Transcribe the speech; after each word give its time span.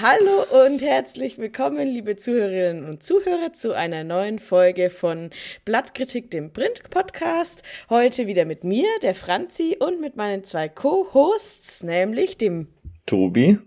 Hallo 0.00 0.64
und 0.64 0.80
herzlich 0.80 1.38
willkommen, 1.38 1.88
liebe 1.88 2.16
Zuhörerinnen 2.16 2.84
und 2.84 3.02
Zuhörer, 3.02 3.52
zu 3.52 3.74
einer 3.74 4.04
neuen 4.04 4.38
Folge 4.38 4.90
von 4.90 5.30
Blattkritik, 5.64 6.30
dem 6.30 6.52
Print-Podcast. 6.52 7.64
Heute 7.90 8.28
wieder 8.28 8.44
mit 8.44 8.62
mir, 8.62 8.86
der 9.02 9.16
Franzi, 9.16 9.76
und 9.80 10.00
mit 10.00 10.14
meinen 10.14 10.44
zwei 10.44 10.68
Co-Hosts, 10.68 11.82
nämlich 11.82 12.38
dem 12.38 12.68
Tobi 13.06 13.58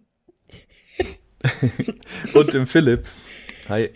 und 2.34 2.54
dem 2.54 2.66
Philipp. 2.66 3.04
Hi. 3.68 3.90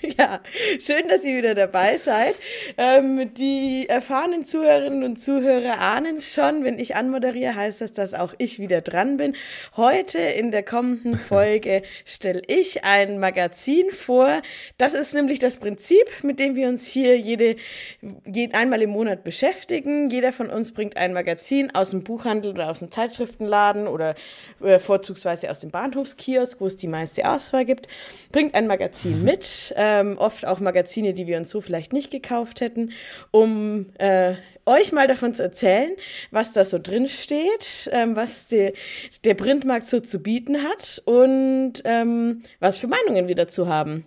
Ja, 0.18 0.40
schön, 0.80 1.08
dass 1.08 1.24
ihr 1.24 1.36
wieder 1.36 1.54
dabei 1.54 1.98
seid. 1.98 2.38
Ähm, 2.76 3.32
die 3.34 3.86
erfahrenen 3.88 4.44
Zuhörerinnen 4.44 5.04
und 5.04 5.20
Zuhörer 5.20 5.80
ahnen 5.80 6.16
es 6.16 6.32
schon. 6.32 6.64
Wenn 6.64 6.78
ich 6.78 6.96
anmoderiere, 6.96 7.54
heißt 7.54 7.80
das, 7.80 7.92
dass 7.92 8.14
auch 8.14 8.34
ich 8.38 8.58
wieder 8.58 8.80
dran 8.80 9.16
bin. 9.16 9.34
Heute 9.76 10.18
in 10.18 10.50
der 10.50 10.62
kommenden 10.62 11.18
Folge 11.28 11.82
stelle 12.04 12.42
ich 12.46 12.84
ein 12.84 13.18
Magazin 13.18 13.90
vor. 13.90 14.42
Das 14.76 14.94
ist 14.94 15.14
nämlich 15.14 15.38
das 15.38 15.56
Prinzip, 15.56 16.06
mit 16.22 16.38
dem 16.40 16.54
wir 16.54 16.68
uns 16.68 16.86
hier 16.86 17.18
jede, 17.18 17.56
jed, 18.26 18.54
einmal 18.54 18.82
im 18.82 18.90
Monat 18.90 19.24
beschäftigen. 19.24 20.10
Jeder 20.10 20.32
von 20.32 20.50
uns 20.50 20.72
bringt 20.72 20.96
ein 20.96 21.12
Magazin 21.12 21.74
aus 21.74 21.90
dem 21.90 22.02
Buchhandel 22.02 22.52
oder 22.52 22.70
aus 22.70 22.80
dem 22.80 22.90
Zeitschriftenladen 22.90 23.86
oder 23.86 24.14
äh, 24.62 24.78
vorzugsweise 24.78 25.50
aus 25.50 25.58
dem 25.58 25.70
Bahnhofskiosk, 25.70 26.60
wo 26.60 26.66
es 26.66 26.76
die 26.76 26.88
meiste 26.88 27.28
Auswahl 27.28 27.64
gibt, 27.64 27.88
bringt 28.32 28.54
ein 28.54 28.66
Magazin 28.66 29.22
mit. 29.24 29.72
Äh, 29.76 29.87
ähm, 29.88 30.18
oft 30.18 30.46
auch 30.46 30.60
Magazine, 30.60 31.14
die 31.14 31.26
wir 31.26 31.38
uns 31.38 31.50
so 31.50 31.60
vielleicht 31.60 31.92
nicht 31.92 32.10
gekauft 32.10 32.60
hätten, 32.60 32.92
um 33.30 33.86
äh, 33.98 34.34
euch 34.66 34.92
mal 34.92 35.06
davon 35.06 35.34
zu 35.34 35.42
erzählen, 35.42 35.92
was 36.30 36.52
da 36.52 36.64
so 36.64 36.78
drin 36.78 37.08
steht, 37.08 37.88
ähm, 37.92 38.14
was 38.14 38.44
die, 38.46 38.74
der 39.24 39.34
Printmarkt 39.34 39.88
so 39.88 40.00
zu 40.00 40.18
bieten 40.18 40.62
hat 40.62 41.02
und 41.06 41.74
ähm, 41.84 42.42
was 42.60 42.76
für 42.76 42.86
Meinungen 42.86 43.28
wir 43.28 43.34
dazu 43.34 43.66
haben. 43.66 44.04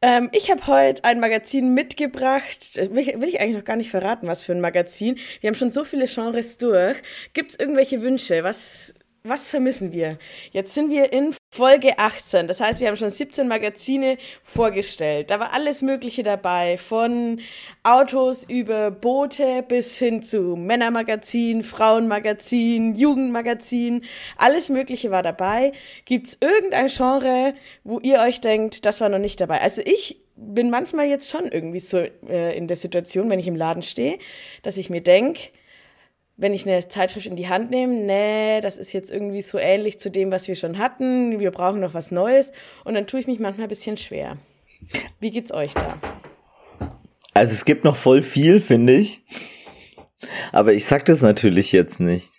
Ähm, 0.00 0.30
ich 0.32 0.50
habe 0.50 0.66
heute 0.66 1.04
ein 1.04 1.20
Magazin 1.20 1.74
mitgebracht. 1.74 2.76
Will, 2.76 3.20
will, 3.20 3.28
ich 3.28 3.40
eigentlich 3.40 3.56
noch 3.56 3.64
gar 3.64 3.76
nicht 3.76 3.90
verraten, 3.90 4.26
was 4.26 4.44
für 4.44 4.52
ein 4.52 4.60
Magazin. 4.60 5.18
Wir 5.40 5.48
haben 5.48 5.56
schon 5.56 5.70
so 5.70 5.84
viele 5.84 6.06
Genres 6.06 6.56
durch. 6.56 6.96
Gibt 7.34 7.52
es 7.52 7.58
irgendwelche 7.58 8.00
Wünsche? 8.00 8.44
Was, 8.44 8.94
was 9.26 9.48
vermissen 9.48 9.94
wir? 9.94 10.18
Jetzt 10.52 10.74
sind 10.74 10.90
wir 10.90 11.14
in 11.14 11.34
Folge 11.50 11.98
18. 11.98 12.46
Das 12.46 12.60
heißt, 12.60 12.80
wir 12.80 12.88
haben 12.88 12.98
schon 12.98 13.08
17 13.08 13.48
Magazine 13.48 14.18
vorgestellt. 14.42 15.30
Da 15.30 15.40
war 15.40 15.54
alles 15.54 15.80
Mögliche 15.80 16.22
dabei. 16.22 16.76
Von 16.76 17.40
Autos 17.84 18.44
über 18.44 18.90
Boote 18.90 19.64
bis 19.66 19.96
hin 19.96 20.22
zu 20.22 20.56
Männermagazin, 20.56 21.62
Frauenmagazin, 21.62 22.96
Jugendmagazin. 22.96 24.04
Alles 24.36 24.68
Mögliche 24.68 25.10
war 25.10 25.22
dabei. 25.22 25.72
Gibt 26.04 26.26
es 26.26 26.38
irgendein 26.42 26.88
Genre, 26.88 27.54
wo 27.82 28.00
ihr 28.00 28.20
euch 28.20 28.42
denkt, 28.42 28.84
das 28.84 29.00
war 29.00 29.08
noch 29.08 29.18
nicht 29.18 29.40
dabei? 29.40 29.62
Also 29.62 29.80
ich 29.86 30.20
bin 30.36 30.68
manchmal 30.68 31.06
jetzt 31.06 31.30
schon 31.30 31.46
irgendwie 31.46 31.80
so 31.80 31.96
äh, 32.28 32.54
in 32.58 32.68
der 32.68 32.76
Situation, 32.76 33.30
wenn 33.30 33.38
ich 33.38 33.46
im 33.46 33.56
Laden 33.56 33.82
stehe, 33.82 34.18
dass 34.62 34.76
ich 34.76 34.90
mir 34.90 35.00
denke, 35.00 35.48
wenn 36.36 36.54
ich 36.54 36.66
eine 36.66 36.86
Zeitschrift 36.88 37.26
in 37.26 37.36
die 37.36 37.48
Hand 37.48 37.70
nehme, 37.70 37.94
nee, 37.94 38.60
das 38.60 38.76
ist 38.76 38.92
jetzt 38.92 39.10
irgendwie 39.10 39.42
so 39.42 39.58
ähnlich 39.58 39.98
zu 39.98 40.10
dem, 40.10 40.30
was 40.30 40.48
wir 40.48 40.56
schon 40.56 40.78
hatten, 40.78 41.38
wir 41.38 41.50
brauchen 41.50 41.80
noch 41.80 41.94
was 41.94 42.10
Neues 42.10 42.52
und 42.84 42.94
dann 42.94 43.06
tue 43.06 43.20
ich 43.20 43.26
mich 43.26 43.38
manchmal 43.38 43.66
ein 43.66 43.68
bisschen 43.68 43.96
schwer. 43.96 44.38
Wie 45.20 45.30
geht's 45.30 45.52
euch 45.52 45.74
da? 45.74 46.00
Also 47.32 47.52
es 47.52 47.64
gibt 47.64 47.84
noch 47.84 47.96
voll 47.96 48.22
viel, 48.22 48.60
finde 48.60 48.94
ich. 48.94 49.22
Aber 50.52 50.72
ich 50.72 50.84
sag 50.84 51.04
das 51.04 51.20
natürlich 51.20 51.72
jetzt 51.72 52.00
nicht. 52.00 52.30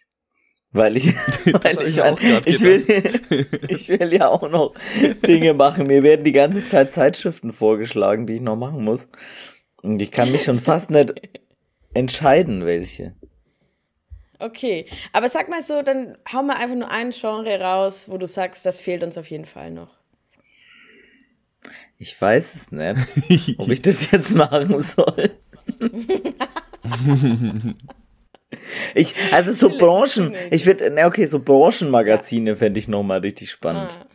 Weil 0.72 0.98
ich, 0.98 1.14
weil 1.64 1.86
ich, 1.86 1.98
ich, 1.98 2.48
ich, 2.48 2.62
will, 2.62 3.48
ich 3.70 3.88
will 3.88 4.14
ja 4.14 4.28
auch 4.28 4.50
noch 4.50 4.74
Dinge 5.26 5.54
machen. 5.54 5.88
Mir 5.88 6.04
werden 6.04 6.26
die 6.26 6.34
ganze 6.34 6.68
Zeit 6.68 6.94
Zeitschriften 6.94 7.54
vorgeschlagen, 7.54 8.28
die 8.28 8.36
ich 8.36 8.42
noch 8.42 8.58
machen 8.58 8.84
muss. 8.84 9.08
Und 9.82 10.02
ich 10.02 10.12
kann 10.12 10.32
mich 10.32 10.44
schon 10.44 10.60
fast 10.60 10.90
nicht 10.90 11.14
entscheiden, 11.94 12.66
welche. 12.66 13.16
Okay, 14.40 14.86
aber 15.14 15.30
sag 15.30 15.50
mal 15.50 15.64
so, 15.64 15.82
dann 15.82 16.18
hau 16.32 16.44
mal 16.44 16.58
einfach 16.58 16.76
nur 16.76 16.92
ein 16.92 17.12
Genre 17.12 17.60
raus, 17.60 18.10
wo 18.10 18.18
du 18.18 18.28
sagst, 18.28 18.66
das 18.66 18.80
fehlt 18.80 19.04
uns 19.04 19.18
auf 19.18 19.30
jeden 19.30 19.46
Fall 19.46 19.72
noch. 19.72 19.96
Ich 21.98 22.20
weiß 22.20 22.56
es 22.56 22.72
nicht, 22.72 23.60
ob 23.60 23.70
ich 23.70 23.82
das 23.82 24.12
jetzt 24.12 24.36
machen 24.36 24.84
soll. 24.84 25.32
ich, 28.94 29.16
also 29.32 29.54
so 29.54 29.70
Branchen, 29.70 30.34
ich 30.52 30.66
würde, 30.66 30.92
ne, 30.92 31.06
okay, 31.06 31.26
so 31.26 31.40
Branchenmagazine 31.40 32.52
ja. 32.52 32.56
fände 32.56 32.80
ich 32.80 32.88
nochmal 32.88 33.20
richtig 33.20 33.50
spannend. 33.52 33.98
Ah. 34.02 34.06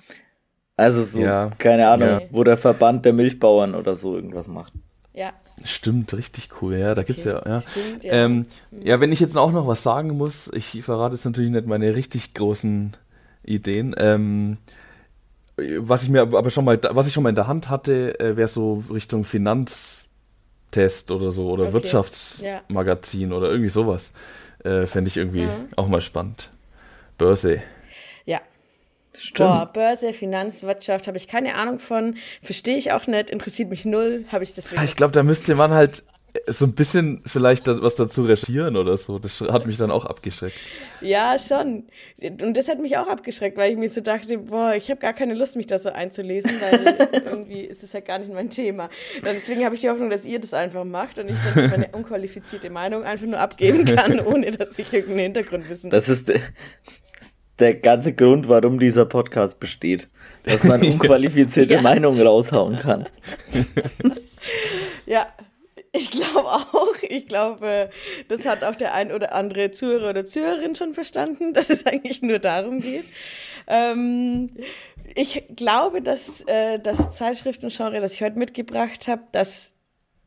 Also 0.77 1.05
so, 1.05 1.21
ja. 1.21 1.51
keine 1.59 1.89
Ahnung, 1.89 2.09
ja. 2.09 2.21
wo 2.31 2.45
der 2.45 2.57
Verband 2.57 3.05
der 3.05 3.13
Milchbauern 3.13 3.75
oder 3.75 3.97
so 3.97 4.15
irgendwas 4.15 4.49
macht. 4.49 4.73
Ja, 5.13 5.33
Stimmt, 5.65 6.15
richtig 6.15 6.49
cool, 6.61 6.77
ja, 6.77 6.95
da 6.95 7.03
gibt's 7.03 7.27
okay. 7.27 7.41
ja, 7.45 7.53
ja. 7.53 7.61
Stimmt, 7.61 8.05
ja. 8.05 8.13
Ähm, 8.13 8.47
ja, 8.83 9.01
wenn 9.01 9.13
ich 9.13 9.21
jetzt 9.21 9.37
auch 9.37 9.53
noch 9.53 9.67
was 9.67 9.83
sagen 9.83 10.17
muss, 10.17 10.49
ich 10.55 10.83
verrate 10.83 11.15
jetzt 11.15 11.25
natürlich 11.25 11.51
nicht 11.51 11.67
meine 11.67 11.95
richtig 11.95 12.35
großen 12.35 12.97
Ideen. 13.45 13.95
Ähm, 13.99 14.59
was 15.79 16.03
ich 16.03 16.09
mir 16.09 16.23
aber 16.23 16.51
schon 16.51 16.65
mal, 16.65 16.81
was 16.83 17.07
ich 17.07 17.13
schon 17.13 17.23
mal 17.23 17.29
in 17.29 17.35
der 17.35 17.47
Hand 17.47 17.69
hatte, 17.69 18.19
äh, 18.19 18.37
wäre 18.37 18.49
so 18.49 18.83
Richtung 18.91 19.25
Finanztest 19.25 21.11
oder 21.11 21.31
so 21.31 21.51
oder 21.51 21.65
okay. 21.65 21.73
Wirtschaftsmagazin 21.75 23.31
ja. 23.31 23.37
oder 23.37 23.51
irgendwie 23.51 23.71
sowas. 23.71 24.13
Äh, 24.65 24.87
Fände 24.87 25.09
ich 25.09 25.17
irgendwie 25.17 25.47
mhm. 25.47 25.69
auch 25.77 25.89
mal 25.89 26.01
spannend. 26.01 26.51
Börse. 27.19 27.61
Stimmt. 29.21 29.51
Boah, 29.51 29.71
Börse, 29.71 30.15
Finanzwirtschaft, 30.15 31.07
habe 31.07 31.19
ich 31.19 31.29
keine 31.29 31.55
Ahnung 31.55 31.79
von, 31.79 32.17
verstehe 32.43 32.79
ich 32.79 32.93
auch 32.93 33.07
nicht, 33.07 33.29
interessiert 33.29 33.69
mich 33.69 33.85
null, 33.85 34.25
habe 34.33 34.45
ich 34.45 34.55
deswegen. 34.55 34.83
Ich 34.83 34.97
glaube, 34.97 35.13
da 35.13 35.23
müsste 35.23 35.55
man 35.55 35.73
halt 35.73 36.03
so 36.47 36.65
ein 36.65 36.73
bisschen 36.73 37.23
vielleicht 37.27 37.67
was 37.67 37.97
dazu 37.97 38.23
recherchieren 38.23 38.77
oder 38.77 38.97
so. 38.97 39.19
Das 39.19 39.41
hat 39.41 39.67
mich 39.67 39.77
dann 39.77 39.91
auch 39.91 40.05
abgeschreckt. 40.05 40.57
Ja, 41.01 41.37
schon. 41.39 41.85
Und 42.21 42.57
das 42.57 42.69
hat 42.69 42.79
mich 42.79 42.97
auch 42.99 43.09
abgeschreckt, 43.09 43.57
weil 43.57 43.73
ich 43.73 43.77
mir 43.77 43.89
so 43.89 44.01
dachte, 44.01 44.39
boah, 44.39 44.75
ich 44.75 44.91
habe 44.91 45.01
gar 45.01 45.13
keine 45.13 45.35
Lust, 45.35 45.57
mich 45.57 45.67
da 45.67 45.79
so 45.79 45.91
einzulesen, 45.91 46.53
weil 46.61 47.23
irgendwie 47.25 47.61
ist 47.63 47.83
das 47.83 47.95
halt 47.95 48.07
gar 48.07 48.19
nicht 48.19 48.33
mein 48.33 48.49
Thema. 48.51 48.85
Und 49.17 49.25
deswegen 49.25 49.65
habe 49.65 49.75
ich 49.75 49.81
die 49.81 49.91
Hoffnung, 49.91 50.11
dass 50.11 50.25
ihr 50.25 50.41
das 50.41 50.55
einfach 50.55 50.85
macht 50.85 51.19
und 51.19 51.29
ich 51.29 51.39
dann 51.55 51.71
meine 51.71 51.89
unqualifizierte 51.93 52.71
Meinung 52.71 53.03
einfach 53.03 53.27
nur 53.27 53.41
abgeben 53.41 53.85
kann, 53.85 54.21
ohne 54.25 54.53
dass 54.53 54.79
ich 54.79 54.93
irgendeinen 54.93 55.35
Hintergrundwissen 55.35 55.91
Das 55.91 56.09
ist 56.09 56.33
der 57.61 57.75
ganze 57.75 58.13
Grund, 58.15 58.49
warum 58.49 58.79
dieser 58.79 59.05
Podcast 59.05 59.61
besteht. 59.61 60.09
Dass 60.45 60.65
man 60.65 60.83
unqualifizierte 60.85 61.75
ja. 61.75 61.83
Meinungen 61.83 62.27
raushauen 62.27 62.79
kann. 62.79 63.09
ja, 65.07 65.27
ich 65.93 66.11
glaube 66.11 66.49
auch. 66.49 66.95
Ich 67.03 67.27
glaube, 67.27 67.91
das 68.29 68.47
hat 68.47 68.65
auch 68.65 68.77
der 68.77 68.95
ein 68.95 69.13
oder 69.13 69.35
andere 69.35 69.71
Zuhörer 69.71 70.11
oder 70.11 70.25
Zuhörerin 70.25 70.75
schon 70.75 70.95
verstanden, 70.95 71.53
dass 71.55 71.71
es 71.71 71.87
eigentlich 71.87 72.23
nur 72.23 72.39
darum 72.39 72.81
geht. 72.81 73.05
Ähm, 73.67 74.51
ich 75.15 75.45
glaube, 75.55 76.03
dass 76.03 76.43
äh, 76.43 76.79
das 76.79 77.17
Zeitschriftengenre, 77.17 78.01
das 78.01 78.15
ich 78.15 78.23
heute 78.23 78.39
mitgebracht 78.39 79.09
habe, 79.09 79.23
dass 79.33 79.75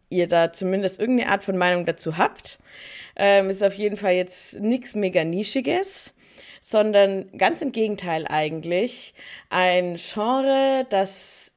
ihr 0.10 0.28
da 0.28 0.52
zumindest 0.52 1.00
irgendeine 1.00 1.32
Art 1.32 1.44
von 1.44 1.58
Meinung 1.58 1.86
dazu 1.86 2.18
habt. 2.18 2.60
Ähm, 3.16 3.50
ist 3.50 3.64
auf 3.64 3.74
jeden 3.74 3.98
Fall 3.98 4.14
jetzt 4.14 4.60
nichts 4.60 4.96
mega 4.96 5.24
Nischiges 5.24 6.14
sondern 6.66 7.30
ganz 7.38 7.62
im 7.62 7.74
Gegenteil 7.74 8.26
eigentlich 8.26 9.14
ein 9.50 9.98
Genre, 9.98 10.88
das 10.90 11.52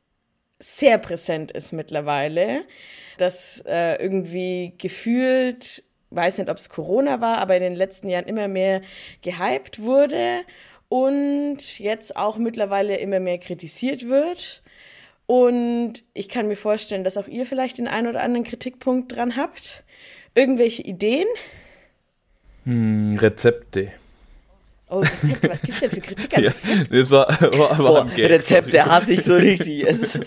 sehr 0.58 0.98
präsent 0.98 1.52
ist 1.52 1.72
mittlerweile, 1.72 2.64
das 3.16 3.62
äh, 3.68 4.02
irgendwie 4.02 4.74
gefühlt, 4.78 5.84
weiß 6.10 6.38
nicht, 6.38 6.50
ob 6.50 6.56
es 6.56 6.70
Corona 6.70 7.20
war, 7.20 7.38
aber 7.38 7.54
in 7.56 7.62
den 7.62 7.76
letzten 7.76 8.08
Jahren 8.08 8.24
immer 8.24 8.48
mehr 8.48 8.82
gehypt 9.22 9.80
wurde 9.80 10.42
und 10.88 11.78
jetzt 11.78 12.16
auch 12.16 12.36
mittlerweile 12.36 12.96
immer 12.96 13.20
mehr 13.20 13.38
kritisiert 13.38 14.08
wird. 14.08 14.60
Und 15.26 16.02
ich 16.14 16.28
kann 16.28 16.48
mir 16.48 16.56
vorstellen, 16.56 17.04
dass 17.04 17.16
auch 17.16 17.28
ihr 17.28 17.46
vielleicht 17.46 17.78
den 17.78 17.86
einen 17.86 18.08
oder 18.08 18.24
anderen 18.24 18.44
Kritikpunkt 18.44 19.14
dran 19.14 19.36
habt. 19.36 19.84
Irgendwelche 20.34 20.82
Ideen? 20.82 21.28
Hm, 22.64 23.18
Rezepte. 23.20 23.92
Oh, 24.88 24.98
Rezepte, 24.98 25.50
was 25.50 25.62
gibt's 25.62 25.80
denn 25.80 25.90
für 25.90 26.00
Kritik 26.00 26.36
an 26.36 26.44
ja, 26.44 26.52
das 26.90 27.10
war, 27.10 27.26
war, 27.58 27.78
war 27.78 28.04
Boah, 28.04 28.16
Rezepte 28.16 28.86
hasse 28.86 29.14
ich 29.14 29.24
so 29.24 29.34
richtig. 29.34 29.84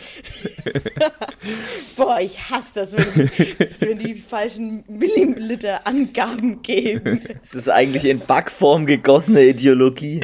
Boah, 1.96 2.20
ich 2.20 2.38
hasse 2.50 2.72
das, 2.76 2.98
wenn 2.98 3.32
die, 3.38 3.56
wenn 3.80 4.00
die 4.00 4.16
falschen 4.16 4.84
Milliliter-Angaben 4.90 6.62
geben. 6.62 7.22
Das 7.42 7.54
ist 7.54 7.70
eigentlich 7.70 8.04
in 8.04 8.20
Backform 8.20 8.86
gegossene 8.86 9.46
Ideologie. 9.46 10.20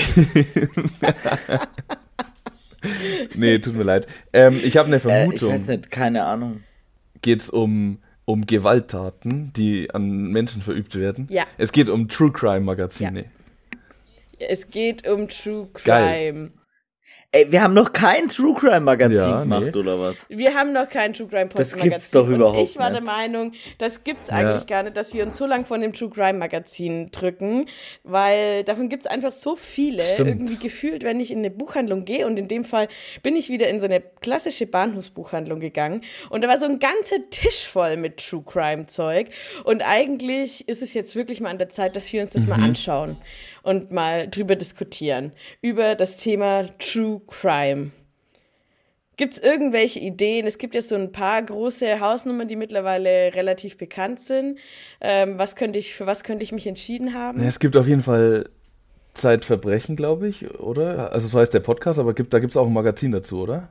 nee, 3.36 3.60
tut 3.60 3.76
mir 3.76 3.84
leid. 3.84 4.06
Ähm, 4.34 4.60
ich 4.62 4.76
habe 4.76 4.88
eine 4.88 5.00
Vermutung. 5.00 5.52
Äh, 5.52 5.56
ich 5.56 5.62
weiß 5.62 5.68
nicht, 5.70 5.92
keine 5.92 6.26
Ahnung. 6.26 6.62
Geht's 7.22 7.50
um 7.50 8.00
um 8.26 8.48
Gewalttaten, 8.48 9.54
die 9.54 9.92
an 9.92 10.32
Menschen 10.32 10.62
verübt 10.62 10.96
werden? 10.96 11.28
Ja. 11.30 11.44
Es 11.58 11.72
geht 11.72 11.90
um 11.90 12.10
True 12.10 12.32
Crime 12.32 12.62
Magazine. 12.62 13.22
Ja. 13.22 13.26
Es 14.40 14.68
geht 14.70 15.08
um 15.08 15.28
True 15.28 15.70
Crime. 15.74 15.84
Geil. 15.84 16.52
Ey, 17.36 17.52
wir 17.52 17.62
haben 17.62 17.74
noch 17.74 17.92
kein 17.92 18.30
True 18.30 18.54
Crime 18.54 18.80
Magazin 18.80 19.18
ja, 19.18 19.42
gemacht, 19.42 19.72
nee. 19.74 19.78
oder 19.78 20.00
was? 20.00 20.16
Wir 20.30 20.54
haben 20.54 20.72
noch 20.72 20.88
kein 20.88 21.12
True 21.12 21.28
Crime 21.28 21.48
Podcast 21.48 21.72
Magazin. 21.72 21.92
Das 21.92 22.00
gibt's 22.00 22.12
doch 22.12 22.30
überhaupt 22.30 22.62
Ich 22.62 22.78
war 22.78 22.90
nicht. 22.90 23.02
der 23.02 23.06
Meinung, 23.06 23.52
das 23.78 24.06
gibt's 24.06 24.30
ja. 24.30 24.36
eigentlich 24.36 24.68
gar 24.68 24.84
nicht, 24.84 24.96
dass 24.96 25.14
wir 25.14 25.26
uns 25.26 25.36
so 25.36 25.46
lange 25.46 25.66
von 25.66 25.82
dem 25.82 25.92
True 25.92 26.10
Crime 26.10 26.40
Magazin 26.40 27.12
drücken, 27.12 27.66
weil 28.04 28.64
davon 28.64 28.88
gibt's 28.88 29.06
einfach 29.06 29.34
so 29.34 29.58
viele. 29.58 30.02
Stimmt. 30.02 30.30
Irgendwie 30.30 30.56
gefühlt, 30.56 31.04
wenn 31.04 31.20
ich 31.20 31.30
in 31.30 31.40
eine 31.40 31.52
Buchhandlung 31.52 32.06
gehe 32.06 32.26
und 32.26 32.40
in 32.40 32.48
dem 32.48 32.64
Fall 32.64 32.88
bin 33.22 33.36
ich 33.36 33.50
wieder 33.50 33.68
in 33.68 33.82
so 33.82 33.86
eine 33.86 34.00
klassische 34.00 34.66
Bahnhofsbuchhandlung 34.66 35.60
gegangen 35.60 36.04
und 36.30 36.42
da 36.42 36.48
war 36.48 36.58
so 36.58 36.68
ein 36.68 36.80
ganzer 36.80 37.30
Tisch 37.32 37.68
voll 37.68 37.98
mit 37.98 38.16
True 38.16 38.44
Crime 38.46 38.86
Zeug 38.86 39.28
und 39.66 39.82
eigentlich 39.82 40.70
ist 40.70 40.82
es 40.82 40.94
jetzt 40.94 41.18
wirklich 41.18 41.42
mal 41.42 41.50
an 41.50 41.58
der 41.58 41.68
Zeit, 41.68 41.98
dass 41.98 42.14
wir 42.14 42.22
uns 42.22 42.32
das 42.32 42.44
mhm. 42.44 42.50
mal 42.52 42.62
anschauen 42.62 43.18
und 43.65 43.91
mal 43.91 44.29
drüber 44.29 44.56
diskutieren. 44.56 45.31
Über 45.62 45.95
das 45.95 46.17
Thema 46.17 46.65
True 46.79 47.21
Crime. 47.27 47.91
Gibt 49.17 49.33
es 49.33 49.39
irgendwelche 49.39 50.00
Ideen? 50.00 50.45
Es 50.45 50.57
gibt 50.57 50.75
ja 50.75 50.81
so 50.81 50.95
ein 50.95 51.12
paar 51.12 51.41
große 51.41 52.00
Hausnummern, 52.00 52.47
die 52.47 52.57
mittlerweile 52.57 53.33
relativ 53.33 53.77
bekannt 53.77 54.19
sind. 54.19 54.59
Ähm, 55.01 55.38
was 55.38 55.56
könnte 55.56 55.79
ich, 55.79 55.94
für 55.94 56.06
was 56.06 56.23
könnte 56.23 56.44
ich 56.44 56.51
mich 56.51 56.67
entschieden 56.67 57.13
haben? 57.13 57.41
Es 57.41 57.59
gibt 57.59 57.77
auf 57.77 57.88
jeden 57.88 58.01
Fall 58.01 58.50
Zeitverbrechen, 59.13 59.95
glaube 59.95 60.27
ich, 60.27 60.59
oder? 60.59 61.13
Also 61.13 61.27
so 61.27 61.39
heißt 61.39 61.53
der 61.53 61.62
Podcast, 61.62 61.97
aber 62.00 62.13
gibt, 62.13 62.33
da 62.33 62.39
gibt 62.39 62.51
es 62.51 62.57
auch 62.57 62.67
ein 62.67 62.73
Magazin 62.73 63.13
dazu, 63.13 63.41
oder? 63.41 63.69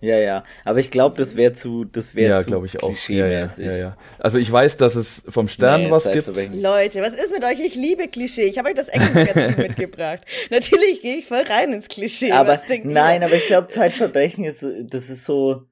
Ja, 0.00 0.18
ja. 0.18 0.42
Aber 0.64 0.78
ich 0.80 0.90
glaube, 0.90 1.16
das 1.16 1.34
wäre 1.34 1.54
zu, 1.54 1.84
das 1.84 2.14
wäre 2.14 2.30
ja, 2.30 2.42
glaube 2.42 2.66
ich 2.66 2.82
auch. 2.82 2.94
Ja, 3.08 3.26
ja, 3.26 3.50
ja, 3.56 3.76
ja, 3.76 3.96
Also 4.18 4.38
ich 4.38 4.50
weiß, 4.50 4.76
dass 4.76 4.94
es 4.94 5.24
vom 5.28 5.48
Stern 5.48 5.84
nee, 5.84 5.90
was 5.90 6.10
gibt. 6.10 6.28
Leute, 6.52 7.00
was 7.00 7.14
ist 7.14 7.32
mit 7.32 7.42
euch? 7.42 7.60
Ich 7.60 7.74
liebe 7.74 8.08
Klischee. 8.08 8.42
Ich 8.42 8.58
habe 8.58 8.68
euch 8.68 8.74
das 8.74 8.88
Engelmagazin 8.88 9.56
mitgebracht. 9.56 10.20
Natürlich 10.50 11.00
gehe 11.00 11.16
ich 11.16 11.26
voll 11.26 11.44
rein 11.48 11.72
ins 11.72 11.88
Klischee. 11.88 12.32
Aber 12.32 12.60
nein, 12.82 13.22
aber 13.22 13.34
ich 13.34 13.46
glaube, 13.46 13.68
Zeitverbrechen 13.68 14.44
ist, 14.44 14.62
das 14.62 15.08
ist 15.08 15.24
so. 15.24 15.62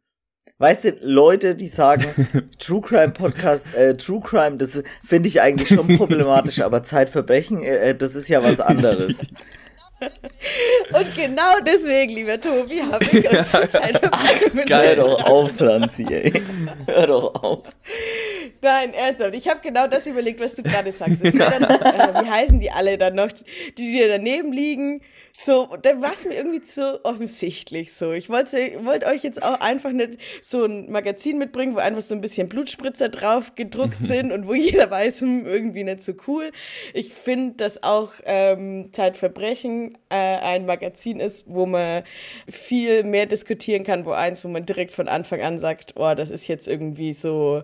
Weißt 0.59 0.85
du, 0.85 0.97
Leute, 1.01 1.57
die 1.57 1.67
sagen, 1.67 2.51
True 2.59 2.81
Crime 2.81 3.11
Podcast, 3.11 3.75
äh, 3.75 3.97
True 3.97 4.21
Crime, 4.21 4.59
das 4.59 4.81
finde 5.05 5.29
ich 5.29 5.41
eigentlich 5.41 5.69
schon 5.69 5.97
problematisch, 5.97 6.61
aber 6.61 6.85
Zeitverbrechen, 6.85 7.65
äh, 7.65 7.91
äh 7.91 7.95
das 7.97 8.15
ist 8.15 8.29
ja 8.29 8.45
was 8.45 8.61
anderes. 8.61 9.17
Und 10.93 11.17
genau 11.17 11.59
deswegen, 11.67 12.13
lieber 12.13 12.41
Tobi, 12.41 12.83
habe 12.83 13.05
ich 13.05 13.31
uns 13.31 13.51
zur 13.51 13.69
Zeit. 13.69 14.01
Geil, 14.67 14.97
doch 14.97 15.25
auf, 15.25 15.53
Franzi, 15.57 16.07
ey. 16.11 16.33
Hör 16.87 17.07
doch 17.07 17.35
auf. 17.43 17.63
Nein, 18.61 18.95
ernsthaft. 18.95 19.35
Ich 19.35 19.49
habe 19.49 19.61
genau 19.63 19.87
das 19.87 20.07
überlegt, 20.07 20.41
was 20.41 20.55
du 20.55 20.63
gerade 20.63 20.93
sagst. 20.93 21.19
Dann, 21.25 21.65
äh, 21.65 22.25
wie 22.25 22.31
heißen 22.31 22.61
die 22.61 22.71
alle 22.71 22.97
dann 22.99 23.15
noch, 23.15 23.31
die 23.77 23.93
dir 23.93 24.09
daneben 24.09 24.53
liegen? 24.53 25.03
So, 25.35 25.77
da 25.81 26.01
war 26.03 26.13
es 26.13 26.27
mir 26.27 26.35
irgendwie 26.35 26.61
zu 26.61 27.03
offensichtlich 27.05 27.95
so. 27.95 28.13
Ich 28.13 28.29
wollte 28.29 28.57
wollt 28.85 29.05
euch 29.05 29.23
jetzt 29.23 29.43
auch 29.43 29.61
einfach 29.61 29.91
nicht 29.91 30.19
so 30.43 30.65
ein 30.65 30.91
Magazin 30.93 31.39
mitbringen, 31.39 31.75
wo 31.75 31.79
einfach 31.79 32.03
so 32.03 32.15
ein 32.15 32.21
bisschen 32.21 32.51
Blutspritzer 32.51 33.09
drauf 33.09 33.55
gedruckt 33.55 33.97
sind 34.01 34.31
und 34.31 34.47
wo 34.47 34.53
jeder 34.53 34.91
weiß, 34.91 35.23
hm, 35.23 35.47
irgendwie 35.47 35.85
nicht 35.85 36.03
so 36.03 36.13
cool. 36.27 36.53
Ich 36.93 37.15
finde, 37.15 37.55
dass 37.57 37.83
auch 37.83 38.13
ähm, 38.25 38.93
Zeitverbrechen 38.93 39.97
äh, 40.11 40.17
ein 40.17 40.67
Magazin 40.67 41.19
ist, 41.19 41.47
wo 41.49 41.65
man 41.65 42.03
viel 42.49 43.03
mehr 43.03 43.25
diskutieren 43.25 43.85
kann, 43.85 44.05
wo 44.05 44.11
eins, 44.11 44.45
wo 44.45 44.49
man 44.49 44.67
direkt 44.67 44.93
von 44.93 45.09
Anfang 45.09 45.41
an 45.41 45.59
sagt, 45.59 45.95
oh, 45.97 46.15
das 46.15 46.31
ist 46.31 46.47
jetzt 46.47 46.69
irgendwie 46.69 47.15
so 47.15 47.63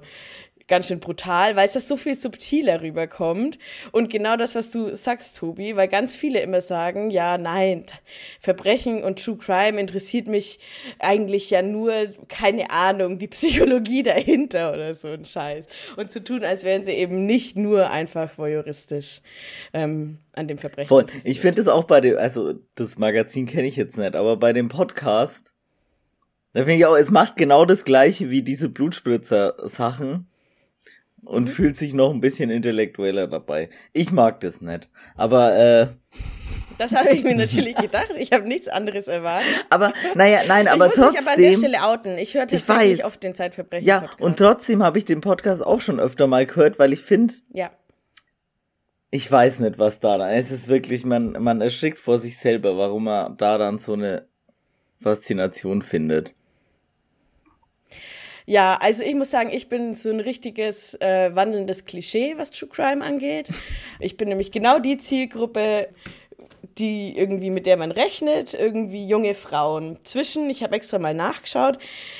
ganz 0.68 0.86
schön 0.86 1.00
brutal, 1.00 1.56
weil 1.56 1.66
es 1.66 1.72
das 1.72 1.88
so 1.88 1.96
viel 1.96 2.14
subtiler 2.14 2.82
rüberkommt. 2.82 3.58
Und 3.90 4.10
genau 4.10 4.36
das, 4.36 4.54
was 4.54 4.70
du 4.70 4.94
sagst, 4.94 5.38
Tobi, 5.38 5.74
weil 5.76 5.88
ganz 5.88 6.14
viele 6.14 6.40
immer 6.40 6.60
sagen, 6.60 7.10
ja, 7.10 7.38
nein, 7.38 7.86
Verbrechen 8.40 9.02
und 9.02 9.24
True 9.24 9.38
Crime 9.38 9.80
interessiert 9.80 10.28
mich 10.28 10.60
eigentlich 10.98 11.50
ja 11.50 11.62
nur, 11.62 11.92
keine 12.28 12.70
Ahnung, 12.70 13.18
die 13.18 13.28
Psychologie 13.28 14.02
dahinter 14.04 14.72
oder 14.72 14.94
so 14.94 15.08
ein 15.08 15.24
Scheiß. 15.24 15.66
Und 15.96 16.12
zu 16.12 16.22
tun, 16.22 16.44
als 16.44 16.64
wären 16.64 16.84
sie 16.84 16.92
eben 16.92 17.24
nicht 17.24 17.56
nur 17.56 17.90
einfach 17.90 18.36
voyeuristisch 18.36 19.22
ähm, 19.72 20.18
an 20.34 20.48
dem 20.48 20.58
Verbrechen. 20.58 20.88
Voll. 20.88 21.06
Ich 21.24 21.40
finde 21.40 21.62
es 21.62 21.68
auch 21.68 21.84
bei 21.84 22.02
dem, 22.02 22.18
also 22.18 22.54
das 22.74 22.98
Magazin 22.98 23.46
kenne 23.46 23.66
ich 23.66 23.76
jetzt 23.76 23.96
nicht, 23.96 24.14
aber 24.14 24.36
bei 24.36 24.52
dem 24.52 24.68
Podcast, 24.68 25.54
da 26.52 26.60
finde 26.60 26.74
ich 26.74 26.86
auch, 26.86 26.96
es 26.96 27.10
macht 27.10 27.36
genau 27.36 27.64
das 27.64 27.84
gleiche 27.84 28.28
wie 28.28 28.42
diese 28.42 28.68
Blutspritzer-Sachen 28.68 30.27
und 31.24 31.44
mhm. 31.44 31.48
fühlt 31.48 31.76
sich 31.76 31.94
noch 31.94 32.12
ein 32.12 32.20
bisschen 32.20 32.50
intellektueller 32.50 33.26
dabei. 33.26 33.70
Ich 33.92 34.12
mag 34.12 34.40
das 34.40 34.60
nicht. 34.60 34.88
Aber 35.16 35.56
äh, 35.56 35.88
das 36.78 36.94
habe 36.94 37.10
ich 37.10 37.24
mir 37.24 37.34
natürlich 37.36 37.74
gedacht. 37.76 38.10
Ich 38.16 38.32
habe 38.32 38.46
nichts 38.46 38.68
anderes 38.68 39.08
erwartet. 39.08 39.66
Aber 39.68 39.92
naja, 40.14 40.40
nein, 40.46 40.68
aber 40.68 40.86
ich 40.86 40.96
muss 40.96 41.06
trotzdem. 41.06 41.24
Mich 41.24 41.28
aber 41.28 41.36
an 41.36 41.42
der 41.42 41.52
Stelle 41.54 41.82
outen. 41.82 42.18
Ich 42.18 42.34
höre 42.34 42.46
tatsächlich 42.46 43.04
oft 43.04 43.22
den 43.22 43.34
Zeitverbrechen. 43.34 43.86
Ja, 43.86 44.00
Podcast. 44.00 44.20
und 44.20 44.38
trotzdem 44.38 44.82
habe 44.82 44.98
ich 44.98 45.04
den 45.04 45.20
Podcast 45.20 45.64
auch 45.64 45.80
schon 45.80 46.00
öfter 46.00 46.26
mal 46.26 46.46
gehört, 46.46 46.78
weil 46.78 46.92
ich 46.92 47.00
finde. 47.00 47.34
Ja. 47.52 47.70
Ich 49.10 49.30
weiß 49.30 49.60
nicht, 49.60 49.78
was 49.78 50.00
da 50.00 50.18
dann. 50.18 50.30
Es 50.30 50.50
ist 50.50 50.68
wirklich, 50.68 51.04
man, 51.04 51.32
man 51.32 51.62
erschrickt 51.62 51.98
vor 51.98 52.18
sich 52.18 52.36
selber, 52.36 52.76
warum 52.76 53.04
man 53.04 53.36
da 53.38 53.56
dann 53.56 53.78
so 53.78 53.94
eine 53.94 54.28
Faszination 55.00 55.80
findet. 55.80 56.34
Ja, 58.48 58.78
also 58.80 59.02
ich 59.02 59.14
muss 59.14 59.30
sagen, 59.30 59.50
ich 59.52 59.68
bin 59.68 59.92
so 59.92 60.08
ein 60.08 60.20
richtiges 60.20 60.94
äh, 61.02 61.34
wandelndes 61.34 61.84
Klischee, 61.84 62.32
was 62.38 62.50
True 62.50 62.70
Crime 62.70 63.04
angeht. 63.04 63.50
Ich 64.00 64.16
bin 64.16 64.30
nämlich 64.30 64.52
genau 64.52 64.78
die 64.78 64.96
Zielgruppe, 64.96 65.88
die 66.78 67.16
irgendwie 67.16 67.50
mit 67.50 67.66
der 67.66 67.76
man 67.76 67.90
rechnet, 67.90 68.54
irgendwie 68.54 69.06
junge 69.06 69.34
Frauen. 69.34 69.98
Zwischen, 70.04 70.48
ich 70.48 70.62
habe 70.62 70.76
extra 70.76 70.98
mal 70.98 71.14
nachgeschaut, 71.14 71.78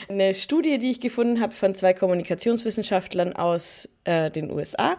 eine 0.08 0.34
Studie, 0.34 0.78
die 0.78 0.90
ich 0.90 1.00
gefunden 1.00 1.40
habe 1.40 1.54
von 1.54 1.74
zwei 1.74 1.94
Kommunikationswissenschaftlern 1.94 3.34
aus 3.34 3.88
äh, 4.04 4.30
den 4.30 4.50
USA, 4.50 4.96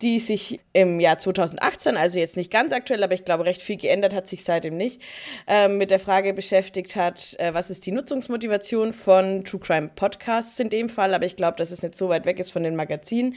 die 0.00 0.20
sich 0.20 0.60
im 0.72 1.00
Jahr 1.00 1.18
2018, 1.18 1.96
also 1.96 2.18
jetzt 2.18 2.36
nicht 2.36 2.52
ganz 2.52 2.72
aktuell, 2.72 3.02
aber 3.02 3.14
ich 3.14 3.24
glaube 3.24 3.44
recht 3.44 3.62
viel 3.62 3.76
geändert 3.76 4.14
hat 4.14 4.28
sich 4.28 4.44
seitdem 4.44 4.76
nicht, 4.76 5.02
äh, 5.48 5.66
mit 5.66 5.90
der 5.90 6.00
Frage 6.00 6.32
beschäftigt 6.32 6.94
hat, 6.94 7.38
äh, 7.40 7.52
was 7.52 7.70
ist 7.70 7.86
die 7.86 7.92
Nutzungsmotivation 7.92 8.92
von 8.92 9.44
True 9.44 9.60
Crime 9.60 9.90
Podcasts 9.94 10.60
in 10.60 10.70
dem 10.70 10.88
Fall, 10.88 11.14
aber 11.14 11.26
ich 11.26 11.36
glaube, 11.36 11.56
dass 11.56 11.70
es 11.70 11.82
nicht 11.82 11.96
so 11.96 12.08
weit 12.08 12.26
weg 12.26 12.38
ist 12.38 12.52
von 12.52 12.62
den 12.62 12.76
Magazinen. 12.76 13.34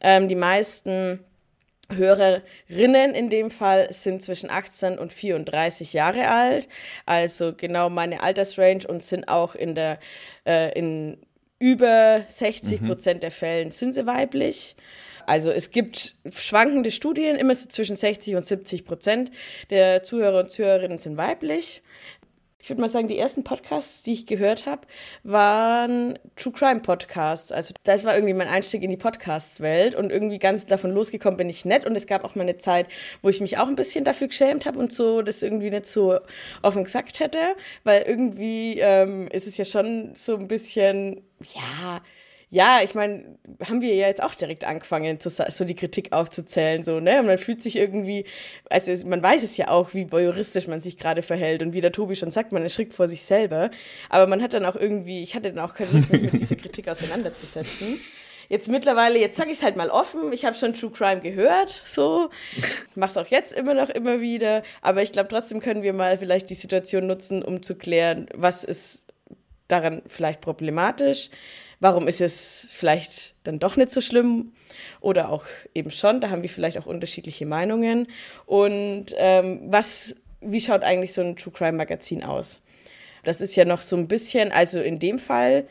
Ähm, 0.00 0.28
die 0.28 0.34
meisten 0.34 1.20
Hörerinnen 1.94 3.14
in 3.14 3.30
dem 3.30 3.50
Fall 3.50 3.92
sind 3.92 4.22
zwischen 4.22 4.50
18 4.50 4.98
und 4.98 5.12
34 5.12 5.92
Jahre 5.92 6.28
alt, 6.28 6.68
also 7.04 7.52
genau 7.54 7.90
meine 7.90 8.22
Altersrange 8.22 8.86
und 8.88 9.02
sind 9.02 9.28
auch 9.28 9.54
in 9.54 9.74
der 9.74 9.98
äh, 10.46 10.76
in 10.78 11.18
über 11.58 12.24
60 12.26 12.80
mhm. 12.80 12.86
Prozent 12.88 13.18
mhm. 13.18 13.20
der 13.20 13.30
Fällen 13.30 13.70
sind 13.70 13.94
sie 13.94 14.06
weiblich. 14.06 14.76
Also 15.26 15.50
es 15.50 15.70
gibt 15.70 16.14
schwankende 16.30 16.92
Studien, 16.92 17.36
immer 17.36 17.54
so 17.54 17.68
zwischen 17.68 17.96
60 17.96 18.36
und 18.36 18.44
70 18.44 18.84
Prozent 18.84 19.32
der 19.70 20.04
Zuhörer 20.04 20.40
und 20.40 20.50
Zuhörerinnen 20.50 20.98
sind 20.98 21.16
weiblich 21.16 21.82
ich 22.58 22.70
würde 22.70 22.80
mal 22.80 22.88
sagen, 22.88 23.06
die 23.06 23.18
ersten 23.18 23.44
Podcasts, 23.44 24.02
die 24.02 24.12
ich 24.12 24.26
gehört 24.26 24.66
habe, 24.66 24.86
waren 25.22 26.18
True 26.36 26.52
Crime 26.52 26.80
Podcasts. 26.80 27.52
Also 27.52 27.74
das 27.84 28.04
war 28.04 28.14
irgendwie 28.14 28.34
mein 28.34 28.48
Einstieg 28.48 28.82
in 28.82 28.90
die 28.90 28.96
Podcast-Welt 28.96 29.94
und 29.94 30.10
irgendwie 30.10 30.38
ganz 30.38 30.66
davon 30.66 30.90
losgekommen 30.90 31.36
bin 31.36 31.48
ich 31.48 31.64
nett. 31.64 31.86
Und 31.86 31.94
es 31.94 32.06
gab 32.06 32.24
auch 32.24 32.34
mal 32.34 32.42
eine 32.42 32.58
Zeit, 32.58 32.88
wo 33.22 33.28
ich 33.28 33.40
mich 33.40 33.58
auch 33.58 33.68
ein 33.68 33.76
bisschen 33.76 34.04
dafür 34.04 34.28
geschämt 34.28 34.66
habe 34.66 34.78
und 34.78 34.92
so 34.92 35.22
das 35.22 35.42
irgendwie 35.42 35.70
nicht 35.70 35.86
so 35.86 36.18
offen 36.62 36.84
gesagt 36.84 37.20
hätte, 37.20 37.38
weil 37.84 38.02
irgendwie 38.02 38.80
ähm, 38.80 39.28
ist 39.28 39.46
es 39.46 39.56
ja 39.58 39.64
schon 39.64 40.12
so 40.16 40.36
ein 40.36 40.48
bisschen, 40.48 41.22
ja, 41.54 42.00
ja, 42.56 42.80
ich 42.82 42.94
meine, 42.94 43.36
haben 43.68 43.82
wir 43.82 43.94
ja 43.94 44.06
jetzt 44.06 44.22
auch 44.22 44.34
direkt 44.34 44.64
angefangen, 44.64 45.18
so 45.20 45.64
die 45.66 45.74
Kritik 45.74 46.12
aufzuzählen, 46.12 46.84
so, 46.84 47.00
ne? 47.00 47.20
Und 47.20 47.26
man 47.26 47.36
fühlt 47.36 47.62
sich 47.62 47.76
irgendwie, 47.76 48.24
also 48.70 49.06
man 49.06 49.22
weiß 49.22 49.42
es 49.42 49.58
ja 49.58 49.68
auch, 49.68 49.92
wie 49.92 50.10
voyeuristisch 50.10 50.66
man 50.66 50.80
sich 50.80 50.96
gerade 50.96 51.20
verhält 51.20 51.60
und 51.60 51.74
wie 51.74 51.82
der 51.82 51.92
Tobi 51.92 52.16
schon 52.16 52.30
sagt, 52.30 52.52
man 52.52 52.62
erschrickt 52.62 52.94
vor 52.94 53.08
sich 53.08 53.24
selber. 53.24 53.70
Aber 54.08 54.26
man 54.26 54.42
hat 54.42 54.54
dann 54.54 54.64
auch 54.64 54.74
irgendwie, 54.74 55.22
ich 55.22 55.34
hatte 55.34 55.52
dann 55.52 55.62
auch 55.62 55.74
keine 55.74 55.90
Lust, 55.90 56.10
mich 56.10 56.32
mit 56.32 56.40
dieser 56.40 56.56
Kritik 56.56 56.88
auseinanderzusetzen. 56.88 58.00
Jetzt 58.48 58.68
mittlerweile, 58.68 59.18
jetzt 59.18 59.36
sage 59.36 59.50
ich 59.50 59.58
es 59.58 59.62
halt 59.62 59.76
mal 59.76 59.90
offen, 59.90 60.32
ich 60.32 60.46
habe 60.46 60.56
schon 60.56 60.72
True 60.72 60.92
Crime 60.92 61.20
gehört, 61.20 61.82
so, 61.84 62.30
mach's 62.94 63.18
auch 63.18 63.26
jetzt 63.26 63.52
immer 63.52 63.74
noch 63.74 63.90
immer 63.90 64.22
wieder, 64.22 64.62
aber 64.80 65.02
ich 65.02 65.12
glaube, 65.12 65.28
trotzdem 65.28 65.60
können 65.60 65.82
wir 65.82 65.92
mal 65.92 66.16
vielleicht 66.16 66.48
die 66.48 66.54
Situation 66.54 67.06
nutzen, 67.06 67.42
um 67.42 67.62
zu 67.62 67.74
klären, 67.74 68.28
was 68.34 68.64
ist 68.64 69.04
daran 69.68 70.00
vielleicht 70.08 70.40
problematisch 70.40 71.28
Warum 71.80 72.08
ist 72.08 72.20
es 72.20 72.66
vielleicht 72.70 73.34
dann 73.44 73.58
doch 73.58 73.76
nicht 73.76 73.90
so 73.90 74.00
schlimm 74.00 74.52
oder 75.00 75.30
auch 75.30 75.44
eben 75.74 75.90
schon? 75.90 76.20
Da 76.20 76.30
haben 76.30 76.42
wir 76.42 76.48
vielleicht 76.48 76.78
auch 76.78 76.86
unterschiedliche 76.86 77.46
Meinungen. 77.46 78.08
Und 78.46 79.06
ähm, 79.16 79.60
was, 79.66 80.14
wie 80.40 80.60
schaut 80.60 80.82
eigentlich 80.82 81.12
so 81.12 81.20
ein 81.20 81.36
True 81.36 81.52
Crime 81.52 81.76
Magazin 81.76 82.24
aus? 82.24 82.62
Das 83.24 83.40
ist 83.40 83.56
ja 83.56 83.64
noch 83.64 83.82
so 83.82 83.96
ein 83.96 84.08
bisschen, 84.08 84.52
also 84.52 84.80
in 84.80 84.98
dem 84.98 85.18
Fall 85.18 85.66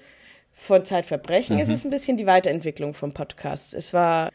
von 0.54 0.86
Zeitverbrechen 0.86 1.58
mhm. 1.58 1.62
ist 1.62 1.70
es 1.70 1.84
ein 1.84 1.90
bisschen 1.90 2.18
die 2.18 2.26
Weiterentwicklung 2.26 2.94
vom 2.94 3.14
Podcast. 3.14 3.74
Es 3.74 3.94
war, 3.94 4.30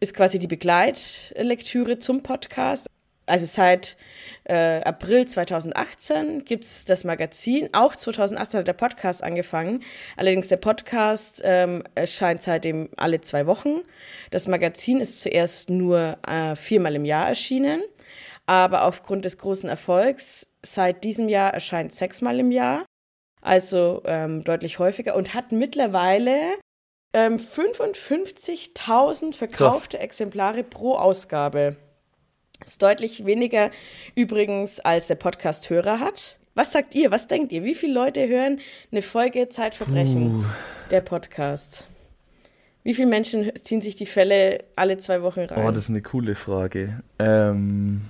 ist 0.00 0.14
quasi 0.14 0.38
die 0.38 0.46
Begleitlektüre 0.46 1.98
zum 1.98 2.22
Podcast. 2.22 2.86
Also 3.26 3.44
seit 3.44 3.96
äh, 4.44 4.80
April 4.82 5.26
2018 5.26 6.44
gibt 6.44 6.64
es 6.64 6.84
das 6.84 7.02
Magazin. 7.02 7.68
Auch 7.72 7.96
2018 7.96 8.60
hat 8.60 8.68
der 8.68 8.72
Podcast 8.72 9.24
angefangen. 9.24 9.82
Allerdings 10.16 10.46
der 10.46 10.58
Podcast 10.58 11.42
ähm, 11.44 11.82
erscheint 11.96 12.42
seitdem 12.42 12.88
alle 12.96 13.20
zwei 13.20 13.46
Wochen. 13.46 13.80
Das 14.30 14.46
Magazin 14.46 15.00
ist 15.00 15.20
zuerst 15.20 15.70
nur 15.70 16.18
äh, 16.26 16.54
viermal 16.54 16.94
im 16.94 17.04
Jahr 17.04 17.28
erschienen. 17.28 17.82
Aber 18.46 18.84
aufgrund 18.84 19.24
des 19.24 19.38
großen 19.38 19.68
Erfolgs 19.68 20.46
seit 20.62 21.02
diesem 21.02 21.28
Jahr 21.28 21.52
erscheint 21.52 21.92
sechsmal 21.92 22.38
im 22.38 22.52
Jahr. 22.52 22.84
Also 23.42 24.02
ähm, 24.04 24.44
deutlich 24.44 24.78
häufiger 24.78 25.16
und 25.16 25.34
hat 25.34 25.50
mittlerweile 25.50 26.54
ähm, 27.12 27.38
55.000 27.38 29.34
verkaufte 29.34 29.96
Krass. 29.96 30.04
Exemplare 30.04 30.62
pro 30.62 30.94
Ausgabe. 30.94 31.76
Ist 32.64 32.82
deutlich 32.82 33.26
weniger 33.26 33.70
übrigens, 34.14 34.80
als 34.80 35.08
der 35.08 35.14
Podcast-Hörer 35.16 36.00
hat. 36.00 36.38
Was 36.54 36.72
sagt 36.72 36.94
ihr? 36.94 37.10
Was 37.10 37.28
denkt 37.28 37.52
ihr? 37.52 37.64
Wie 37.64 37.74
viele 37.74 37.92
Leute 37.92 38.26
hören 38.26 38.60
eine 38.90 39.02
Folge 39.02 39.48
Zeitverbrechen, 39.48 40.42
Puh. 40.42 40.44
der 40.90 41.02
Podcast? 41.02 41.86
Wie 42.82 42.94
viele 42.94 43.08
Menschen 43.08 43.52
ziehen 43.62 43.82
sich 43.82 43.94
die 43.94 44.06
Fälle 44.06 44.64
alle 44.74 44.96
zwei 44.96 45.20
Wochen 45.22 45.40
rein? 45.40 45.66
Oh, 45.66 45.70
das 45.70 45.84
ist 45.84 45.90
eine 45.90 46.02
coole 46.02 46.34
Frage. 46.34 47.02
Ähm. 47.18 48.02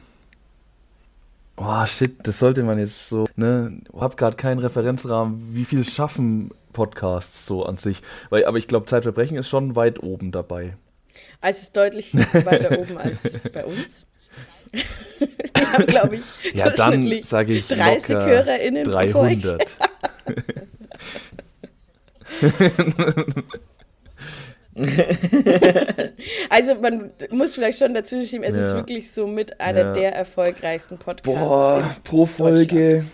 Oh, 1.56 1.86
shit, 1.86 2.14
das 2.22 2.38
sollte 2.38 2.62
man 2.62 2.78
jetzt 2.78 3.08
so, 3.08 3.26
ne? 3.34 3.80
Ich 3.92 4.00
hab 4.00 4.16
gerade 4.16 4.36
keinen 4.36 4.58
Referenzrahmen. 4.58 5.54
Wie 5.54 5.64
viel 5.64 5.82
schaffen 5.82 6.50
Podcasts 6.72 7.46
so 7.46 7.64
an 7.64 7.76
sich? 7.76 8.02
Weil, 8.28 8.44
aber 8.44 8.58
ich 8.58 8.68
glaube, 8.68 8.86
Zeitverbrechen 8.86 9.38
ist 9.38 9.48
schon 9.48 9.74
weit 9.74 10.02
oben 10.02 10.30
dabei. 10.30 10.76
Also 11.40 11.56
es 11.56 11.62
ist 11.64 11.76
deutlich 11.76 12.14
weiter 12.14 12.78
oben 12.78 12.98
als 12.98 13.48
bei 13.50 13.64
uns. 13.64 14.04
Wir 15.54 15.72
haben, 15.72 15.86
glaube 15.86 16.16
ich, 16.16 16.22
ja, 16.54 16.70
dann 16.70 17.22
sage 17.22 17.54
ich 17.54 17.66
30 17.68 18.14
HörerInnen 18.14 18.84
300. 18.84 19.64
also 26.50 26.74
man 26.76 27.10
muss 27.30 27.54
vielleicht 27.54 27.78
schon 27.78 27.94
dazu 27.94 28.22
schieben, 28.22 28.44
es 28.44 28.54
ja. 28.54 28.68
ist 28.68 28.74
wirklich 28.74 29.10
so 29.10 29.26
mit 29.26 29.58
einer 29.60 29.80
ja. 29.80 29.92
der 29.92 30.14
erfolgreichsten 30.14 30.98
Podcasts. 30.98 31.40
Boah, 31.40 31.96
pro 32.04 32.26
Folge. 32.26 33.06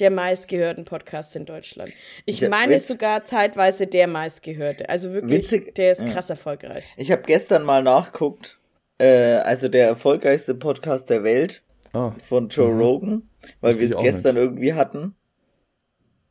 Der 0.00 0.10
meistgehörten 0.10 0.84
Podcast 0.84 1.34
in 1.36 1.46
Deutschland. 1.46 1.92
Ich 2.24 2.40
ja, 2.40 2.48
meine 2.48 2.78
sogar 2.80 3.24
zeitweise 3.24 3.86
der 3.86 4.06
meistgehörte. 4.06 4.88
Also 4.88 5.12
wirklich, 5.12 5.44
witzig, 5.44 5.74
der 5.74 5.92
ist 5.92 6.04
krass 6.06 6.30
erfolgreich. 6.30 6.92
Ich 6.96 7.10
habe 7.10 7.22
gestern 7.22 7.62
mal 7.64 7.82
nachguckt 7.82 8.58
äh, 9.02 9.40
also 9.42 9.68
der 9.68 9.88
erfolgreichste 9.88 10.54
Podcast 10.54 11.10
der 11.10 11.24
Welt 11.24 11.62
oh. 11.92 12.12
von 12.24 12.48
Joe 12.48 12.72
mhm. 12.72 12.80
Rogan, 12.80 13.22
weil 13.60 13.78
wir 13.80 13.90
es 13.90 13.96
gestern 13.96 14.36
nicht. 14.36 14.44
irgendwie 14.44 14.74
hatten. 14.74 15.14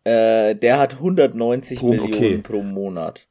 Äh, 0.06 0.56
der 0.56 0.80
hat 0.80 0.96
190 0.96 1.80
pro, 1.80 1.90
Millionen 1.90 2.14
okay. 2.14 2.38
pro 2.38 2.64
Monat. 2.64 3.28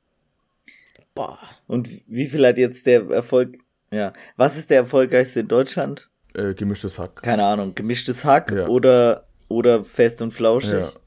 Boah. 1.15 1.39
Und 1.67 1.89
wie 2.07 2.27
viel 2.27 2.47
hat 2.47 2.59
jetzt 2.59 2.87
der 2.87 3.09
Erfolg? 3.11 3.59
Ja. 3.93 4.13
Was 4.37 4.57
ist 4.57 4.71
der 4.71 4.79
erfolgreichste 4.79 5.41
in 5.41 5.49
Deutschland? 5.49 6.11
Äh, 6.35 6.55
gemischtes 6.55 6.99
Hack. 6.99 7.23
Keine 7.23 7.45
Ahnung. 7.45 7.75
Gemischtes 7.75 8.25
Hack 8.25 8.53
ja. 8.53 8.69
oder, 8.69 9.27
oder 9.49 9.85
fest 9.85 10.23
und 10.23 10.33
flauschig? 10.33 10.95
Ja 10.95 11.01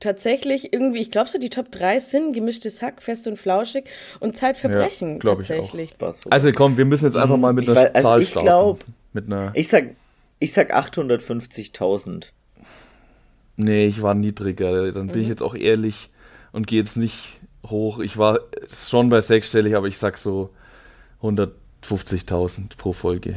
tatsächlich 0.00 0.72
irgendwie, 0.72 1.00
ich 1.00 1.10
glaube 1.10 1.28
so, 1.28 1.38
die 1.38 1.50
Top 1.50 1.70
3 1.70 2.00
sind 2.00 2.32
gemischtes 2.32 2.82
Hack, 2.82 3.02
fest 3.02 3.26
und 3.26 3.36
flauschig 3.36 3.84
und 4.20 4.36
Zeitverbrechen 4.36 5.20
ja, 5.22 5.34
tatsächlich. 5.34 5.94
Ich 5.98 6.02
auch. 6.02 6.14
Also 6.30 6.52
komm, 6.52 6.76
wir 6.76 6.84
müssen 6.84 7.04
jetzt 7.04 7.16
einfach 7.16 7.36
mal 7.36 7.52
mit 7.52 7.68
einer 7.68 7.76
weiß, 7.76 8.02
Zahl 8.02 8.12
also 8.12 8.22
ich 8.22 8.34
Glaub, 8.34 8.84
mit 9.12 9.26
einer 9.26 9.52
ich 9.54 9.68
sag, 9.68 9.90
ich 10.38 10.52
sag 10.52 10.74
850.000. 10.74 12.26
Nee, 13.56 13.86
ich 13.86 14.02
war 14.02 14.14
niedriger. 14.14 14.92
Dann 14.92 15.08
bin 15.08 15.16
mhm. 15.16 15.22
ich 15.22 15.28
jetzt 15.28 15.42
auch 15.42 15.54
ehrlich 15.54 16.10
und 16.52 16.66
gehe 16.66 16.78
jetzt 16.78 16.96
nicht 16.96 17.38
hoch. 17.66 17.98
Ich 17.98 18.16
war 18.16 18.40
schon 18.72 19.08
bei 19.08 19.20
sechsstellig, 19.20 19.74
aber 19.74 19.88
ich 19.88 19.98
sag 19.98 20.16
so 20.16 20.50
150.000 21.22 22.76
pro 22.76 22.92
Folge. 22.92 23.34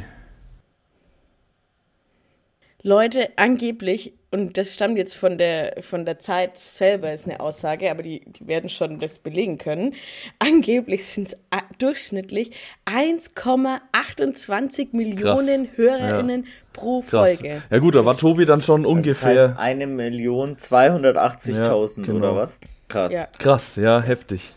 Leute, 2.84 3.30
angeblich 3.36 4.13
und 4.31 4.57
das 4.57 4.73
stammt 4.73 4.97
jetzt 4.97 5.15
von 5.15 5.38
der, 5.38 5.75
von 5.81 6.05
der 6.05 6.17
Zeit 6.17 6.57
selber, 6.57 7.11
ist 7.11 7.25
eine 7.25 7.41
Aussage, 7.41 7.91
aber 7.91 8.01
die, 8.01 8.21
die 8.25 8.47
werden 8.47 8.69
schon 8.69 8.97
das 9.00 9.19
belegen 9.19 9.57
können. 9.57 9.93
Angeblich 10.39 11.05
sind 11.05 11.27
es 11.27 11.35
durchschnittlich 11.79 12.51
1,28 12.85 14.95
Millionen 14.95 15.67
Krass. 15.67 15.77
HörerInnen 15.77 16.45
ja. 16.45 16.50
pro 16.71 17.01
Krass. 17.01 17.11
Folge. 17.11 17.61
Ja 17.69 17.79
gut, 17.79 17.95
da 17.95 18.05
war 18.05 18.17
Tobi 18.17 18.45
dann 18.45 18.61
schon 18.61 18.85
ungefähr. 18.85 19.50
Das 19.50 19.57
heißt 19.57 19.59
eine 19.59 19.85
Million 19.85 20.55
280.000 20.55 22.00
ja, 22.00 22.05
genau. 22.05 22.19
oder 22.19 22.38
was? 22.38 22.57
Krass. 22.88 23.11
Ja. 23.11 23.27
Krass, 23.38 23.75
ja, 23.75 24.01
heftig. 24.01 24.53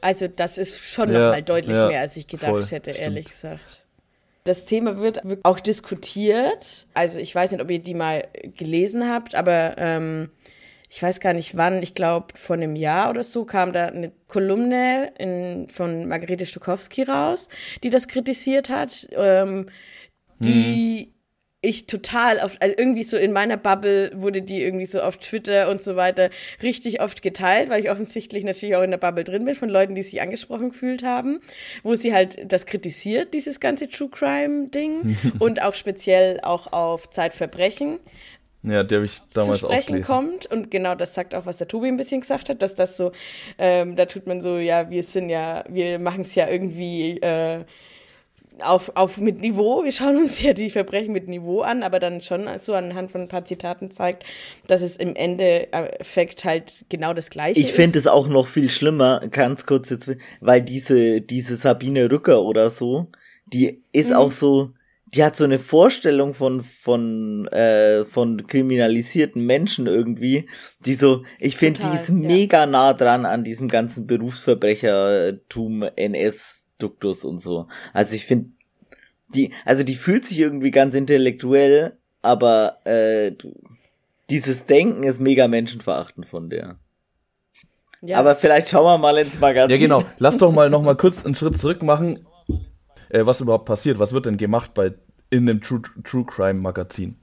Also 0.00 0.26
das 0.28 0.56
ist 0.56 0.78
schon 0.78 1.12
ja, 1.12 1.18
nochmal 1.18 1.42
deutlich 1.42 1.76
mehr, 1.76 2.00
als 2.00 2.16
ich 2.16 2.26
gedacht 2.26 2.48
voll, 2.48 2.64
hätte, 2.64 2.92
stimmt. 2.92 3.06
ehrlich 3.06 3.26
gesagt. 3.26 3.83
Das 4.44 4.66
Thema 4.66 4.98
wird 4.98 5.22
auch 5.42 5.58
diskutiert. 5.58 6.86
Also 6.92 7.18
ich 7.18 7.34
weiß 7.34 7.52
nicht, 7.52 7.62
ob 7.62 7.70
ihr 7.70 7.78
die 7.78 7.94
mal 7.94 8.28
gelesen 8.56 9.08
habt, 9.08 9.34
aber 9.34 9.76
ähm, 9.78 10.30
ich 10.90 11.02
weiß 11.02 11.20
gar 11.20 11.32
nicht 11.32 11.56
wann, 11.56 11.82
ich 11.82 11.94
glaube 11.94 12.28
vor 12.36 12.54
einem 12.54 12.76
Jahr 12.76 13.08
oder 13.08 13.22
so 13.22 13.46
kam 13.46 13.72
da 13.72 13.86
eine 13.86 14.12
Kolumne 14.28 15.12
in, 15.18 15.68
von 15.68 16.06
Margarete 16.06 16.44
Stokowski 16.44 17.04
raus, 17.04 17.48
die 17.82 17.90
das 17.90 18.06
kritisiert 18.06 18.68
hat, 18.68 19.08
ähm, 19.12 19.70
die 20.38 21.06
mhm 21.08 21.13
ich 21.64 21.86
total 21.86 22.38
oft, 22.38 22.60
also 22.62 22.74
irgendwie 22.76 23.02
so 23.02 23.16
in 23.16 23.32
meiner 23.32 23.56
Bubble 23.56 24.10
wurde 24.14 24.42
die 24.42 24.62
irgendwie 24.62 24.84
so 24.84 25.00
auf 25.00 25.16
Twitter 25.16 25.68
und 25.70 25.82
so 25.82 25.96
weiter 25.96 26.30
richtig 26.62 27.00
oft 27.00 27.22
geteilt, 27.22 27.70
weil 27.70 27.82
ich 27.82 27.90
offensichtlich 27.90 28.44
natürlich 28.44 28.76
auch 28.76 28.82
in 28.82 28.90
der 28.90 28.98
Bubble 28.98 29.24
drin 29.24 29.44
bin 29.44 29.54
von 29.54 29.68
Leuten, 29.68 29.94
die 29.94 30.02
sich 30.02 30.20
angesprochen 30.20 30.70
gefühlt 30.70 31.02
haben, 31.02 31.40
wo 31.82 31.94
sie 31.94 32.12
halt 32.12 32.52
das 32.52 32.66
kritisiert, 32.66 33.34
dieses 33.34 33.60
ganze 33.60 33.88
True 33.88 34.08
Crime 34.10 34.68
Ding 34.68 35.16
und 35.38 35.62
auch 35.62 35.74
speziell 35.74 36.40
auch 36.42 36.72
auf 36.72 37.10
Zeitverbrechen. 37.10 37.98
Ja, 38.62 38.82
die 38.82 38.94
habe 38.94 39.04
ich 39.04 39.20
damals 39.34 39.60
zu 39.60 39.66
sprechen 39.66 40.02
auch 40.02 40.06
kommt 40.06 40.46
und 40.46 40.70
genau 40.70 40.94
das 40.94 41.12
sagt 41.12 41.34
auch, 41.34 41.44
was 41.44 41.58
der 41.58 41.68
Tobi 41.68 41.88
ein 41.88 41.98
bisschen 41.98 42.22
gesagt 42.22 42.48
hat, 42.48 42.62
dass 42.62 42.74
das 42.74 42.96
so, 42.96 43.12
ähm, 43.58 43.94
da 43.94 44.06
tut 44.06 44.26
man 44.26 44.40
so, 44.40 44.56
ja, 44.56 44.88
wir 44.88 45.02
sind 45.02 45.28
ja, 45.28 45.64
wir 45.68 45.98
machen 45.98 46.22
es 46.22 46.34
ja 46.34 46.48
irgendwie 46.48 47.20
äh, 47.20 47.64
auf, 48.60 48.92
auf 48.94 49.18
mit 49.18 49.40
Niveau. 49.40 49.84
Wir 49.84 49.92
schauen 49.92 50.16
uns 50.16 50.40
ja 50.40 50.52
die 50.52 50.70
Verbrechen 50.70 51.12
mit 51.12 51.28
Niveau 51.28 51.60
an, 51.60 51.82
aber 51.82 51.98
dann 51.98 52.20
schon 52.20 52.46
so 52.58 52.74
anhand 52.74 53.10
von 53.12 53.22
ein 53.22 53.28
paar 53.28 53.44
Zitaten 53.44 53.90
zeigt, 53.90 54.24
dass 54.66 54.82
es 54.82 54.96
im 54.96 55.16
Endeffekt 55.16 56.44
halt 56.44 56.84
genau 56.88 57.14
das 57.14 57.30
Gleiche 57.30 57.58
ich 57.58 57.66
ist. 57.66 57.70
Ich 57.70 57.76
finde 57.76 57.98
es 57.98 58.06
auch 58.06 58.28
noch 58.28 58.46
viel 58.46 58.70
schlimmer, 58.70 59.20
ganz 59.30 59.66
kurz 59.66 59.90
jetzt, 59.90 60.10
weil 60.40 60.62
diese, 60.62 61.20
diese 61.20 61.56
Sabine 61.56 62.10
Rücker 62.10 62.42
oder 62.42 62.70
so, 62.70 63.08
die 63.46 63.82
ist 63.92 64.10
mhm. 64.10 64.16
auch 64.16 64.30
so, 64.30 64.70
die 65.06 65.22
hat 65.22 65.36
so 65.36 65.44
eine 65.44 65.58
Vorstellung 65.58 66.34
von 66.34 66.62
von 66.62 67.46
äh, 67.48 68.04
von 68.04 68.46
kriminalisierten 68.46 69.44
Menschen 69.44 69.86
irgendwie, 69.86 70.48
die 70.80 70.94
so, 70.94 71.22
ich 71.38 71.56
finde, 71.56 71.80
die 71.80 71.96
ist 71.96 72.08
ja. 72.08 72.14
mega 72.14 72.66
nah 72.66 72.94
dran 72.94 73.24
an 73.24 73.44
diesem 73.44 73.68
ganzen 73.68 74.06
Berufsverbrechertum 74.06 75.84
NS 75.94 76.63
Duktus 76.78 77.24
und 77.24 77.38
so. 77.38 77.68
Also 77.92 78.14
ich 78.14 78.24
finde, 78.26 78.50
die, 79.34 79.52
also 79.64 79.82
die 79.82 79.94
fühlt 79.94 80.26
sich 80.26 80.40
irgendwie 80.40 80.70
ganz 80.70 80.94
intellektuell, 80.94 81.96
aber 82.22 82.78
äh, 82.84 83.32
dieses 84.30 84.64
Denken 84.66 85.04
ist 85.04 85.20
mega 85.20 85.48
menschenverachtend 85.48 86.26
von 86.26 86.50
der. 86.50 86.76
Ja. 88.00 88.18
Aber 88.18 88.34
vielleicht 88.34 88.68
schauen 88.68 88.84
wir 88.84 88.98
mal 88.98 89.16
ins 89.18 89.38
Magazin. 89.40 89.70
Ja, 89.70 89.78
genau. 89.78 90.04
Lass 90.18 90.36
doch 90.36 90.52
mal 90.52 90.68
noch 90.68 90.82
mal 90.82 90.96
kurz 90.96 91.24
einen 91.24 91.34
Schritt 91.34 91.58
zurück 91.58 91.82
machen. 91.82 92.26
Äh, 93.08 93.24
was 93.24 93.40
überhaupt 93.40 93.64
passiert? 93.64 93.98
Was 93.98 94.12
wird 94.12 94.26
denn 94.26 94.36
gemacht 94.36 94.74
bei 94.74 94.94
in 95.30 95.46
dem 95.46 95.60
True, 95.62 95.82
True 96.02 96.24
Crime 96.24 96.60
Magazin? 96.60 97.16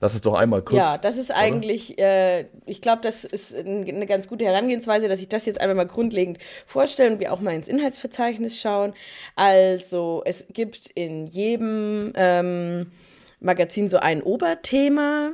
Lass 0.00 0.14
es 0.14 0.20
doch 0.20 0.34
einmal 0.34 0.62
kurz. 0.62 0.78
Ja, 0.78 0.98
das 0.98 1.16
ist 1.16 1.30
eigentlich, 1.30 1.98
äh, 1.98 2.46
ich 2.66 2.82
glaube, 2.82 3.02
das 3.02 3.24
ist 3.24 3.54
eine 3.54 4.06
ganz 4.06 4.28
gute 4.28 4.44
Herangehensweise, 4.44 5.08
dass 5.08 5.20
ich 5.20 5.28
das 5.28 5.46
jetzt 5.46 5.60
einmal 5.60 5.76
mal 5.76 5.86
grundlegend 5.86 6.38
vorstelle 6.66 7.12
und 7.12 7.20
wir 7.20 7.32
auch 7.32 7.40
mal 7.40 7.54
ins 7.54 7.68
Inhaltsverzeichnis 7.68 8.60
schauen. 8.60 8.94
Also, 9.34 10.22
es 10.24 10.46
gibt 10.52 10.90
in 10.90 11.26
jedem 11.26 12.12
ähm, 12.14 12.92
Magazin 13.40 13.88
so 13.88 13.98
ein 13.98 14.22
Oberthema 14.22 15.32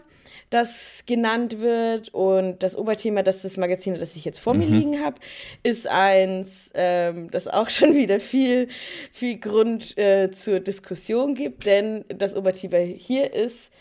das 0.53 1.05
genannt 1.07 1.61
wird. 1.61 2.11
Und 2.11 2.63
das 2.63 2.77
Oberthema, 2.77 3.23
das 3.23 3.43
das 3.43 3.57
Magazin, 3.57 3.99
das 3.99 4.15
ich 4.17 4.25
jetzt 4.25 4.39
vor 4.39 4.55
mhm. 4.55 4.61
mir 4.61 4.67
liegen 4.67 5.05
habe, 5.05 5.17
ist 5.63 5.89
eins, 5.89 6.71
ähm, 6.75 7.31
das 7.31 7.49
auch 7.49 7.71
schon 7.71 7.95
wieder 7.95 8.21
viel, 8.21 8.69
viel 9.13 9.39
Grund 9.39 9.97
äh, 9.99 10.31
zur 10.31 10.61
Diskussion 10.61 11.35
gibt. 11.35 11.67
Denn 11.67 12.05
das 12.09 12.37
Oberthema 12.37 12.79
hier 12.79 13.33
ist 13.33 13.73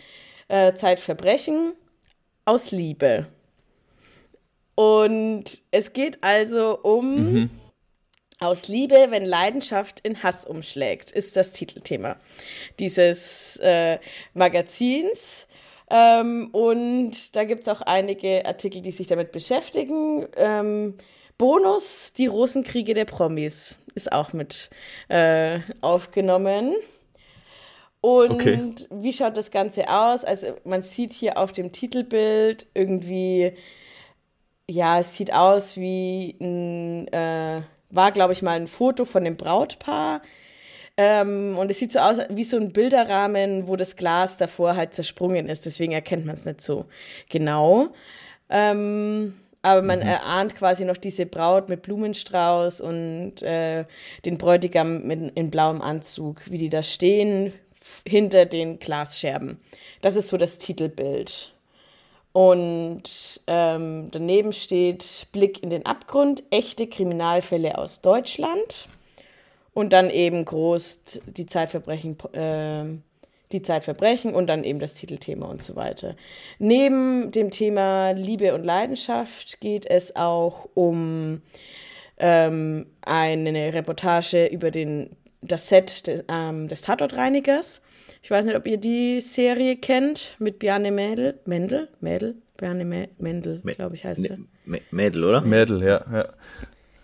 äh, 0.51 0.73
Zeitverbrechen 0.73 1.73
aus 2.45 2.71
Liebe. 2.71 3.27
Und 4.75 5.61
es 5.71 5.93
geht 5.93 6.23
also 6.23 6.79
um 6.81 7.33
mhm. 7.33 7.49
Aus 8.43 8.67
Liebe, 8.67 8.95
wenn 9.11 9.23
Leidenschaft 9.23 9.99
in 9.99 10.23
Hass 10.23 10.45
umschlägt, 10.45 11.11
ist 11.11 11.37
das 11.37 11.51
Titelthema 11.51 12.15
dieses 12.79 13.57
äh, 13.57 13.99
Magazins. 14.33 15.45
Ähm, 15.91 16.49
und 16.51 17.35
da 17.35 17.43
gibt 17.43 17.61
es 17.61 17.67
auch 17.67 17.81
einige 17.81 18.43
Artikel, 18.43 18.81
die 18.81 18.89
sich 18.89 19.05
damit 19.05 19.31
beschäftigen. 19.31 20.27
Ähm, 20.37 20.95
Bonus, 21.37 22.13
die 22.13 22.25
Rosenkriege 22.25 22.95
der 22.95 23.05
Promis 23.05 23.77
ist 23.93 24.11
auch 24.11 24.33
mit 24.33 24.71
äh, 25.07 25.59
aufgenommen. 25.81 26.73
Und 28.01 28.31
okay. 28.31 28.73
wie 28.89 29.13
schaut 29.13 29.37
das 29.37 29.51
Ganze 29.51 29.87
aus? 29.89 30.25
Also 30.25 30.47
man 30.63 30.81
sieht 30.81 31.13
hier 31.13 31.37
auf 31.37 31.53
dem 31.53 31.71
Titelbild 31.71 32.67
irgendwie, 32.73 33.53
ja, 34.67 34.99
es 34.99 35.15
sieht 35.15 35.33
aus 35.33 35.77
wie 35.77 36.35
ein... 36.39 37.07
Äh, 37.07 37.61
war, 37.91 38.11
glaube 38.11 38.33
ich, 38.33 38.41
mal 38.41 38.55
ein 38.57 38.67
Foto 38.67 39.05
von 39.05 39.23
dem 39.23 39.37
Brautpaar. 39.37 40.21
Ähm, 40.97 41.57
und 41.57 41.71
es 41.71 41.79
sieht 41.79 41.91
so 41.91 41.99
aus 41.99 42.17
wie 42.29 42.43
so 42.43 42.57
ein 42.57 42.73
Bilderrahmen, 42.73 43.67
wo 43.67 43.75
das 43.75 43.95
Glas 43.95 44.37
davor 44.37 44.75
halt 44.75 44.93
zersprungen 44.93 45.47
ist. 45.47 45.65
Deswegen 45.65 45.93
erkennt 45.93 46.25
man 46.25 46.35
es 46.35 46.45
nicht 46.45 46.61
so 46.61 46.85
genau. 47.29 47.89
Ähm, 48.49 49.35
aber 49.61 49.81
man 49.83 49.99
mhm. 49.99 50.05
erahnt 50.07 50.55
quasi 50.55 50.85
noch 50.85 50.97
diese 50.97 51.25
Braut 51.25 51.69
mit 51.69 51.83
Blumenstrauß 51.83 52.81
und 52.81 53.41
äh, 53.41 53.85
den 54.25 54.37
Bräutigam 54.37 55.03
mit, 55.03 55.37
in 55.37 55.51
blauem 55.51 55.81
Anzug, 55.81 56.41
wie 56.49 56.57
die 56.57 56.69
da 56.69 56.83
stehen, 56.83 57.53
hinter 58.07 58.45
den 58.45 58.79
Glasscherben. 58.79 59.59
Das 60.01 60.15
ist 60.15 60.29
so 60.29 60.37
das 60.37 60.57
Titelbild. 60.57 61.53
Und 62.33 63.41
ähm, 63.47 64.09
daneben 64.11 64.53
steht 64.53 65.27
Blick 65.31 65.61
in 65.63 65.69
den 65.69 65.85
Abgrund, 65.85 66.43
echte 66.49 66.87
Kriminalfälle 66.87 67.77
aus 67.77 68.01
Deutschland. 68.01 68.87
Und 69.73 69.93
dann 69.93 70.09
eben 70.09 70.43
groß 70.43 71.01
die 71.27 71.45
Zeitverbrechen, 71.45 72.17
äh, 72.33 72.85
die 73.51 73.61
Zeitverbrechen 73.61 74.33
und 74.33 74.47
dann 74.47 74.63
eben 74.63 74.79
das 74.79 74.93
Titelthema 74.93 75.47
und 75.47 75.61
so 75.61 75.75
weiter. 75.75 76.15
Neben 76.59 77.31
dem 77.31 77.51
Thema 77.51 78.11
Liebe 78.11 78.53
und 78.53 78.63
Leidenschaft 78.63 79.59
geht 79.61 79.85
es 79.85 80.15
auch 80.15 80.67
um 80.73 81.41
ähm, 82.17 82.85
eine 83.01 83.73
Reportage 83.73 84.45
über 84.45 84.71
den, 84.71 85.09
das 85.41 85.69
Set 85.69 86.07
des, 86.07 86.23
ähm, 86.29 86.67
des 86.67 86.81
Tatortreinigers 86.81 87.81
ich 88.23 88.29
weiß 88.29 88.45
nicht, 88.45 88.55
ob 88.55 88.67
ihr 88.67 88.77
die 88.77 89.19
Serie 89.19 89.77
kennt 89.77 90.35
mit 90.39 90.59
Bjarne 90.59 90.91
Mädel. 90.91 91.39
Mendel? 91.45 91.89
Mädel? 92.01 92.35
Bjarne 92.57 92.85
Mendel, 93.17 93.61
glaube 93.61 93.95
ich, 93.95 94.05
heißt 94.05 94.21
sie. 94.21 94.37
Mädel, 94.91 95.23
oder? 95.23 95.41
Mädel, 95.41 95.81
ja. 95.81 96.05
Ja, 96.11 96.29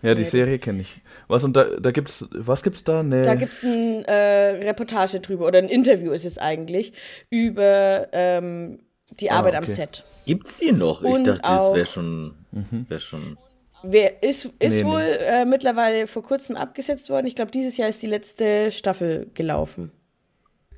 ja 0.03 0.13
die 0.13 0.23
Serie 0.23 0.59
kenne 0.59 0.81
ich. 0.81 1.01
Was 1.27 1.43
und 1.43 1.57
da, 1.57 1.65
da 1.79 1.89
gibt's, 1.89 2.27
was 2.31 2.61
gibt's 2.61 2.83
da? 2.83 3.01
Ne 3.01 3.23
da 3.23 3.33
gibt's 3.33 3.63
eine 3.63 4.05
äh, 4.07 4.67
Reportage 4.67 5.19
drüber, 5.19 5.47
oder 5.47 5.57
ein 5.57 5.69
Interview 5.69 6.11
ist 6.11 6.25
es 6.25 6.37
eigentlich, 6.37 6.93
über 7.31 8.07
ähm, 8.11 8.79
die 9.19 9.31
ah, 9.31 9.37
Arbeit 9.37 9.53
okay. 9.53 9.57
am 9.57 9.65
Set. 9.65 10.03
Gibt's 10.27 10.59
die 10.59 10.71
noch? 10.71 11.01
Ich 11.01 11.07
und 11.07 11.25
dachte, 11.25 11.41
das 11.41 11.73
wäre 11.73 11.85
schon, 11.87 12.35
mhm. 12.51 12.85
wär 12.87 12.99
schon. 12.99 13.37
Wer 13.83 14.23
ist, 14.23 14.49
ist 14.59 14.79
nee, 14.79 14.85
wohl 14.85 15.03
nee. 15.03 15.41
Äh, 15.41 15.45
mittlerweile 15.45 16.07
vor 16.07 16.23
kurzem 16.23 16.55
abgesetzt 16.55 17.09
worden. 17.09 17.27
Ich 17.27 17.35
glaube, 17.35 17.51
dieses 17.51 17.77
Jahr 17.77 17.89
ist 17.89 18.01
die 18.01 18.07
letzte 18.07 18.71
Staffel 18.71 19.29
gelaufen. 19.33 19.91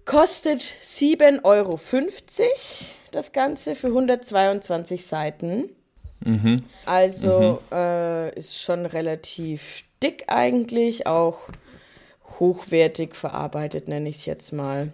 Kostet 0.05 0.61
7,50 0.61 1.43
Euro 1.43 1.79
das 3.11 3.31
Ganze 3.31 3.75
für 3.75 3.87
122 3.87 5.05
Seiten. 5.05 5.69
Mhm. 6.25 6.63
Also 6.85 7.61
mhm. 7.71 7.77
Äh, 7.77 8.35
ist 8.37 8.61
schon 8.61 8.85
relativ 8.85 9.83
dick 10.03 10.25
eigentlich, 10.27 11.07
auch 11.07 11.39
hochwertig 12.39 13.15
verarbeitet, 13.15 13.87
nenne 13.87 14.09
ich 14.09 14.17
es 14.17 14.25
jetzt 14.25 14.51
mal. 14.51 14.91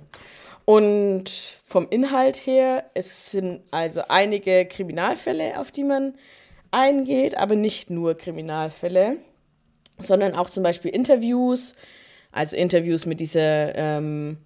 Und 0.65 1.60
vom 1.63 1.88
Inhalt 1.89 2.38
her, 2.38 2.86
es 2.95 3.32
sind 3.32 3.62
also 3.71 4.01
einige 4.08 4.65
Kriminalfälle, 4.65 5.60
auf 5.60 5.71
die 5.71 5.84
man 5.84 6.15
eingeht, 6.75 7.38
aber 7.38 7.55
nicht 7.55 7.89
nur 7.89 8.15
Kriminalfälle, 8.15 9.17
sondern 9.97 10.35
auch 10.35 10.49
zum 10.49 10.61
Beispiel 10.61 10.91
Interviews, 10.91 11.73
also 12.31 12.57
Interviews 12.57 13.05
mit 13.05 13.21
dieser 13.21 13.75
ähm, 13.75 14.38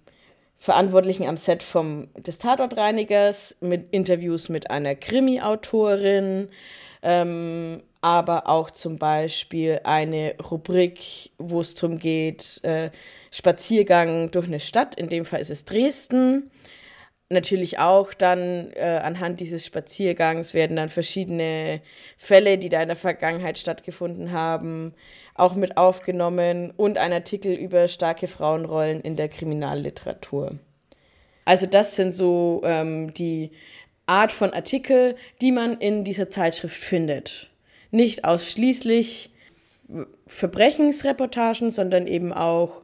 Verantwortlichen 0.58 1.26
am 1.26 1.36
Set 1.36 1.62
vom, 1.62 2.08
des 2.14 2.38
Tatortreinigers, 2.38 3.56
mit 3.60 3.92
Interviews 3.92 4.48
mit 4.48 4.70
einer 4.70 4.94
Krimi-Autorin, 4.94 6.48
ähm, 7.02 7.82
aber 8.00 8.46
auch 8.46 8.70
zum 8.70 8.96
Beispiel 8.96 9.80
eine 9.84 10.36
Rubrik, 10.50 11.32
wo 11.38 11.60
es 11.60 11.74
darum 11.74 11.98
geht, 11.98 12.60
äh, 12.62 12.90
Spaziergang 13.32 14.30
durch 14.30 14.46
eine 14.46 14.60
Stadt, 14.60 14.94
in 14.94 15.08
dem 15.08 15.24
Fall 15.24 15.40
ist 15.40 15.50
es 15.50 15.64
Dresden. 15.64 16.50
Natürlich 17.32 17.78
auch 17.78 18.12
dann 18.12 18.72
äh, 18.72 19.00
anhand 19.04 19.38
dieses 19.38 19.64
Spaziergangs 19.64 20.52
werden 20.52 20.74
dann 20.74 20.88
verschiedene 20.88 21.80
Fälle, 22.18 22.58
die 22.58 22.68
da 22.68 22.82
in 22.82 22.88
der 22.88 22.96
Vergangenheit 22.96 23.56
stattgefunden 23.56 24.32
haben, 24.32 24.94
auch 25.36 25.54
mit 25.54 25.76
aufgenommen 25.76 26.72
und 26.76 26.98
ein 26.98 27.12
Artikel 27.12 27.54
über 27.54 27.86
starke 27.86 28.26
Frauenrollen 28.26 29.00
in 29.00 29.14
der 29.14 29.28
Kriminalliteratur. 29.28 30.58
Also 31.44 31.66
das 31.66 31.94
sind 31.94 32.10
so 32.10 32.62
ähm, 32.64 33.14
die 33.14 33.52
Art 34.06 34.32
von 34.32 34.52
Artikel, 34.52 35.14
die 35.40 35.52
man 35.52 35.78
in 35.78 36.02
dieser 36.02 36.30
Zeitschrift 36.30 36.76
findet. 36.76 37.48
Nicht 37.92 38.24
ausschließlich 38.24 39.30
Verbrechensreportagen, 40.26 41.70
sondern 41.70 42.08
eben 42.08 42.32
auch 42.32 42.82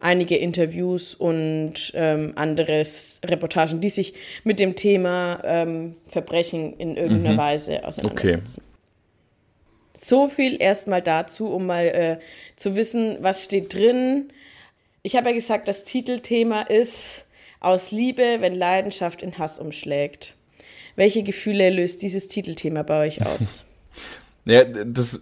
einige 0.00 0.36
Interviews 0.36 1.14
und 1.14 1.92
ähm, 1.94 2.32
anderes 2.36 3.20
Reportagen, 3.24 3.80
die 3.80 3.90
sich 3.90 4.14
mit 4.44 4.60
dem 4.60 4.76
Thema 4.76 5.40
ähm, 5.44 5.96
Verbrechen 6.08 6.76
in 6.78 6.96
irgendeiner 6.96 7.34
mhm. 7.34 7.38
Weise 7.38 7.84
auseinandersetzen. 7.84 8.60
Okay. 8.60 8.68
So 9.94 10.28
viel 10.28 10.62
erstmal 10.62 11.02
dazu, 11.02 11.48
um 11.48 11.66
mal 11.66 11.86
äh, 11.86 12.18
zu 12.56 12.76
wissen, 12.76 13.18
was 13.20 13.44
steht 13.44 13.74
drin. 13.74 14.32
Ich 15.02 15.16
habe 15.16 15.30
ja 15.30 15.34
gesagt, 15.34 15.66
das 15.66 15.84
Titelthema 15.84 16.62
ist 16.62 17.24
aus 17.60 17.90
Liebe, 17.90 18.36
wenn 18.40 18.54
Leidenschaft 18.54 19.22
in 19.22 19.38
Hass 19.38 19.58
umschlägt. 19.58 20.34
Welche 20.94 21.22
Gefühle 21.22 21.70
löst 21.70 22.02
dieses 22.02 22.28
Titelthema 22.28 22.82
bei 22.82 23.06
euch 23.06 23.24
aus? 23.24 23.64
ja, 24.44 24.64
das. 24.64 25.20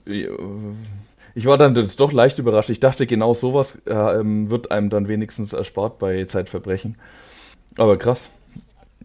Ich 1.36 1.44
war 1.44 1.58
dann 1.58 1.74
doch 1.74 2.12
leicht 2.12 2.38
überrascht. 2.38 2.70
Ich 2.70 2.80
dachte, 2.80 3.06
genau 3.06 3.34
sowas 3.34 3.76
äh, 3.84 3.94
wird 3.94 4.70
einem 4.70 4.88
dann 4.88 5.06
wenigstens 5.06 5.52
erspart 5.52 5.98
bei 5.98 6.24
Zeitverbrechen. 6.24 6.96
Aber 7.76 7.98
krass. 7.98 8.30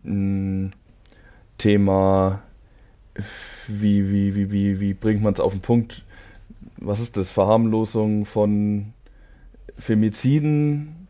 Hm, 0.04 0.72
Thema 1.58 2.42
wie, 3.68 4.10
wie, 4.10 4.34
wie, 4.34 4.52
wie, 4.54 4.80
wie 4.80 4.94
bringt 4.94 5.22
man 5.22 5.34
es 5.34 5.42
auf 5.42 5.52
den 5.52 5.60
Punkt? 5.60 6.04
Was 6.78 7.02
ist 7.02 7.18
das? 7.18 7.32
Verharmlosung 7.32 8.24
von 8.24 8.94
Femiziden? 9.78 11.08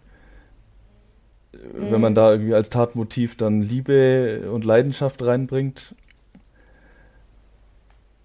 Mhm. 1.54 1.92
Wenn 1.92 2.02
man 2.02 2.14
mhm. 2.14 2.16
da 2.16 2.32
irgendwie 2.32 2.56
als 2.56 2.72
Tatmotiv 2.72 3.38
dann 3.38 3.62
Liebe 3.62 4.50
und 4.52 4.66
Leidenschaft 4.66 5.24
reinbringt, 5.24 5.94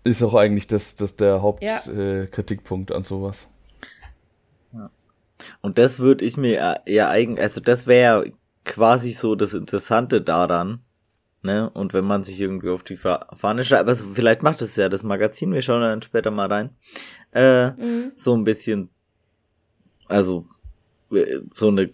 ist 0.06 0.22
auch 0.22 0.34
eigentlich 0.34 0.66
das, 0.66 0.96
das 0.96 1.16
der 1.16 1.42
Hauptkritikpunkt 1.42 2.90
ja. 2.90 2.96
äh, 2.96 2.98
an 2.98 3.04
sowas. 3.04 3.48
Und 5.60 5.78
das 5.78 5.98
würde 5.98 6.24
ich 6.24 6.36
mir 6.36 6.80
ja 6.86 7.08
eigentlich, 7.08 7.42
also 7.42 7.60
das 7.60 7.86
wäre 7.86 8.32
quasi 8.64 9.10
so 9.12 9.34
das 9.34 9.54
Interessante 9.54 10.20
daran, 10.20 10.80
ne? 11.42 11.70
Und 11.70 11.92
wenn 11.92 12.04
man 12.04 12.24
sich 12.24 12.40
irgendwie 12.40 12.70
auf 12.70 12.82
die 12.82 12.96
Fahne 12.96 13.64
schreibt, 13.64 13.88
also 13.88 14.06
vielleicht 14.12 14.42
macht 14.42 14.62
es 14.62 14.76
ja 14.76 14.88
das 14.88 15.02
Magazin, 15.02 15.52
wir 15.52 15.62
schauen 15.62 15.82
dann 15.82 16.02
später 16.02 16.30
mal 16.30 16.50
rein, 16.50 16.70
äh, 17.32 17.70
mhm. 17.70 18.12
so 18.16 18.34
ein 18.34 18.44
bisschen, 18.44 18.88
also 20.08 20.46
so 21.52 21.68
eine 21.68 21.90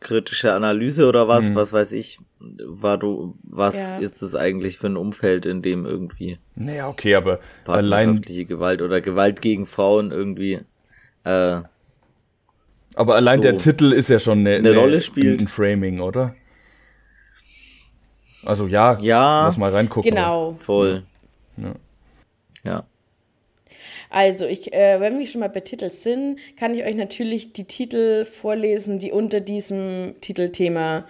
gesellschaftskritische 0.00 0.52
Analyse 0.52 1.06
oder 1.06 1.28
was, 1.28 1.50
mhm. 1.50 1.54
was 1.54 1.72
weiß 1.72 1.92
ich, 1.92 2.18
war 2.40 2.98
du, 2.98 3.36
was 3.42 3.74
ja. 3.74 3.98
ist 3.98 4.22
es 4.22 4.34
eigentlich 4.34 4.78
für 4.78 4.88
ein 4.88 4.96
Umfeld, 4.96 5.46
in 5.46 5.62
dem 5.62 5.86
irgendwie 5.86 6.38
naja, 6.54 6.88
okay, 6.88 7.14
aber 7.14 7.40
allein 7.66 8.20
Gewalt 8.22 8.82
oder 8.82 9.00
Gewalt 9.00 9.40
gegen 9.40 9.66
Frauen 9.66 10.10
irgendwie 10.10 10.60
äh, 11.24 11.60
aber 12.94 13.14
allein 13.14 13.38
so 13.38 13.42
der 13.42 13.58
Titel 13.58 13.92
ist 13.92 14.08
ja 14.08 14.18
schon 14.18 14.40
eine, 14.40 14.56
eine, 14.56 14.70
eine 14.70 14.78
Rolle 14.78 15.00
spielt. 15.00 15.40
Ein 15.40 15.46
Framing, 15.46 16.00
oder? 16.00 16.34
Also 18.44 18.66
ja, 18.66 18.98
ja 19.00 19.44
lass 19.44 19.56
mal 19.56 19.70
reingucken. 19.70 20.10
Genau. 20.10 20.56
Voll. 20.58 21.04
Ja. 21.56 21.74
ja. 22.64 22.84
Also, 24.10 24.46
ich, 24.46 24.72
äh, 24.72 25.00
wenn 25.00 25.18
wir 25.18 25.26
schon 25.26 25.40
mal 25.40 25.48
bei 25.50 25.60
Titeln 25.60 25.90
sind, 25.90 26.38
kann 26.56 26.74
ich 26.74 26.84
euch 26.84 26.94
natürlich 26.94 27.52
die 27.52 27.64
Titel 27.64 28.24
vorlesen, 28.24 28.98
die 28.98 29.12
unter 29.12 29.40
diesem 29.40 30.14
Titelthema 30.20 31.06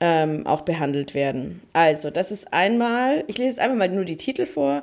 ähm, 0.00 0.46
auch 0.46 0.62
behandelt 0.62 1.14
werden. 1.14 1.62
Also, 1.72 2.10
das 2.10 2.30
ist 2.30 2.52
einmal, 2.52 3.24
ich 3.28 3.38
lese 3.38 3.50
jetzt 3.50 3.60
einmal 3.60 3.88
mal 3.88 3.94
nur 3.94 4.04
die 4.04 4.18
Titel 4.18 4.46
vor. 4.46 4.82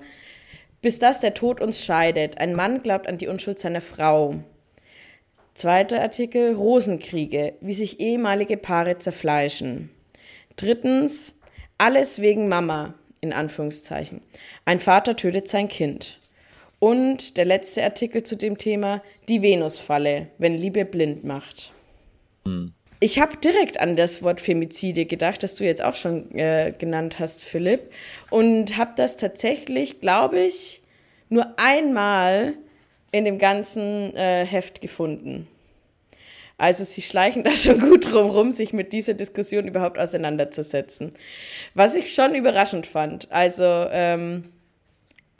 bis 0.81 0.99
dass 0.99 1.19
der 1.21 1.33
Tod 1.33 1.61
uns 1.61 1.83
scheidet. 1.83 2.39
Ein 2.39 2.53
Mann 2.53 2.83
glaubt 2.83 3.07
an 3.07 3.17
die 3.17 3.27
Unschuld 3.27 3.57
seiner 3.57 3.81
Frau. 3.81 4.35
Zweiter 5.55 6.01
Artikel, 6.01 6.55
Rosenkriege, 6.55 7.53
wie 7.61 7.73
sich 7.73 7.99
ehemalige 8.01 8.57
Paare 8.57 8.97
zerfleischen. 8.97 9.89
Drittens, 10.57 11.35
alles 11.77 12.19
wegen 12.19 12.49
Mama, 12.49 12.95
in 13.21 13.31
Anführungszeichen. 13.31 14.21
Ein 14.65 14.79
Vater 14.81 15.15
tötet 15.15 15.47
sein 15.47 15.69
Kind. 15.69 16.19
Und 16.83 17.37
der 17.37 17.45
letzte 17.45 17.81
Artikel 17.81 18.23
zu 18.23 18.35
dem 18.35 18.57
Thema, 18.57 19.01
die 19.29 19.41
Venusfalle, 19.41 20.27
wenn 20.37 20.57
Liebe 20.57 20.83
blind 20.83 21.23
macht. 21.23 21.71
Hm. 22.43 22.73
Ich 22.99 23.19
habe 23.19 23.37
direkt 23.37 23.79
an 23.79 23.95
das 23.95 24.21
Wort 24.21 24.41
Femizide 24.41 25.05
gedacht, 25.05 25.43
das 25.43 25.55
du 25.55 25.63
jetzt 25.63 25.81
auch 25.81 25.95
schon 25.95 26.37
äh, 26.37 26.73
genannt 26.77 27.19
hast, 27.19 27.41
Philipp. 27.41 27.89
Und 28.31 28.75
habe 28.75 28.91
das 28.97 29.15
tatsächlich, 29.15 30.01
glaube 30.01 30.41
ich, 30.41 30.81
nur 31.29 31.53
einmal 31.55 32.55
in 33.13 33.23
dem 33.23 33.37
ganzen 33.37 34.13
äh, 34.17 34.45
Heft 34.45 34.81
gefunden. 34.81 35.47
Also 36.57 36.83
sie 36.83 37.01
schleichen 37.01 37.45
da 37.45 37.55
schon 37.55 37.79
gut 37.79 38.11
drum 38.11 38.29
rum, 38.29 38.51
sich 38.51 38.73
mit 38.73 38.91
dieser 38.91 39.13
Diskussion 39.13 39.69
überhaupt 39.69 39.97
auseinanderzusetzen. 39.97 41.13
Was 41.75 41.95
ich 41.95 42.13
schon 42.13 42.35
überraschend 42.35 42.87
fand. 42.87 43.31
Also 43.31 43.63
ähm, 43.63 44.49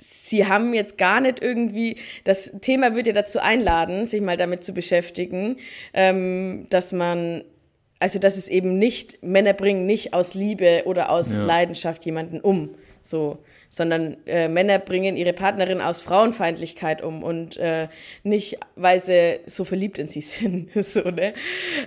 sie 0.04 0.48
haben 0.48 0.74
jetzt 0.74 0.98
gar 0.98 1.22
nicht 1.22 1.42
irgendwie, 1.42 1.98
das 2.24 2.52
Thema 2.62 2.96
würde 2.96 3.12
ja 3.12 3.13
dazu 3.13 3.39
einladen, 3.39 4.06
sich 4.06 4.22
mal 4.22 4.38
damit 4.38 4.63
zu 4.63 4.74
beschäftigen, 4.74 5.58
ähm, 5.94 6.68
dass 6.70 6.92
man, 6.92 7.44
also 8.00 8.20
dass 8.20 8.38
es 8.38 8.48
eben 8.48 8.78
nicht, 8.78 9.24
Männer 9.24 9.54
bringen 9.54 9.86
nicht 9.86 10.13
aus 10.13 10.34
Liebe 10.34 10.84
oder 10.86 11.10
aus 11.10 11.32
ja. 11.32 11.44
Leidenschaft 11.44 12.06
jemanden 12.06 12.39
um. 12.39 12.76
So, 13.02 13.39
sondern 13.74 14.18
äh, 14.28 14.50
Männer 14.50 14.78
bringen 14.78 15.18
ihre 15.18 15.34
Partnerin 15.34 15.82
aus 15.82 16.00
Frauenfeindlichkeit 16.00 17.02
um 17.02 17.24
und 17.24 17.58
äh, 17.58 17.88
nicht, 18.22 18.60
weil 18.76 19.02
sie 19.02 19.40
so 19.48 19.66
verliebt 19.66 19.98
in 19.98 20.08
sie 20.08 20.22
sind. 20.22 20.70
so, 20.76 21.02
ne? 21.10 21.34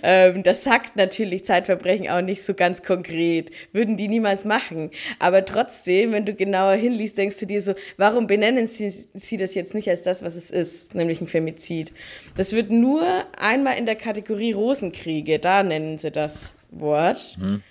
Ähm, 0.02 0.42
das 0.42 0.64
sagt 0.64 0.96
natürlich 0.96 1.44
Zeitverbrechen 1.44 2.08
auch 2.08 2.22
nicht 2.22 2.42
so 2.42 2.54
ganz 2.54 2.82
konkret. 2.82 3.52
Würden 3.72 3.96
die 3.96 4.08
niemals 4.08 4.44
machen. 4.44 4.90
Aber 5.20 5.44
trotzdem, 5.44 6.10
wenn 6.10 6.26
du 6.26 6.34
genauer 6.34 6.74
hinliest, 6.74 7.18
denkst 7.18 7.38
du 7.38 7.46
dir 7.46 7.62
so, 7.62 7.74
warum 7.96 8.26
benennen 8.26 8.66
sie, 8.66 8.92
sie 9.14 9.36
das 9.36 9.54
jetzt 9.54 9.72
nicht 9.72 9.88
als 9.88 10.02
das, 10.02 10.24
was 10.24 10.34
es 10.34 10.50
ist, 10.50 10.96
nämlich 10.96 11.20
ein 11.20 11.28
Femizid? 11.28 11.92
Das 12.34 12.52
wird 12.52 12.72
nur 12.72 13.04
einmal 13.38 13.78
in 13.78 13.86
der 13.86 13.94
Kategorie 13.94 14.50
Rosenkriege, 14.50 15.38
da 15.38 15.62
nennen 15.62 15.98
sie 15.98 16.10
das 16.10 16.56
Wort. 16.72 17.36
Hm. 17.38 17.62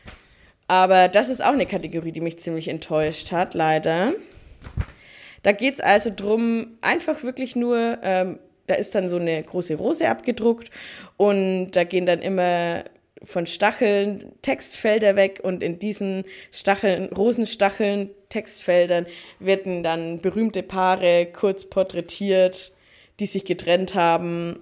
Aber 0.68 1.08
das 1.08 1.30
ist 1.30 1.44
auch 1.44 1.54
eine 1.54 1.66
Kategorie, 1.66 2.12
die 2.12 2.22
mich 2.22 2.40
ziemlich 2.40 2.68
enttäuscht 2.68 3.32
hat, 3.32 3.54
leider. 3.54 4.14
Da 5.44 5.52
geht 5.52 5.76
es 5.76 5.80
also 5.80 6.12
drum, 6.16 6.78
einfach 6.82 7.22
wirklich 7.24 7.56
nur, 7.56 8.00
ähm, 8.02 8.40
da 8.66 8.74
ist 8.74 8.96
dann 8.96 9.10
so 9.10 9.18
eine 9.18 9.44
große 9.44 9.76
Rose 9.76 10.10
abgedruckt 10.10 10.72
und 11.18 11.72
da 11.72 11.84
gehen 11.84 12.08
dann 12.08 12.22
immer 12.22 12.84
von 13.24 13.46
Stacheln 13.46 14.32
Textfelder 14.42 15.16
weg 15.16 15.40
und 15.44 15.62
in 15.62 15.78
diesen 15.78 16.24
Stacheln, 16.52 17.14
Rosenstacheln, 17.14 18.10
Textfeldern 18.30 19.06
werden 19.40 19.84
dann 19.84 20.20
berühmte 20.20 20.64
Paare 20.64 21.28
kurz 21.32 21.66
porträtiert, 21.66 22.72
die 23.20 23.28
sich 23.28 23.46
getrennt 23.46 23.94
haben, 23.94 24.60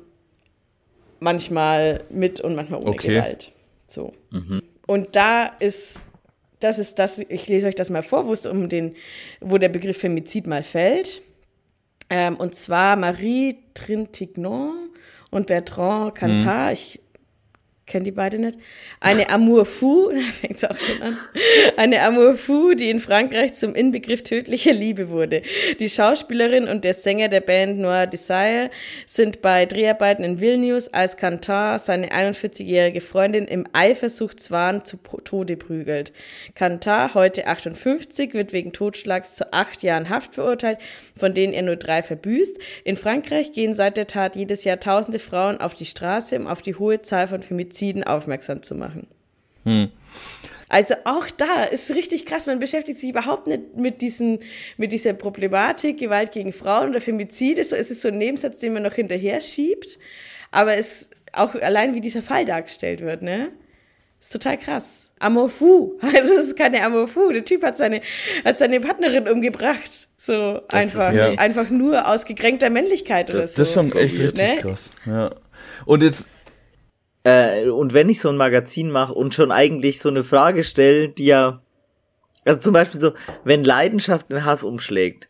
manchmal 1.20 2.04
mit 2.10 2.42
und 2.42 2.56
manchmal 2.56 2.82
ohne 2.82 2.92
okay. 2.92 3.16
Gewalt. 3.16 3.52
So. 3.88 4.14
Mhm. 4.32 4.64
Und 4.86 5.16
da 5.16 5.46
ist, 5.60 6.06
das 6.60 6.80
ist 6.80 7.00
das, 7.00 7.20
ich 7.20 7.48
lese 7.48 7.68
euch 7.68 7.76
das 7.76 7.90
mal 7.90 8.04
vor, 8.04 8.26
wo 8.26 8.34
es 8.34 8.46
um 8.46 8.70
den, 8.70 8.96
wo 9.40 9.58
der 9.58 9.70
Begriff 9.70 9.98
Femizid 9.98 10.48
mal 10.48 10.64
fällt. 10.64 11.22
Ähm, 12.10 12.36
und 12.36 12.56
zwar 12.56 12.96
Marie 12.96 13.58
Trintignant 13.74 14.90
und 15.32 15.48
Bertrand 15.48 16.16
Cantat. 16.16 16.68
Mhm. 16.68 16.74
Ich 16.74 17.00
kenne 17.86 18.06
die 18.06 18.12
beide 18.12 18.40
nicht. 18.40 18.58
Eine 19.00 19.30
Amour 19.30 19.66
fou, 19.66 20.12
da 20.14 20.22
fängt 20.32 20.64
auch 20.70 20.80
schon 20.80 21.02
an. 21.02 21.18
Eine 21.76 22.02
Amour 22.02 22.38
fou, 22.38 22.74
die 22.74 22.90
in 22.90 23.00
Frankreich 23.00 23.54
zum 23.56 23.76
Inbegriff 23.76 24.24
tödlicher 24.24 24.74
Liebe 24.74 25.10
wurde. 25.10 25.42
Die 25.80 25.90
Schauspielerin 25.90 26.68
und 26.68 26.86
der 26.86 26.94
Sänger 26.94 27.28
der 27.28 27.42
Band 27.42 27.80
Noir 27.80 28.08
Desire 28.08 28.70
sind 29.06 29.42
bei 29.42 29.66
Dreharbeiten 29.66 30.24
in 30.24 30.40
Vilnius 30.40 30.88
als 30.94 31.18
Cantar 31.18 31.78
seine 31.78 32.10
41-jährige 32.10 33.02
Freundin 33.02 33.46
im 33.46 33.68
Eifersuchtswahn 33.74 34.86
zu 34.86 34.98
Tode 35.24 35.58
prügelt. 35.58 36.14
Cantar, 36.56 37.14
heute 37.14 37.48
58, 37.48 38.34
wird 38.34 38.54
wegen 38.54 38.72
Totschlags 38.72 39.34
zu 39.34 39.52
acht 39.52 39.84
Jahren 39.84 40.10
Haft 40.10 40.36
verurteilt, 40.36 40.78
von 41.18 41.34
denen 41.34 41.54
er 41.54 41.64
nur 41.64 41.76
drei 41.76 42.02
verbüßt. 42.02 42.58
In 42.86 42.96
Frankreich 42.96 43.52
gehen 43.52 43.74
seit 43.74 43.98
der 43.98 44.08
Tat 44.08 44.36
jedes 44.36 44.64
Jahr 44.64 44.80
tausende 44.80 45.20
Frauen 45.20 45.60
auf 45.60 45.74
die 45.76 45.86
Straße, 45.86 46.38
um 46.38 46.48
auf 46.48 46.62
die 46.62 46.76
hohe 46.76 47.02
Zahl 47.02 47.28
von 47.28 47.44
Femiziden 47.44 47.73
Femiziden 47.74 48.04
aufmerksam 48.04 48.62
zu 48.64 48.76
machen. 48.76 49.08
Hm. 49.66 49.90
Also 50.70 50.96
auch 51.06 51.30
da 51.30 51.64
ist 51.64 51.92
richtig 51.92 52.26
krass, 52.26 52.48
man 52.48 52.60
beschäftigt 52.60 53.00
sich 53.00 53.10
überhaupt 53.10 53.48
nicht 53.48 53.76
mit, 53.76 54.02
diesen, 54.02 54.40
mit 54.78 54.92
dieser 54.92 55.14
Problematik 55.14 56.00
Gewalt 56.00 56.32
gegen 56.32 56.52
Frauen 56.52 56.90
oder 56.90 57.02
Femizide. 57.02 57.64
So 57.64 57.76
ist 57.76 57.92
es 57.92 58.02
so 58.02 58.08
ein 58.08 58.18
Nebensatz, 58.18 58.60
den 58.60 58.74
man 58.74 58.84
noch 58.84 58.94
hinterher 58.94 59.42
schiebt. 59.42 60.00
Aber 60.52 60.78
es 60.78 61.10
auch 61.32 61.56
allein, 61.56 61.94
wie 61.96 62.02
dieser 62.02 62.24
Fall 62.24 62.46
dargestellt 62.46 63.02
wird, 63.02 63.22
ne? 63.22 63.50
Ist 64.20 64.34
total 64.34 64.58
krass. 64.58 65.12
Amour 65.20 65.50
fou. 65.50 65.94
Also 66.02 66.34
es 66.34 66.48
ist 66.48 66.58
keine 66.58 66.84
Amour 66.84 67.08
fou. 67.08 67.32
Der 67.32 67.46
Typ 67.46 67.64
hat 67.64 67.78
seine, 67.78 68.02
hat 68.46 68.58
seine 68.58 68.80
Partnerin 68.80 69.28
umgebracht. 69.28 70.08
So 70.18 70.62
das 70.70 70.80
einfach, 70.80 71.12
ist, 71.12 71.18
ja. 71.18 71.32
einfach 71.34 71.70
nur 71.70 72.08
aus 72.08 72.26
gekränkter 72.26 72.70
Männlichkeit 72.70 73.30
das, 73.30 73.36
oder 73.36 73.48
so. 73.48 73.54
Das 73.58 73.68
ist 73.68 73.74
schon 73.74 73.92
echt 73.94 74.20
richtig 74.20 74.36
ne? 74.36 74.58
krass. 74.62 74.90
Ja. 75.06 75.32
Und 75.86 76.02
jetzt 76.02 76.28
äh, 77.24 77.70
und 77.70 77.94
wenn 77.94 78.10
ich 78.10 78.20
so 78.20 78.30
ein 78.30 78.38
Magazin 78.38 78.92
mache 78.92 79.14
und 79.14 79.34
schon 79.34 79.52
eigentlich 79.52 80.00
so 80.00 80.10
eine 80.10 80.24
Frage 80.24 80.64
stelle, 80.64 81.10
die 81.10 81.26
ja, 81.26 81.62
also 82.46 82.60
zum 82.60 82.74
Beispiel 82.74 83.00
so, 83.00 83.14
wenn 83.44 83.64
Leidenschaft 83.64 84.30
in 84.32 84.44
Hass 84.44 84.64
umschlägt, 84.64 85.30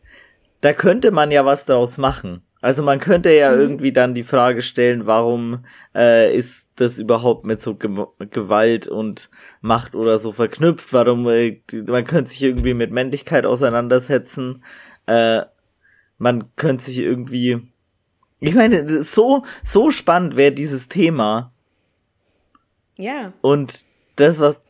da 0.60 0.72
könnte 0.72 1.10
man 1.10 1.30
ja 1.30 1.44
was 1.44 1.64
daraus 1.64 1.98
machen. 1.98 2.42
Also 2.60 2.82
man 2.82 2.98
könnte 2.98 3.30
ja 3.30 3.52
mhm. 3.52 3.60
irgendwie 3.60 3.92
dann 3.92 4.14
die 4.14 4.24
Frage 4.24 4.62
stellen, 4.62 5.06
warum 5.06 5.66
äh, 5.94 6.34
ist 6.34 6.70
das 6.76 6.98
überhaupt 6.98 7.44
mit 7.44 7.60
so 7.60 7.74
Ge 7.74 8.06
Gewalt 8.30 8.88
und 8.88 9.30
Macht 9.60 9.94
oder 9.94 10.18
so 10.18 10.32
verknüpft? 10.32 10.92
Warum 10.94 11.28
äh, 11.28 11.60
man 11.86 12.04
könnte 12.04 12.30
sich 12.30 12.42
irgendwie 12.42 12.72
mit 12.72 12.90
Männlichkeit 12.90 13.44
auseinandersetzen? 13.44 14.64
Äh, 15.06 15.42
man 16.16 16.44
könnte 16.56 16.84
sich 16.84 16.98
irgendwie, 17.00 17.60
ich 18.40 18.54
meine, 18.54 19.04
so 19.04 19.44
so 19.62 19.90
spannend 19.90 20.34
wäre 20.34 20.52
dieses 20.52 20.88
Thema, 20.88 21.53
ja. 22.96 23.32
Und 23.40 23.86
das, 24.16 24.38
was 24.40 24.62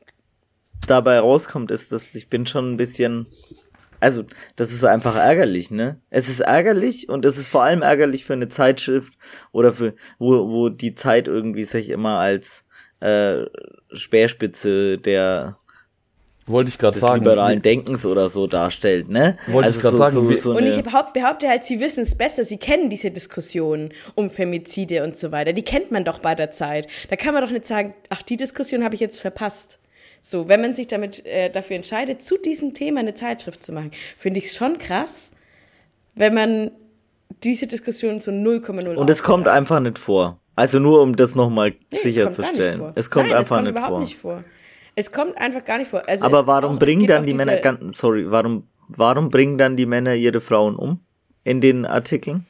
dabei 0.87 1.19
rauskommt, 1.19 1.71
ist, 1.71 1.93
dass 1.93 2.15
ich 2.15 2.29
bin 2.29 2.47
schon 2.47 2.73
ein 2.73 2.77
bisschen, 2.77 3.27
also, 4.01 4.25
das 4.57 4.73
ist 4.73 4.85
einfach 4.85 5.17
ärgerlich, 5.17 5.71
ne? 5.71 6.01
Es 6.11 6.29
ist 6.29 6.41
ärgerlich 6.41 7.09
und 7.09 7.25
es 7.25 7.39
ist 7.39 7.49
vor 7.49 7.63
allem 7.63 7.83
ärgerlich 7.83 8.25
für 8.25 8.35
eine 8.35 8.49
Zeitschrift 8.49 9.17
oder 9.53 9.73
für, 9.73 9.95
wo, 10.19 10.49
wo 10.49 10.69
die 10.69 10.95
Zeit 10.95 11.29
irgendwie 11.29 11.65
sich 11.65 11.91
immer 11.91 12.19
als 12.19 12.65
äh, 13.01 13.45
Speerspitze 13.93 14.99
der 14.99 15.59
wollte 16.47 16.69
ich 16.69 16.79
gerade 16.79 16.99
sagen. 16.99 17.21
liberalen 17.21 17.63
Denkens 17.63 18.05
oder 18.05 18.29
so 18.29 18.47
darstellt, 18.47 19.09
ne? 19.09 19.37
Wollte 19.47 19.69
also 19.69 19.77
ich 19.77 19.83
gerade 19.83 19.97
so, 19.97 20.03
sagen. 20.03 20.37
So, 20.37 20.37
so 20.37 20.57
und 20.57 20.67
ich 20.67 20.83
behaupte 20.83 21.49
halt, 21.49 21.65
sie 21.65 21.81
wissen 21.81 22.03
es 22.03 22.15
besser, 22.15 22.45
sie 22.45 22.59
kennen 22.59 22.91
diese 22.91 23.11
Diskussionen 23.11 23.93
um 24.15 24.31
Femizide 24.31 25.05
und 25.05 25.17
so 25.17 25.33
weiter. 25.33 25.53
Die 25.53 25.63
kennt 25.63 25.91
man 25.91 26.05
doch 26.05 26.19
bei 26.19 26.35
der 26.35 26.51
Zeit. 26.51 26.87
Da 27.09 27.17
kann 27.17 27.35
man 27.35 27.43
doch 27.43 27.51
nicht 27.51 27.67
sagen, 27.67 27.95
ach, 28.11 28.23
die 28.23 28.37
Diskussion 28.37 28.85
habe 28.85 28.95
ich 28.95 29.01
jetzt 29.01 29.21
verpasst. 29.21 29.79
So, 30.21 30.49
wenn 30.49 30.61
man 30.61 30.73
sich 30.73 30.87
damit 30.87 31.25
äh, 31.27 31.51
dafür 31.51 31.77
entscheidet, 31.77 32.23
zu 32.23 32.39
diesem 32.39 32.73
Thema 32.73 33.01
eine 33.01 33.15
Zeitschrift 33.15 33.63
zu 33.63 33.73
machen, 33.73 33.91
finde 34.17 34.39
ich 34.39 34.47
es 34.47 34.55
schon 34.55 34.79
krass, 34.79 35.31
wenn 36.15 36.35
man 36.35 36.71
diese 37.43 37.67
Diskussion 37.67 38.21
zu 38.21 38.31
0,0 38.31 38.95
Und 38.95 39.11
es 39.11 39.23
kommt 39.23 39.49
einfach 39.49 39.81
nicht 39.81 39.99
vor. 39.99 40.39
Also 40.57 40.79
nur 40.79 41.03
um 41.03 41.17
das 41.17 41.35
nochmal 41.35 41.75
nee, 41.91 41.99
sicherzustellen. 41.99 42.93
Es 42.95 43.11
kommt 43.11 43.29
Nein, 43.29 43.39
einfach 43.39 43.65
es 43.65 43.75
kommt 43.75 43.75
nicht, 43.75 43.87
vor. 43.87 44.01
nicht 44.01 44.17
vor. 44.17 44.45
Es 44.97 45.11
kommt 45.13 45.37
einfach 45.39 45.65
gar 45.65 45.79
nicht 45.79 45.91
vor. 45.91 46.09
Also 46.09 46.25
Aber 46.25 46.47
warum 46.47 46.77
auch, 46.77 46.79
bringen 46.79 47.07
dann 47.07 47.27
die 47.27 47.35
Männer, 47.35 47.59
sorry, 47.93 48.31
warum, 48.31 48.69
warum 48.89 49.31
bringen 49.31 49.59
dann 49.59 49.77
die 49.77 49.87
Männer 49.87 50.15
ihre 50.15 50.41
Frauen 50.41 50.77
um 50.77 51.01
in 51.43 51.61
den 51.61 51.85
Artikeln? 51.85 52.47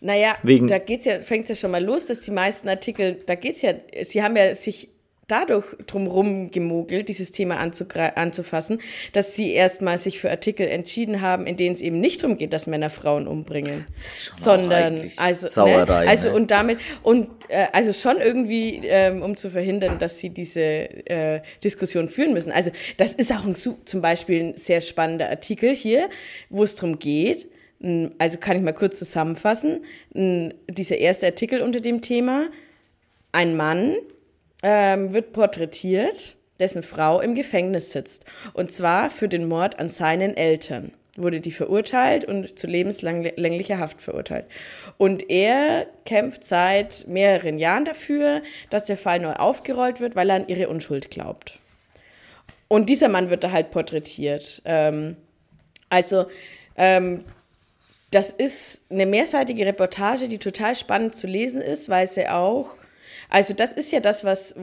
Naja, 0.00 0.36
Wegen 0.42 0.68
da 0.68 0.78
geht's 0.78 1.06
ja, 1.06 1.20
fängt's 1.20 1.48
ja 1.48 1.56
schon 1.56 1.70
mal 1.70 1.82
los, 1.82 2.04
dass 2.04 2.20
die 2.20 2.30
meisten 2.30 2.68
Artikel, 2.68 3.22
da 3.26 3.36
geht's 3.36 3.62
ja, 3.62 3.72
sie 4.02 4.22
haben 4.22 4.36
ja 4.36 4.54
sich 4.54 4.93
dadurch 5.28 5.66
drumherum 5.86 6.50
gemogelt, 6.50 7.08
dieses 7.08 7.30
Thema 7.30 7.56
anzufassen, 7.56 8.80
dass 9.12 9.34
sie 9.34 9.52
erstmal 9.52 9.98
sich 9.98 10.20
für 10.20 10.30
Artikel 10.30 10.66
entschieden 10.66 11.20
haben, 11.20 11.46
in 11.46 11.56
denen 11.56 11.74
es 11.74 11.80
eben 11.80 12.00
nicht 12.00 12.22
darum 12.22 12.36
geht, 12.36 12.52
dass 12.52 12.66
Männer 12.66 12.90
Frauen 12.90 13.26
umbringen, 13.26 13.86
sondern 14.32 15.10
also, 15.16 15.48
Sauerei, 15.48 16.04
ne? 16.04 16.10
also 16.10 16.28
ne? 16.28 16.34
und 16.34 16.50
damit 16.50 16.78
und 17.02 17.28
äh, 17.48 17.66
also 17.72 17.92
schon 17.92 18.20
irgendwie, 18.20 18.80
ähm, 18.84 19.22
um 19.22 19.36
zu 19.36 19.50
verhindern, 19.50 19.98
dass 19.98 20.18
sie 20.18 20.30
diese 20.30 20.60
äh, 20.60 21.40
Diskussion 21.62 22.08
führen 22.08 22.32
müssen. 22.32 22.52
Also 22.52 22.70
das 22.96 23.14
ist 23.14 23.32
auch 23.32 23.44
ein, 23.44 23.54
zum 23.54 24.02
Beispiel 24.02 24.42
ein 24.42 24.56
sehr 24.56 24.80
spannender 24.80 25.30
Artikel 25.30 25.74
hier, 25.74 26.08
wo 26.50 26.62
es 26.62 26.74
darum 26.74 26.98
geht, 26.98 27.48
Also 28.18 28.38
kann 28.38 28.56
ich 28.56 28.62
mal 28.62 28.72
kurz 28.72 28.98
zusammenfassen. 28.98 29.84
Dieser 30.12 30.96
erste 30.98 31.26
Artikel 31.26 31.60
unter 31.60 31.80
dem 31.80 32.00
Thema. 32.00 32.48
Ein 33.32 33.56
Mann 33.56 33.96
ähm, 34.64 35.12
wird 35.12 35.32
porträtiert, 35.32 36.34
dessen 36.58 36.82
Frau 36.82 37.20
im 37.20 37.34
Gefängnis 37.34 37.92
sitzt. 37.92 38.24
Und 38.54 38.72
zwar 38.72 39.10
für 39.10 39.28
den 39.28 39.46
Mord 39.46 39.78
an 39.78 39.88
seinen 39.88 40.36
Eltern 40.36 40.92
wurde 41.16 41.40
die 41.40 41.52
verurteilt 41.52 42.24
und 42.24 42.58
zu 42.58 42.66
lebenslänglicher 42.66 43.78
Haft 43.78 44.00
verurteilt. 44.00 44.46
Und 44.98 45.30
er 45.30 45.86
kämpft 46.06 46.42
seit 46.42 47.06
mehreren 47.06 47.58
Jahren 47.58 47.84
dafür, 47.84 48.42
dass 48.70 48.86
der 48.86 48.96
Fall 48.96 49.20
neu 49.20 49.34
aufgerollt 49.34 50.00
wird, 50.00 50.16
weil 50.16 50.30
er 50.30 50.36
an 50.36 50.48
ihre 50.48 50.68
Unschuld 50.68 51.10
glaubt. 51.10 51.60
Und 52.66 52.88
dieser 52.88 53.08
Mann 53.08 53.30
wird 53.30 53.44
da 53.44 53.52
halt 53.52 53.70
porträtiert. 53.70 54.62
Ähm, 54.64 55.16
also, 55.88 56.26
ähm, 56.76 57.24
das 58.10 58.30
ist 58.30 58.80
eine 58.90 59.06
mehrseitige 59.06 59.66
Reportage, 59.66 60.26
die 60.26 60.38
total 60.38 60.74
spannend 60.74 61.14
zu 61.14 61.26
lesen 61.26 61.60
ist, 61.60 61.88
weil 61.88 62.06
sie 62.08 62.28
auch 62.28 62.76
also 63.34 63.52
das 63.52 63.72
ist 63.72 63.90
ja 63.90 63.98
das, 63.98 64.22
was 64.22 64.54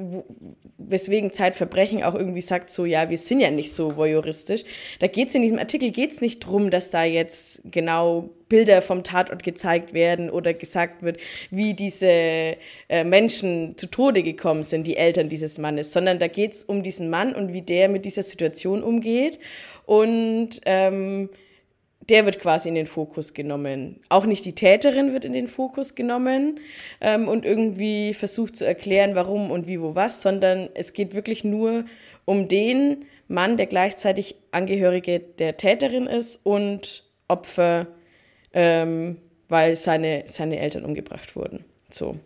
weswegen 0.77 1.33
Zeitverbrechen 1.33 2.03
auch 2.03 2.15
irgendwie 2.15 2.39
sagt, 2.39 2.69
so 2.69 2.85
ja, 2.85 3.09
wir 3.09 3.17
sind 3.17 3.41
ja 3.41 3.51
nicht 3.51 3.73
so 3.73 3.97
voyeuristisch. 3.97 4.63
Da 4.99 5.07
geht 5.07 5.27
es 5.27 5.35
in 5.35 5.41
diesem 5.41 5.59
Artikel 5.59 5.91
geht's 5.91 6.21
nicht 6.21 6.39
drum, 6.39 6.71
dass 6.71 6.89
da 6.89 7.03
jetzt 7.03 7.61
genau 7.65 8.29
Bilder 8.47 8.81
vom 8.81 9.03
Tatort 9.03 9.43
gezeigt 9.43 9.93
werden 9.93 10.29
oder 10.29 10.53
gesagt 10.53 11.03
wird, 11.03 11.17
wie 11.49 11.73
diese 11.73 12.07
äh, 12.07 13.03
Menschen 13.03 13.75
zu 13.77 13.87
Tode 13.87 14.23
gekommen 14.23 14.63
sind, 14.63 14.87
die 14.87 14.95
Eltern 14.95 15.27
dieses 15.27 15.57
Mannes, 15.57 15.91
sondern 15.91 16.19
da 16.19 16.27
geht 16.27 16.53
es 16.53 16.63
um 16.63 16.81
diesen 16.81 17.09
Mann 17.09 17.35
und 17.35 17.51
wie 17.51 17.63
der 17.63 17.89
mit 17.89 18.05
dieser 18.05 18.23
Situation 18.23 18.83
umgeht 18.83 19.37
und 19.85 20.61
ähm, 20.65 21.29
der 22.11 22.25
wird 22.25 22.39
quasi 22.39 22.67
in 22.67 22.75
den 22.75 22.87
Fokus 22.87 23.33
genommen. 23.33 24.01
Auch 24.09 24.25
nicht 24.25 24.43
die 24.43 24.53
Täterin 24.53 25.13
wird 25.13 25.23
in 25.23 25.31
den 25.31 25.47
Fokus 25.47 25.95
genommen 25.95 26.59
ähm, 26.99 27.29
und 27.29 27.45
irgendwie 27.45 28.13
versucht 28.13 28.57
zu 28.57 28.65
erklären, 28.65 29.15
warum 29.15 29.49
und 29.49 29.65
wie, 29.65 29.81
wo, 29.81 29.95
was, 29.95 30.21
sondern 30.21 30.69
es 30.73 30.91
geht 30.91 31.15
wirklich 31.15 31.45
nur 31.45 31.85
um 32.25 32.49
den 32.49 33.05
Mann, 33.29 33.55
der 33.55 33.65
gleichzeitig 33.65 34.35
Angehörige 34.51 35.19
der 35.21 35.55
Täterin 35.55 36.05
ist 36.05 36.45
und 36.45 37.05
Opfer, 37.29 37.87
ähm, 38.53 39.17
weil 39.47 39.77
seine, 39.77 40.23
seine 40.25 40.59
Eltern 40.59 40.83
umgebracht 40.83 41.37
wurden. 41.37 41.63
So. 41.89 42.17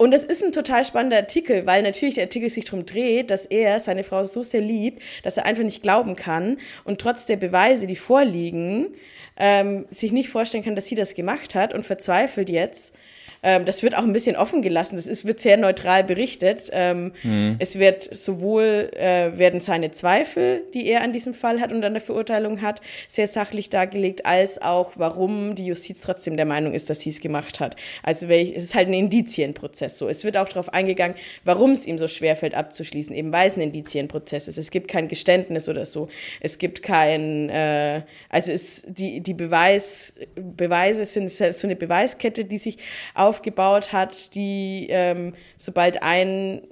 Und 0.00 0.14
es 0.14 0.24
ist 0.24 0.44
ein 0.44 0.52
total 0.52 0.84
spannender 0.84 1.16
Artikel, 1.16 1.66
weil 1.66 1.82
natürlich 1.82 2.14
der 2.14 2.24
Artikel 2.24 2.48
sich 2.48 2.64
darum 2.64 2.86
dreht, 2.86 3.32
dass 3.32 3.46
er 3.46 3.80
seine 3.80 4.04
Frau 4.04 4.22
so 4.22 4.44
sehr 4.44 4.60
liebt, 4.60 5.02
dass 5.24 5.36
er 5.36 5.44
einfach 5.44 5.64
nicht 5.64 5.82
glauben 5.82 6.14
kann 6.14 6.58
und 6.84 7.00
trotz 7.00 7.26
der 7.26 7.34
Beweise, 7.34 7.88
die 7.88 7.96
vorliegen, 7.96 8.94
ähm, 9.36 9.86
sich 9.90 10.12
nicht 10.12 10.28
vorstellen 10.28 10.62
kann, 10.62 10.76
dass 10.76 10.86
sie 10.86 10.94
das 10.94 11.14
gemacht 11.14 11.56
hat 11.56 11.74
und 11.74 11.84
verzweifelt 11.84 12.48
jetzt 12.48 12.94
ähm, 13.42 13.64
das 13.64 13.82
wird 13.82 13.96
auch 13.96 14.02
ein 14.02 14.12
bisschen 14.12 14.36
offen 14.36 14.62
gelassen. 14.62 14.96
Das 14.96 15.06
ist, 15.06 15.24
wird 15.24 15.40
sehr 15.40 15.56
neutral 15.56 16.04
berichtet. 16.04 16.70
Ähm, 16.72 17.12
mhm. 17.22 17.56
Es 17.58 17.78
wird 17.78 18.14
sowohl 18.16 18.90
äh, 18.96 19.38
werden 19.38 19.60
seine 19.60 19.90
Zweifel, 19.90 20.62
die 20.74 20.86
er 20.88 21.02
an 21.02 21.12
diesem 21.12 21.34
Fall 21.34 21.60
hat 21.60 21.72
und 21.72 21.84
an 21.84 21.94
der 21.94 22.02
Verurteilung 22.02 22.62
hat, 22.62 22.80
sehr 23.08 23.26
sachlich 23.26 23.70
dargelegt, 23.70 24.26
als 24.26 24.60
auch, 24.60 24.92
warum 24.96 25.54
die 25.54 25.66
Justiz 25.66 26.02
trotzdem 26.02 26.36
der 26.36 26.46
Meinung 26.46 26.74
ist, 26.74 26.90
dass 26.90 27.00
sie 27.00 27.10
es 27.10 27.20
gemacht 27.20 27.60
hat. 27.60 27.76
Also 28.02 28.28
welch, 28.28 28.52
es 28.56 28.64
ist 28.64 28.74
halt 28.74 28.88
ein 28.88 28.94
Indizienprozess 28.94 29.98
so. 29.98 30.08
Es 30.08 30.24
wird 30.24 30.36
auch 30.36 30.48
darauf 30.48 30.72
eingegangen, 30.72 31.16
warum 31.44 31.72
es 31.72 31.86
ihm 31.86 31.98
so 31.98 32.08
schwerfällt 32.08 32.54
abzuschließen, 32.54 33.14
eben 33.14 33.32
weil 33.32 33.48
es 33.48 33.56
ein 33.56 33.62
Indizienprozess 33.62 34.48
ist. 34.48 34.58
Es 34.58 34.70
gibt 34.70 34.88
kein 34.88 35.08
Geständnis 35.08 35.68
oder 35.68 35.84
so. 35.84 36.08
Es 36.40 36.58
gibt 36.58 36.82
kein, 36.82 37.48
äh, 37.50 38.02
also 38.28 38.50
es, 38.52 38.82
die, 38.86 39.20
die 39.20 39.34
Beweis, 39.34 40.14
Beweise 40.34 41.04
sind 41.04 41.30
so 41.30 41.66
eine 41.66 41.76
Beweiskette, 41.76 42.44
die 42.44 42.58
sich 42.58 42.78
auch 43.14 43.27
aufgebaut 43.28 43.92
hat, 43.92 44.34
die, 44.34 44.86
ähm, 44.88 45.34
sobald 45.58 46.02
ein, 46.02 46.62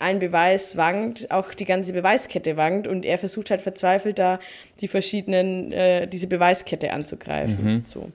ein 0.00 0.18
Beweis 0.18 0.76
wankt, 0.76 1.30
auch 1.30 1.54
die 1.54 1.64
ganze 1.64 1.92
Beweiskette 1.92 2.56
wankt 2.56 2.88
und 2.88 3.04
er 3.04 3.18
versucht 3.18 3.50
halt 3.50 3.62
verzweifelt 3.62 4.18
da 4.18 4.40
die 4.80 4.88
verschiedenen, 4.88 5.70
äh, 5.70 6.08
diese 6.08 6.26
Beweiskette 6.26 6.92
anzugreifen. 6.92 7.64
Mhm. 7.64 7.82
So. 7.84 8.10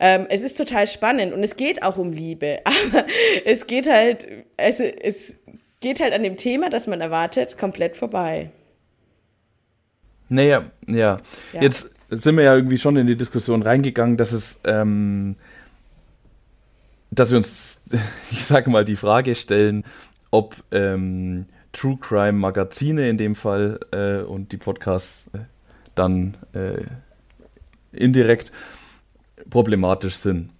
Ähm, 0.00 0.26
es 0.30 0.42
ist 0.42 0.56
total 0.56 0.86
spannend 0.86 1.34
und 1.34 1.42
es 1.42 1.56
geht 1.56 1.82
auch 1.82 1.98
um 1.98 2.12
Liebe, 2.12 2.60
aber 2.64 3.04
es 3.44 3.66
geht 3.66 3.88
halt, 3.88 4.26
also 4.56 4.84
es 4.84 5.34
geht 5.80 6.00
halt 6.00 6.14
an 6.14 6.22
dem 6.22 6.38
Thema, 6.38 6.70
das 6.70 6.86
man 6.86 7.00
erwartet, 7.00 7.58
komplett 7.58 7.96
vorbei. 7.96 8.50
Naja, 10.30 10.64
ja. 10.86 11.18
ja. 11.52 11.60
Jetzt 11.60 11.90
sind 12.10 12.36
wir 12.36 12.44
ja 12.44 12.54
irgendwie 12.54 12.78
schon 12.78 12.96
in 12.96 13.06
die 13.06 13.16
Diskussion 13.16 13.62
reingegangen, 13.62 14.16
dass 14.16 14.32
es 14.32 14.60
ähm, 14.64 15.36
dass 17.10 17.30
wir 17.30 17.38
uns, 17.38 17.80
ich 18.30 18.44
sage 18.44 18.70
mal, 18.70 18.84
die 18.84 18.96
Frage 18.96 19.34
stellen, 19.34 19.84
ob 20.30 20.56
ähm, 20.70 21.46
True 21.72 21.98
Crime 22.00 22.38
Magazine 22.38 23.08
in 23.08 23.18
dem 23.18 23.34
Fall 23.34 23.80
äh, 23.92 24.22
und 24.22 24.52
die 24.52 24.56
Podcasts 24.56 25.28
äh, 25.34 25.40
dann 25.94 26.36
äh, 26.52 26.84
indirekt 27.92 28.52
problematisch 29.50 30.16
sind. 30.16 30.50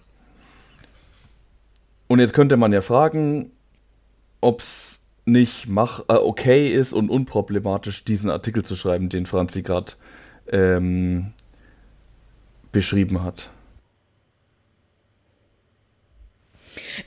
Und 2.07 2.21
jetzt 2.21 2.33
könnte 2.33 2.57
man 2.57 2.73
ja 2.73 2.81
fragen, 2.81 3.53
ob 4.41 4.61
es 4.61 5.03
nicht 5.25 5.69
mach, 5.69 6.01
äh, 6.09 6.15
okay 6.15 6.73
ist 6.73 6.93
und 6.93 7.11
unproblematisch, 7.11 8.05
diesen 8.05 8.31
Artikel 8.31 8.65
zu 8.65 8.77
schreiben, 8.77 9.09
den 9.09 9.27
Franzi 9.27 9.63
gerade 9.63 9.93
ähm, 10.51 11.33
beschrieben 12.73 13.23
hat. 13.23 13.51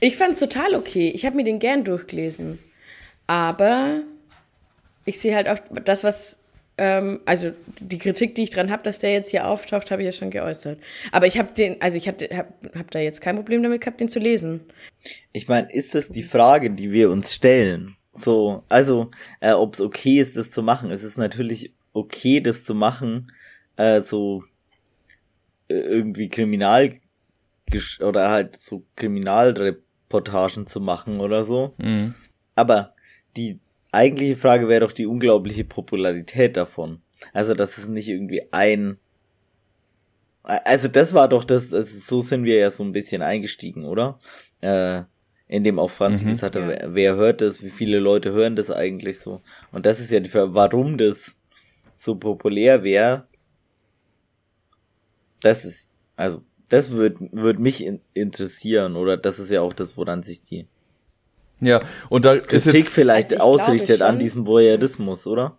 Ich 0.00 0.16
fand 0.16 0.32
es 0.32 0.38
total 0.38 0.74
okay. 0.74 1.10
Ich 1.14 1.24
habe 1.26 1.36
mir 1.36 1.44
den 1.44 1.58
gern 1.58 1.84
durchgelesen. 1.84 2.58
Aber 3.26 4.02
ich 5.04 5.18
sehe 5.18 5.34
halt 5.34 5.48
auch 5.48 5.58
das, 5.84 6.04
was, 6.04 6.40
ähm, 6.78 7.20
also 7.24 7.52
die 7.80 7.98
Kritik, 7.98 8.34
die 8.34 8.42
ich 8.42 8.50
dran 8.50 8.70
habe, 8.70 8.82
dass 8.82 8.98
der 8.98 9.12
jetzt 9.12 9.30
hier 9.30 9.46
auftaucht, 9.46 9.90
habe 9.90 10.02
ich 10.02 10.06
ja 10.06 10.12
schon 10.12 10.30
geäußert. 10.30 10.78
Aber 11.12 11.26
ich 11.26 11.38
habe 11.38 11.52
den, 11.54 11.80
also 11.80 11.96
ich 11.96 12.08
habe 12.08 12.28
hab, 12.36 12.76
hab 12.76 12.90
da 12.90 12.98
jetzt 12.98 13.20
kein 13.20 13.36
Problem 13.36 13.62
damit 13.62 13.80
gehabt, 13.80 14.00
den 14.00 14.08
zu 14.08 14.18
lesen. 14.18 14.60
Ich 15.32 15.48
meine, 15.48 15.72
ist 15.72 15.94
das 15.94 16.08
die 16.08 16.22
Frage, 16.22 16.70
die 16.70 16.92
wir 16.92 17.10
uns 17.10 17.32
stellen? 17.32 17.96
So, 18.14 18.62
also, 18.68 19.10
äh, 19.40 19.52
ob 19.52 19.74
es 19.74 19.80
okay 19.80 20.18
ist, 20.20 20.36
das 20.36 20.50
zu 20.50 20.62
machen. 20.62 20.90
Es 20.90 21.02
ist 21.02 21.16
natürlich 21.16 21.72
okay, 21.92 22.40
das 22.40 22.64
zu 22.64 22.74
machen, 22.74 23.22
äh, 23.76 24.02
so 24.02 24.44
äh, 25.68 25.74
irgendwie 25.74 26.28
Kriminal 26.28 26.94
oder 28.00 28.30
halt 28.30 28.60
so 28.60 28.84
Kriminalreportagen 30.12 30.66
zu 30.66 30.80
machen 30.80 31.20
oder 31.20 31.44
so. 31.44 31.74
Mhm. 31.78 32.14
Aber 32.54 32.94
die 33.36 33.58
eigentliche 33.90 34.36
Frage 34.36 34.68
wäre 34.68 34.80
doch 34.80 34.92
die 34.92 35.06
unglaubliche 35.06 35.64
Popularität 35.64 36.56
davon. 36.56 37.00
Also, 37.32 37.54
dass 37.54 37.78
es 37.78 37.88
nicht 37.88 38.08
irgendwie 38.08 38.42
ein 38.50 38.98
also 40.44 40.88
das 40.88 41.14
war 41.14 41.28
doch 41.28 41.44
das, 41.44 41.72
also 41.72 41.98
so 42.00 42.20
sind 42.20 42.42
wir 42.42 42.56
ja 42.56 42.72
so 42.72 42.82
ein 42.82 42.90
bisschen 42.90 43.22
eingestiegen, 43.22 43.84
oder? 43.84 44.18
Äh, 44.60 45.02
in 45.46 45.62
dem 45.62 45.78
auch 45.78 45.90
Franz 45.92 46.24
mhm, 46.24 46.30
gesagt 46.30 46.56
hat, 46.56 46.62
ja. 46.62 46.68
wer, 46.68 46.94
wer, 46.94 47.14
hört 47.14 47.40
das, 47.42 47.62
wie 47.62 47.70
viele 47.70 48.00
Leute 48.00 48.32
hören 48.32 48.56
das 48.56 48.68
eigentlich 48.68 49.20
so? 49.20 49.40
Und 49.70 49.86
das 49.86 50.00
ist 50.00 50.10
ja 50.10 50.18
die 50.18 50.28
Frage, 50.28 50.52
warum 50.52 50.98
das 50.98 51.36
so 51.94 52.16
populär 52.16 52.82
wäre. 52.82 53.28
Das 55.40 55.64
ist, 55.64 55.94
also 56.16 56.42
das 56.72 56.90
würde 56.90 57.28
würd 57.32 57.58
mich 57.58 57.84
in, 57.84 58.00
interessieren 58.14 58.96
oder 58.96 59.16
das 59.16 59.38
ist 59.38 59.50
ja 59.50 59.60
auch 59.60 59.74
das, 59.74 59.96
woran 59.96 60.22
sich 60.22 60.42
die 60.42 60.66
ja, 61.60 61.80
und 62.08 62.24
da 62.24 62.38
Kritik 62.38 62.52
ist 62.54 62.72
jetzt, 62.72 62.88
vielleicht 62.88 63.32
also 63.34 63.44
ausrichtet 63.44 64.02
an 64.02 64.18
diesem 64.18 64.48
Voyeurismus, 64.48 65.28
oder? 65.28 65.58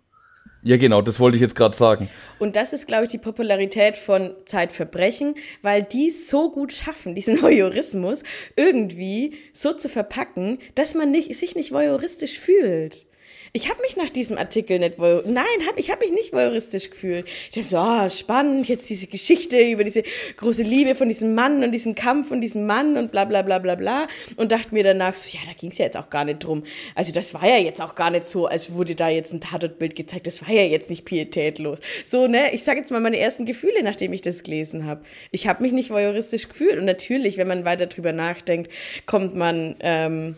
Ja, 0.62 0.76
genau, 0.76 1.00
das 1.00 1.18
wollte 1.18 1.36
ich 1.36 1.40
jetzt 1.40 1.54
gerade 1.54 1.74
sagen. 1.74 2.10
Und 2.38 2.56
das 2.56 2.74
ist, 2.74 2.86
glaube 2.86 3.04
ich, 3.04 3.10
die 3.10 3.18
Popularität 3.18 3.96
von 3.96 4.34
Zeitverbrechen, 4.44 5.34
weil 5.62 5.82
die 5.82 6.10
so 6.10 6.50
gut 6.50 6.74
schaffen, 6.74 7.14
diesen 7.14 7.40
Voyeurismus 7.42 8.22
irgendwie 8.54 9.38
so 9.54 9.72
zu 9.72 9.88
verpacken, 9.88 10.58
dass 10.74 10.94
man 10.94 11.10
nicht, 11.10 11.34
sich 11.36 11.54
nicht 11.54 11.72
voyeuristisch 11.72 12.38
fühlt. 12.38 13.06
Ich 13.56 13.70
habe 13.70 13.80
mich 13.82 13.96
nach 13.96 14.10
diesem 14.10 14.36
Artikel 14.36 14.80
nicht, 14.80 14.98
nein, 14.98 15.44
hab, 15.64 15.78
ich 15.78 15.88
habe 15.88 16.04
mich 16.04 16.10
nicht 16.10 16.32
voyeuristisch 16.32 16.90
gefühlt. 16.90 17.24
Ich 17.28 17.50
dachte 17.50 17.68
so, 17.68 17.78
oh, 17.78 18.08
spannend, 18.08 18.66
jetzt 18.66 18.90
diese 18.90 19.06
Geschichte 19.06 19.56
über 19.70 19.84
diese 19.84 20.02
große 20.38 20.64
Liebe 20.64 20.96
von 20.96 21.08
diesem 21.08 21.36
Mann 21.36 21.62
und 21.62 21.70
diesen 21.70 21.94
Kampf 21.94 22.26
von 22.26 22.40
diesem 22.40 22.66
Mann 22.66 22.96
und 22.96 23.12
bla 23.12 23.24
bla 23.24 23.42
bla 23.42 23.60
bla 23.60 23.76
bla. 23.76 24.08
Und 24.34 24.50
dachte 24.50 24.74
mir 24.74 24.82
danach 24.82 25.14
so, 25.14 25.28
ja, 25.30 25.38
da 25.46 25.52
ging 25.52 25.70
es 25.70 25.78
ja 25.78 25.84
jetzt 25.84 25.96
auch 25.96 26.10
gar 26.10 26.24
nicht 26.24 26.42
drum. 26.42 26.64
Also 26.96 27.12
das 27.12 27.32
war 27.32 27.46
ja 27.46 27.58
jetzt 27.58 27.80
auch 27.80 27.94
gar 27.94 28.10
nicht 28.10 28.26
so, 28.26 28.46
als 28.46 28.74
wurde 28.74 28.96
da 28.96 29.08
jetzt 29.08 29.32
ein 29.32 29.40
Tatortbild 29.40 29.94
gezeigt. 29.94 30.26
Das 30.26 30.42
war 30.42 30.50
ja 30.50 30.64
jetzt 30.64 30.90
nicht 30.90 31.04
pietätlos. 31.04 31.78
So, 32.04 32.26
ne, 32.26 32.52
ich 32.54 32.64
sage 32.64 32.80
jetzt 32.80 32.90
mal 32.90 33.00
meine 33.00 33.20
ersten 33.20 33.46
Gefühle, 33.46 33.84
nachdem 33.84 34.12
ich 34.12 34.20
das 34.20 34.42
gelesen 34.42 34.84
habe. 34.84 35.04
Ich 35.30 35.46
habe 35.46 35.62
mich 35.62 35.70
nicht 35.70 35.90
voyeuristisch 35.90 36.48
gefühlt. 36.48 36.76
Und 36.76 36.86
natürlich, 36.86 37.36
wenn 37.36 37.46
man 37.46 37.64
weiter 37.64 37.86
drüber 37.86 38.10
nachdenkt, 38.10 38.72
kommt 39.06 39.36
man... 39.36 39.76
Ähm, 39.78 40.34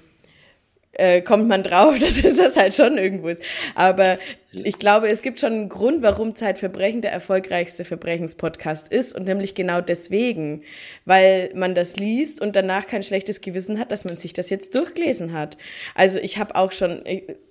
äh, 0.98 1.20
kommt 1.22 1.48
man 1.48 1.62
drauf, 1.62 1.98
dass 2.00 2.22
es 2.22 2.36
das 2.36 2.56
halt 2.56 2.74
schon 2.74 2.98
irgendwo 2.98 3.28
ist. 3.28 3.42
Aber 3.74 4.18
ich 4.52 4.78
glaube, 4.78 5.08
es 5.08 5.22
gibt 5.22 5.40
schon 5.40 5.52
einen 5.52 5.68
Grund, 5.68 6.02
warum 6.02 6.34
Zeitverbrechen 6.34 7.02
der 7.02 7.12
erfolgreichste 7.12 7.84
Verbrechenspodcast 7.84 8.88
ist 8.88 9.14
und 9.14 9.24
nämlich 9.24 9.54
genau 9.54 9.80
deswegen, 9.80 10.62
weil 11.04 11.50
man 11.54 11.74
das 11.74 11.96
liest 11.96 12.40
und 12.40 12.56
danach 12.56 12.86
kein 12.86 13.02
schlechtes 13.02 13.40
Gewissen 13.40 13.78
hat, 13.78 13.92
dass 13.92 14.04
man 14.04 14.16
sich 14.16 14.32
das 14.32 14.48
jetzt 14.48 14.74
durchgelesen 14.74 15.32
hat. 15.32 15.58
Also 15.94 16.18
ich 16.18 16.38
habe 16.38 16.54
auch 16.56 16.72
schon, 16.72 17.02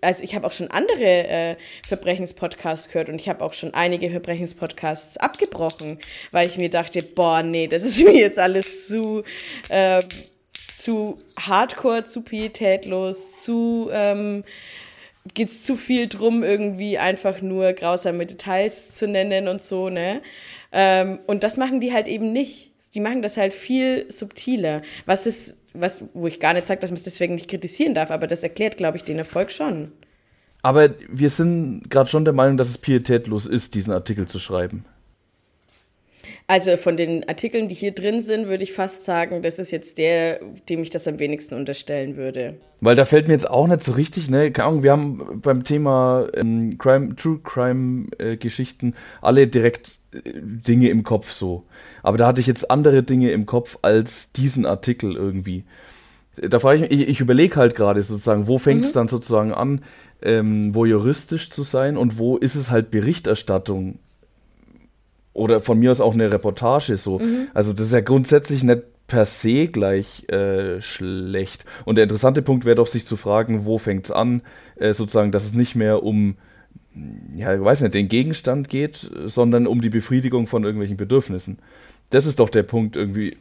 also 0.02 0.24
ich 0.24 0.36
habe 0.36 0.48
auch 0.48 0.52
schon 0.52 0.72
andere 0.72 1.06
äh, 1.06 1.56
Verbrechenspodcasts 1.88 2.88
gehört 2.88 3.10
und 3.10 3.22
ich 3.22 3.30
habe 3.30 3.44
auch 3.44 3.54
schon 3.54 3.74
einige 3.74 4.10
Verbrechenspodcasts 4.10 5.18
abgebrochen, 5.18 6.00
weil 6.32 6.48
ich 6.48 6.58
mir 6.58 6.70
dachte, 6.70 7.04
boah, 7.16 7.44
nee, 7.44 7.68
das 7.68 7.84
ist 7.84 8.00
mir 8.04 8.16
jetzt 8.16 8.40
alles 8.40 8.88
zu 8.88 9.24
äh, 9.70 10.00
zu 10.86 11.18
hardcore, 11.36 12.04
zu 12.04 12.22
pietätlos, 12.22 13.42
zu 13.42 13.90
ähm, 13.92 14.44
geht 15.34 15.50
es 15.50 15.64
zu 15.64 15.76
viel 15.76 16.08
drum, 16.08 16.44
irgendwie 16.44 17.00
einfach 17.00 17.42
nur 17.42 17.74
grausame 17.74 18.28
Details 18.28 18.96
zu 18.96 19.08
nennen 19.08 19.48
und 19.48 19.64
so, 19.64 19.90
ne? 19.90 20.22
Ähm, 20.72 21.20
und 21.26 21.44
das 21.44 21.58
machen 21.58 21.80
die 21.80 21.92
halt 21.92 22.08
eben 22.08 22.32
nicht. 22.32 22.72
Die 22.94 23.00
machen 23.00 23.24
das 23.24 23.36
halt 23.36 23.56
viel 23.56 24.06
subtiler. 24.12 24.84
Was 25.08 25.26
ist, 25.26 25.58
was, 25.74 26.04
wo 26.14 26.28
ich 26.28 26.40
gar 26.40 26.54
nicht 26.54 26.68
sage, 26.68 26.82
dass 26.82 26.92
man 26.92 26.98
es 26.98 27.04
deswegen 27.04 27.34
nicht 27.34 27.50
kritisieren 27.50 27.96
darf, 27.96 28.12
aber 28.12 28.28
das 28.28 28.44
erklärt, 28.44 28.78
glaube 28.78 28.98
ich, 28.98 29.04
den 29.04 29.18
Erfolg 29.18 29.52
schon. 29.52 29.92
Aber 30.62 30.92
wir 31.10 31.32
sind 31.32 31.90
gerade 31.90 32.10
schon 32.10 32.26
der 32.26 32.34
Meinung, 32.34 32.58
dass 32.58 32.70
es 32.70 32.78
pietätlos 32.78 33.48
ist, 33.48 33.74
diesen 33.74 33.92
Artikel 33.92 34.28
zu 34.28 34.38
schreiben. 34.38 34.86
Also 36.48 36.78
von 36.78 36.98
den 36.98 37.28
Artikeln, 37.28 37.68
die 37.68 37.76
hier 37.76 37.92
drin 37.92 38.22
sind, 38.22 38.48
würde 38.48 38.64
ich 38.64 38.74
fast 38.74 39.06
sagen, 39.06 39.42
das 39.42 39.60
ist 39.60 39.72
jetzt 39.72 39.98
der, 39.98 40.40
dem 40.70 40.84
ich 40.84 40.90
das 40.90 41.08
am 41.08 41.20
wenigsten 41.20 41.56
unterstellen 41.56 42.18
würde. 42.18 42.56
Weil 42.82 42.96
da 42.96 43.06
fällt 43.06 43.28
mir 43.28 43.34
jetzt 43.34 43.50
auch 43.50 43.68
nicht 43.68 43.84
so 43.84 43.94
richtig, 43.94 44.30
ne? 44.30 44.52
Keine 44.52 44.68
Ahnung, 44.68 44.84
wir 44.84 44.92
haben 44.92 45.42
beim 45.42 45.64
Thema 45.64 46.28
ähm, 46.36 46.78
Crime, 46.78 47.16
True 47.16 47.40
Crime 47.44 48.08
äh, 48.20 48.38
Geschichten 48.38 48.94
alle 49.22 49.48
direkt 49.48 50.00
äh, 50.14 50.20
Dinge 50.36 50.90
im 50.90 51.04
Kopf 51.04 51.32
so. 51.32 51.64
Aber 52.04 52.18
da 52.18 52.28
hatte 52.28 52.42
ich 52.42 52.48
jetzt 52.48 52.70
andere 52.70 53.04
Dinge 53.04 53.32
im 53.32 53.46
Kopf 53.46 53.80
als 53.82 54.32
diesen 54.32 54.66
Artikel 54.66 55.16
irgendwie. 55.16 55.64
Da 56.38 56.60
frage 56.60 56.84
ich 56.84 56.90
mich, 56.90 57.00
ich, 57.02 57.08
ich 57.08 57.20
überlege 57.22 57.56
halt 57.56 57.76
gerade 57.76 58.02
sozusagen, 58.04 58.48
wo 58.48 58.58
fängt 58.58 58.84
es 58.84 58.92
mhm. 58.92 58.96
dann 58.96 59.08
sozusagen 59.08 59.54
an, 59.54 59.82
ähm, 60.22 60.74
wo 60.76 60.86
juristisch 60.86 61.50
zu 61.50 61.64
sein 61.64 61.98
und 61.98 62.18
wo 62.18 62.38
ist 62.38 62.56
es 62.56 62.72
halt 62.72 62.92
Berichterstattung 62.92 64.00
oder 65.36 65.60
von 65.60 65.78
mir 65.78 65.92
aus 65.92 66.02
auch 66.02 66.14
eine 66.14 66.32
Reportage 66.32 66.98
so. 66.98 67.20
Mhm. 67.20 67.50
Also 67.54 67.74
das 67.74 67.88
ist 67.88 67.94
ja 67.94 68.00
grundsätzlich 68.02 68.64
nicht 68.64 68.84
per 69.06 69.26
se 69.26 69.68
gleich 69.68 70.28
äh, 70.30 70.82
schlecht. 70.82 71.66
Und 71.84 71.96
der 71.98 72.04
interessante 72.04 72.42
Punkt 72.42 72.66
wäre 72.66 72.78
doch, 72.78 72.88
sich 72.88 73.06
zu 73.06 73.18
fragen, 73.18 73.66
wo 73.66 73.78
fängt 73.78 74.06
es 74.06 74.12
an, 74.12 74.42
äh, 74.78 74.94
sozusagen, 74.94 75.32
dass 75.32 75.44
es 75.44 75.54
nicht 75.54 75.76
mehr 75.76 76.04
um, 76.04 76.38
ja, 77.36 77.54
ich 77.54 77.62
weiß 77.62 77.82
nicht, 77.82 77.94
den 77.94 78.08
Gegenstand 78.08 78.70
geht, 78.70 79.12
sondern 79.26 79.68
um 79.68 79.82
die 79.82 79.90
Befriedigung 79.90 80.48
von 80.48 80.64
irgendwelchen 80.64 80.98
Bedürfnissen. 80.98 81.60
Das 82.10 82.26
ist 82.26 82.40
doch 82.40 82.50
der 82.50 82.64
Punkt 82.64 82.96
irgendwie. 82.96 83.38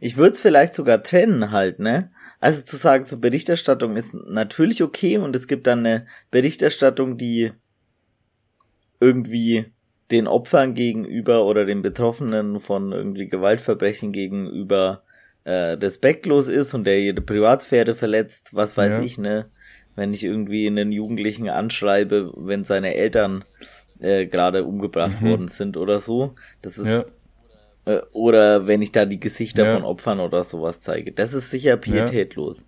Ich 0.00 0.18
würde 0.18 0.32
es 0.32 0.40
vielleicht 0.40 0.74
sogar 0.74 1.02
trennen 1.02 1.50
halt, 1.50 1.78
ne? 1.78 2.10
Also 2.38 2.60
zu 2.60 2.76
sagen, 2.76 3.06
so 3.06 3.18
Berichterstattung 3.18 3.96
ist 3.96 4.12
natürlich 4.12 4.82
okay 4.82 5.16
und 5.16 5.34
es 5.34 5.48
gibt 5.48 5.66
dann 5.66 5.78
eine 5.78 6.06
Berichterstattung, 6.30 7.16
die 7.16 7.52
irgendwie 9.00 9.72
den 10.10 10.26
Opfern 10.26 10.74
gegenüber 10.74 11.44
oder 11.46 11.64
den 11.64 11.82
Betroffenen 11.82 12.60
von 12.60 12.92
irgendwie 12.92 13.28
Gewaltverbrechen 13.28 14.12
gegenüber 14.12 15.02
äh, 15.44 15.52
respektlos 15.52 16.48
ist 16.48 16.74
und 16.74 16.84
der 16.84 17.00
jede 17.00 17.20
Privatsphäre 17.20 17.94
verletzt, 17.94 18.50
was 18.52 18.76
weiß 18.76 18.94
ja. 18.94 19.00
ich, 19.02 19.18
ne? 19.18 19.46
Wenn 19.96 20.12
ich 20.12 20.24
irgendwie 20.24 20.66
einen 20.66 20.90
Jugendlichen 20.90 21.48
anschreibe, 21.48 22.32
wenn 22.36 22.64
seine 22.64 22.94
Eltern 22.94 23.44
äh, 24.00 24.26
gerade 24.26 24.64
umgebracht 24.64 25.22
mhm. 25.22 25.28
worden 25.28 25.48
sind 25.48 25.76
oder 25.76 26.00
so. 26.00 26.34
Das 26.62 26.78
ist 26.78 26.88
ja. 26.88 27.04
äh, 27.92 28.02
oder 28.12 28.66
wenn 28.66 28.82
ich 28.82 28.92
da 28.92 29.04
die 29.04 29.20
Gesichter 29.20 29.64
ja. 29.64 29.74
von 29.74 29.84
Opfern 29.84 30.20
oder 30.20 30.42
sowas 30.44 30.80
zeige. 30.80 31.12
Das 31.12 31.32
ist 31.32 31.50
sicher 31.50 31.76
pietätlos. 31.76 32.64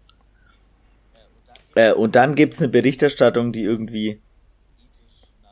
Äh, 1.75 1.93
und 1.93 2.17
dann 2.17 2.35
gibt's 2.35 2.61
eine 2.61 2.69
Berichterstattung, 2.69 3.53
die 3.53 3.63
irgendwie 3.63 4.21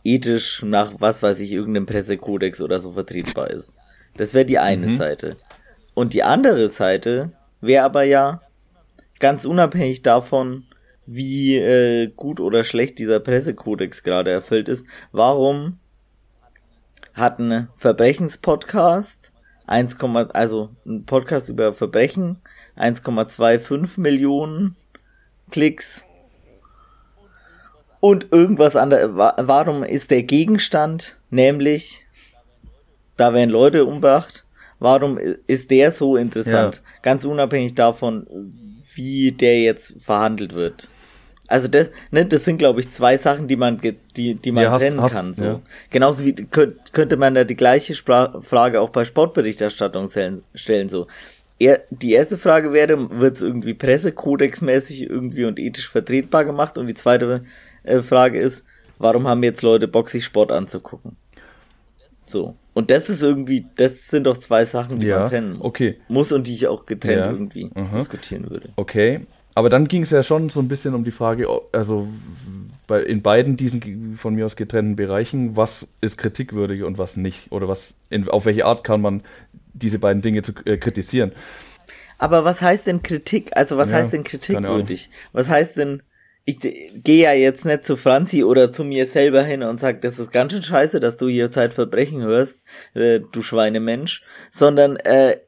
ethisch 0.05 0.63
nach 0.63 0.95
was 0.99 1.23
weiß 1.23 1.41
ich, 1.41 1.53
irgendeinem 1.53 1.87
Pressekodex 1.87 2.61
oder 2.61 2.79
so 2.81 2.93
vertretbar 2.93 3.51
ist. 3.51 3.75
Das 4.17 4.35
wäre 4.35 4.45
die 4.45 4.59
eine 4.59 4.87
mhm. 4.87 4.97
Seite. 4.97 5.37
Und 5.95 6.13
die 6.13 6.23
andere 6.23 6.69
Seite 6.69 7.33
wäre 7.61 7.85
aber 7.85 8.05
ja 8.05 8.41
ganz 9.19 9.45
unabhängig 9.45 10.03
davon, 10.03 10.65
wie 11.07 11.57
äh, 11.57 12.13
gut 12.15 12.41
oder 12.41 12.65
schlecht 12.65 12.99
dieser 12.99 13.21
Pressekodex 13.21 14.03
gerade 14.03 14.31
erfüllt 14.31 14.69
ist. 14.69 14.87
Warum 15.13 15.79
hat 17.15 17.39
ein 17.39 17.69
Verbrechenspodcast 17.77 19.33
1, 19.67 19.97
also 20.33 20.71
ein 20.85 21.05
Podcast 21.05 21.49
über 21.49 21.73
Verbrechen 21.73 22.39
1,25 22.77 24.01
Millionen 24.01 24.77
Klicks 25.51 26.05
und 28.05 28.33
irgendwas 28.33 28.77
anderes. 28.77 29.13
Warum 29.15 29.83
ist 29.83 30.11
der 30.11 30.25
Gegenstand, 30.25 31.17
nämlich, 31.31 32.05
da 33.17 33.33
werden 33.33 33.49
Leute 33.49 33.87
umbracht, 33.87 34.45
warum 34.79 35.19
ist 35.47 35.71
der 35.71 35.91
so 35.91 36.17
interessant? 36.17 36.83
Ja. 36.85 37.01
Ganz 37.01 37.25
unabhängig 37.25 37.75
davon, 37.75 38.27
wie 38.93 39.33
der 39.33 39.63
jetzt 39.63 39.95
verhandelt 40.03 40.53
wird. 40.53 40.91
Also 41.47 41.67
das, 41.67 41.91
ne, 42.11 42.27
das 42.27 42.45
sind 42.45 42.59
glaube 42.59 42.81
ich 42.81 42.91
zwei 42.91 43.17
Sachen, 43.17 43.49
die 43.49 43.57
man 43.57 43.81
die 44.17 44.35
die 44.35 44.53
man 44.53 44.65
ja, 44.65 44.77
trennen 44.77 45.01
hast, 45.01 45.13
kann. 45.13 45.33
So. 45.33 45.45
Ja. 45.45 45.61
Genauso 45.89 46.27
wie 46.27 46.35
könnte 46.35 47.17
man 47.17 47.35
da 47.35 47.45
die 47.45 47.57
gleiche 47.57 47.95
Spra 47.95 48.39
Frage 48.43 48.83
auch 48.83 48.91
bei 48.91 49.07
Sportberichterstattung 49.07 50.11
stellen. 50.55 50.91
So, 50.91 51.07
er, 51.59 51.83
die 51.89 52.13
erste 52.13 52.37
Frage 52.37 52.75
wäre, 52.75 53.19
wird 53.19 53.37
es 53.37 53.43
irgendwie 53.43 53.73
pressekodexmäßig 53.73 55.03
irgendwie 55.03 55.47
und 55.47 55.59
ethisch 55.59 55.89
vertretbar 55.89 56.45
gemacht? 56.45 56.77
Und 56.77 56.87
die 56.87 56.95
zweite 56.95 57.45
äh, 57.85 58.03
Frage 58.03 58.39
ist, 58.39 58.65
warum 58.99 59.27
haben 59.29 59.43
jetzt 59.43 59.63
Leute 59.63 59.89
Bock, 59.89 60.11
sich 60.11 60.25
Sport 60.25 60.51
anzugucken? 60.51 61.17
So. 62.27 62.57
Und 62.73 62.91
das 62.91 63.09
ist 63.09 63.23
irgendwie, 63.23 63.67
das 63.77 64.09
sind 64.09 64.25
doch 64.25 64.37
zwei 64.37 64.65
Sachen, 64.65 64.99
die 64.99 65.07
ja, 65.07 65.21
man 65.21 65.29
trennen 65.29 65.57
okay. 65.61 65.99
muss 66.09 66.33
und 66.33 66.47
die 66.47 66.55
ich 66.55 66.67
auch 66.67 66.87
getrennt 66.87 67.19
ja, 67.19 67.31
irgendwie 67.31 67.71
aha. 67.75 67.99
diskutieren 67.99 68.51
würde. 68.51 68.71
Okay. 68.77 69.21
Aber 69.55 69.69
dann 69.69 69.87
ging 69.87 70.03
es 70.03 70.11
ja 70.11 70.25
schon 70.25 70.51
so 70.51 70.59
ein 70.59 70.67
bisschen 70.67 70.95
um 70.95 71.05
die 71.05 71.13
Frage, 71.13 71.47
also 71.71 72.09
bei, 72.89 73.03
in 73.03 73.23
beiden 73.23 73.57
diesen 73.57 74.17
von 74.17 74.35
mir 74.35 74.47
aus 74.47 74.57
getrennten 74.57 74.97
Bereichen, 74.97 75.57
was 75.57 75.87
ist 76.01 76.19
kritikwürdig 76.19 76.83
und 76.83 76.99
was 76.99 77.17
nicht? 77.17 77.53
Oder 77.53 77.69
was, 77.69 77.95
in, 78.11 78.29
auf 78.29 78.47
welche 78.47 78.67
Art 78.67 78.83
kann 78.83 79.01
man 79.01 79.23
diese 79.73 80.01
beiden 80.01 80.23
Dinge 80.23 80.43
zu, 80.43 80.53
äh, 80.65 80.77
kritisieren? 80.77 81.31
Aber 82.19 82.45
was 82.45 82.63
heißt 82.63 82.87
denn 82.89 83.03
Kritik? 83.03 83.51
Also 83.57 83.77
was 83.77 83.91
ja, 83.91 83.97
heißt 83.97 84.13
denn 84.13 84.25
kritikwürdig? 84.25 85.11
Was 85.33 85.49
heißt 85.49 85.77
denn 85.77 86.03
ich 86.47 86.59
gehe 86.61 87.25
ja 87.25 87.33
jetzt 87.33 87.65
nicht 87.65 87.85
zu 87.85 87.97
Franzi 87.97 88.45
oder 88.45 88.71
zu 88.71 88.85
mir 88.85 89.07
selber 89.07 89.43
hin 89.43 89.63
und 89.63 89.81
sag, 89.81 90.03
das 90.03 90.19
ist 90.19 90.31
ganz 90.31 90.53
schön 90.53 90.63
scheiße, 90.63 91.01
dass 91.01 91.17
du 91.17 91.29
hier 91.29 91.51
Zeitverbrechen 91.51 92.23
hörst, 92.23 92.63
äh, 92.93 93.21
du 93.33 93.43
Schweinemensch, 93.43 94.23
sondern 94.51 94.97
äh, 94.97 95.39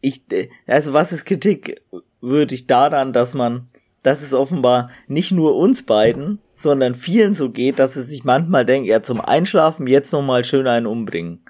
ich, 0.00 0.22
also 0.66 0.92
was 0.92 1.12
ist 1.12 1.24
Kritik 1.24 1.80
würdig 2.20 2.66
daran, 2.66 3.12
dass 3.12 3.34
man, 3.34 3.68
dass 4.02 4.22
es 4.22 4.32
offenbar 4.32 4.90
nicht 5.06 5.30
nur 5.30 5.56
uns 5.56 5.84
beiden, 5.84 6.40
sondern 6.54 6.96
vielen 6.96 7.34
so 7.34 7.50
geht, 7.50 7.78
dass 7.78 7.94
es 7.94 8.08
sich 8.08 8.24
manchmal 8.24 8.64
denkt, 8.64 8.88
ja 8.88 9.02
zum 9.02 9.20
Einschlafen 9.20 9.86
jetzt 9.86 10.12
nochmal 10.12 10.42
schön 10.44 10.66
einen 10.66 10.86
umbringen. 10.86 11.40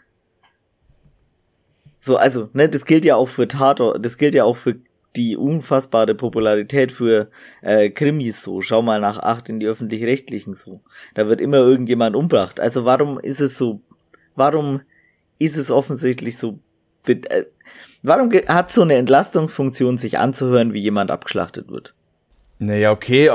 So, 2.01 2.17
also, 2.17 2.49
ne, 2.53 2.69
das 2.69 2.85
gilt 2.85 3.05
ja 3.05 3.17
auch 3.17 3.29
für 3.29 3.49
Tatort, 3.49 4.05
das 4.05 4.19
gilt 4.19 4.35
ja 4.35 4.45
auch 4.45 4.57
für 4.57 4.77
die 5.19 5.37
unfassbare 5.37 6.15
Popularität 6.15 6.93
für 6.93 7.29
äh, 7.61 7.91
Krimis 7.91 8.43
so. 8.43 8.61
Schau 8.63 8.81
mal 8.81 9.01
nach 9.01 9.19
acht 9.19 9.49
in 9.49 9.59
die 9.59 9.67
öffentlich-rechtlichen 9.67 10.55
so. 10.55 10.81
Da 11.15 11.27
wird 11.27 11.41
immer 11.41 11.59
irgendjemand 11.59 12.15
umbracht. 12.17 12.61
Also 12.61 12.85
warum 12.85 13.19
ist 13.19 13.41
es 13.41 13.59
so, 13.59 13.81
warum 14.37 14.81
ist 15.39 15.57
es 15.57 15.71
offensichtlich 15.71 16.39
so, 16.39 16.61
äh, 17.07 17.45
warum 18.03 18.33
hat 18.33 18.71
so 18.71 18.83
eine 18.83 18.95
Entlastungsfunktion, 18.95 19.99
sich 19.99 20.19
anzuhören, 20.19 20.73
wie 20.73 20.81
jemand 20.81 21.11
abgeschlachtet 21.11 21.69
wird? 21.69 21.95
Naja, 22.61 22.93
okay, 22.93 23.31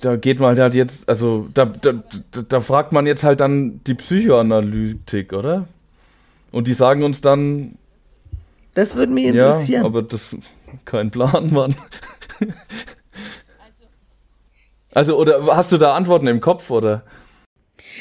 da 0.00 0.16
geht 0.16 0.40
man 0.40 0.58
halt 0.58 0.74
jetzt, 0.74 1.08
also 1.08 1.48
da, 1.52 1.66
da, 1.66 2.02
da 2.48 2.60
fragt 2.60 2.92
man 2.92 3.06
jetzt 3.06 3.24
halt 3.24 3.40
dann 3.40 3.80
die 3.86 3.94
Psychoanalytik, 3.94 5.32
oder? 5.32 5.68
Und 6.52 6.68
die 6.68 6.72
sagen 6.72 7.02
uns 7.02 7.20
dann, 7.20 7.76
das 8.76 8.94
würde 8.94 9.10
mich 9.10 9.24
interessieren. 9.24 9.82
Ja, 9.82 9.86
aber 9.86 10.02
das 10.02 10.36
kein 10.84 11.10
Plan, 11.10 11.52
Mann. 11.52 11.74
Also, 14.94 15.18
oder 15.18 15.54
hast 15.54 15.72
du 15.72 15.76
da 15.76 15.94
Antworten 15.94 16.26
im 16.26 16.40
Kopf, 16.40 16.70
oder? 16.70 17.04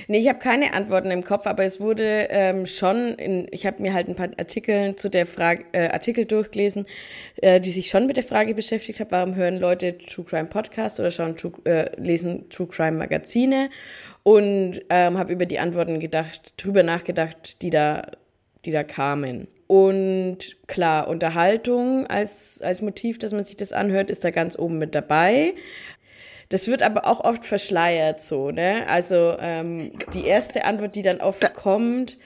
Nee, 0.07 0.19
ich 0.19 0.29
habe 0.29 0.39
keine 0.39 0.73
Antworten 0.73 1.11
im 1.11 1.23
Kopf, 1.23 1.45
aber 1.45 1.65
es 1.65 1.79
wurde 1.79 2.27
ähm, 2.29 2.65
schon, 2.65 3.15
in, 3.15 3.47
ich 3.51 3.65
habe 3.65 3.81
mir 3.81 3.93
halt 3.93 4.07
ein 4.07 4.15
paar 4.15 4.29
Artikel 4.37 4.95
zu 4.95 5.09
der 5.09 5.25
Frage, 5.25 5.65
äh, 5.73 5.89
Artikel 5.89 6.25
durchgelesen, 6.25 6.85
äh, 7.41 7.59
die 7.59 7.71
sich 7.71 7.89
schon 7.89 8.07
mit 8.07 8.17
der 8.17 8.23
Frage 8.23 8.55
beschäftigt 8.55 8.99
haben, 8.99 9.11
warum 9.11 9.35
hören 9.35 9.59
Leute 9.59 9.97
True 9.97 10.25
Crime 10.25 10.45
Podcasts 10.45 10.99
oder 10.99 11.11
schauen 11.11 11.35
True, 11.37 11.53
äh, 11.65 11.89
lesen 11.99 12.49
True 12.49 12.67
Crime 12.67 12.97
Magazine 12.97 13.69
und 14.23 14.81
ähm, 14.89 15.17
habe 15.17 15.33
über 15.33 15.45
die 15.45 15.59
Antworten 15.59 15.99
gedacht, 15.99 16.53
drüber 16.57 16.83
nachgedacht, 16.83 17.61
die 17.61 17.69
da, 17.69 18.03
die 18.63 18.71
da 18.71 18.83
kamen. 18.83 19.47
Und 19.67 20.37
klar, 20.67 21.07
Unterhaltung 21.07 22.05
als, 22.07 22.61
als 22.61 22.81
Motiv, 22.81 23.17
dass 23.17 23.31
man 23.31 23.43
sich 23.43 23.57
das 23.57 23.73
anhört, 23.73 24.11
ist 24.11 24.23
da 24.23 24.29
ganz 24.29 24.57
oben 24.57 24.77
mit 24.77 24.93
dabei. 24.93 25.53
Das 26.49 26.67
wird 26.67 26.83
aber 26.83 27.07
auch 27.07 27.23
oft 27.23 27.45
verschleiert 27.45 28.21
so, 28.21 28.51
ne? 28.51 28.85
Also 28.87 29.35
ähm, 29.39 29.93
die 30.13 30.25
erste 30.25 30.65
Antwort, 30.65 30.95
die 30.95 31.01
dann 31.01 31.19
oft 31.19 31.41
da, 31.41 31.47
kommt, 31.47 32.19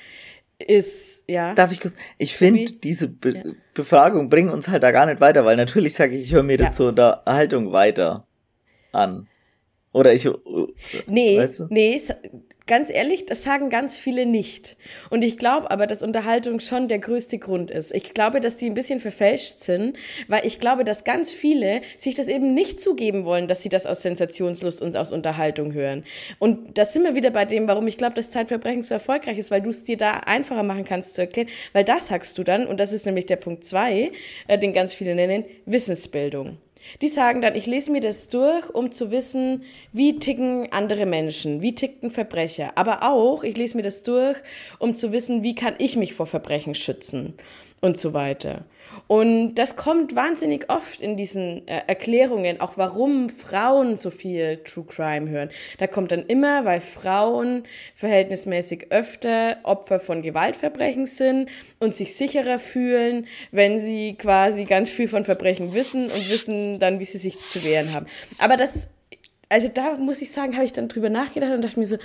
ist, 0.59 1.23
ja. 1.27 1.53
Darf 1.55 1.71
ich 1.71 1.79
kurz? 1.79 1.93
Ich 2.17 2.35
finde, 2.35 2.65
diese 2.73 3.07
Be 3.07 3.33
ja. 3.33 3.43
Befragung 3.73 4.27
bringt 4.27 4.51
uns 4.51 4.67
halt 4.67 4.83
da 4.83 4.91
gar 4.91 5.05
nicht 5.05 5.21
weiter, 5.21 5.45
weil 5.45 5.55
natürlich 5.55 5.93
sage 5.93 6.15
ich, 6.15 6.23
ich 6.23 6.33
höre 6.33 6.43
mir 6.43 6.57
das 6.57 6.67
ja. 6.67 6.73
zur 6.73 6.89
Unterhaltung 6.89 7.71
weiter 7.71 8.27
an. 8.91 9.27
Oder 9.93 10.13
ich. 10.13 10.29
Nee, 11.07 11.37
weißt 11.37 11.59
du? 11.59 11.67
nee, 11.69 12.01
Ganz 12.69 12.91
ehrlich, 12.91 13.25
das 13.25 13.41
sagen 13.41 13.71
ganz 13.71 13.97
viele 13.97 14.27
nicht. 14.27 14.77
Und 15.09 15.23
ich 15.23 15.39
glaube 15.39 15.71
aber, 15.71 15.87
dass 15.87 16.03
Unterhaltung 16.03 16.59
schon 16.59 16.87
der 16.87 16.99
größte 16.99 17.39
Grund 17.39 17.71
ist. 17.71 17.91
Ich 17.91 18.13
glaube, 18.13 18.41
dass 18.41 18.57
die 18.57 18.67
ein 18.67 18.75
bisschen 18.75 18.99
verfälscht 18.99 19.55
sind, 19.55 19.97
weil 20.27 20.45
ich 20.45 20.59
glaube, 20.59 20.85
dass 20.85 21.03
ganz 21.03 21.31
viele 21.31 21.81
sich 21.97 22.13
das 22.13 22.27
eben 22.27 22.53
nicht 22.53 22.79
zugeben 22.79 23.25
wollen, 23.25 23.47
dass 23.47 23.63
sie 23.63 23.69
das 23.69 23.87
aus 23.87 24.03
Sensationslust 24.03 24.83
und 24.83 24.95
aus 24.95 25.11
Unterhaltung 25.11 25.73
hören. 25.73 26.03
Und 26.37 26.77
da 26.77 26.85
sind 26.85 27.05
wir 27.05 27.15
wieder 27.15 27.31
bei 27.31 27.45
dem, 27.45 27.67
warum 27.67 27.87
ich 27.87 27.97
glaube, 27.97 28.13
dass 28.13 28.29
Zeitverbrechen 28.29 28.83
so 28.83 28.93
erfolgreich 28.93 29.39
ist, 29.39 29.49
weil 29.49 29.63
du 29.63 29.71
es 29.71 29.83
dir 29.85 29.97
da 29.97 30.19
einfacher 30.19 30.61
machen 30.61 30.85
kannst 30.85 31.15
zu 31.15 31.21
erklären. 31.21 31.49
Weil 31.73 31.85
das 31.85 32.05
sagst 32.05 32.37
du 32.37 32.43
dann, 32.43 32.67
und 32.67 32.79
das 32.79 32.93
ist 32.93 33.07
nämlich 33.07 33.25
der 33.25 33.37
Punkt 33.37 33.63
zwei, 33.63 34.11
äh, 34.47 34.59
den 34.59 34.73
ganz 34.73 34.93
viele 34.93 35.15
nennen, 35.15 35.43
Wissensbildung. 35.65 36.59
Die 37.01 37.07
sagen 37.07 37.41
dann, 37.41 37.55
ich 37.55 37.65
lese 37.65 37.91
mir 37.91 38.01
das 38.01 38.29
durch, 38.29 38.69
um 38.69 38.91
zu 38.91 39.11
wissen, 39.11 39.63
wie 39.93 40.19
ticken 40.19 40.71
andere 40.71 41.05
Menschen, 41.05 41.61
wie 41.61 41.75
ticken 41.75 42.11
Verbrecher. 42.11 42.71
Aber 42.75 43.03
auch, 43.03 43.43
ich 43.43 43.57
lese 43.57 43.77
mir 43.77 43.83
das 43.83 44.03
durch, 44.03 44.37
um 44.79 44.95
zu 44.95 45.11
wissen, 45.11 45.43
wie 45.43 45.55
kann 45.55 45.75
ich 45.77 45.95
mich 45.95 46.13
vor 46.13 46.25
Verbrechen 46.25 46.75
schützen 46.75 47.35
und 47.81 47.97
so 47.97 48.13
weiter. 48.13 48.65
Und 49.07 49.55
das 49.55 49.75
kommt 49.75 50.15
wahnsinnig 50.15 50.69
oft 50.69 51.01
in 51.01 51.17
diesen 51.17 51.67
äh, 51.67 51.81
Erklärungen, 51.87 52.59
auch 52.59 52.73
warum 52.75 53.29
Frauen 53.29 53.95
so 53.95 54.09
viel 54.09 54.57
True 54.65 54.85
Crime 54.87 55.29
hören. 55.29 55.49
Da 55.77 55.87
kommt 55.87 56.11
dann 56.11 56.25
immer, 56.25 56.65
weil 56.65 56.81
Frauen 56.81 57.63
verhältnismäßig 57.95 58.91
öfter 58.91 59.57
Opfer 59.63 59.99
von 59.99 60.21
Gewaltverbrechen 60.21 61.07
sind 61.07 61.49
und 61.79 61.95
sich 61.95 62.15
sicherer 62.15 62.59
fühlen, 62.59 63.27
wenn 63.51 63.79
sie 63.79 64.15
quasi 64.15 64.65
ganz 64.65 64.91
viel 64.91 65.07
von 65.07 65.25
Verbrechen 65.25 65.73
wissen 65.73 66.05
und 66.05 66.29
wissen 66.29 66.79
dann, 66.79 66.99
wie 66.99 67.05
sie 67.05 67.17
sich 67.17 67.39
zu 67.39 67.63
wehren 67.63 67.93
haben. 67.93 68.05
Aber 68.37 68.57
das, 68.57 68.87
also 69.47 69.67
da 69.67 69.95
muss 69.95 70.21
ich 70.21 70.31
sagen, 70.31 70.55
habe 70.55 70.65
ich 70.65 70.73
dann 70.73 70.87
drüber 70.87 71.09
nachgedacht 71.09 71.53
und 71.53 71.63
dachte 71.63 71.79
mir 71.79 71.85
so, 71.85 71.97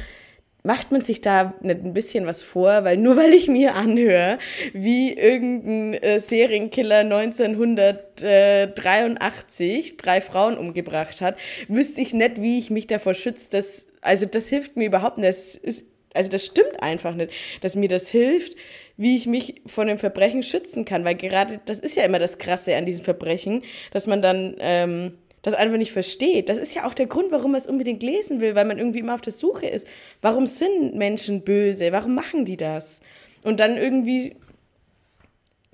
macht 0.66 0.92
man 0.92 1.02
sich 1.02 1.20
da 1.20 1.52
nicht 1.60 1.84
ein 1.84 1.92
bisschen 1.92 2.24
was 2.26 2.40
vor, 2.42 2.84
weil 2.84 2.96
nur 2.96 3.18
weil 3.18 3.34
ich 3.34 3.48
mir 3.48 3.74
anhöre, 3.74 4.38
wie 4.72 5.12
irgendein 5.12 5.92
äh, 6.02 6.20
Serienkiller 6.20 7.00
1983 7.00 9.98
drei 9.98 10.22
Frauen 10.22 10.56
umgebracht 10.56 11.20
hat, 11.20 11.36
wüsste 11.68 12.00
ich 12.00 12.14
nicht, 12.14 12.40
wie 12.40 12.58
ich 12.58 12.70
mich 12.70 12.86
davor 12.86 13.12
schütze. 13.12 13.50
Das, 13.50 13.86
also 14.00 14.24
das 14.24 14.48
hilft 14.48 14.76
mir 14.76 14.86
überhaupt 14.86 15.18
nicht. 15.18 15.28
Das 15.28 15.54
ist, 15.54 15.84
also 16.14 16.30
das 16.30 16.46
stimmt 16.46 16.82
einfach 16.82 17.14
nicht, 17.14 17.34
dass 17.60 17.76
mir 17.76 17.88
das 17.88 18.08
hilft, 18.08 18.56
wie 18.96 19.16
ich 19.16 19.26
mich 19.26 19.60
von 19.66 19.86
dem 19.86 19.98
Verbrechen 19.98 20.42
schützen 20.42 20.86
kann, 20.86 21.04
weil 21.04 21.16
gerade 21.16 21.60
das 21.66 21.80
ist 21.80 21.96
ja 21.96 22.04
immer 22.04 22.18
das 22.18 22.38
Krasse 22.38 22.74
an 22.74 22.86
diesen 22.86 23.04
Verbrechen, 23.04 23.64
dass 23.92 24.06
man 24.06 24.22
dann 24.22 24.56
ähm, 24.60 25.18
das 25.44 25.54
einfach 25.54 25.76
nicht 25.76 25.92
versteht. 25.92 26.48
Das 26.48 26.58
ist 26.58 26.74
ja 26.74 26.86
auch 26.86 26.94
der 26.94 27.06
Grund, 27.06 27.30
warum 27.30 27.52
man 27.52 27.60
es 27.60 27.66
unbedingt 27.66 28.02
lesen 28.02 28.40
will, 28.40 28.54
weil 28.54 28.64
man 28.64 28.78
irgendwie 28.78 29.00
immer 29.00 29.14
auf 29.14 29.20
der 29.20 29.32
Suche 29.32 29.66
ist. 29.66 29.86
Warum 30.22 30.46
sind 30.46 30.94
Menschen 30.94 31.42
böse? 31.42 31.92
Warum 31.92 32.14
machen 32.14 32.46
die 32.46 32.56
das? 32.56 33.00
Und 33.42 33.60
dann 33.60 33.76
irgendwie 33.76 34.36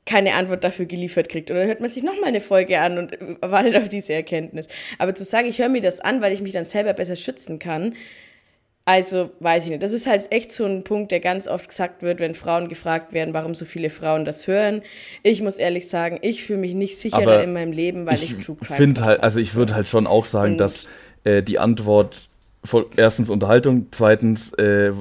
keine 0.07 0.35
Antwort 0.35 0.65
dafür 0.65 0.87
geliefert 0.87 1.29
kriegt. 1.29 1.53
Und 1.53 1.57
dann 1.57 1.69
hört 1.69 1.81
man 1.81 1.89
sich 1.89 2.03
nochmal 2.03 2.31
eine 2.31 2.41
Folge 2.41 2.81
an 2.81 2.99
und 2.99 3.17
wartet 3.43 3.77
auf 3.77 3.89
diese 3.89 4.13
Erkenntnis. 4.13 4.67
Aber 4.99 5.15
zu 5.15 5.23
sagen, 5.23 5.47
ich 5.47 5.61
höre 5.61 5.69
mir 5.69 5.81
das 5.81 6.01
an, 6.01 6.21
weil 6.21 6.33
ich 6.33 6.43
mich 6.43 6.53
dann 6.53 6.65
selber 6.65 6.93
besser 6.93 7.15
schützen 7.15 7.61
kann, 7.61 7.95
also, 8.91 9.31
weiß 9.39 9.65
ich 9.65 9.71
nicht. 9.71 9.83
Das 9.85 9.93
ist 9.93 10.09
halt 10.09 10.33
echt 10.33 10.53
so 10.53 10.65
ein 10.65 10.83
Punkt, 10.83 11.13
der 11.13 11.21
ganz 11.21 11.47
oft 11.47 11.69
gesagt 11.69 12.03
wird, 12.03 12.19
wenn 12.19 12.35
Frauen 12.35 12.69
gefragt 12.69 13.13
werden, 13.13 13.33
warum 13.33 13.55
so 13.55 13.65
viele 13.65 13.89
Frauen 13.89 14.25
das 14.25 14.49
hören. 14.49 14.83
Ich 15.23 15.43
muss 15.43 15.59
ehrlich 15.59 15.89
sagen, 15.89 16.19
ich 16.23 16.43
fühle 16.43 16.59
mich 16.59 16.75
nicht 16.75 16.99
sicherer 16.99 17.23
Aber 17.23 17.43
in 17.45 17.53
meinem 17.53 17.71
Leben, 17.71 18.05
weil 18.05 18.17
ich, 18.17 18.37
ich 18.37 18.45
True 18.45 18.57
Crime 18.57 18.77
finde 18.77 19.05
halt, 19.05 19.23
also 19.23 19.39
ich 19.39 19.55
würde 19.55 19.77
halt 19.77 19.89
schon 19.89 20.09
auch 20.09 20.25
sagen, 20.25 20.59
dass 20.59 20.89
äh, 21.23 21.41
die 21.41 21.61
Antwort 21.61 22.27
erstens 22.97 23.31
Unterhaltung, 23.31 23.87
zweitens 23.93 24.53
äh, 24.55 24.93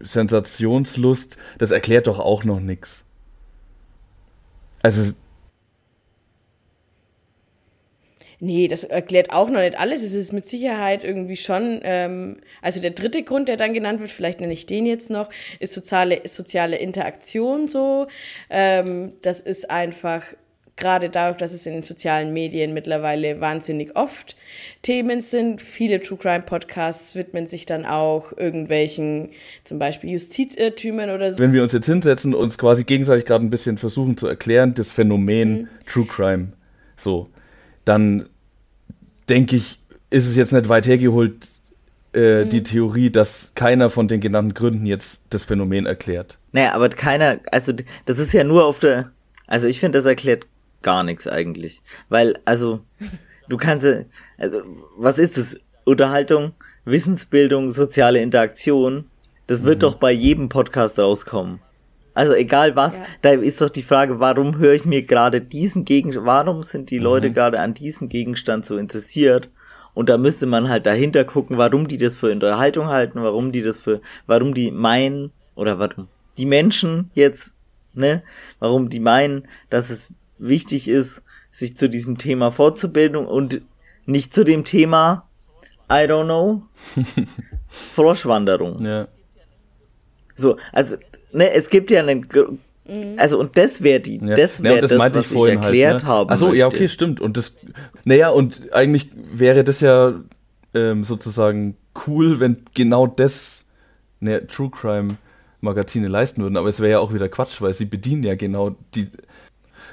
Sensationslust, 0.00 1.36
das 1.58 1.70
erklärt 1.70 2.06
doch 2.06 2.18
auch 2.18 2.44
noch 2.44 2.60
nichts. 2.60 3.04
Also 4.82 5.12
Nee, 8.44 8.68
das 8.68 8.84
erklärt 8.84 9.32
auch 9.32 9.48
noch 9.48 9.60
nicht 9.60 9.80
alles. 9.80 10.02
Es 10.02 10.12
ist 10.12 10.34
mit 10.34 10.44
Sicherheit 10.44 11.02
irgendwie 11.02 11.36
schon, 11.36 11.80
ähm, 11.82 12.36
also 12.60 12.78
der 12.78 12.90
dritte 12.90 13.22
Grund, 13.22 13.48
der 13.48 13.56
dann 13.56 13.72
genannt 13.72 14.00
wird, 14.00 14.10
vielleicht 14.10 14.40
nenne 14.40 14.52
ich 14.52 14.66
den 14.66 14.84
jetzt 14.84 15.08
noch, 15.08 15.30
ist 15.60 15.72
soziale, 15.72 16.20
soziale 16.28 16.76
Interaktion 16.76 17.68
so. 17.68 18.06
Ähm, 18.50 19.14
das 19.22 19.40
ist 19.40 19.70
einfach 19.70 20.24
gerade 20.76 21.08
dadurch, 21.08 21.38
dass 21.38 21.54
es 21.54 21.64
in 21.64 21.72
den 21.72 21.82
sozialen 21.84 22.34
Medien 22.34 22.74
mittlerweile 22.74 23.40
wahnsinnig 23.40 23.96
oft 23.96 24.36
Themen 24.82 25.22
sind. 25.22 25.62
Viele 25.62 26.02
True 26.02 26.18
Crime 26.18 26.42
Podcasts 26.42 27.14
widmen 27.14 27.46
sich 27.46 27.64
dann 27.64 27.86
auch 27.86 28.36
irgendwelchen, 28.36 29.30
zum 29.62 29.78
Beispiel 29.78 30.10
Justizirrtümern 30.10 31.08
oder 31.08 31.30
so. 31.30 31.38
Wenn 31.38 31.54
wir 31.54 31.62
uns 31.62 31.72
jetzt 31.72 31.86
hinsetzen 31.86 32.34
und 32.34 32.42
uns 32.42 32.58
quasi 32.58 32.84
gegenseitig 32.84 33.24
gerade 33.24 33.42
ein 33.42 33.50
bisschen 33.50 33.78
versuchen 33.78 34.18
zu 34.18 34.26
erklären, 34.26 34.72
das 34.74 34.92
Phänomen 34.92 35.62
mhm. 35.62 35.68
True 35.86 36.06
Crime, 36.06 36.48
so, 36.98 37.30
dann 37.86 38.28
denke 39.28 39.56
ich, 39.56 39.80
ist 40.10 40.28
es 40.28 40.36
jetzt 40.36 40.52
nicht 40.52 40.68
weit 40.68 40.86
hergeholt, 40.86 41.48
äh, 42.14 42.44
mhm. 42.44 42.48
die 42.50 42.62
Theorie, 42.62 43.10
dass 43.10 43.52
keiner 43.54 43.90
von 43.90 44.08
den 44.08 44.20
genannten 44.20 44.54
Gründen 44.54 44.86
jetzt 44.86 45.22
das 45.30 45.44
Phänomen 45.44 45.86
erklärt. 45.86 46.38
Naja, 46.52 46.72
aber 46.72 46.88
keiner, 46.88 47.40
also 47.50 47.72
das 48.06 48.18
ist 48.18 48.32
ja 48.32 48.44
nur 48.44 48.64
auf 48.64 48.78
der, 48.78 49.10
also 49.46 49.66
ich 49.66 49.80
finde, 49.80 49.98
das 49.98 50.06
erklärt 50.06 50.46
gar 50.82 51.02
nichts 51.02 51.26
eigentlich. 51.26 51.82
Weil, 52.08 52.38
also, 52.44 52.80
du 53.48 53.56
kannst, 53.56 53.86
also, 54.38 54.62
was 54.96 55.18
ist 55.18 55.36
das? 55.36 55.56
Unterhaltung, 55.86 56.54
Wissensbildung, 56.86 57.70
soziale 57.70 58.22
Interaktion, 58.22 59.04
das 59.46 59.64
wird 59.64 59.76
mhm. 59.76 59.80
doch 59.80 59.94
bei 59.96 60.10
jedem 60.12 60.48
Podcast 60.48 60.98
rauskommen. 60.98 61.60
Also 62.14 62.32
egal 62.32 62.76
was, 62.76 62.94
ja. 62.94 63.02
da 63.22 63.30
ist 63.32 63.60
doch 63.60 63.70
die 63.70 63.82
Frage, 63.82 64.20
warum 64.20 64.58
höre 64.58 64.74
ich 64.74 64.84
mir 64.84 65.02
gerade 65.02 65.40
diesen 65.40 65.84
Gegenstand, 65.84 66.26
warum 66.26 66.62
sind 66.62 66.90
die 66.90 66.98
Leute 66.98 67.28
mhm. 67.28 67.34
gerade 67.34 67.60
an 67.60 67.74
diesem 67.74 68.08
Gegenstand 68.08 68.64
so 68.64 68.76
interessiert? 68.76 69.50
Und 69.94 70.08
da 70.08 70.16
müsste 70.16 70.46
man 70.46 70.68
halt 70.68 70.86
dahinter 70.86 71.24
gucken, 71.24 71.58
warum 71.58 71.88
die 71.88 71.98
das 71.98 72.16
für 72.16 72.30
Unterhaltung 72.30 72.88
halten, 72.88 73.22
warum 73.22 73.52
die 73.52 73.62
das 73.62 73.78
für, 73.78 74.00
warum 74.26 74.54
die 74.54 74.70
meinen, 74.70 75.32
oder 75.54 75.78
warum 75.78 76.08
die 76.36 76.46
Menschen 76.46 77.10
jetzt, 77.14 77.52
ne, 77.92 78.22
warum 78.58 78.88
die 78.88 79.00
meinen, 79.00 79.48
dass 79.70 79.90
es 79.90 80.08
wichtig 80.38 80.88
ist, 80.88 81.22
sich 81.50 81.76
zu 81.76 81.88
diesem 81.88 82.18
Thema 82.18 82.50
fortzubilden 82.50 83.24
und 83.24 83.62
nicht 84.06 84.34
zu 84.34 84.44
dem 84.44 84.64
Thema, 84.64 85.28
I 85.90 86.06
don't 86.06 86.24
know, 86.24 86.62
Froschwanderung. 87.68 88.84
Ja. 88.84 89.08
So, 90.36 90.56
also 90.72 90.96
ne, 91.34 91.52
es 91.52 91.68
gibt 91.70 91.90
ja 91.90 92.00
einen 92.00 92.26
mhm. 92.86 93.16
also 93.16 93.38
und 93.38 93.56
das 93.56 93.82
wäre 93.82 94.00
die, 94.00 94.18
ja. 94.18 94.34
das 94.34 94.62
wäre 94.62 94.76
ja, 94.76 94.80
das, 94.80 94.90
das 94.90 94.98
was 94.98 95.30
ich, 95.30 95.32
ich 95.32 95.46
erklärt 95.46 95.92
halt, 95.92 96.02
ne? 96.02 96.08
habe. 96.08 96.32
Achso, 96.32 96.52
ja, 96.52 96.66
okay, 96.66 96.88
stimmt. 96.88 97.20
Und 97.20 97.36
das, 97.36 97.56
naja, 98.04 98.30
und 98.30 98.72
eigentlich 98.72 99.10
wäre 99.14 99.64
das 99.64 99.80
ja 99.80 100.14
ähm, 100.74 101.04
sozusagen 101.04 101.76
cool, 102.06 102.40
wenn 102.40 102.56
genau 102.74 103.06
das 103.06 103.66
ne, 104.20 104.46
True 104.46 104.70
Crime 104.70 105.16
Magazine 105.60 106.08
leisten 106.08 106.42
würden. 106.42 106.56
Aber 106.56 106.68
es 106.68 106.80
wäre 106.80 106.92
ja 106.92 106.98
auch 107.00 107.12
wieder 107.12 107.28
Quatsch, 107.28 107.60
weil 107.60 107.74
sie 107.74 107.86
bedienen 107.86 108.22
ja 108.22 108.34
genau 108.34 108.76
die. 108.94 109.08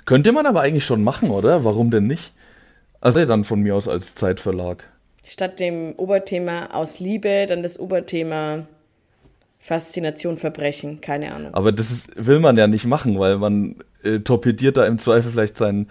Könnte 0.05 0.31
man 0.31 0.45
aber 0.45 0.61
eigentlich 0.61 0.85
schon 0.85 1.03
machen, 1.03 1.29
oder? 1.29 1.63
Warum 1.63 1.91
denn 1.91 2.07
nicht? 2.07 2.33
Also 2.99 3.23
dann 3.25 3.43
von 3.43 3.61
mir 3.61 3.75
aus 3.75 3.87
als 3.87 4.15
Zeitverlag. 4.15 4.83
Statt 5.23 5.59
dem 5.59 5.93
Oberthema 5.97 6.67
aus 6.73 6.99
Liebe, 6.99 7.45
dann 7.47 7.63
das 7.63 7.79
Oberthema 7.79 8.67
Faszination 9.61 10.37
Verbrechen, 10.37 11.01
keine 11.01 11.33
Ahnung. 11.35 11.53
Aber 11.53 11.71
das 11.71 11.91
ist, 11.91 12.09
will 12.15 12.39
man 12.39 12.57
ja 12.57 12.65
nicht 12.65 12.85
machen, 12.85 13.19
weil 13.19 13.37
man 13.37 13.75
äh, 14.01 14.19
torpediert 14.19 14.75
da 14.75 14.85
im 14.85 14.97
Zweifel 14.97 15.31
vielleicht 15.31 15.55
seinen 15.55 15.87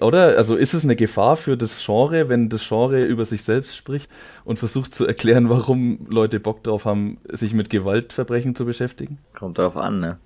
oder? 0.00 0.36
Also 0.36 0.56
ist 0.56 0.74
es 0.74 0.84
eine 0.84 0.96
Gefahr 0.96 1.36
für 1.36 1.56
das 1.56 1.84
Genre, 1.84 2.28
wenn 2.28 2.48
das 2.48 2.66
Genre 2.68 3.04
über 3.04 3.24
sich 3.24 3.42
selbst 3.42 3.76
spricht 3.76 4.10
und 4.44 4.58
versucht 4.58 4.94
zu 4.94 5.06
erklären, 5.06 5.48
warum 5.48 6.06
Leute 6.08 6.40
Bock 6.40 6.64
drauf 6.64 6.84
haben, 6.84 7.18
sich 7.28 7.52
mit 7.52 7.70
Gewaltverbrechen 7.70 8.54
zu 8.54 8.64
beschäftigen? 8.64 9.18
Kommt 9.34 9.58
drauf 9.58 9.76
an, 9.76 10.00
ne? 10.00 10.18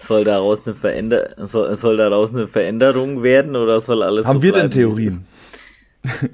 Soll 0.00 0.24
daraus 0.24 0.66
eine, 0.66 0.74
Veränder 0.74 1.34
soll, 1.46 1.74
soll 1.74 1.96
daraus 1.96 2.32
eine 2.32 2.48
Veränderung 2.48 3.22
werden 3.22 3.54
oder 3.54 3.80
soll 3.80 4.02
alles 4.02 4.24
Haben 4.24 4.38
so 4.38 4.42
wir 4.42 4.52
denn 4.52 4.70
Theorien? 4.70 5.26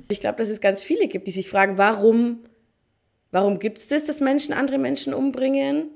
Ich 0.09 0.21
glaube, 0.21 0.39
dass 0.39 0.49
es 0.49 0.61
ganz 0.61 0.83
viele 0.83 1.09
gibt, 1.09 1.27
die 1.27 1.33
sich 1.33 1.51
fragen, 1.51 1.77
warum, 1.77 2.39
warum 3.31 3.59
gibt 3.59 3.79
es 3.79 3.89
das, 3.89 4.05
dass 4.05 4.21
Menschen 4.21 4.53
andere 4.53 4.79
Menschen 4.79 5.15
umbringen? 5.15 5.91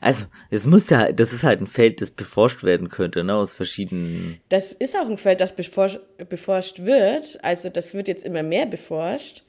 Also, 0.00 0.26
es 0.50 0.66
muss 0.66 0.90
ja, 0.90 1.10
das 1.10 1.32
ist 1.32 1.42
halt 1.42 1.60
ein 1.60 1.66
Feld, 1.66 2.00
das 2.00 2.10
beforscht 2.10 2.62
werden 2.62 2.90
könnte, 2.90 3.24
ne, 3.24 3.34
aus 3.34 3.54
verschiedenen. 3.54 4.40
Das 4.48 4.72
ist 4.72 4.96
auch 4.96 5.08
ein 5.08 5.16
Feld, 5.16 5.40
das 5.40 5.56
beforscht, 5.56 6.00
beforscht 6.28 6.80
wird. 6.80 7.38
Also, 7.42 7.70
das 7.70 7.94
wird 7.94 8.08
jetzt 8.08 8.24
immer 8.24 8.42
mehr 8.42 8.66
beforscht. 8.66 9.42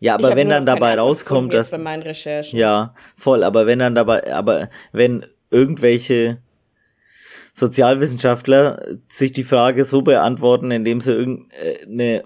Ja, 0.00 0.14
aber 0.14 0.36
wenn 0.36 0.48
dann 0.48 0.66
dabei 0.66 0.96
rauskommt, 0.98 1.54
dass. 1.54 1.70
Bei 1.70 1.78
meinen 1.78 2.02
Recherchen. 2.02 2.58
Ja, 2.58 2.94
voll, 3.16 3.44
aber 3.44 3.66
wenn 3.66 3.78
dann 3.78 3.94
dabei, 3.94 4.32
aber 4.34 4.68
wenn 4.92 5.24
irgendwelche 5.50 6.38
Sozialwissenschaftler 7.54 8.98
sich 9.08 9.32
die 9.32 9.44
Frage 9.44 9.84
so 9.84 10.02
beantworten, 10.02 10.72
indem 10.72 11.00
sie 11.00 11.12
irgendeine, 11.12 12.24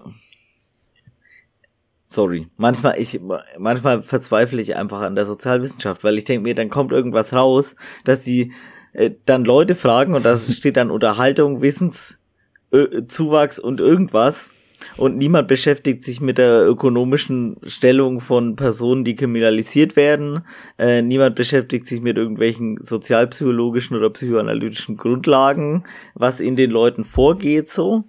sorry, 2.09 2.47
manchmal 2.57 2.99
ich 2.99 3.21
manchmal 3.57 4.03
verzweifle 4.03 4.61
ich 4.61 4.75
einfach 4.75 4.99
an 5.01 5.15
der 5.15 5.25
Sozialwissenschaft, 5.25 6.03
weil 6.03 6.17
ich 6.17 6.25
denke 6.25 6.43
mir, 6.43 6.55
dann 6.55 6.69
kommt 6.69 6.91
irgendwas 6.91 7.33
raus, 7.33 7.75
dass 8.03 8.21
die 8.21 8.51
äh, 8.93 9.11
dann 9.25 9.45
Leute 9.45 9.75
fragen 9.75 10.15
und 10.15 10.25
da 10.25 10.35
steht 10.51 10.75
dann 10.75 10.91
Unterhaltung, 10.91 11.61
Wissenszuwachs 11.61 13.59
äh, 13.59 13.61
und 13.61 13.79
irgendwas 13.79 14.51
und 14.97 15.17
niemand 15.17 15.47
beschäftigt 15.47 16.03
sich 16.03 16.19
mit 16.19 16.37
der 16.37 16.67
ökonomischen 16.67 17.57
Stellung 17.63 18.21
von 18.21 18.55
Personen, 18.55 19.03
die 19.03 19.15
kriminalisiert 19.15 19.95
werden. 19.95 20.41
Äh, 20.77 21.01
niemand 21.01 21.35
beschäftigt 21.35 21.85
sich 21.85 22.01
mit 22.01 22.17
irgendwelchen 22.17 22.81
sozialpsychologischen 22.81 23.97
oder 23.97 24.09
psychoanalytischen 24.09 24.97
Grundlagen, 24.97 25.83
was 26.15 26.39
in 26.39 26.55
den 26.55 26.71
Leuten 26.71 27.03
vorgeht 27.03 27.69
so. 27.69 28.05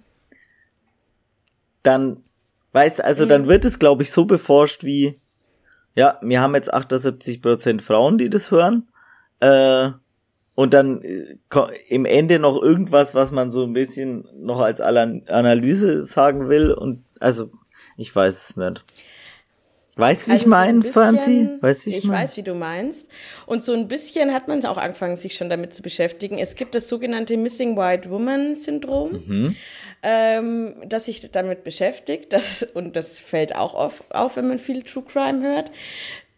Dann 1.83 2.23
Weißt 2.73 3.03
also 3.03 3.25
mhm. 3.25 3.29
dann 3.29 3.47
wird 3.47 3.65
es, 3.65 3.79
glaube 3.79 4.03
ich, 4.03 4.11
so 4.11 4.25
beforscht 4.25 4.83
wie, 4.83 5.19
ja, 5.95 6.17
wir 6.21 6.41
haben 6.41 6.55
jetzt 6.55 6.73
78% 6.73 7.81
Frauen, 7.81 8.17
die 8.17 8.29
das 8.29 8.51
hören. 8.51 8.87
Äh, 9.39 9.89
und 10.55 10.73
dann 10.73 11.01
äh, 11.01 11.37
im 11.89 12.05
Ende 12.05 12.39
noch 12.39 12.61
irgendwas, 12.61 13.15
was 13.15 13.31
man 13.31 13.51
so 13.51 13.63
ein 13.63 13.73
bisschen 13.73 14.27
noch 14.35 14.59
als 14.59 14.79
Analyse 14.79 16.05
sagen 16.05 16.49
will. 16.49 16.71
Und 16.71 17.03
also, 17.19 17.51
ich 17.97 18.15
weiß 18.15 18.49
es 18.49 18.57
nicht. 18.57 18.85
Weißt 19.95 20.23
du, 20.23 20.27
wie 20.27 20.31
also 20.31 20.45
ich 20.45 20.49
meine, 20.49 20.83
so 20.83 20.91
Franzi? 20.91 21.49
Weißt, 21.59 21.85
wie 21.85 21.89
ich, 21.89 21.97
ich 21.99 22.03
mein? 22.05 22.23
weiß, 22.23 22.37
wie 22.37 22.43
du 22.43 22.53
meinst. 22.55 23.09
Und 23.45 23.63
so 23.63 23.73
ein 23.73 23.87
bisschen 23.87 24.33
hat 24.33 24.47
man 24.47 24.63
auch 24.65 24.77
angefangen, 24.77 25.17
sich 25.17 25.35
schon 25.35 25.49
damit 25.49 25.73
zu 25.73 25.81
beschäftigen. 25.81 26.37
Es 26.37 26.55
gibt 26.55 26.75
das 26.75 26.87
sogenannte 26.87 27.35
Missing 27.35 27.77
White 27.77 28.09
Woman 28.09 28.55
Syndrom. 28.55 29.23
Mhm 29.25 29.55
ähm, 30.03 30.75
das 30.85 31.05
sich 31.05 31.29
damit 31.31 31.63
beschäftigt. 31.63 32.33
Das, 32.33 32.63
und 32.63 32.95
das 32.95 33.21
fällt 33.21 33.55
auch 33.55 33.73
auf, 33.73 34.03
auf, 34.09 34.35
wenn 34.35 34.47
man 34.47 34.59
viel 34.59 34.83
True 34.83 35.03
Crime 35.03 35.41
hört. 35.41 35.71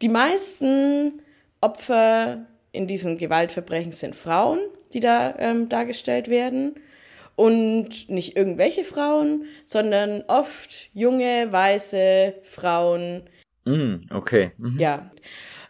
Die 0.02 0.10
meisten 0.10 1.22
Opfer 1.62 2.46
in 2.72 2.88
diesen 2.88 3.18
Gewaltverbrechen 3.18 3.92
sind 3.92 4.16
Frauen, 4.16 4.60
die 4.94 5.00
da 5.00 5.36
ähm, 5.40 5.70
dargestellt 5.70 6.28
werden. 6.28 6.76
Und 7.36 8.10
nicht 8.10 8.38
irgendwelche 8.38 8.84
Frauen, 8.84 9.46
sondern 9.66 10.24
oft 10.28 10.90
junge, 10.94 11.52
weiße 11.52 12.36
Frauen. 12.44 13.24
Mm, 13.66 13.96
okay. 14.12 14.52
Mhm. 14.58 14.80
Ja 14.80 15.12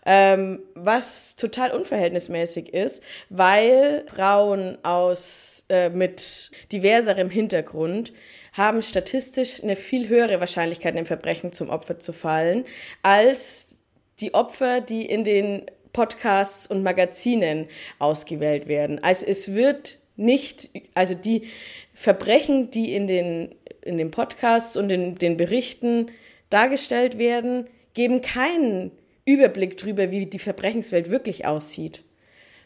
ähm, 0.06 0.64
was 0.76 1.36
total 1.36 1.72
unverhältnismäßig 1.72 2.74
ist, 2.74 3.02
weil 3.30 4.06
Frauen 4.14 4.78
aus 4.84 5.66
äh, 5.70 5.90
mit 5.90 6.52
diverserem 6.72 7.30
Hintergrund 7.30 8.14
haben 8.54 8.82
statistisch 8.82 9.64
eine 9.64 9.76
viel 9.76 10.10
höhere 10.10 10.40
Wahrscheinlichkeit, 10.40 10.96
einem 10.96 11.06
Verbrechen 11.06 11.54
zum 11.54 11.70
Opfer 11.70 12.00
zu 12.00 12.14
fallen, 12.14 12.66
als 13.02 13.78
die 14.20 14.34
Opfer, 14.34 14.82
die 14.82 15.06
in 15.06 15.24
den 15.24 15.66
Podcasts 15.92 16.68
und 16.68 16.84
Magazinen 16.84 17.68
ausgewählt 18.00 18.68
werden. 18.68 19.02
Also 19.04 19.26
es 19.26 19.54
wird 19.54 20.00
nicht, 20.16 20.70
also 20.94 21.16
die 21.16 21.48
Verbrechen, 21.94 22.72
die 22.72 22.94
in 22.94 23.08
den, 23.08 23.56
in 23.82 23.98
den 23.98 24.12
Podcasts 24.12 24.76
und 24.76 24.92
in 24.92 25.16
den 25.16 25.38
Berichten 25.38 26.12
dargestellt 26.50 27.18
werden, 27.18 27.68
geben 27.94 28.22
keinen 28.22 28.92
Überblick 29.26 29.78
darüber, 29.78 30.12
wie 30.12 30.26
die 30.26 30.40
Verbrechenswelt 30.40 31.10
wirklich 31.10 31.46
aussieht, 31.46 32.04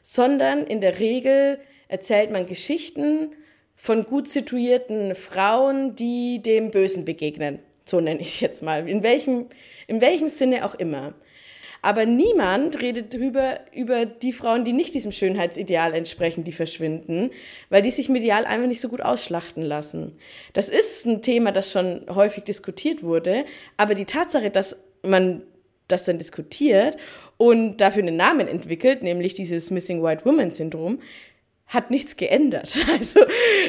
sondern 0.01 0.65
in 0.65 0.81
der 0.81 0.99
Regel 0.99 1.59
erzählt 1.87 2.31
man 2.31 2.45
Geschichten 2.45 3.31
von 3.75 4.03
gut 4.03 4.27
situierten 4.27 5.13
Frauen, 5.15 5.95
die 5.95 6.41
dem 6.41 6.71
Bösen 6.71 7.05
begegnen. 7.05 7.59
So 7.85 8.01
nenne 8.01 8.19
ich 8.19 8.35
es 8.35 8.39
jetzt 8.39 8.63
mal. 8.63 8.89
In 8.89 9.03
welchem, 9.03 9.45
in 9.85 10.01
welchem 10.01 10.29
Sinne 10.29 10.65
auch 10.65 10.75
immer. 10.75 11.13
Aber 11.81 12.05
niemand 12.05 12.81
redet 12.81 13.13
drüber, 13.13 13.59
über 13.71 14.05
die 14.05 14.33
Frauen, 14.33 14.65
die 14.65 14.73
nicht 14.73 14.95
diesem 14.95 15.11
Schönheitsideal 15.11 15.93
entsprechen, 15.93 16.43
die 16.43 16.51
verschwinden, 16.51 17.29
weil 17.69 17.83
die 17.83 17.91
sich 17.91 18.09
medial 18.09 18.45
einfach 18.45 18.67
nicht 18.67 18.81
so 18.81 18.89
gut 18.89 19.01
ausschlachten 19.01 19.61
lassen. 19.61 20.17
Das 20.53 20.69
ist 20.69 21.05
ein 21.05 21.21
Thema, 21.21 21.51
das 21.51 21.71
schon 21.71 22.05
häufig 22.09 22.43
diskutiert 22.43 23.03
wurde, 23.03 23.45
aber 23.77 23.93
die 23.93 24.05
Tatsache, 24.05 24.49
dass 24.49 24.75
man 25.03 25.43
das 25.87 26.03
dann 26.03 26.17
diskutiert 26.17 26.97
und 27.37 27.77
dafür 27.77 28.03
einen 28.03 28.17
Namen 28.17 28.47
entwickelt, 28.47 29.03
nämlich 29.03 29.33
dieses 29.33 29.71
Missing 29.71 30.03
White 30.03 30.25
Woman 30.25 30.51
Syndrom, 30.51 30.99
hat 31.67 31.91
nichts 31.91 32.15
geändert. 32.15 32.77
Also 32.99 33.19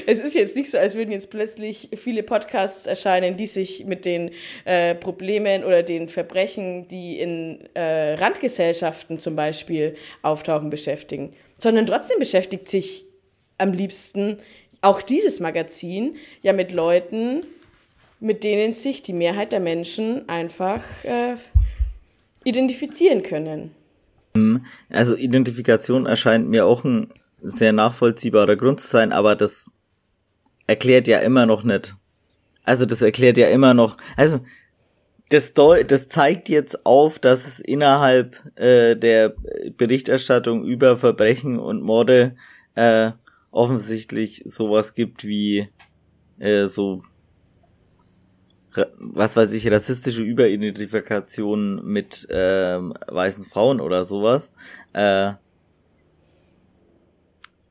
es 0.06 0.20
ist 0.20 0.34
jetzt 0.34 0.56
nicht 0.56 0.70
so, 0.70 0.78
als 0.78 0.94
würden 0.94 1.10
jetzt 1.10 1.30
plötzlich 1.30 1.90
viele 1.96 2.22
Podcasts 2.22 2.86
erscheinen, 2.86 3.36
die 3.36 3.46
sich 3.46 3.84
mit 3.84 4.04
den 4.04 4.30
äh, 4.64 4.94
Problemen 4.94 5.64
oder 5.64 5.82
den 5.82 6.08
Verbrechen, 6.08 6.88
die 6.88 7.18
in 7.18 7.68
äh, 7.74 8.14
Randgesellschaften 8.14 9.18
zum 9.18 9.36
Beispiel 9.36 9.96
auftauchen, 10.22 10.70
beschäftigen, 10.70 11.34
sondern 11.56 11.86
trotzdem 11.86 12.18
beschäftigt 12.18 12.68
sich 12.68 13.04
am 13.58 13.72
liebsten 13.72 14.38
auch 14.80 15.02
dieses 15.02 15.40
Magazin 15.40 16.16
ja 16.42 16.52
mit 16.52 16.70
Leuten, 16.70 17.44
mit 18.20 18.44
denen 18.44 18.72
sich 18.72 19.02
die 19.02 19.12
Mehrheit 19.12 19.52
der 19.52 19.60
Menschen 19.60 20.28
einfach 20.28 20.82
äh, 21.04 21.36
identifizieren 22.44 23.22
können. 23.22 23.70
Mhm. 24.34 24.64
Also 24.90 25.16
Identifikation 25.16 26.06
erscheint 26.06 26.48
mir 26.48 26.66
auch 26.66 26.84
ein 26.84 27.08
sehr 27.42 27.72
nachvollziehbarer 27.72 28.56
Grund 28.56 28.80
zu 28.80 28.86
sein, 28.86 29.12
aber 29.12 29.36
das 29.36 29.70
erklärt 30.66 31.08
ja 31.08 31.20
immer 31.20 31.46
noch 31.46 31.62
nicht. 31.62 31.96
Also 32.64 32.84
das 32.84 33.00
erklärt 33.00 33.38
ja 33.38 33.48
immer 33.48 33.74
noch. 33.74 33.96
Also 34.16 34.40
das, 35.30 35.52
das 35.54 36.08
zeigt 36.08 36.48
jetzt 36.48 36.86
auf, 36.86 37.18
dass 37.18 37.46
es 37.46 37.60
innerhalb 37.60 38.36
äh, 38.56 38.94
der 38.96 39.34
Berichterstattung 39.76 40.64
über 40.64 40.96
Verbrechen 40.96 41.58
und 41.58 41.82
Morde 41.82 42.36
äh, 42.74 43.12
offensichtlich 43.50 44.42
sowas 44.46 44.94
gibt 44.94 45.24
wie 45.24 45.68
äh, 46.38 46.66
so 46.66 47.02
was 48.98 49.36
weiß 49.36 49.52
ich, 49.52 49.70
rassistische 49.70 50.22
Überidentifikation 50.22 51.84
mit 51.84 52.26
ähm, 52.30 52.94
weißen 53.06 53.44
Frauen 53.44 53.80
oder 53.80 54.04
sowas. 54.04 54.52
Äh, 54.92 55.32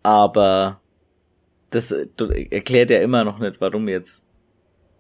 aber 0.04 0.82
das, 1.70 1.94
das 2.16 2.30
erklärt 2.30 2.90
ja 2.90 3.00
immer 3.00 3.24
noch 3.24 3.40
nicht, 3.40 3.60
warum 3.60 3.88
jetzt 3.88 4.24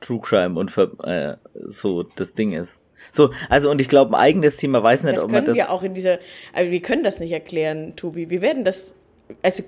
True 0.01 0.19
Crime 0.21 0.59
und 0.59 0.75
äh, 1.03 1.35
so 1.67 2.03
das 2.03 2.33
Ding 2.33 2.53
ist. 2.53 2.79
So, 3.11 3.31
also 3.49 3.71
und 3.71 3.79
ich 3.79 3.89
glaube, 3.89 4.11
ein 4.11 4.21
eigenes 4.21 4.57
Thema 4.57 4.83
weiß 4.83 5.03
nicht, 5.03 5.15
das 5.15 5.23
ob 5.23 5.31
man 5.31 5.45
das. 5.45 5.55
wir 5.55 5.71
auch 5.71 5.83
in 5.83 5.93
dieser, 5.93 6.19
also 6.53 6.71
wir 6.71 6.81
können 6.81 7.03
das 7.03 7.19
nicht 7.19 7.31
erklären, 7.31 7.95
Tobi. 7.95 8.29
Wir 8.29 8.41
werden 8.41 8.65
das, 8.65 8.95
also 9.41 9.63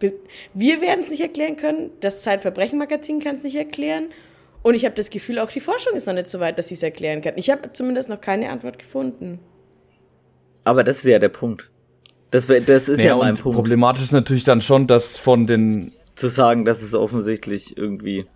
wir 0.00 0.80
werden 0.80 1.00
es 1.00 1.10
nicht 1.10 1.22
erklären 1.22 1.56
können. 1.56 1.90
Das 2.00 2.22
Zeitverbrechen-Magazin 2.22 3.20
kann 3.20 3.36
es 3.36 3.42
nicht 3.42 3.56
erklären 3.56 4.10
und 4.64 4.74
ich 4.74 4.86
habe 4.86 4.94
das 4.94 5.10
Gefühl, 5.10 5.38
auch 5.38 5.50
die 5.50 5.60
Forschung 5.60 5.92
ist 5.94 6.06
noch 6.06 6.14
nicht 6.14 6.26
so 6.26 6.40
weit, 6.40 6.58
dass 6.58 6.68
sie 6.68 6.74
es 6.74 6.82
erklären 6.82 7.20
kann. 7.20 7.34
Ich 7.36 7.50
habe 7.50 7.72
zumindest 7.74 8.08
noch 8.08 8.20
keine 8.20 8.48
Antwort 8.48 8.78
gefunden. 8.78 9.38
Aber 10.64 10.82
das 10.82 10.96
ist 10.96 11.04
ja 11.04 11.18
der 11.18 11.28
Punkt. 11.28 11.70
Das, 12.30 12.46
das 12.46 12.88
ist 12.88 12.96
naja, 12.96 13.10
ja 13.10 13.16
mein 13.16 13.36
Punkt. 13.36 13.56
Problematisch 13.56 14.04
ist 14.04 14.12
natürlich 14.12 14.42
dann 14.42 14.62
schon, 14.62 14.86
dass 14.86 15.18
von 15.18 15.46
den. 15.46 15.92
Zu 16.14 16.28
sagen, 16.28 16.64
dass 16.64 16.80
es 16.80 16.94
offensichtlich 16.94 17.76
irgendwie. 17.76 18.26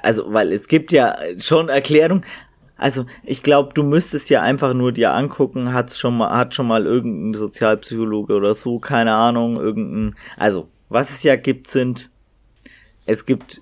Also, 0.00 0.32
weil 0.32 0.52
es 0.52 0.68
gibt 0.68 0.92
ja 0.92 1.18
schon 1.38 1.68
Erklärung. 1.68 2.24
Also, 2.76 3.04
ich 3.24 3.42
glaube, 3.42 3.74
du 3.74 3.82
müsstest 3.82 4.30
ja 4.30 4.42
einfach 4.42 4.74
nur 4.74 4.92
dir 4.92 5.12
angucken, 5.12 5.72
hat's 5.72 5.98
schon 5.98 6.16
mal, 6.16 6.36
hat 6.36 6.54
schon 6.54 6.68
mal 6.68 6.86
irgendein 6.86 7.34
Sozialpsychologe 7.34 8.34
oder 8.34 8.54
so, 8.54 8.78
keine 8.78 9.14
Ahnung, 9.14 9.56
irgendein, 9.56 10.14
also, 10.36 10.68
was 10.88 11.10
es 11.10 11.24
ja 11.24 11.34
gibt, 11.34 11.66
sind, 11.66 12.10
es 13.06 13.26
gibt 13.26 13.60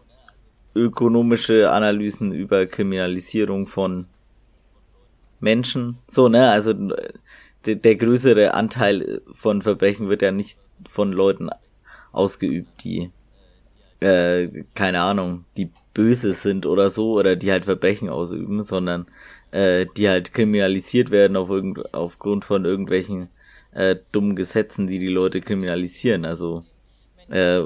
ökonomische 0.75 1.70
Analysen 1.70 2.33
über 2.33 2.66
Kriminalisierung 2.66 3.66
von 3.66 4.07
Menschen. 5.41 5.99
So, 6.09 6.29
ne, 6.29 6.51
also 6.51 6.73
der, 6.73 7.77
der 7.77 7.97
größere 7.97 8.55
Anteil 8.55 9.23
von 9.35 9.62
Verbrechen 9.62 10.09
wird 10.09 10.23
ja 10.23 10.33
nicht 10.33 10.59
von 10.89 11.12
Leuten 11.12 11.51
ausgeübt, 12.12 12.85
die 12.85 13.11
äh, 14.01 14.64
keine 14.75 15.01
Ahnung, 15.01 15.45
die 15.57 15.70
böse 15.95 16.33
sind 16.33 16.66
oder 16.66 16.91
so 16.91 17.12
oder 17.12 17.37
die 17.37 17.51
halt 17.53 17.64
Verbrechen 17.64 18.09
ausüben, 18.09 18.62
sondern 18.62 19.07
äh, 19.51 19.87
die 19.97 20.09
halt 20.09 20.33
kriminalisiert 20.33 21.11
werden 21.11 21.37
auf 21.37 21.51
irgend, 21.51 21.95
aufgrund 21.95 22.45
von 22.45 22.64
irgendwelchen 22.64 23.29
äh, 23.73 23.97
dummen 24.11 24.37
Gesetzen, 24.37 24.87
die 24.87 24.99
die 24.99 25.09
Leute 25.09 25.41
kriminalisieren. 25.41 26.25
Also 26.25 26.64
äh, 27.29 27.61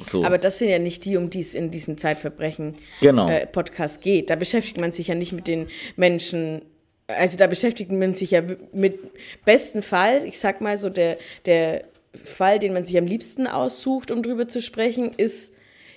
so. 0.00 0.24
Aber 0.24 0.38
das 0.38 0.58
sind 0.58 0.68
ja 0.68 0.78
nicht 0.78 1.04
die, 1.04 1.16
um 1.16 1.30
die 1.30 1.40
es 1.40 1.54
in 1.54 1.70
diesen 1.70 1.98
Zeitverbrechen 1.98 2.74
genau. 3.00 3.28
äh, 3.28 3.46
Podcast 3.46 4.00
geht. 4.00 4.30
Da 4.30 4.36
beschäftigt 4.36 4.80
man 4.80 4.92
sich 4.92 5.08
ja 5.08 5.14
nicht 5.14 5.32
mit 5.32 5.46
den 5.46 5.68
Menschen. 5.96 6.62
Also 7.06 7.36
da 7.36 7.46
beschäftigt 7.46 7.92
man 7.92 8.14
sich 8.14 8.32
ja 8.32 8.42
mit 8.72 8.98
besten 9.44 9.82
Fall, 9.82 10.24
ich 10.26 10.38
sag 10.38 10.60
mal 10.60 10.76
so, 10.76 10.88
der, 10.88 11.18
der 11.44 11.84
Fall, 12.22 12.58
den 12.58 12.72
man 12.72 12.84
sich 12.84 12.96
am 12.96 13.06
liebsten 13.06 13.46
aussucht, 13.46 14.10
um 14.10 14.22
drüber 14.22 14.48
zu 14.48 14.62
sprechen, 14.62 15.12
ist 15.16 15.52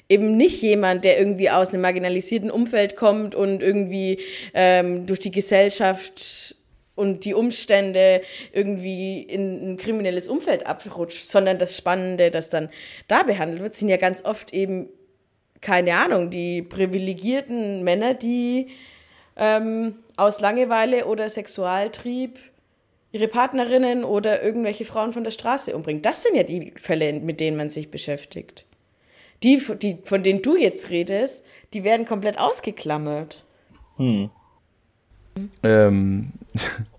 eben 0.10 0.38
nicht 0.38 0.62
jemand, 0.62 1.04
der 1.04 1.20
irgendwie 1.20 1.50
aus 1.50 1.70
einem 1.70 1.82
marginalisierten 1.82 2.52
Umfeld 2.52 2.96
kommt 2.96 3.36
und 3.36 3.62
irgendwie 3.62 4.20
ähm, 4.54 5.06
durch 5.06 5.20
die 5.20 5.32
Gesellschaft 5.32 6.57
und 6.98 7.24
die 7.26 7.34
Umstände 7.34 8.22
irgendwie 8.52 9.22
in 9.22 9.74
ein 9.74 9.78
kriminelles 9.78 10.28
Umfeld 10.28 10.66
abrutscht, 10.66 11.26
sondern 11.26 11.60
das 11.60 11.78
Spannende, 11.78 12.32
das 12.32 12.50
dann 12.50 12.70
da 13.08 13.24
behandelt 13.24 13.62
wird, 13.62 13.76
sind 13.76 13.90
ja 13.90 13.98
ganz 13.98 14.26
oft 14.26 14.54
eben, 14.54 14.90
keine 15.62 15.96
Ahnung, 15.96 16.30
die 16.30 16.62
privilegierten 16.62 17.84
Männer, 17.84 18.14
die 18.14 18.70
ähm, 19.36 19.96
aus 20.16 20.42
Langeweile 20.42 21.06
oder 21.06 21.30
Sexualtrieb 21.30 22.40
ihre 23.12 23.28
Partnerinnen 23.28 24.04
oder 24.04 24.44
irgendwelche 24.44 24.86
Frauen 24.86 25.14
von 25.14 25.24
der 25.24 25.32
Straße 25.32 25.76
umbringen. 25.76 26.02
Das 26.02 26.24
sind 26.24 26.36
ja 26.36 26.44
die 26.44 26.74
Fälle, 26.78 27.14
mit 27.14 27.40
denen 27.40 27.58
man 27.58 27.70
sich 27.70 27.90
beschäftigt. 27.90 28.66
Die, 29.44 29.62
die, 29.82 30.00
von 30.04 30.24
denen 30.24 30.42
du 30.42 30.56
jetzt 30.58 30.90
redest, 30.90 31.46
die 31.74 31.84
werden 31.84 32.06
komplett 32.08 32.40
ausgeklammert. 32.40 33.46
Hm. 33.98 34.32
Ähm, 35.64 36.32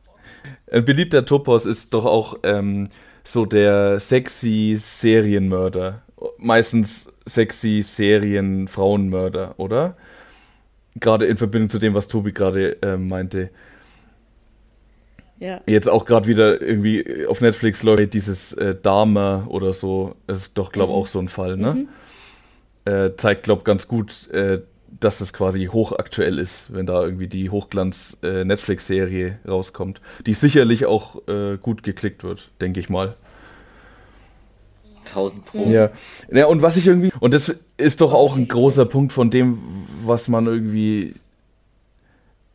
ein 0.73 0.85
beliebter 0.85 1.25
Topos 1.25 1.67
ist 1.67 1.95
doch 1.95 2.05
auch 2.05 2.39
ähm, 2.43 2.89
so 3.25 3.45
der 3.47 3.99
sexy 3.99 4.77
Serienmörder. 4.79 6.03
Meistens 6.39 7.13
sexy 7.27 7.83
Serien-Frauenmörder, 7.83 9.55
oder? 9.59 9.97
Gerade 10.99 11.27
in 11.27 11.37
Verbindung 11.37 11.69
zu 11.69 11.79
dem, 11.79 11.95
was 11.95 12.09
Tobi 12.09 12.33
gerade 12.33 12.83
äh, 12.83 12.97
meinte. 12.97 13.51
Ja. 15.39 15.61
Jetzt 15.67 15.89
auch 15.89 16.05
gerade 16.05 16.27
wieder 16.27 16.61
irgendwie 16.61 17.27
auf 17.27 17.41
Netflix 17.41 17.85
läuft 17.85 18.15
dieses 18.15 18.53
äh, 18.55 18.75
Dame 18.75 19.45
oder 19.49 19.73
so. 19.73 20.17
Das 20.27 20.39
ist 20.39 20.59
doch, 20.59 20.73
glaube 20.73 20.93
ich, 20.93 20.97
mhm. 20.97 21.03
auch 21.03 21.07
so 21.07 21.21
ein 21.21 21.29
Fall, 21.29 21.57
ne? 21.57 21.75
Mhm 21.75 21.89
äh, 22.89 23.17
zeigt, 23.17 23.43
glaube 23.43 23.61
ich, 23.61 23.65
ganz 23.65 23.87
gut, 23.87 24.29
äh, 24.31 24.61
dass 25.01 25.21
es 25.21 25.33
quasi 25.33 25.67
hochaktuell 25.67 26.39
ist, 26.39 26.73
wenn 26.73 26.87
da 26.87 27.05
irgendwie 27.05 27.29
die 27.29 27.51
Hochglanz-Netflix-Serie 27.51 29.39
äh, 29.45 29.49
rauskommt, 29.49 30.01
die 30.27 30.35
sicherlich 30.35 30.87
auch 30.87 31.27
äh, 31.29 31.57
gut 31.59 31.83
geklickt 31.83 32.25
wird, 32.25 32.51
denke 32.61 32.81
ich 32.81 32.89
mal. 32.89 33.15
1000 35.07 35.45
Pro. 35.45 35.65
Ja. 35.69 35.91
ja, 36.31 36.47
und 36.47 36.63
was 36.63 36.77
ich 36.77 36.87
irgendwie, 36.87 37.13
und 37.21 37.33
das 37.33 37.55
ist 37.77 38.01
doch 38.01 38.13
auch 38.13 38.37
ein 38.37 38.49
großer 38.49 38.85
Punkt 38.85 39.13
von 39.13 39.31
dem, 39.31 39.59
was 40.05 40.29
man 40.29 40.47
irgendwie 40.47 41.15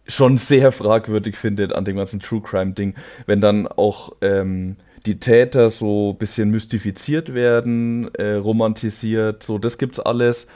schon 0.07 0.37
sehr 0.37 0.71
fragwürdig 0.71 1.37
findet 1.37 1.73
an 1.73 1.85
dem 1.85 1.95
ganzen 1.95 2.19
True 2.19 2.41
Crime-Ding, 2.41 2.95
wenn 3.25 3.41
dann 3.41 3.67
auch 3.67 4.11
ähm, 4.21 4.75
die 5.05 5.19
Täter 5.19 5.69
so 5.69 6.11
ein 6.11 6.17
bisschen 6.17 6.49
mystifiziert 6.49 7.33
werden, 7.33 8.13
äh, 8.15 8.35
romantisiert, 8.35 9.43
so, 9.43 9.57
das 9.57 9.77
gibt's 9.77 9.99
alles. 9.99 10.47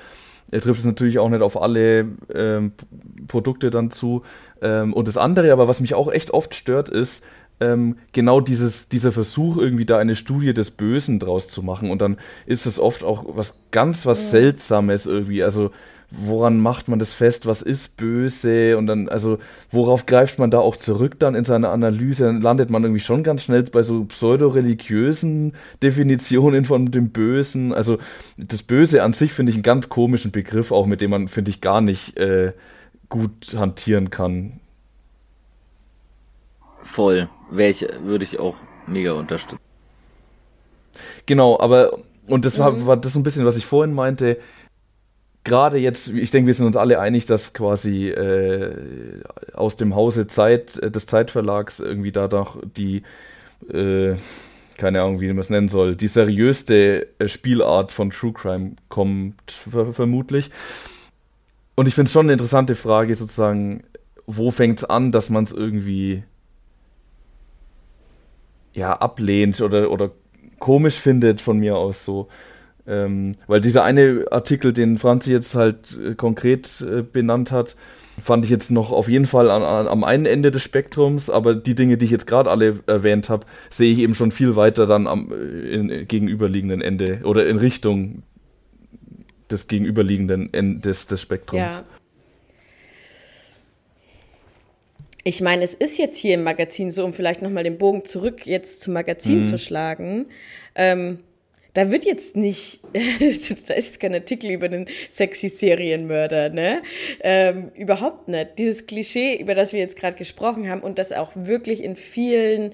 Er 0.51 0.61
trifft 0.61 0.79
es 0.79 0.85
natürlich 0.85 1.19
auch 1.19 1.29
nicht 1.29 1.41
auf 1.41 1.61
alle 1.61 2.07
ähm, 2.33 2.71
Produkte 3.27 3.69
dann 3.69 3.91
zu. 3.91 4.23
Ähm, 4.61 4.93
und 4.93 5.07
das 5.07 5.17
andere, 5.17 5.51
aber 5.51 5.67
was 5.67 5.81
mich 5.81 5.93
auch 5.93 6.11
echt 6.11 6.31
oft 6.31 6.55
stört, 6.55 6.89
ist, 6.89 7.23
ähm, 7.59 7.97
genau 8.11 8.39
dieses, 8.39 8.87
dieser 8.87 9.11
Versuch, 9.11 9.57
irgendwie 9.57 9.85
da 9.85 9.97
eine 9.97 10.15
Studie 10.15 10.53
des 10.53 10.71
Bösen 10.71 11.19
draus 11.19 11.47
zu 11.47 11.63
machen. 11.63 11.89
Und 11.89 12.01
dann 12.01 12.17
ist 12.45 12.65
es 12.65 12.79
oft 12.79 13.03
auch 13.03 13.25
was 13.29 13.59
ganz 13.71 14.05
was 14.05 14.31
Seltsames 14.31 15.05
irgendwie. 15.05 15.43
Also 15.43 15.71
woran 16.09 16.59
macht 16.59 16.87
man 16.87 16.99
das 16.99 17.13
fest, 17.13 17.45
was 17.45 17.61
ist 17.61 17.97
böse 17.97 18.77
und 18.77 18.87
dann, 18.87 19.09
also 19.09 19.39
worauf 19.71 20.05
greift 20.05 20.39
man 20.39 20.49
da 20.49 20.59
auch 20.59 20.77
zurück 20.77 21.19
dann 21.19 21.35
in 21.35 21.43
seiner 21.43 21.69
Analyse, 21.69 22.25
dann 22.25 22.39
landet 22.39 22.69
man 22.69 22.83
irgendwie 22.83 23.01
schon 23.01 23.23
ganz 23.23 23.43
schnell 23.43 23.63
bei 23.63 23.83
so 23.83 24.05
pseudo-religiösen 24.05 25.53
Definitionen 25.83 26.63
von 26.63 26.91
dem 26.91 27.09
Bösen, 27.09 27.73
also 27.73 27.97
das 28.37 28.63
Böse 28.63 29.03
an 29.03 29.13
sich 29.13 29.33
finde 29.33 29.49
ich 29.49 29.57
einen 29.57 29.63
ganz 29.63 29.89
komischen 29.89 30.31
Begriff, 30.31 30.71
auch 30.71 30.85
mit 30.85 31.01
dem 31.01 31.11
man, 31.11 31.27
finde 31.27 31.51
ich, 31.51 31.59
gar 31.59 31.81
nicht 31.81 32.17
äh, 32.17 32.53
gut 33.09 33.55
hantieren 33.57 34.09
kann. 34.09 34.61
Voll, 36.83 37.27
Welche 37.51 37.99
würde 38.03 38.23
ich 38.23 38.39
auch 38.39 38.55
mega 38.87 39.11
unterstützen. 39.11 39.59
Genau, 41.25 41.59
aber 41.59 41.99
und 42.27 42.43
das 42.43 42.59
war, 42.59 42.71
mhm. 42.71 42.85
war 42.85 42.97
das 42.97 43.13
so 43.13 43.19
ein 43.19 43.23
bisschen, 43.23 43.45
was 43.45 43.57
ich 43.57 43.65
vorhin 43.65 43.93
meinte, 43.93 44.37
gerade 45.47 45.77
jetzt, 45.77 46.09
ich 46.09 46.29
denke, 46.29 46.47
wir 46.47 46.53
sind 46.53 46.67
uns 46.67 46.77
alle 46.77 46.99
einig, 46.99 47.25
dass 47.25 47.53
quasi 47.53 48.09
äh, 48.09 49.21
aus 49.53 49.75
dem 49.75 49.95
Hause 49.95 50.27
Zeit, 50.27 50.77
äh, 50.77 50.91
des 50.91 51.07
Zeitverlags 51.07 51.79
irgendwie 51.79 52.11
da 52.11 52.27
doch 52.27 52.61
die, 52.63 53.03
äh, 53.73 54.15
keine 54.77 55.01
Ahnung, 55.01 55.21
wie 55.21 55.27
man 55.29 55.39
es 55.39 55.49
nennen 55.49 55.69
soll, 55.69 55.95
die 55.95 56.07
seriöste 56.07 57.07
äh, 57.17 57.27
Spielart 57.27 57.91
von 57.91 58.11
True 58.11 58.33
Crime 58.33 58.75
kommt, 58.89 59.49
ver 59.49 59.93
vermutlich. 59.93 60.51
Und 61.75 61.87
ich 61.87 61.95
finde 61.95 62.07
es 62.07 62.13
schon 62.13 62.25
eine 62.25 62.33
interessante 62.33 62.75
Frage, 62.75 63.15
sozusagen, 63.15 63.83
wo 64.25 64.51
fängt 64.51 64.79
es 64.79 64.85
an, 64.85 65.11
dass 65.11 65.29
man 65.29 65.45
es 65.45 65.51
irgendwie 65.51 66.23
ja, 68.73 68.93
ablehnt 68.93 69.61
oder, 69.61 69.89
oder 69.91 70.11
komisch 70.59 70.95
findet 70.95 71.41
von 71.41 71.57
mir 71.57 71.77
aus 71.77 72.03
so. 72.03 72.27
Ähm, 72.87 73.33
weil 73.47 73.59
dieser 73.59 73.83
eine 73.83 74.25
Artikel, 74.31 74.71
den 74.71 74.97
Franzi 74.97 75.31
jetzt 75.31 75.55
halt 75.55 75.97
äh, 76.01 76.15
konkret 76.15 76.81
äh, 76.81 77.01
benannt 77.01 77.51
hat, 77.51 77.75
fand 78.21 78.45
ich 78.45 78.51
jetzt 78.51 78.71
noch 78.71 78.91
auf 78.91 79.09
jeden 79.09 79.25
Fall 79.25 79.49
an, 79.49 79.61
an, 79.61 79.87
am 79.87 80.03
einen 80.03 80.25
Ende 80.25 80.51
des 80.51 80.63
Spektrums, 80.63 81.29
aber 81.29 81.53
die 81.53 81.75
Dinge, 81.75 81.97
die 81.97 82.05
ich 82.05 82.11
jetzt 82.11 82.27
gerade 82.27 82.49
alle 82.49 82.79
erwähnt 82.87 83.29
habe, 83.29 83.45
sehe 83.69 83.91
ich 83.91 83.99
eben 83.99 84.15
schon 84.15 84.31
viel 84.31 84.55
weiter 84.55 84.87
dann 84.87 85.05
am 85.05 85.31
äh, 85.31 85.35
in, 85.35 86.07
gegenüberliegenden 86.07 86.81
Ende 86.81 87.21
oder 87.23 87.47
in 87.47 87.57
Richtung 87.57 88.23
des 89.51 89.67
gegenüberliegenden 89.67 90.53
Endes 90.53 91.07
des 91.07 91.21
Spektrums. 91.21 91.61
Ja. 91.61 91.83
Ich 95.23 95.41
meine, 95.41 95.63
es 95.63 95.73
ist 95.73 95.97
jetzt 95.97 96.17
hier 96.17 96.35
im 96.35 96.43
Magazin 96.43 96.89
so, 96.89 97.03
um 97.03 97.11
vielleicht 97.11 97.41
nochmal 97.41 97.65
den 97.65 97.77
Bogen 97.77 98.05
zurück 98.05 98.45
jetzt 98.47 98.79
zum 98.79 98.93
Magazin 98.93 99.39
mhm. 99.39 99.43
zu 99.43 99.57
schlagen. 99.57 100.27
Ähm, 100.73 101.19
da 101.77 101.91
wird 101.91 102.05
jetzt 102.05 102.35
nicht, 102.35 102.79
da 103.67 103.73
ist 103.75 103.99
kein 103.99 104.15
Artikel 104.15 104.49
über 104.49 104.67
den 104.67 104.87
sexy 105.11 105.47
Serienmörder, 105.47 106.49
ne? 106.49 106.81
Ähm, 107.21 107.71
überhaupt 107.75 108.27
nicht. 108.27 108.57
Dieses 108.57 108.87
Klischee, 108.87 109.35
über 109.35 109.53
das 109.53 109.73
wir 109.73 109.79
jetzt 109.79 109.95
gerade 109.95 110.17
gesprochen 110.17 110.71
haben 110.71 110.81
und 110.81 110.97
das 110.97 111.11
auch 111.11 111.29
wirklich 111.35 111.83
in 111.83 111.95
vielen 111.95 112.73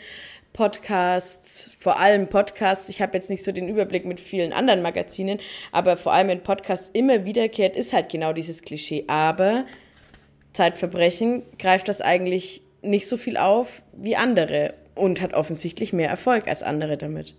Podcasts, 0.53 1.71
vor 1.77 1.99
allem 1.99 2.27
Podcasts, 2.27 2.87
ich 2.87 3.01
habe 3.01 3.15
jetzt 3.15 3.29
nicht 3.29 3.43
so 3.43 3.51
den 3.51 3.67
Überblick 3.67 4.05
mit 4.05 4.21
vielen 4.21 4.53
anderen 4.53 4.81
Magazinen, 4.81 5.39
aber 5.73 5.97
vor 5.97 6.13
allem 6.13 6.29
in 6.29 6.39
Podcasts 6.39 6.89
immer 6.93 7.25
wiederkehrt, 7.25 7.75
ist 7.75 7.91
halt 7.91 8.07
genau 8.07 8.31
dieses 8.31 8.61
Klischee. 8.61 9.03
Aber 9.07 9.65
Zeitverbrechen 10.53 11.43
greift 11.59 11.89
das 11.89 11.99
eigentlich 11.99 12.61
nicht 12.81 13.09
so 13.09 13.17
viel 13.17 13.35
auf 13.35 13.81
wie 13.91 14.15
andere 14.15 14.75
und 14.95 15.19
hat 15.19 15.33
offensichtlich 15.33 15.91
mehr 15.91 16.07
Erfolg 16.07 16.47
als 16.47 16.63
andere 16.63 16.95
damit 16.95 17.35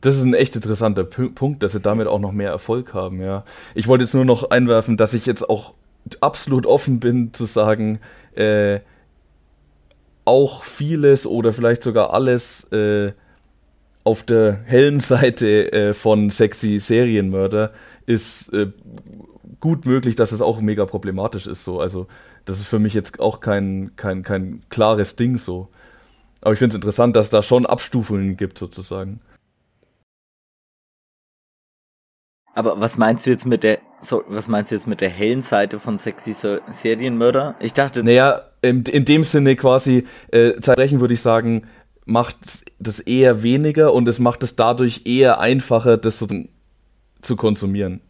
das 0.00 0.16
ist 0.16 0.22
ein 0.22 0.34
echt 0.34 0.54
interessanter 0.54 1.04
P 1.04 1.28
Punkt, 1.28 1.62
dass 1.62 1.72
sie 1.72 1.80
damit 1.80 2.06
auch 2.06 2.20
noch 2.20 2.32
mehr 2.32 2.50
Erfolg 2.50 2.94
haben, 2.94 3.20
ja. 3.20 3.44
Ich 3.74 3.88
wollte 3.88 4.04
jetzt 4.04 4.14
nur 4.14 4.24
noch 4.24 4.50
einwerfen, 4.50 4.96
dass 4.96 5.14
ich 5.14 5.26
jetzt 5.26 5.48
auch 5.48 5.74
absolut 6.20 6.66
offen 6.66 7.00
bin 7.00 7.32
zu 7.32 7.44
sagen, 7.44 8.00
äh, 8.34 8.80
auch 10.24 10.64
vieles 10.64 11.26
oder 11.26 11.52
vielleicht 11.52 11.82
sogar 11.82 12.12
alles 12.12 12.64
äh, 12.72 13.12
auf 14.04 14.22
der 14.22 14.60
hellen 14.64 15.00
Seite 15.00 15.72
äh, 15.72 15.94
von 15.94 16.30
sexy 16.30 16.78
Serienmörder 16.78 17.72
ist 18.06 18.52
äh, 18.52 18.70
gut 19.60 19.86
möglich, 19.86 20.14
dass 20.14 20.32
es 20.32 20.40
auch 20.40 20.60
mega 20.60 20.86
problematisch 20.86 21.46
ist 21.46 21.64
so. 21.64 21.80
Also 21.80 22.06
das 22.44 22.58
ist 22.58 22.66
für 22.66 22.78
mich 22.78 22.94
jetzt 22.94 23.20
auch 23.20 23.40
kein, 23.40 23.92
kein, 23.96 24.22
kein 24.22 24.62
klares 24.68 25.16
Ding 25.16 25.38
so. 25.38 25.68
Aber 26.40 26.52
ich 26.52 26.58
finde 26.58 26.72
es 26.72 26.76
interessant, 26.76 27.16
dass 27.16 27.26
es 27.26 27.30
da 27.30 27.42
schon 27.42 27.66
Abstufungen 27.66 28.36
gibt 28.36 28.58
sozusagen. 28.58 29.20
Aber 32.58 32.80
was 32.80 32.98
meinst 32.98 33.24
du 33.24 33.30
jetzt 33.30 33.46
mit 33.46 33.62
der, 33.62 33.78
so, 34.00 34.24
was 34.26 34.48
meinst 34.48 34.72
du 34.72 34.74
jetzt 34.74 34.88
mit 34.88 35.00
der 35.00 35.10
hellen 35.10 35.42
Seite 35.42 35.78
von 35.78 36.00
sexy 36.00 36.34
Serienmörder? 36.72 37.54
Ich 37.60 37.72
dachte. 37.72 38.02
Naja, 38.02 38.42
in, 38.62 38.82
in 38.82 39.04
dem 39.04 39.22
Sinne 39.22 39.54
quasi, 39.54 40.08
äh, 40.32 40.58
Zeitbrechen 40.60 40.98
würde 40.98 41.14
ich 41.14 41.20
sagen, 41.20 41.68
macht 42.04 42.64
das 42.80 42.98
eher 42.98 43.44
weniger 43.44 43.94
und 43.94 44.08
es 44.08 44.18
macht 44.18 44.42
es 44.42 44.56
dadurch 44.56 45.02
eher 45.04 45.38
einfacher, 45.38 45.98
das 45.98 46.18
so 46.18 46.26
zu 47.22 47.36
konsumieren. 47.36 48.00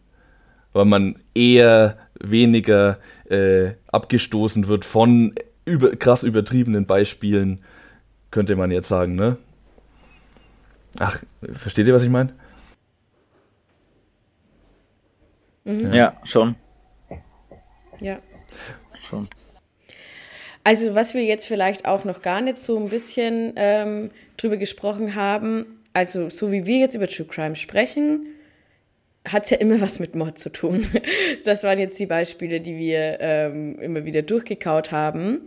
Weil 0.73 0.85
man 0.85 1.19
eher 1.35 1.97
weniger 2.19 2.97
äh, 3.29 3.73
abgestoßen 3.91 4.67
wird 4.67 4.83
von 4.83 5.35
über, 5.65 5.91
krass 5.91 6.23
übertriebenen 6.23 6.87
Beispielen, 6.87 7.61
könnte 8.31 8.55
man 8.55 8.71
jetzt 8.71 8.87
sagen, 8.87 9.13
ne? 9.13 9.37
Ach, 10.97 11.19
versteht 11.59 11.85
ihr, 11.85 11.93
was 11.93 12.01
ich 12.01 12.09
meine? 12.09 12.33
Mhm. 15.69 15.93
Ja, 15.93 16.19
schon. 16.23 16.55
Ja. 17.99 18.19
Schon. 19.07 19.27
Also, 20.63 20.95
was 20.95 21.13
wir 21.13 21.23
jetzt 21.23 21.47
vielleicht 21.47 21.85
auch 21.85 22.03
noch 22.05 22.21
gar 22.21 22.41
nicht 22.41 22.57
so 22.57 22.77
ein 22.77 22.89
bisschen 22.89 23.53
ähm, 23.55 24.11
drüber 24.37 24.57
gesprochen 24.57 25.15
haben, 25.15 25.81
also 25.93 26.29
so 26.29 26.51
wie 26.51 26.65
wir 26.65 26.79
jetzt 26.79 26.95
über 26.95 27.07
True 27.07 27.27
Crime 27.27 27.55
sprechen, 27.55 28.27
hat 29.27 29.45
es 29.45 29.49
ja 29.51 29.57
immer 29.57 29.79
was 29.81 29.99
mit 29.99 30.15
Mord 30.15 30.39
zu 30.39 30.49
tun. 30.51 30.87
Das 31.45 31.63
waren 31.63 31.79
jetzt 31.79 31.99
die 31.99 32.05
Beispiele, 32.05 32.59
die 32.59 32.77
wir 32.77 33.17
ähm, 33.21 33.79
immer 33.79 34.05
wieder 34.05 34.21
durchgekaut 34.21 34.91
haben. 34.91 35.41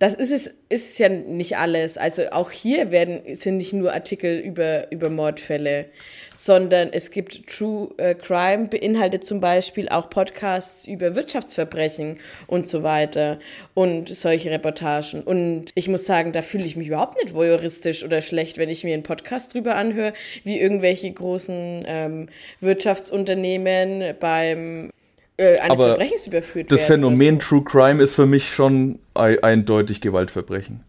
Das 0.00 0.14
ist 0.14 0.30
es, 0.30 0.50
ist 0.70 0.98
ja 0.98 1.10
nicht 1.10 1.58
alles. 1.58 1.98
Also 1.98 2.30
auch 2.30 2.50
hier 2.50 2.90
werden, 2.90 3.20
sind 3.36 3.58
nicht 3.58 3.74
nur 3.74 3.92
Artikel 3.92 4.38
über, 4.38 4.90
über 4.90 5.10
Mordfälle, 5.10 5.90
sondern 6.32 6.88
es 6.90 7.10
gibt 7.10 7.46
True 7.46 7.90
äh, 7.98 8.14
Crime, 8.14 8.68
beinhaltet 8.68 9.24
zum 9.24 9.42
Beispiel 9.42 9.90
auch 9.90 10.08
Podcasts 10.08 10.88
über 10.88 11.14
Wirtschaftsverbrechen 11.16 12.18
und 12.46 12.66
so 12.66 12.82
weiter 12.82 13.40
und 13.74 14.08
solche 14.08 14.50
Reportagen. 14.50 15.22
Und 15.22 15.66
ich 15.74 15.88
muss 15.88 16.06
sagen, 16.06 16.32
da 16.32 16.40
fühle 16.40 16.64
ich 16.64 16.76
mich 16.76 16.88
überhaupt 16.88 17.22
nicht 17.22 17.34
voyeuristisch 17.34 18.02
oder 18.02 18.22
schlecht, 18.22 18.56
wenn 18.56 18.70
ich 18.70 18.84
mir 18.84 18.94
einen 18.94 19.02
Podcast 19.02 19.52
drüber 19.52 19.74
anhöre, 19.74 20.14
wie 20.44 20.58
irgendwelche 20.58 21.12
großen 21.12 21.84
ähm, 21.86 22.28
Wirtschaftsunternehmen 22.60 24.14
beim 24.18 24.92
äh, 25.40 25.58
eines 25.58 25.70
Aber 25.70 25.88
Verbrechens 25.88 26.26
überführt 26.26 26.70
das 26.70 26.88
werden. 26.88 27.02
Das 27.02 27.10
Phänomen 27.10 27.40
so. 27.40 27.48
True 27.48 27.64
Crime 27.64 28.02
ist 28.02 28.14
für 28.14 28.26
mich 28.26 28.52
schon 28.52 28.98
eindeutig 29.14 30.00
Gewaltverbrechen. 30.00 30.84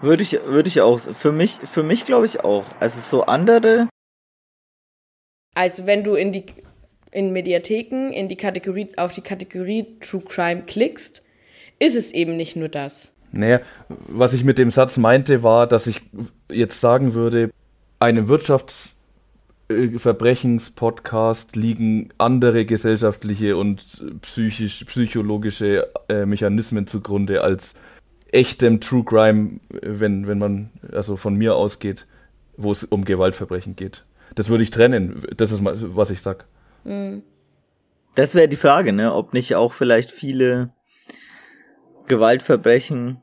Würde 0.00 0.22
ich, 0.22 0.32
würde 0.46 0.68
ich 0.68 0.80
auch. 0.80 0.98
Für 0.98 1.30
mich, 1.30 1.58
für 1.62 1.82
mich 1.82 2.06
glaube 2.06 2.26
ich 2.26 2.40
auch. 2.40 2.64
Also 2.80 3.00
so 3.00 3.24
andere. 3.24 3.88
Also 5.54 5.86
wenn 5.86 6.02
du 6.02 6.14
in 6.14 6.32
die 6.32 6.46
in 7.12 7.32
Mediatheken 7.32 8.10
in 8.10 8.28
die 8.28 8.36
Kategorie 8.36 8.88
auf 8.96 9.12
die 9.12 9.20
Kategorie 9.20 9.98
True 10.00 10.22
Crime 10.26 10.62
klickst, 10.62 11.22
ist 11.78 11.94
es 11.94 12.10
eben 12.10 12.36
nicht 12.36 12.56
nur 12.56 12.70
das. 12.70 13.12
Naja, 13.32 13.60
was 13.88 14.32
ich 14.32 14.44
mit 14.44 14.56
dem 14.56 14.70
Satz 14.70 14.96
meinte, 14.96 15.42
war, 15.42 15.66
dass 15.66 15.86
ich 15.86 16.00
jetzt 16.50 16.80
sagen 16.80 17.12
würde, 17.12 17.50
eine 17.98 18.28
Wirtschafts 18.28 18.96
Verbrechenspodcast 19.68 21.56
liegen 21.56 22.10
andere 22.18 22.66
gesellschaftliche 22.66 23.56
und 23.56 24.20
psychisch, 24.20 24.84
psychologische 24.84 25.88
äh, 26.08 26.26
Mechanismen 26.26 26.86
zugrunde 26.86 27.42
als 27.42 27.74
echtem 28.30 28.80
True 28.80 29.04
Crime, 29.04 29.60
wenn, 29.82 30.26
wenn 30.26 30.38
man 30.38 30.70
also 30.92 31.16
von 31.16 31.34
mir 31.34 31.54
ausgeht, 31.54 32.06
wo 32.56 32.72
es 32.72 32.84
um 32.84 33.04
Gewaltverbrechen 33.04 33.76
geht. 33.76 34.04
Das 34.34 34.48
würde 34.48 34.62
ich 34.62 34.70
trennen. 34.70 35.22
Das 35.36 35.52
ist 35.52 35.62
was 35.64 36.10
ich 36.10 36.20
sag. 36.22 36.46
Mhm. 36.84 37.22
Das 38.14 38.34
wäre 38.34 38.48
die 38.48 38.56
Frage, 38.56 38.92
ne? 38.92 39.14
Ob 39.14 39.32
nicht 39.32 39.54
auch 39.54 39.72
vielleicht 39.72 40.10
viele 40.10 40.70
Gewaltverbrechen 42.06 43.22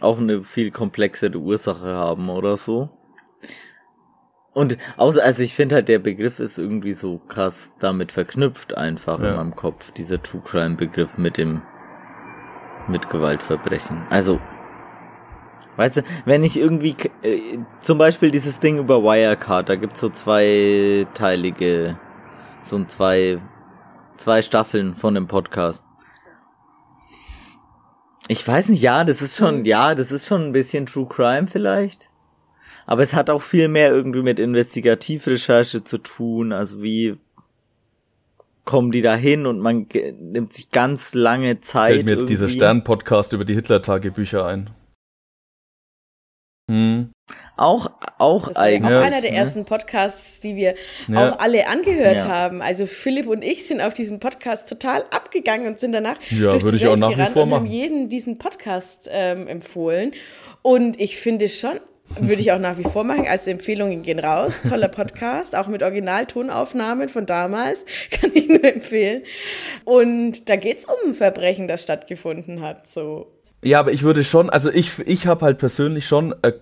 auch 0.00 0.18
eine 0.18 0.42
viel 0.42 0.70
komplexere 0.70 1.38
Ursache 1.38 1.86
haben 1.86 2.28
oder 2.28 2.56
so. 2.56 2.90
Und 4.54 4.78
außer, 4.96 5.22
also 5.22 5.42
ich 5.42 5.54
finde 5.54 5.74
halt, 5.74 5.88
der 5.88 5.98
Begriff 5.98 6.38
ist 6.38 6.58
irgendwie 6.58 6.92
so 6.92 7.18
krass 7.18 7.72
damit 7.80 8.12
verknüpft 8.12 8.76
einfach 8.76 9.20
ja. 9.20 9.30
in 9.30 9.36
meinem 9.36 9.56
Kopf, 9.56 9.90
dieser 9.90 10.22
True 10.22 10.42
Crime 10.46 10.76
Begriff 10.76 11.18
mit 11.18 11.36
dem, 11.36 11.60
mit 12.86 13.10
Gewaltverbrechen. 13.10 14.06
Also, 14.10 14.40
weißt 15.76 15.98
du, 15.98 16.02
wenn 16.24 16.44
ich 16.44 16.56
irgendwie, 16.56 16.94
äh, 17.22 17.58
zum 17.80 17.98
Beispiel 17.98 18.30
dieses 18.30 18.60
Ding 18.60 18.78
über 18.78 19.02
Wirecard, 19.02 19.68
da 19.68 19.74
gibt's 19.74 20.00
so 20.00 20.08
zweiteilige, 20.08 21.98
so 22.62 22.76
ein 22.76 22.86
zwei, 22.86 23.40
zwei 24.16 24.40
Staffeln 24.40 24.94
von 24.94 25.14
dem 25.14 25.26
Podcast. 25.26 25.84
Ich 28.28 28.46
weiß 28.46 28.68
nicht, 28.68 28.82
ja, 28.82 29.02
das 29.02 29.20
ist 29.20 29.36
schon, 29.36 29.58
mhm. 29.58 29.64
ja, 29.64 29.96
das 29.96 30.12
ist 30.12 30.28
schon 30.28 30.42
ein 30.42 30.52
bisschen 30.52 30.86
True 30.86 31.08
Crime 31.08 31.48
vielleicht 31.48 32.13
aber 32.86 33.02
es 33.02 33.14
hat 33.14 33.30
auch 33.30 33.42
viel 33.42 33.68
mehr 33.68 33.90
irgendwie 33.90 34.22
mit 34.22 34.38
Investigativrecherche 34.38 35.84
zu 35.84 35.98
tun, 35.98 36.52
also 36.52 36.82
wie 36.82 37.16
kommen 38.64 38.92
die 38.92 39.02
da 39.02 39.14
hin 39.14 39.46
und 39.46 39.60
man 39.60 39.86
nimmt 40.18 40.52
sich 40.52 40.70
ganz 40.70 41.14
lange 41.14 41.60
Zeit. 41.60 41.92
Fällt 41.92 42.04
mir 42.04 42.12
jetzt 42.12 42.20
irgendwie. 42.20 42.32
dieser 42.32 42.48
Stern-Podcast 42.48 43.32
über 43.32 43.44
die 43.44 43.54
Hitler-Tagebücher 43.54 44.46
ein. 44.46 44.70
Hm. 46.70 47.10
Auch, 47.56 47.90
auch 48.18 48.48
das 48.48 48.56
eigentlich. 48.56 48.96
Auch 48.96 49.02
einer 49.02 49.20
der 49.20 49.30
ne? 49.30 49.36
ersten 49.36 49.64
Podcasts, 49.64 50.40
die 50.40 50.56
wir 50.56 50.74
ja. 51.08 51.30
auch 51.30 51.38
alle 51.38 51.68
angehört 51.68 52.14
ja. 52.14 52.26
haben. 52.26 52.62
Also 52.62 52.86
Philipp 52.86 53.26
und 53.26 53.44
ich 53.44 53.66
sind 53.66 53.80
auf 53.80 53.94
diesem 53.94 54.18
Podcast 54.18 54.68
total 54.68 55.04
abgegangen 55.10 55.66
und 55.66 55.78
sind 55.78 55.92
danach 55.92 56.16
ja, 56.30 56.52
durch 56.52 56.62
würde 56.62 56.78
die 56.78 56.84
ich 56.84 56.90
Welt 56.90 57.02
auch 57.02 57.10
nach 57.10 57.18
wie 57.18 57.32
vor 57.32 57.46
machen. 57.46 57.52
und 57.52 57.52
haben 57.52 57.66
jeden 57.66 58.08
diesen 58.08 58.38
Podcast 58.38 59.08
ähm, 59.10 59.46
empfohlen. 59.46 60.12
Und 60.62 60.98
ich 61.00 61.18
finde 61.18 61.48
schon 61.48 61.80
würde 62.18 62.40
ich 62.40 62.52
auch 62.52 62.58
nach 62.58 62.78
wie 62.78 62.84
vor 62.84 63.04
machen. 63.04 63.26
Also 63.26 63.50
Empfehlungen 63.50 64.02
gehen 64.02 64.18
raus. 64.18 64.62
Toller 64.62 64.88
Podcast, 64.88 65.56
auch 65.56 65.68
mit 65.68 65.82
Originaltonaufnahmen 65.82 67.08
von 67.08 67.26
damals. 67.26 67.84
Kann 68.10 68.30
ich 68.34 68.48
nur 68.48 68.64
empfehlen. 68.64 69.22
Und 69.84 70.48
da 70.48 70.56
geht 70.56 70.78
es 70.78 70.84
um 70.84 70.94
ein 71.06 71.14
Verbrechen, 71.14 71.68
das 71.68 71.82
stattgefunden 71.82 72.60
hat. 72.60 72.86
So. 72.86 73.32
Ja, 73.62 73.80
aber 73.80 73.92
ich 73.92 74.02
würde 74.02 74.24
schon, 74.24 74.50
also 74.50 74.70
ich, 74.70 74.98
ich 75.06 75.26
habe 75.26 75.44
halt 75.44 75.58
persönlich 75.58 76.06
schon 76.06 76.34
äh, 76.42 76.52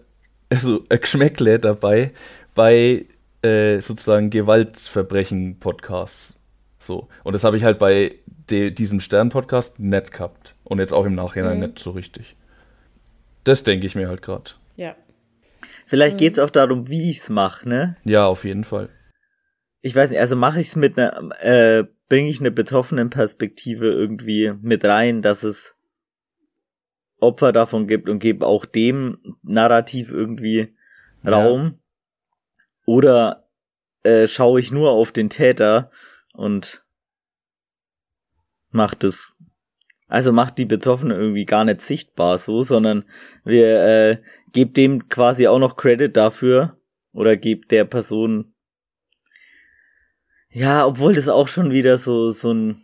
also 0.51 0.84
ein 0.88 1.01
Geschmäckle 1.01 1.59
dabei 1.59 2.12
bei 2.55 3.07
äh, 3.43 3.80
sozusagen 3.80 4.30
Gewaltverbrechen-Podcasts. 4.30 6.36
So. 6.78 7.09
Und 7.24 7.32
das 7.32 7.45
habe 7.45 7.57
ich 7.57 7.64
halt 7.64 7.78
bei 7.78 8.16
de, 8.51 8.70
diesem 8.70 9.01
Stern-Podcast 9.01 9.80
nett 9.80 10.12
gehabt. 10.12 10.55
Und 10.64 10.78
jetzt 10.78 10.93
auch 10.93 11.07
im 11.07 11.14
Nachhinein 11.14 11.59
mhm. 11.59 11.66
nicht 11.66 11.78
so 11.78 11.90
richtig. 11.90 12.36
Das 13.45 13.64
denke 13.64 13.86
ich 13.86 13.95
mir 13.95 14.09
halt 14.09 14.22
gerade. 14.22 14.53
Ja. 14.76 14.95
Vielleicht 15.93 16.14
mhm. 16.14 16.20
geht's 16.20 16.38
auch 16.38 16.49
darum, 16.49 16.88
wie 16.88 17.11
ich's 17.11 17.28
mache, 17.28 17.68
ne? 17.68 17.99
Ja, 18.05 18.24
auf 18.24 18.45
jeden 18.47 18.64
Fall. 18.64 18.88
Ich 19.82 19.95
weiß 19.95 20.09
nicht, 20.09 20.20
also 20.20 20.36
mache 20.36 20.59
ich's 20.59 20.74
mit 20.74 20.99
einer, 20.99 21.38
äh, 21.43 21.84
bringe 22.09 22.30
ich 22.30 22.40
eine 22.40 22.51
betroffenen 22.51 23.11
Perspektive 23.11 23.93
irgendwie 23.93 24.55
mit 24.62 24.86
rein, 24.86 25.20
dass 25.20 25.43
es 25.43 25.76
Opfer 27.20 27.53
davon 27.53 27.88
gibt 27.88 28.09
und 28.09 28.20
gebe 28.20 28.47
auch 28.47 28.64
dem 28.64 29.18
Narrativ 29.43 30.11
irgendwie 30.11 30.74
Raum. 31.26 31.62
Ja. 31.62 31.78
Oder 32.86 33.49
äh, 34.03 34.26
schaue 34.28 34.61
ich 34.61 34.72
nur 34.72 34.93
auf 34.93 35.12
den 35.12 35.28
Täter 35.28 35.90
und 36.32 36.86
macht 38.70 39.05
es 39.05 39.36
also 40.12 40.30
macht 40.30 40.59
die 40.59 40.66
Betroffenen 40.66 41.18
irgendwie 41.18 41.47
gar 41.47 41.64
nicht 41.64 41.80
sichtbar 41.80 42.36
so, 42.36 42.62
sondern 42.62 43.05
wir 43.45 43.82
äh, 43.82 44.22
gebt 44.53 44.76
dem 44.76 45.09
quasi 45.09 45.46
auch 45.46 45.59
noch 45.59 45.76
Credit 45.76 46.16
dafür 46.16 46.76
oder 47.12 47.36
gebt 47.36 47.70
der 47.70 47.84
Person 47.84 48.55
ja, 50.55 50.86
obwohl 50.86 51.14
das 51.14 51.28
auch 51.28 51.48
schon 51.48 51.70
wieder 51.70 51.98
so 51.98 52.30
so 52.30 52.53
ein 52.53 52.82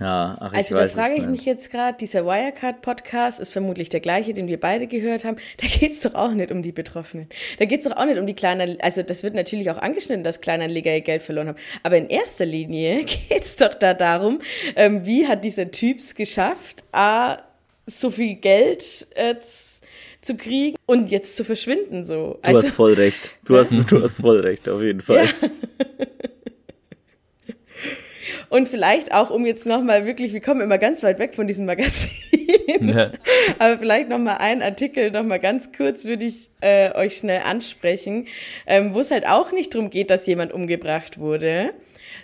ja, 0.00 0.36
ach, 0.40 0.54
also 0.54 0.74
da 0.74 0.88
frage 0.88 1.16
ich 1.16 1.26
mich 1.26 1.44
jetzt 1.44 1.70
gerade, 1.70 1.98
dieser 1.98 2.24
Wirecard-Podcast 2.24 3.38
ist 3.38 3.52
vermutlich 3.52 3.90
der 3.90 4.00
gleiche, 4.00 4.32
den 4.32 4.48
wir 4.48 4.58
beide 4.58 4.86
gehört 4.86 5.24
haben. 5.24 5.36
Da 5.58 5.66
geht 5.66 5.92
es 5.92 6.00
doch 6.00 6.14
auch 6.14 6.32
nicht 6.32 6.50
um 6.50 6.62
die 6.62 6.72
Betroffenen. 6.72 7.28
Da 7.58 7.66
geht 7.66 7.80
es 7.80 7.84
doch 7.84 7.96
auch 7.98 8.06
nicht 8.06 8.18
um 8.18 8.26
die 8.26 8.34
kleinen, 8.34 8.80
also 8.80 9.02
das 9.02 9.22
wird 9.22 9.34
natürlich 9.34 9.70
auch 9.70 9.76
angeschnitten, 9.76 10.24
dass 10.24 10.40
Kleinanleger 10.40 10.94
ihr 10.94 11.02
Geld 11.02 11.22
verloren 11.22 11.48
haben. 11.48 11.58
Aber 11.82 11.98
in 11.98 12.08
erster 12.08 12.46
Linie 12.46 13.04
geht 13.04 13.42
es 13.42 13.56
doch 13.56 13.74
da 13.74 13.92
darum, 13.92 14.40
ähm, 14.76 15.04
wie 15.04 15.28
hat 15.28 15.44
dieser 15.44 15.70
Typ 15.70 15.98
es 15.98 16.14
geschafft, 16.14 16.84
A, 16.92 17.42
so 17.84 18.10
viel 18.10 18.36
Geld 18.36 19.06
äh, 19.14 19.34
zu 20.22 20.36
kriegen 20.36 20.76
und 20.86 21.10
jetzt 21.10 21.36
zu 21.36 21.44
verschwinden 21.44 22.04
so. 22.04 22.38
Du 22.42 22.48
also, 22.48 22.62
hast 22.62 22.74
voll 22.74 22.94
recht. 22.94 23.32
Du 23.44 23.56
hast, 23.56 23.72
du 23.90 24.02
hast 24.02 24.20
voll 24.20 24.40
recht, 24.40 24.68
auf 24.68 24.80
jeden 24.80 25.00
Fall. 25.00 25.26
Ja. 25.26 25.48
Und 28.48 28.68
vielleicht 28.68 29.12
auch, 29.12 29.30
um 29.30 29.46
jetzt 29.46 29.64
nochmal 29.64 30.04
wirklich, 30.04 30.34
wir 30.34 30.42
kommen 30.42 30.60
immer 30.60 30.76
ganz 30.76 31.02
weit 31.02 31.18
weg 31.18 31.34
von 31.34 31.46
diesem 31.46 31.64
Magazin, 31.64 32.10
ja. 32.80 33.10
aber 33.58 33.78
vielleicht 33.78 34.10
nochmal 34.10 34.38
einen 34.38 34.60
Artikel, 34.60 35.10
nochmal 35.10 35.40
ganz 35.40 35.72
kurz 35.74 36.04
würde 36.04 36.26
ich 36.26 36.50
äh, 36.60 36.94
euch 36.94 37.16
schnell 37.16 37.40
ansprechen, 37.46 38.28
ähm, 38.66 38.92
wo 38.92 39.00
es 39.00 39.10
halt 39.10 39.26
auch 39.26 39.52
nicht 39.52 39.74
darum 39.74 39.88
geht, 39.88 40.10
dass 40.10 40.26
jemand 40.26 40.52
umgebracht 40.52 41.18
wurde, 41.18 41.72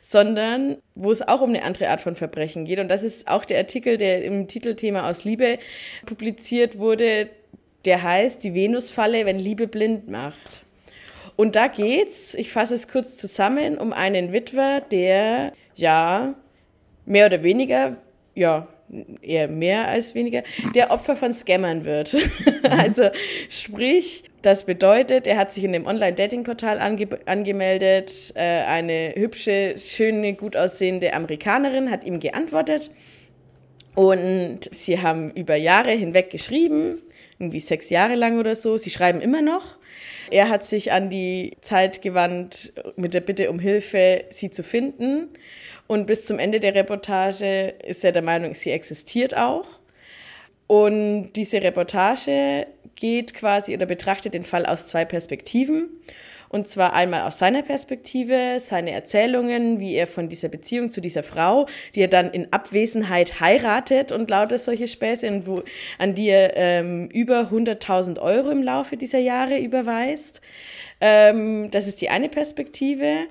sondern 0.02 0.76
wo 0.94 1.10
es 1.10 1.26
auch 1.26 1.40
um 1.40 1.48
eine 1.48 1.62
andere 1.62 1.88
Art 1.88 2.02
von 2.02 2.14
Verbrechen 2.14 2.66
geht. 2.66 2.78
Und 2.78 2.88
das 2.88 3.04
ist 3.04 3.26
auch 3.26 3.46
der 3.46 3.56
Artikel, 3.56 3.96
der 3.96 4.22
im 4.22 4.48
Titelthema 4.48 5.08
aus 5.08 5.24
Liebe 5.24 5.58
publiziert 6.04 6.78
wurde, 6.78 7.30
der 7.84 8.02
heißt 8.02 8.44
Die 8.44 8.54
Venusfalle, 8.54 9.26
wenn 9.26 9.38
Liebe 9.38 9.66
blind 9.66 10.08
macht. 10.08 10.64
Und 11.36 11.54
da 11.54 11.68
geht's, 11.68 12.34
ich 12.34 12.50
fasse 12.50 12.74
es 12.74 12.88
kurz 12.88 13.16
zusammen, 13.16 13.78
um 13.78 13.92
einen 13.92 14.32
Witwer, 14.32 14.80
der 14.80 15.52
ja 15.76 16.34
mehr 17.06 17.26
oder 17.26 17.42
weniger, 17.42 17.96
ja, 18.34 18.66
eher 19.22 19.48
mehr 19.48 19.88
als 19.88 20.14
weniger, 20.14 20.42
der 20.74 20.90
Opfer 20.90 21.14
von 21.14 21.32
Scammern 21.32 21.84
wird. 21.84 22.16
also 22.68 23.10
sprich, 23.48 24.24
das 24.42 24.64
bedeutet, 24.64 25.26
er 25.26 25.36
hat 25.36 25.52
sich 25.52 25.64
in 25.64 25.72
dem 25.72 25.86
Online-Dating-Portal 25.86 26.78
ange 26.78 27.08
angemeldet. 27.26 28.32
Äh, 28.34 28.40
eine 28.40 29.14
hübsche, 29.16 29.76
schöne, 29.78 30.34
gut 30.34 30.56
aussehende 30.56 31.12
Amerikanerin 31.12 31.90
hat 31.90 32.04
ihm 32.04 32.20
geantwortet. 32.20 32.90
Und 33.94 34.60
sie 34.70 35.00
haben 35.00 35.32
über 35.32 35.56
Jahre 35.56 35.90
hinweg 35.90 36.30
geschrieben, 36.30 37.02
irgendwie 37.38 37.60
sechs 37.60 37.90
Jahre 37.90 38.14
lang 38.14 38.38
oder 38.38 38.54
so. 38.54 38.76
Sie 38.78 38.90
schreiben 38.90 39.20
immer 39.20 39.42
noch. 39.42 39.76
Er 40.30 40.48
hat 40.48 40.64
sich 40.64 40.92
an 40.92 41.10
die 41.10 41.56
Zeit 41.60 42.02
gewandt 42.02 42.72
mit 42.96 43.14
der 43.14 43.20
Bitte 43.20 43.50
um 43.50 43.58
Hilfe, 43.58 44.24
sie 44.30 44.50
zu 44.50 44.62
finden. 44.62 45.28
Und 45.86 46.06
bis 46.06 46.26
zum 46.26 46.38
Ende 46.38 46.60
der 46.60 46.74
Reportage 46.74 47.74
ist 47.86 48.04
er 48.04 48.12
der 48.12 48.22
Meinung, 48.22 48.54
sie 48.54 48.70
existiert 48.70 49.36
auch. 49.36 49.66
Und 50.66 51.32
diese 51.32 51.62
Reportage 51.62 52.66
geht 52.94 53.32
quasi 53.32 53.74
oder 53.74 53.86
betrachtet 53.86 54.34
den 54.34 54.44
Fall 54.44 54.66
aus 54.66 54.86
zwei 54.86 55.04
Perspektiven. 55.04 55.88
Und 56.48 56.66
zwar 56.66 56.94
einmal 56.94 57.22
aus 57.22 57.38
seiner 57.38 57.62
Perspektive, 57.62 58.56
seine 58.58 58.92
Erzählungen, 58.92 59.80
wie 59.80 59.94
er 59.94 60.06
von 60.06 60.28
dieser 60.28 60.48
Beziehung 60.48 60.90
zu 60.90 61.00
dieser 61.00 61.22
Frau, 61.22 61.66
die 61.94 62.00
er 62.00 62.08
dann 62.08 62.30
in 62.30 62.52
Abwesenheit 62.52 63.40
heiratet 63.40 64.12
und 64.12 64.30
lauter 64.30 64.58
solche 64.58 64.86
Späße, 64.86 65.46
wo, 65.46 65.62
an 65.98 66.14
die 66.14 66.28
er 66.28 66.56
ähm, 66.56 67.08
über 67.10 67.50
100.000 67.52 68.18
Euro 68.20 68.50
im 68.50 68.62
Laufe 68.62 68.96
dieser 68.96 69.18
Jahre 69.18 69.58
überweist. 69.58 70.40
Ähm, 71.00 71.70
das 71.70 71.86
ist 71.86 72.00
die 72.00 72.10
eine 72.10 72.28
Perspektive. 72.28 73.26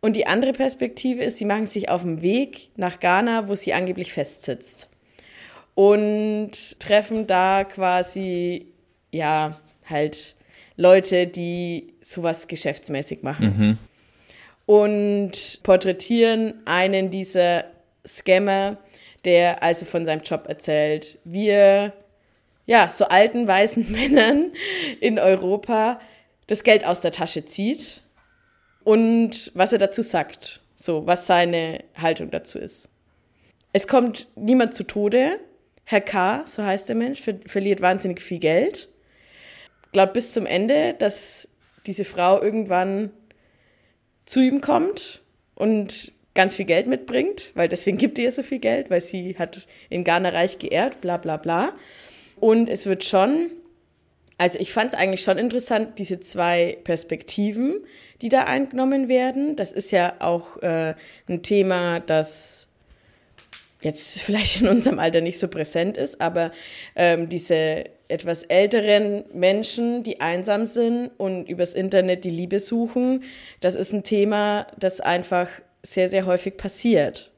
Und 0.00 0.14
die 0.16 0.26
andere 0.26 0.52
Perspektive 0.52 1.22
ist, 1.22 1.38
sie 1.38 1.44
machen 1.44 1.66
sich 1.66 1.88
auf 1.88 2.02
den 2.02 2.22
Weg 2.22 2.70
nach 2.76 3.00
Ghana, 3.00 3.48
wo 3.48 3.54
sie 3.54 3.72
angeblich 3.72 4.12
festsitzt. 4.12 4.88
Und 5.74 6.78
treffen 6.78 7.26
da 7.26 7.64
quasi, 7.64 8.66
ja, 9.10 9.60
halt 9.88 10.36
Leute, 10.76 11.26
die 11.26 11.94
sowas 12.10 12.48
geschäftsmäßig 12.48 13.22
machen. 13.22 13.46
Mhm. 13.46 13.78
Und 14.66 15.62
porträtieren 15.62 16.54
einen 16.64 17.10
dieser 17.10 17.64
Scammer, 18.06 18.78
der 19.24 19.62
also 19.62 19.84
von 19.84 20.04
seinem 20.04 20.22
Job 20.22 20.46
erzählt. 20.48 21.18
Wir, 21.24 21.92
ja, 22.66 22.90
so 22.90 23.06
alten 23.06 23.46
weißen 23.46 23.90
Männern 23.92 24.52
in 25.00 25.18
Europa 25.18 26.00
das 26.46 26.62
Geld 26.62 26.84
aus 26.84 27.00
der 27.00 27.12
Tasche 27.12 27.44
zieht 27.44 28.02
und 28.84 29.50
was 29.54 29.72
er 29.72 29.78
dazu 29.78 30.02
sagt. 30.02 30.60
So, 30.78 31.06
was 31.06 31.26
seine 31.26 31.84
Haltung 31.96 32.30
dazu 32.30 32.58
ist. 32.58 32.90
Es 33.72 33.88
kommt 33.88 34.28
niemand 34.36 34.74
zu 34.74 34.84
Tode. 34.84 35.40
Herr 35.84 36.02
K., 36.02 36.44
so 36.44 36.62
heißt 36.62 36.88
der 36.88 36.96
Mensch, 36.96 37.22
ver 37.22 37.36
verliert 37.46 37.80
wahnsinnig 37.80 38.20
viel 38.20 38.38
Geld 38.38 38.90
glaube 39.96 40.12
bis 40.12 40.32
zum 40.32 40.44
Ende, 40.44 40.92
dass 40.92 41.48
diese 41.86 42.04
Frau 42.04 42.42
irgendwann 42.42 43.10
zu 44.24 44.40
ihm 44.40 44.60
kommt 44.60 45.22
und 45.54 46.12
ganz 46.34 46.54
viel 46.54 46.66
Geld 46.66 46.86
mitbringt, 46.86 47.50
weil 47.54 47.68
deswegen 47.68 47.96
gibt 47.96 48.18
ihr 48.18 48.30
so 48.30 48.42
viel 48.42 48.58
Geld, 48.58 48.90
weil 48.90 49.00
sie 49.00 49.36
hat 49.38 49.66
in 49.88 50.04
Ghana 50.04 50.28
reich 50.28 50.58
geehrt, 50.58 51.00
bla 51.00 51.16
bla 51.16 51.36
bla. 51.36 51.72
Und 52.38 52.68
es 52.68 52.86
wird 52.86 53.04
schon, 53.04 53.50
also 54.38 54.58
ich 54.58 54.72
fand 54.72 54.92
es 54.92 54.98
eigentlich 54.98 55.22
schon 55.22 55.38
interessant, 55.38 55.98
diese 55.98 56.20
zwei 56.20 56.78
Perspektiven, 56.84 57.80
die 58.20 58.28
da 58.28 58.44
eingenommen 58.44 59.08
werden. 59.08 59.56
Das 59.56 59.72
ist 59.72 59.90
ja 59.90 60.14
auch 60.20 60.62
äh, 60.62 60.94
ein 61.28 61.42
Thema, 61.42 62.00
das 62.00 62.68
jetzt 63.80 64.20
vielleicht 64.20 64.60
in 64.60 64.68
unserem 64.68 64.98
Alter 64.98 65.20
nicht 65.20 65.38
so 65.38 65.48
präsent 65.48 65.96
ist, 65.96 66.20
aber 66.20 66.52
ähm, 66.94 67.28
diese 67.28 67.84
etwas 68.08 68.42
älteren 68.44 69.24
Menschen, 69.32 70.02
die 70.02 70.20
einsam 70.20 70.64
sind 70.64 71.10
und 71.18 71.48
übers 71.48 71.74
Internet 71.74 72.24
die 72.24 72.30
Liebe 72.30 72.60
suchen, 72.60 73.24
das 73.60 73.74
ist 73.74 73.92
ein 73.92 74.02
Thema, 74.02 74.66
das 74.78 75.00
einfach 75.00 75.48
sehr, 75.82 76.08
sehr 76.08 76.26
häufig 76.26 76.56
passiert. 76.56 77.32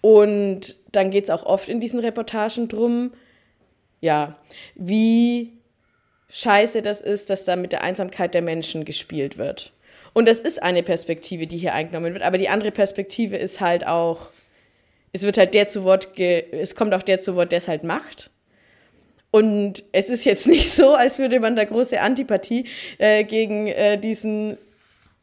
Und 0.00 0.76
dann 0.92 1.10
geht 1.10 1.24
es 1.24 1.30
auch 1.30 1.44
oft 1.44 1.68
in 1.68 1.80
diesen 1.80 2.00
Reportagen 2.00 2.68
drum, 2.68 3.12
ja, 4.00 4.38
wie 4.74 5.58
scheiße 6.30 6.82
das 6.82 7.00
ist, 7.00 7.30
dass 7.30 7.44
da 7.44 7.56
mit 7.56 7.72
der 7.72 7.82
Einsamkeit 7.82 8.34
der 8.34 8.42
Menschen 8.42 8.84
gespielt 8.84 9.38
wird. 9.38 9.72
Und 10.14 10.28
das 10.28 10.40
ist 10.40 10.62
eine 10.62 10.82
Perspektive, 10.82 11.46
die 11.46 11.58
hier 11.58 11.74
eingenommen 11.74 12.14
wird, 12.14 12.24
aber 12.24 12.38
die 12.38 12.48
andere 12.48 12.70
Perspektive 12.70 13.36
ist 13.36 13.60
halt 13.60 13.86
auch, 13.86 14.28
es 15.12 15.22
wird 15.22 15.38
halt 15.38 15.54
der 15.54 15.66
zu 15.68 15.84
Wort, 15.84 16.18
es 16.18 16.74
kommt 16.74 16.94
auch 16.94 17.02
der 17.02 17.18
zu 17.18 17.34
Wort, 17.34 17.52
der 17.52 17.58
es 17.58 17.68
halt 17.68 17.82
macht. 17.82 18.30
Und 19.30 19.84
es 19.92 20.08
ist 20.08 20.24
jetzt 20.24 20.46
nicht 20.48 20.70
so, 20.70 20.94
als 20.94 21.18
würde 21.18 21.40
man 21.40 21.56
da 21.56 21.64
große 21.64 22.00
Antipathie 22.00 22.64
äh, 22.98 23.24
gegen 23.24 23.68
äh, 23.68 23.98
diesen 23.98 24.58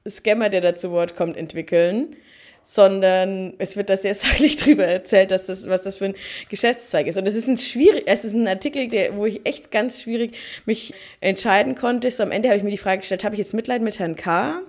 Scammer, 0.07 0.49
der 0.49 0.61
da 0.61 0.75
zu 0.75 0.91
Wort 0.91 1.15
kommt, 1.15 1.35
entwickeln, 1.37 2.15
sondern 2.63 3.53
es 3.57 3.77
wird 3.77 3.89
da 3.89 3.97
sehr 3.97 4.15
sachlich 4.15 4.57
drüber 4.57 4.85
erzählt, 4.85 5.31
dass 5.31 5.45
das, 5.45 5.67
was 5.67 5.81
das 5.81 5.97
für 5.97 6.05
ein 6.05 6.15
Geschäftszweig 6.49 7.07
ist. 7.07 7.17
Und 7.17 7.27
es 7.27 7.35
ist 7.35 7.47
ein 7.47 7.57
schwierig, 7.57 8.03
es 8.07 8.25
ist 8.25 8.33
ein 8.33 8.47
Artikel, 8.47 8.87
der, 8.87 9.15
wo 9.15 9.25
ich 9.25 9.45
echt 9.45 9.71
ganz 9.71 10.01
schwierig 10.01 10.35
mich 10.65 10.93
entscheiden 11.21 11.75
konnte. 11.75 12.09
So 12.11 12.23
am 12.23 12.31
Ende 12.31 12.49
habe 12.49 12.57
ich 12.57 12.63
mir 12.63 12.71
die 12.71 12.77
Frage 12.77 12.99
gestellt, 12.99 13.23
habe 13.23 13.35
ich 13.35 13.39
jetzt 13.39 13.53
Mitleid 13.53 13.81
mit 13.81 13.99
Herrn 13.99 14.15
K? 14.15 14.61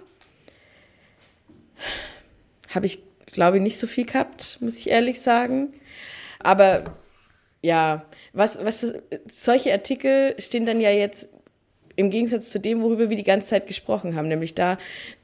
Habe 2.70 2.86
ich, 2.86 3.00
glaube 3.26 3.58
ich, 3.58 3.62
nicht 3.62 3.78
so 3.78 3.86
viel 3.86 4.06
gehabt, 4.06 4.58
muss 4.60 4.78
ich 4.78 4.90
ehrlich 4.90 5.20
sagen. 5.20 5.74
Aber 6.38 6.96
ja, 7.62 8.06
was, 8.36 8.58
was, 8.62 8.92
solche 9.30 9.72
Artikel 9.72 10.34
stehen 10.38 10.66
dann 10.66 10.80
ja 10.80 10.90
jetzt 10.90 11.28
im 11.96 12.10
Gegensatz 12.10 12.50
zu 12.50 12.60
dem, 12.60 12.82
worüber 12.82 13.08
wir 13.08 13.16
die 13.16 13.24
ganze 13.24 13.48
Zeit 13.48 13.66
gesprochen 13.66 14.14
haben, 14.14 14.28
nämlich 14.28 14.54
da, 14.54 14.76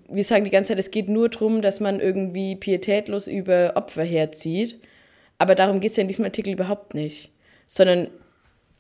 wir 0.09 0.25
sagen 0.25 0.45
die 0.45 0.51
ganze 0.51 0.69
Zeit, 0.69 0.79
es 0.79 0.91
geht 0.91 1.09
nur 1.09 1.29
darum, 1.29 1.63
dass 1.63 1.81
man 1.81 2.01
irgendwie 2.01 2.57
pietätlos 2.57 3.27
über 3.27 3.73
Opfer 3.77 4.05
herzieht. 4.05 4.81
Aber 5.39 5.55
darum 5.55 5.81
geht 5.81 5.93
es 5.93 5.97
ja 5.97 6.03
in 6.03 6.09
diesem 6.09 6.25
Artikel 6.25 6.53
überhaupt 6.53 6.95
nicht. 6.95 7.31
Sondern, 7.67 8.09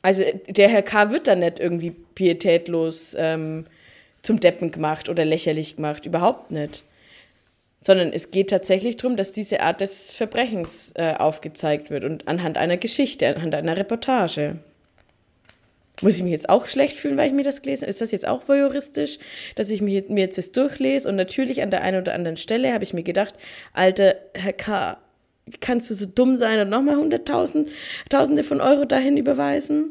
also 0.00 0.24
der 0.48 0.68
Herr 0.68 0.82
K. 0.82 1.10
wird 1.10 1.26
dann 1.26 1.40
nicht 1.40 1.58
irgendwie 1.58 1.90
pietätlos 1.90 3.16
ähm, 3.18 3.66
zum 4.22 4.40
Deppen 4.40 4.70
gemacht 4.70 5.08
oder 5.08 5.24
lächerlich 5.24 5.76
gemacht. 5.76 6.06
Überhaupt 6.06 6.50
nicht 6.50 6.84
sondern 7.82 8.12
es 8.12 8.30
geht 8.30 8.48
tatsächlich 8.48 8.96
darum, 8.96 9.16
dass 9.16 9.32
diese 9.32 9.60
Art 9.60 9.80
des 9.80 10.14
Verbrechens 10.14 10.92
äh, 10.94 11.14
aufgezeigt 11.18 11.90
wird 11.90 12.04
und 12.04 12.28
anhand 12.28 12.56
einer 12.56 12.76
Geschichte, 12.76 13.26
anhand 13.26 13.56
einer 13.56 13.76
Reportage. 13.76 14.58
Muss 16.00 16.16
ich 16.16 16.22
mich 16.22 16.30
jetzt 16.30 16.48
auch 16.48 16.66
schlecht 16.66 16.96
fühlen, 16.96 17.16
weil 17.16 17.26
ich 17.26 17.32
mir 17.32 17.42
das 17.42 17.60
gelesen 17.60 17.82
habe? 17.82 17.90
Ist 17.90 18.00
das 18.00 18.12
jetzt 18.12 18.26
auch 18.26 18.48
voyeuristisch, 18.48 19.18
dass 19.56 19.68
ich 19.68 19.82
mir, 19.82 20.04
mir 20.08 20.24
jetzt 20.24 20.38
das 20.38 20.52
durchlese? 20.52 21.08
Und 21.08 21.16
natürlich 21.16 21.60
an 21.60 21.72
der 21.72 21.82
einen 21.82 22.00
oder 22.00 22.14
anderen 22.14 22.36
Stelle 22.36 22.72
habe 22.72 22.84
ich 22.84 22.94
mir 22.94 23.02
gedacht, 23.02 23.34
Alter, 23.72 24.14
Herr 24.34 24.52
K., 24.52 24.98
kannst 25.60 25.90
du 25.90 25.94
so 25.94 26.06
dumm 26.06 26.36
sein 26.36 26.60
und 26.60 26.68
nochmal 26.68 26.96
hunderttausend, 26.96 27.68
Tausende 28.08 28.44
von 28.44 28.60
Euro 28.60 28.84
dahin 28.84 29.16
überweisen? 29.16 29.90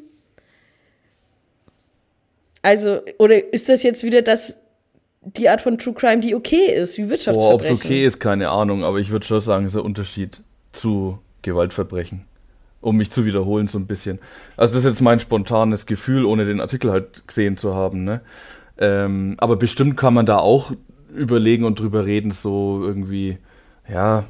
Also, 2.62 3.02
oder 3.18 3.54
ist 3.54 3.68
das 3.68 3.84
jetzt 3.84 4.04
wieder 4.04 4.22
das 4.22 4.58
die 5.22 5.49
Art 5.49 5.61
von 5.61 5.78
True 5.78 5.93
Crime, 5.93 6.22
die 6.22 6.36
okay 6.36 6.74
ist, 6.74 6.97
wie 6.97 7.09
Wirtschaftsverbrechen. 7.09 7.72
Ob 7.72 7.80
es 7.80 7.86
okay 7.86 8.05
ist, 8.05 8.19
keine 8.19 8.49
Ahnung, 8.49 8.84
aber 8.84 8.99
ich 8.99 9.11
würde 9.11 9.26
schon 9.26 9.39
sagen, 9.39 9.65
es 9.65 9.74
ist 9.74 9.80
ein 9.80 9.86
Unterschied 9.86 10.41
zu 10.72 11.19
Gewaltverbrechen. 11.41 12.26
Um 12.82 12.97
mich 12.97 13.11
zu 13.11 13.26
wiederholen, 13.26 13.67
so 13.67 13.78
ein 13.78 13.86
bisschen. 13.86 14.19
Also, 14.57 14.74
das 14.74 14.84
ist 14.84 14.89
jetzt 14.89 15.01
mein 15.01 15.19
spontanes 15.19 15.86
Gefühl, 15.86 16.26
ohne 16.26 16.45
den 16.45 16.59
Artikel 16.59 16.91
halt 16.91 17.28
gesehen 17.28 17.55
zu 17.55 17.76
haben, 17.76 18.03
ne? 18.03 18.22
Ähm, 18.80 19.36
aber 19.38 19.57
bestimmt 19.57 19.97
kann 19.97 20.15
man 20.15 20.26
da 20.26 20.38
auch 20.38 20.72
überlegen 21.13 21.65
und 21.65 21.80
drüber 21.80 22.05
reden, 22.07 22.32
so 22.32 22.82
irgendwie, 22.84 23.38
ja, 23.88 24.24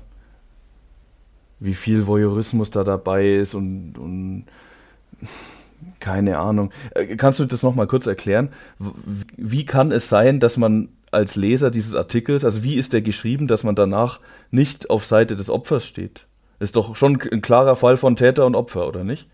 wie 1.61 1.75
viel 1.75 2.07
Voyeurismus 2.07 2.71
da 2.71 2.83
dabei 2.83 3.35
ist 3.35 3.53
und, 3.53 3.97
und 3.97 4.45
keine 5.99 6.39
Ahnung. 6.39 6.71
Äh, 6.95 7.15
kannst 7.15 7.39
du 7.39 7.45
das 7.45 7.63
nochmal 7.63 7.88
kurz 7.88 8.05
erklären? 8.05 8.49
Wie 9.38 9.65
kann 9.65 9.91
es 9.91 10.09
sein, 10.09 10.39
dass 10.39 10.57
man 10.57 10.89
als 11.11 11.36
Leser 11.36 11.71
dieses 11.71 11.93
Artikels, 11.93 12.45
also 12.45 12.63
wie 12.63 12.75
ist 12.75 12.93
der 12.93 13.01
geschrieben, 13.01 13.47
dass 13.47 13.63
man 13.63 13.75
danach 13.75 14.19
nicht 14.49 14.89
auf 14.89 15.05
Seite 15.05 15.36
des 15.36 15.49
Opfers 15.49 15.86
steht? 15.86 16.25
Ist 16.59 16.75
doch 16.75 16.95
schon 16.95 17.19
ein 17.32 17.41
klarer 17.41 17.75
Fall 17.75 17.97
von 17.97 18.15
Täter 18.15 18.45
und 18.45 18.55
Opfer, 18.55 18.88
oder 18.88 19.03
nicht? 19.03 19.27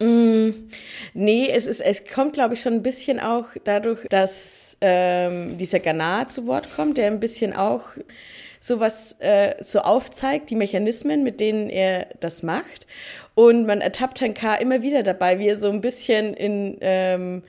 Mm, 0.00 0.50
nee, 1.14 1.48
es, 1.50 1.66
ist, 1.66 1.80
es 1.80 2.02
kommt, 2.04 2.34
glaube 2.34 2.54
ich, 2.54 2.60
schon 2.60 2.74
ein 2.74 2.82
bisschen 2.82 3.18
auch 3.20 3.46
dadurch, 3.64 4.00
dass 4.10 4.76
ähm, 4.80 5.56
dieser 5.56 5.78
Ghana 5.78 6.28
zu 6.28 6.46
Wort 6.46 6.68
kommt, 6.74 6.98
der 6.98 7.06
ein 7.06 7.20
bisschen 7.20 7.54
auch 7.54 7.82
sowas 8.60 9.16
äh, 9.20 9.54
so 9.62 9.80
aufzeigt, 9.80 10.50
die 10.50 10.56
Mechanismen, 10.56 11.22
mit 11.22 11.40
denen 11.40 11.70
er 11.70 12.08
das 12.20 12.42
macht. 12.42 12.86
Und 13.36 13.66
man 13.66 13.82
ertappt 13.82 14.20
Herrn 14.20 14.34
K. 14.34 14.54
immer 14.54 14.82
wieder 14.82 15.02
dabei, 15.02 15.38
wie 15.38 15.46
er 15.46 15.56
so 15.56 15.68
ein 15.70 15.82
bisschen 15.82 16.32
in 16.34 16.78
ähm, 16.80 17.42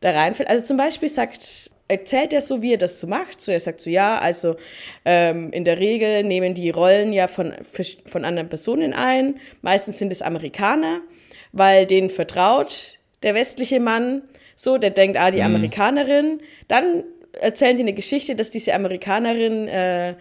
da 0.00 0.10
reinfällt. 0.10 0.48
Also 0.48 0.64
zum 0.64 0.78
Beispiel 0.78 1.10
sagt 1.10 1.70
erzählt 1.88 2.32
er 2.32 2.40
so, 2.40 2.62
wie 2.62 2.72
er 2.72 2.78
das 2.78 2.98
so 2.98 3.06
macht. 3.06 3.40
So, 3.40 3.52
er 3.52 3.60
sagt 3.60 3.80
so, 3.80 3.90
ja, 3.90 4.18
also 4.18 4.56
ähm, 5.04 5.50
in 5.52 5.64
der 5.64 5.78
Regel 5.78 6.24
nehmen 6.24 6.54
die 6.54 6.70
Rollen 6.70 7.12
ja 7.12 7.26
von, 7.26 7.52
von 8.06 8.24
anderen 8.24 8.48
Personen 8.48 8.94
ein. 8.94 9.38
Meistens 9.60 9.98
sind 9.98 10.10
es 10.10 10.22
Amerikaner, 10.22 11.02
weil 11.52 11.84
denen 11.86 12.08
vertraut 12.08 12.98
der 13.22 13.34
westliche 13.34 13.80
Mann 13.80 14.22
so, 14.56 14.78
der 14.78 14.90
denkt, 14.90 15.18
ah, 15.18 15.30
die 15.30 15.38
mhm. 15.38 15.56
Amerikanerin. 15.56 16.40
Dann 16.68 17.04
erzählen 17.32 17.76
sie 17.76 17.82
eine 17.82 17.92
Geschichte, 17.92 18.36
dass 18.36 18.50
diese 18.50 18.72
Amerikanerin, 18.72 19.68
äh, 19.68 20.14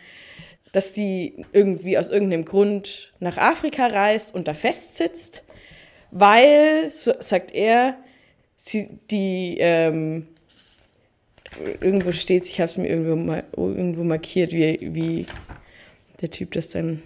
dass 0.74 0.91
die 0.91 1.45
irgendwie 1.53 1.97
aus 1.97 2.09
irgendeinem 2.09 2.43
Grund 2.43 3.13
nach 3.19 3.38
Afrika 3.38 3.88
reist 3.88 4.36
und 4.36 4.49
da 4.49 4.53
festsitzt, 4.53 5.43
weil, 6.11 6.89
so 6.89 7.13
sagt 7.19 7.53
er, 7.53 7.97
sie, 8.57 8.89
die, 9.09 9.57
ähm, 9.59 10.28
irgendwo 11.80 12.11
steht, 12.11 12.45
ich 12.45 12.59
habe 12.59 12.71
es 12.71 12.78
mir 12.78 12.88
irgendwo, 12.88 13.15
mal, 13.15 13.43
irgendwo 13.55 14.03
markiert, 14.03 14.51
wie, 14.51 14.78
wie 14.82 15.26
der 16.21 16.32
Typ 16.32 16.51
das 16.51 16.69
dann 16.69 17.03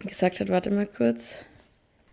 gesagt 0.00 0.40
hat. 0.40 0.48
Warte 0.48 0.70
mal 0.70 0.86
kurz. 0.86 1.44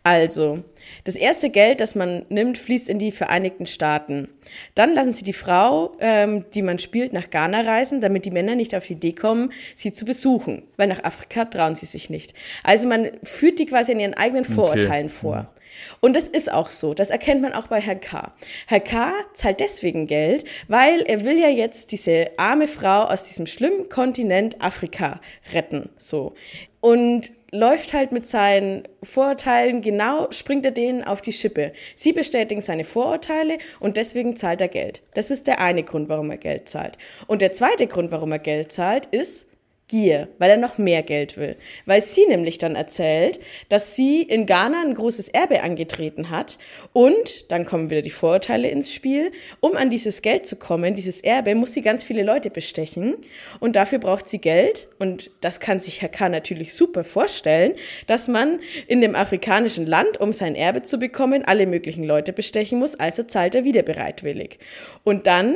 Also, 0.07 0.63
das 1.03 1.15
erste 1.17 1.49
Geld, 1.49 1.81
das 1.81 1.93
man 1.93 2.25
nimmt, 2.29 2.57
fließt 2.57 2.87
in 2.87 2.97
die 2.97 3.11
Vereinigten 3.11 3.67
Staaten. 3.67 4.29
Dann 4.73 4.93
lassen 4.93 5.11
sie 5.11 5.25
die 5.25 5.33
Frau, 5.33 5.97
ähm, 5.99 6.45
die 6.53 6.61
man 6.61 6.79
spielt, 6.79 7.11
nach 7.11 7.29
Ghana 7.29 7.59
reisen, 7.59 7.99
damit 7.99 8.23
die 8.23 8.31
Männer 8.31 8.55
nicht 8.55 8.73
auf 8.73 8.85
die 8.85 8.93
Idee 8.93 9.11
kommen, 9.11 9.51
sie 9.75 9.91
zu 9.91 10.05
besuchen, 10.05 10.63
weil 10.77 10.87
nach 10.87 11.03
Afrika 11.03 11.43
trauen 11.43 11.75
sie 11.75 11.85
sich 11.85 12.09
nicht. 12.09 12.33
Also 12.63 12.87
man 12.87 13.09
führt 13.23 13.59
die 13.59 13.65
quasi 13.65 13.91
in 13.91 13.99
ihren 13.99 14.13
eigenen 14.13 14.45
Vorurteilen 14.45 15.07
okay. 15.07 15.17
vor. 15.19 15.53
Und 15.99 16.15
das 16.15 16.29
ist 16.29 16.49
auch 16.49 16.69
so. 16.69 16.93
Das 16.93 17.09
erkennt 17.09 17.41
man 17.41 17.51
auch 17.51 17.67
bei 17.67 17.81
Herr 17.81 17.97
K. 17.97 18.31
Herr 18.65 18.79
K. 18.79 19.11
zahlt 19.33 19.59
deswegen 19.59 20.07
Geld, 20.07 20.45
weil 20.69 21.01
er 21.01 21.25
will 21.25 21.37
ja 21.37 21.49
jetzt 21.49 21.91
diese 21.91 22.31
arme 22.37 22.69
Frau 22.69 23.03
aus 23.03 23.25
diesem 23.25 23.45
schlimmen 23.45 23.89
Kontinent 23.89 24.61
Afrika 24.61 25.19
retten. 25.53 25.89
So. 25.97 26.33
Und 26.79 27.31
läuft 27.51 27.93
halt 27.93 28.11
mit 28.11 28.27
seinen 28.27 28.87
Vorurteilen 29.03 29.81
genau, 29.81 30.31
springt 30.31 30.65
er 30.65 30.71
denen 30.71 31.03
auf 31.03 31.21
die 31.21 31.31
Schippe. 31.31 31.73
Sie 31.95 32.11
bestätigen 32.13 32.61
seine 32.61 32.83
Vorurteile 32.83 33.57
und 33.79 33.97
deswegen 33.97 34.35
zahlt 34.35 34.61
er 34.61 34.67
Geld. 34.67 35.01
Das 35.13 35.31
ist 35.31 35.47
der 35.47 35.59
eine 35.59 35.83
Grund, 35.83 36.09
warum 36.09 36.29
er 36.29 36.37
Geld 36.37 36.69
zahlt. 36.69 36.97
Und 37.27 37.41
der 37.41 37.51
zweite 37.51 37.87
Grund, 37.87 38.11
warum 38.11 38.31
er 38.31 38.39
Geld 38.39 38.71
zahlt, 38.71 39.07
ist, 39.07 39.47
Gier, 39.89 40.27
weil 40.37 40.49
er 40.49 40.57
noch 40.57 40.77
mehr 40.77 41.01
Geld 41.01 41.37
will. 41.37 41.55
Weil 41.85 42.01
sie 42.01 42.25
nämlich 42.27 42.57
dann 42.57 42.75
erzählt, 42.75 43.39
dass 43.69 43.95
sie 43.95 44.21
in 44.21 44.45
Ghana 44.45 44.81
ein 44.81 44.95
großes 44.95 45.29
Erbe 45.29 45.63
angetreten 45.63 46.29
hat 46.29 46.57
und, 46.91 47.49
dann 47.49 47.65
kommen 47.65 47.89
wieder 47.89 48.01
die 48.01 48.09
Vorurteile 48.09 48.67
ins 48.67 48.93
Spiel, 48.93 49.31
um 49.61 49.77
an 49.77 49.89
dieses 49.89 50.21
Geld 50.21 50.45
zu 50.45 50.57
kommen, 50.57 50.93
dieses 50.93 51.21
Erbe, 51.21 51.55
muss 51.55 51.73
sie 51.73 51.81
ganz 51.81 52.03
viele 52.03 52.23
Leute 52.23 52.49
bestechen 52.49 53.15
und 53.61 53.77
dafür 53.77 53.99
braucht 53.99 54.27
sie 54.27 54.39
Geld 54.39 54.89
und 54.99 55.31
das 55.39 55.61
kann 55.61 55.79
sich 55.79 56.01
Herr 56.01 56.09
K. 56.09 56.27
natürlich 56.27 56.73
super 56.73 57.05
vorstellen, 57.05 57.73
dass 58.07 58.27
man 58.27 58.59
in 58.87 58.99
dem 58.99 59.15
afrikanischen 59.15 59.85
Land, 59.85 60.19
um 60.19 60.33
sein 60.33 60.55
Erbe 60.55 60.81
zu 60.81 60.99
bekommen, 60.99 61.45
alle 61.45 61.65
möglichen 61.65 62.03
Leute 62.03 62.33
bestechen 62.33 62.77
muss, 62.77 62.99
also 62.99 63.23
zahlt 63.23 63.55
er 63.55 63.63
wieder 63.63 63.83
bereitwillig. 63.83 64.59
Und 65.05 65.27
dann 65.27 65.55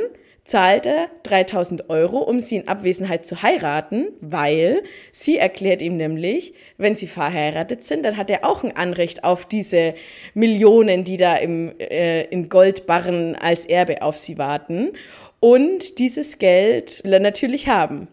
zahlt 0.51 0.85
er 0.85 1.09
3000 1.23 1.89
Euro, 1.89 2.17
um 2.17 2.41
sie 2.41 2.57
in 2.57 2.67
Abwesenheit 2.67 3.25
zu 3.25 3.41
heiraten, 3.41 4.09
weil 4.19 4.83
sie 5.13 5.37
erklärt 5.37 5.81
ihm 5.81 5.95
nämlich, 5.95 6.53
wenn 6.77 6.97
sie 6.97 7.07
verheiratet 7.07 7.85
sind, 7.85 8.03
dann 8.03 8.17
hat 8.17 8.29
er 8.29 8.45
auch 8.45 8.65
ein 8.65 8.75
Anrecht 8.75 9.23
auf 9.23 9.45
diese 9.45 9.93
Millionen, 10.33 11.05
die 11.05 11.15
da 11.15 11.37
im, 11.37 11.71
äh, 11.79 12.23
in 12.25 12.49
Goldbarren 12.49 13.37
als 13.37 13.65
Erbe 13.65 14.01
auf 14.01 14.17
sie 14.17 14.37
warten. 14.37 14.91
Und 15.39 15.99
dieses 15.99 16.37
Geld 16.37 17.01
will 17.05 17.13
er 17.13 17.21
natürlich 17.21 17.69
haben. 17.69 18.09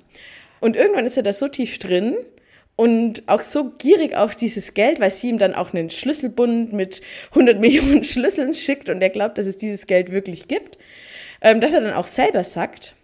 Und 0.61 0.77
irgendwann 0.77 1.07
ist 1.07 1.17
er 1.17 1.25
da 1.25 1.33
so 1.33 1.49
tief 1.49 1.79
drin, 1.79 2.17
und 2.77 3.25
auch 3.27 3.43
so 3.43 3.73
gierig 3.77 4.15
auf 4.15 4.37
dieses 4.37 4.73
Geld, 4.73 5.01
weil 5.01 5.11
sie 5.11 5.31
ihm 5.31 5.39
dann 5.39 5.53
auch 5.53 5.75
einen 5.75 5.91
Schlüsselbund 5.91 6.73
mit 6.73 7.01
100 7.31 7.59
Millionen 7.59 8.05
Schlüsseln 8.05 8.55
schickt 8.55 8.89
und 8.89 9.03
er 9.03 9.11
glaubt, 9.11 9.37
dass 9.37 9.47
es 9.47 9.57
dieses 9.57 9.89
Geld 9.89 10.13
wirklich 10.13 10.47
gibt 10.47 10.79
ähm, 11.41 11.61
dass 11.61 11.73
er 11.73 11.81
dann 11.81 11.95
auch 11.95 12.07
selber 12.07 12.45
sagt, 12.45 12.95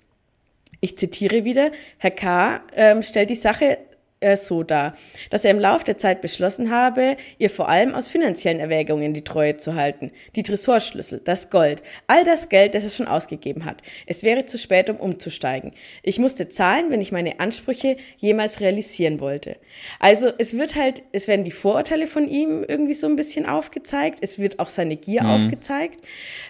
ich 0.80 0.98
zitiere 0.98 1.44
wieder, 1.44 1.72
Herr 1.98 2.10
K. 2.10 2.60
Ähm, 2.74 3.02
stellt 3.02 3.30
die 3.30 3.36
Sache 3.36 3.78
äh, 4.24 4.36
so 4.36 4.62
dar, 4.62 4.96
dass 5.30 5.44
er 5.44 5.50
im 5.50 5.60
Laufe 5.60 5.84
der 5.84 5.98
Zeit 5.98 6.20
beschlossen 6.20 6.70
habe, 6.70 7.16
ihr 7.38 7.50
vor 7.50 7.68
allem 7.68 7.94
aus 7.94 8.08
finanziellen 8.08 8.60
Erwägungen 8.60 9.14
die 9.14 9.22
Treue 9.22 9.56
zu 9.56 9.74
halten. 9.74 10.10
Die 10.34 10.42
Tresorschlüssel, 10.42 11.20
das 11.24 11.50
Gold, 11.50 11.82
all 12.06 12.24
das 12.24 12.48
Geld, 12.48 12.74
das 12.74 12.84
er 12.84 12.90
schon 12.90 13.08
ausgegeben 13.08 13.64
hat. 13.64 13.82
Es 14.06 14.22
wäre 14.22 14.44
zu 14.44 14.58
spät, 14.58 14.90
um 14.90 14.96
umzusteigen. 14.96 15.72
Ich 16.02 16.18
musste 16.18 16.48
zahlen, 16.48 16.90
wenn 16.90 17.00
ich 17.00 17.12
meine 17.12 17.40
Ansprüche 17.40 17.96
jemals 18.16 18.60
realisieren 18.60 19.20
wollte. 19.20 19.56
Also 20.00 20.30
es 20.38 20.56
wird 20.56 20.74
halt, 20.74 21.02
es 21.12 21.28
werden 21.28 21.44
die 21.44 21.50
Vorurteile 21.50 22.06
von 22.06 22.28
ihm 22.28 22.64
irgendwie 22.66 22.94
so 22.94 23.06
ein 23.06 23.16
bisschen 23.16 23.46
aufgezeigt. 23.46 24.18
Es 24.22 24.38
wird 24.38 24.58
auch 24.58 24.68
seine 24.68 24.96
Gier 24.96 25.22
mhm. 25.22 25.30
aufgezeigt. 25.30 26.00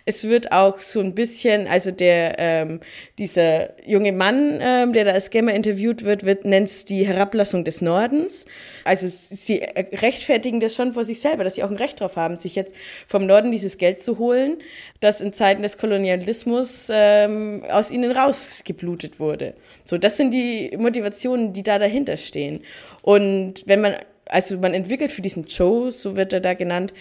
Es 0.05 0.25
wird 0.25 0.53
auch 0.53 0.81
so 0.81 1.01
ein 1.01 1.14
bisschen, 1.14 1.66
also 1.66 1.91
der, 1.91 2.37
ähm, 2.39 2.81
dieser 3.18 3.81
junge 3.87 4.12
Mann, 4.12 4.59
ähm, 4.61 4.93
der 4.93 5.05
da 5.05 5.12
als 5.12 5.27
Scammer 5.27 5.55
interviewt 5.55 6.05
wird, 6.05 6.25
wird 6.25 6.45
nennt 6.45 6.68
es 6.68 6.85
die 6.85 7.07
Herablassung 7.07 7.64
des 7.65 7.83
Nordens. 7.83 8.47
Also 8.85 9.09
sie 9.09 9.62
rechtfertigen 9.93 10.61
das 10.61 10.75
schon 10.75 10.93
vor 10.93 11.05
sich 11.05 11.21
selber, 11.21 11.45
dass 11.45 11.57
sie 11.57 11.65
auch 11.65 11.71
ein 11.71 11.77
Recht 11.77 12.01
darauf 12.01 12.17
haben, 12.17 12.37
sich 12.37 12.55
jetzt 12.55 12.75
vom 13.09 13.27
Norden 13.27 13.51
dieses 13.51 13.79
Geld 13.79 14.01
zu 14.01 14.19
holen, 14.19 14.59
das 15.01 15.21
in 15.21 15.33
Zeiten 15.33 15.62
des 15.62 15.79
Kolonialismus 15.79 16.89
ähm, 16.93 17.65
aus 17.69 17.91
ihnen 17.91 18.12
rausgeblutet 18.12 19.19
wurde. 19.19 19.55
So, 19.83 19.99
das 19.99 20.17
sind 20.17 20.33
die 20.33 20.77
Motivationen, 20.77 21.53
die 21.53 21.62
da 21.62 21.79
dahinter 21.79 22.17
stehen. 22.17 22.61
Und 23.03 23.62
wenn 23.67 23.81
man, 23.81 23.95
also 24.27 24.59
man 24.59 24.75
entwickelt 24.75 25.12
für 25.12 25.23
diesen 25.23 25.45
Joe, 25.45 25.91
so 25.91 26.17
wird 26.17 26.33
er 26.33 26.41
da 26.41 26.55
genannt, 26.55 26.93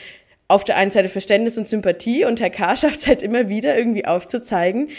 auf 0.47 0.63
der 0.63 0.77
einen 0.77 0.91
Seite 0.91 1.09
Verständnis 1.09 1.57
und 1.57 1.65
Sympathie 1.65 2.25
und 2.25 2.39
Herr 2.39 2.49
K. 2.49 2.75
schafft 2.75 3.01
es 3.01 3.07
halt 3.07 3.21
immer 3.21 3.49
wieder 3.49 3.77
irgendwie 3.77 4.05
aufzuzeigen, 4.05 4.89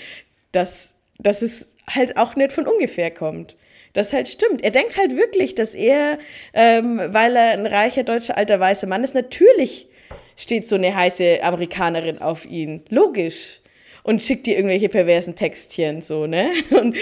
dass, 0.52 0.92
dass 1.18 1.42
es 1.42 1.74
halt 1.88 2.16
auch 2.16 2.34
nicht 2.36 2.52
von 2.52 2.66
ungefähr 2.66 3.10
kommt 3.10 3.56
das 3.94 4.12
halt 4.12 4.28
stimmt. 4.28 4.62
Er 4.62 4.70
denkt 4.70 4.98
halt 4.98 5.16
wirklich, 5.16 5.54
dass 5.54 5.74
er, 5.74 6.18
ähm, 6.52 7.00
weil 7.08 7.34
er 7.36 7.52
ein 7.52 7.66
reicher 7.66 8.02
deutscher 8.02 8.36
alter 8.36 8.60
weißer 8.60 8.86
Mann 8.86 9.02
ist, 9.02 9.14
natürlich 9.14 9.88
steht 10.36 10.66
so 10.66 10.76
eine 10.76 10.94
heiße 10.94 11.42
Amerikanerin 11.42 12.18
auf 12.18 12.44
ihn. 12.44 12.82
Logisch. 12.90 13.60
Und 14.02 14.22
schickt 14.22 14.46
dir 14.46 14.56
irgendwelche 14.56 14.90
perversen 14.90 15.34
Textchen 15.34 16.02
so, 16.02 16.26
ne? 16.26 16.50
Und, 16.70 16.94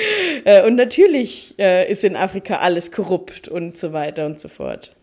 äh, 0.45 0.65
und 0.65 0.77
natürlich 0.77 1.53
äh, 1.59 1.91
ist 1.91 2.05
in 2.05 2.15
Afrika 2.15 2.59
alles 2.59 2.93
korrupt 2.93 3.49
und 3.49 3.77
so 3.77 3.93
weiter 3.93 4.25
und 4.25 4.39
so 4.39 4.47
fort. 4.47 4.95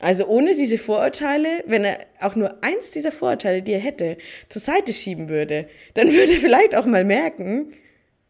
Also 0.00 0.26
ohne 0.26 0.56
diese 0.56 0.78
Vorurteile, 0.78 1.62
wenn 1.66 1.84
er 1.84 1.98
auch 2.20 2.34
nur 2.34 2.56
eins 2.64 2.90
dieser 2.90 3.12
Vorurteile, 3.12 3.62
die 3.62 3.72
er 3.72 3.78
hätte, 3.78 4.18
zur 4.48 4.62
Seite 4.62 4.92
schieben 4.92 5.28
würde, 5.28 5.68
dann 5.94 6.08
würde 6.12 6.32
er 6.32 6.40
vielleicht 6.40 6.74
auch 6.74 6.86
mal 6.86 7.04
merken, 7.04 7.72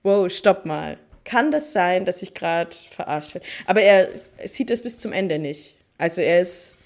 wow, 0.06 0.30
stopp 0.30 0.64
mal. 0.64 0.96
Kann 1.24 1.50
das 1.50 1.72
sein, 1.72 2.04
dass 2.04 2.22
ich 2.22 2.32
gerade 2.32 2.70
verarscht 2.92 3.34
werde? 3.34 3.46
Aber 3.66 3.80
er 3.80 4.08
sieht 4.44 4.70
das 4.70 4.80
bis 4.80 4.98
zum 4.98 5.12
Ende 5.12 5.38
nicht. 5.38 5.76
Also 5.98 6.20
er 6.20 6.40
ist 6.40 6.78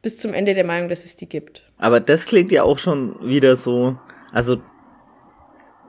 bis 0.00 0.16
zum 0.16 0.32
Ende 0.32 0.54
der 0.54 0.64
Meinung, 0.64 0.88
dass 0.88 1.04
es 1.04 1.14
die 1.14 1.28
gibt. 1.28 1.62
Aber 1.76 2.00
das 2.00 2.24
klingt 2.24 2.50
ja 2.50 2.62
auch 2.62 2.78
schon 2.78 3.16
wieder 3.28 3.56
so. 3.56 3.98
Also 4.32 4.56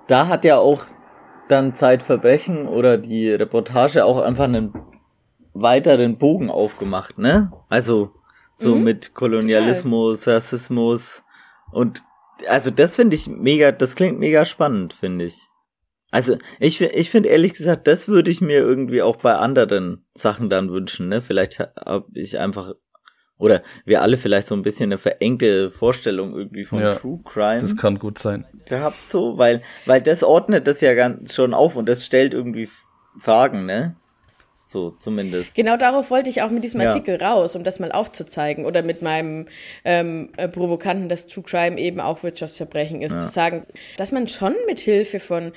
da 0.07 0.27
hat 0.27 0.43
ja 0.43 0.57
auch 0.57 0.85
dann 1.47 1.75
Zeitverbrechen 1.75 2.67
oder 2.67 2.97
die 2.97 3.31
Reportage 3.31 4.03
auch 4.03 4.19
einfach 4.19 4.43
einen 4.43 4.73
weiteren 5.53 6.17
Bogen 6.17 6.49
aufgemacht, 6.49 7.17
ne? 7.17 7.53
Also 7.69 8.11
so 8.55 8.75
mhm, 8.75 8.83
mit 8.83 9.13
Kolonialismus, 9.13 10.21
total. 10.21 10.35
Rassismus 10.35 11.23
und 11.71 12.03
also 12.47 12.71
das 12.71 12.95
finde 12.95 13.15
ich 13.15 13.27
mega, 13.27 13.71
das 13.71 13.95
klingt 13.95 14.19
mega 14.19 14.45
spannend, 14.45 14.93
finde 14.93 15.25
ich. 15.25 15.47
Also 16.13 16.37
ich, 16.59 16.79
ich 16.79 17.09
finde 17.09 17.29
ehrlich 17.29 17.55
gesagt, 17.55 17.87
das 17.87 18.07
würde 18.07 18.29
ich 18.29 18.39
mir 18.39 18.59
irgendwie 18.59 19.01
auch 19.01 19.15
bei 19.15 19.33
anderen 19.33 20.05
Sachen 20.13 20.47
dann 20.47 20.69
wünschen. 20.69 21.09
Ne? 21.09 21.23
Vielleicht 21.23 21.57
habe 21.59 22.05
ich 22.13 22.37
einfach 22.37 22.73
oder 23.39 23.63
wir 23.83 24.03
alle 24.03 24.17
vielleicht 24.17 24.47
so 24.47 24.53
ein 24.53 24.61
bisschen 24.61 24.89
eine 24.89 24.99
verengte 24.99 25.71
Vorstellung 25.71 26.37
irgendwie 26.37 26.65
von 26.65 26.81
ja, 26.81 26.93
True 26.93 27.19
Crime. 27.25 27.61
Das 27.61 27.75
kann 27.75 27.97
gut 27.97 28.19
sein. 28.19 28.45
Gehabt 28.65 29.09
so, 29.09 29.39
weil 29.39 29.63
weil 29.87 30.03
das 30.03 30.23
ordnet 30.23 30.67
das 30.67 30.81
ja 30.81 30.93
ganz 30.93 31.33
schon 31.33 31.55
auf 31.55 31.75
und 31.75 31.89
das 31.89 32.05
stellt 32.05 32.35
irgendwie 32.35 32.69
Fragen, 33.17 33.65
ne? 33.65 33.95
So, 34.65 34.91
zumindest. 34.91 35.55
Genau 35.55 35.77
darauf 35.77 36.09
wollte 36.09 36.29
ich 36.29 36.41
auch 36.41 36.49
mit 36.49 36.63
diesem 36.63 36.81
Artikel 36.81 37.19
ja. 37.19 37.31
raus, 37.31 37.55
um 37.55 37.63
das 37.63 37.79
mal 37.79 37.91
aufzuzeigen. 37.91 38.65
Oder 38.65 38.81
mit 38.81 39.01
meinem 39.01 39.47
ähm, 39.83 40.29
äh, 40.37 40.47
Provokanten, 40.47 41.09
dass 41.09 41.27
True 41.27 41.43
Crime 41.43 41.77
eben 41.77 41.99
auch 41.99 42.23
Wirtschaftsverbrechen 42.23 43.01
ist. 43.01 43.11
Ja. 43.11 43.21
Zu 43.21 43.27
sagen, 43.27 43.61
dass 43.97 44.11
man 44.11 44.27
schon 44.27 44.55
mit 44.65 44.79
Hilfe 44.79 45.19
von, 45.19 45.51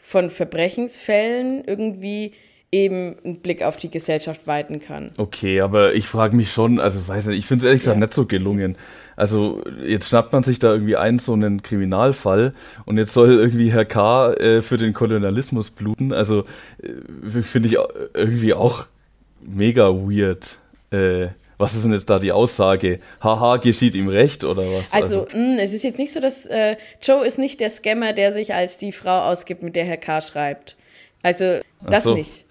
von 0.00 0.30
Verbrechensfällen 0.30 1.64
irgendwie 1.66 2.32
eben 2.72 3.16
einen 3.24 3.40
Blick 3.40 3.62
auf 3.62 3.76
die 3.76 3.90
Gesellschaft 3.90 4.46
weiten 4.46 4.80
kann. 4.80 5.10
Okay, 5.16 5.60
aber 5.60 5.94
ich 5.94 6.06
frage 6.06 6.36
mich 6.36 6.52
schon, 6.52 6.78
also 6.78 7.06
weiß 7.06 7.26
nicht, 7.26 7.38
ich 7.38 7.46
finde 7.46 7.64
es 7.64 7.66
ehrlich 7.66 7.80
gesagt 7.80 7.96
ja. 7.96 8.00
nicht 8.00 8.14
so 8.14 8.26
gelungen. 8.26 8.76
Also 9.16 9.62
jetzt 9.84 10.08
schnappt 10.08 10.32
man 10.32 10.42
sich 10.42 10.60
da 10.60 10.72
irgendwie 10.72 10.96
ein, 10.96 11.18
so 11.18 11.32
einen 11.32 11.62
Kriminalfall 11.62 12.54
und 12.86 12.96
jetzt 12.96 13.12
soll 13.12 13.32
irgendwie 13.32 13.72
Herr 13.72 13.84
K. 13.84 14.32
Äh, 14.34 14.60
für 14.60 14.76
den 14.76 14.94
Kolonialismus 14.94 15.70
bluten. 15.70 16.12
Also 16.12 16.44
äh, 16.82 17.42
finde 17.42 17.68
ich 17.68 17.76
irgendwie 18.14 18.54
auch 18.54 18.86
mega 19.40 19.88
weird. 19.88 20.58
Äh, 20.90 21.28
was 21.60 21.74
ist 21.74 21.84
denn 21.84 21.92
jetzt 21.92 22.08
da 22.08 22.18
die 22.18 22.32
Aussage? 22.32 22.98
Haha, 23.22 23.58
geschieht 23.58 23.94
ihm 23.94 24.08
recht 24.08 24.44
oder 24.44 24.62
was? 24.62 24.92
Also, 24.92 25.24
also 25.24 25.36
mh, 25.36 25.62
es 25.62 25.72
ist 25.74 25.84
jetzt 25.84 25.98
nicht 25.98 26.12
so, 26.12 26.18
dass 26.18 26.46
äh, 26.46 26.76
Joe 27.02 27.24
ist 27.24 27.38
nicht 27.38 27.60
der 27.60 27.68
Scammer, 27.68 28.14
der 28.14 28.32
sich 28.32 28.54
als 28.54 28.78
die 28.78 28.92
Frau 28.92 29.30
ausgibt, 29.30 29.62
mit 29.62 29.76
der 29.76 29.84
Herr 29.84 29.98
K. 29.98 30.22
schreibt. 30.22 30.76
Also 31.22 31.60
das 31.82 32.04
so. 32.04 32.14
nicht. 32.14 32.46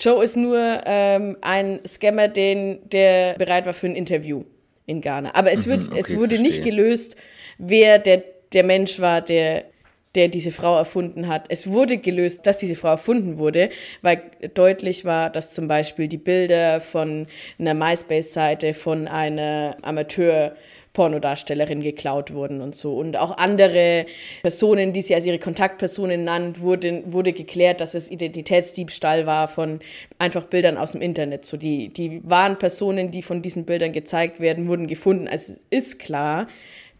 Joe 0.00 0.24
ist 0.24 0.36
nur 0.36 0.80
ähm, 0.86 1.36
ein 1.42 1.80
Scammer, 1.86 2.28
den, 2.28 2.78
der 2.88 3.34
bereit 3.34 3.66
war 3.66 3.74
für 3.74 3.86
ein 3.86 3.94
Interview 3.94 4.44
in 4.86 5.02
Ghana. 5.02 5.34
Aber 5.34 5.52
es, 5.52 5.66
wird, 5.66 5.82
mhm, 5.82 5.88
okay, 5.90 6.00
es 6.00 6.16
wurde 6.16 6.36
verstehe. 6.36 6.40
nicht 6.40 6.64
gelöst, 6.64 7.16
wer 7.58 7.98
der, 7.98 8.24
der 8.52 8.64
Mensch 8.64 8.98
war, 8.98 9.20
der, 9.20 9.66
der 10.14 10.28
diese 10.28 10.52
Frau 10.52 10.76
erfunden 10.76 11.28
hat. 11.28 11.46
Es 11.48 11.66
wurde 11.66 11.98
gelöst, 11.98 12.46
dass 12.46 12.58
diese 12.58 12.74
Frau 12.74 12.88
erfunden 12.88 13.38
wurde, 13.38 13.70
weil 14.02 14.22
deutlich 14.54 15.04
war, 15.04 15.30
dass 15.30 15.54
zum 15.54 15.68
Beispiel 15.68 16.08
die 16.08 16.18
Bilder 16.18 16.80
von 16.80 17.26
einer 17.58 17.74
MySpace-Seite 17.74 18.74
von 18.74 19.08
einer 19.08 19.76
Amateur- 19.82 20.52
Pornodarstellerin 20.92 21.80
geklaut 21.80 22.34
wurden 22.34 22.60
und 22.60 22.74
so. 22.74 22.96
Und 22.96 23.16
auch 23.16 23.36
andere 23.38 24.06
Personen, 24.42 24.92
die 24.92 25.02
sie 25.02 25.14
als 25.14 25.24
ihre 25.24 25.38
Kontaktpersonen 25.38 26.24
nannt, 26.24 26.60
wurde, 26.60 27.02
wurde 27.06 27.32
geklärt, 27.32 27.80
dass 27.80 27.94
es 27.94 28.10
Identitätsdiebstahl 28.10 29.26
war 29.26 29.48
von 29.48 29.80
einfach 30.18 30.46
Bildern 30.46 30.76
aus 30.76 30.92
dem 30.92 31.00
Internet. 31.00 31.44
So 31.44 31.56
die, 31.56 31.88
die 31.88 32.20
wahren 32.24 32.58
Personen, 32.58 33.10
die 33.10 33.22
von 33.22 33.42
diesen 33.42 33.64
Bildern 33.64 33.92
gezeigt 33.92 34.40
werden, 34.40 34.68
wurden 34.68 34.86
gefunden. 34.86 35.28
Also 35.28 35.54
es 35.54 35.64
ist 35.70 35.98
klar, 35.98 36.46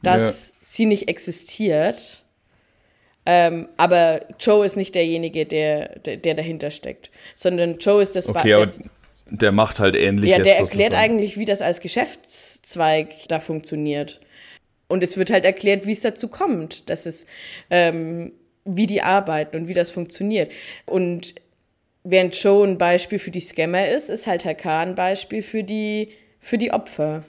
dass 0.02 0.48
ja. 0.48 0.54
sie 0.62 0.86
nicht 0.86 1.08
existiert. 1.08 2.21
Ähm, 3.24 3.68
aber 3.76 4.22
Joe 4.40 4.66
ist 4.66 4.76
nicht 4.76 4.94
derjenige, 4.94 5.46
der, 5.46 6.00
der, 6.00 6.16
der 6.16 6.34
dahinter 6.34 6.70
steckt, 6.70 7.10
sondern 7.34 7.78
Joe 7.78 8.02
ist 8.02 8.16
das 8.16 8.28
okay, 8.28 8.54
ba 8.54 8.72
der 9.34 9.52
macht 9.52 9.80
halt 9.80 9.94
ähnliches. 9.94 10.36
Ja, 10.36 10.42
der 10.42 10.58
erklärt 10.58 10.90
sozusagen. 10.90 11.12
eigentlich, 11.12 11.38
wie 11.38 11.46
das 11.46 11.62
als 11.62 11.80
Geschäftszweig 11.80 13.28
da 13.28 13.40
funktioniert. 13.40 14.20
Und 14.88 15.02
es 15.02 15.16
wird 15.16 15.30
halt 15.30 15.46
erklärt, 15.46 15.86
wie 15.86 15.92
es 15.92 16.00
dazu 16.00 16.28
kommt, 16.28 16.90
dass 16.90 17.06
es, 17.06 17.24
ähm, 17.70 18.32
wie 18.66 18.86
die 18.86 19.00
arbeiten 19.00 19.56
und 19.56 19.68
wie 19.68 19.74
das 19.74 19.90
funktioniert. 19.90 20.52
Und 20.84 21.34
während 22.04 22.36
Joe 22.36 22.66
ein 22.66 22.76
Beispiel 22.76 23.18
für 23.18 23.30
die 23.30 23.40
Scammer 23.40 23.88
ist, 23.88 24.10
ist 24.10 24.26
halt 24.26 24.44
Herr 24.44 24.54
K. 24.54 24.80
ein 24.80 24.94
Beispiel 24.94 25.42
für 25.42 25.64
die, 25.64 26.10
für 26.38 26.58
die 26.58 26.72
Opfer. 26.72 27.24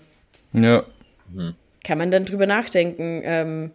Ja. 0.52 0.84
Mhm. 1.32 1.56
Kann 1.86 1.98
man 1.98 2.12
dann 2.12 2.26
drüber 2.26 2.48
nachdenken, 2.48 3.22
ähm, 3.24 3.72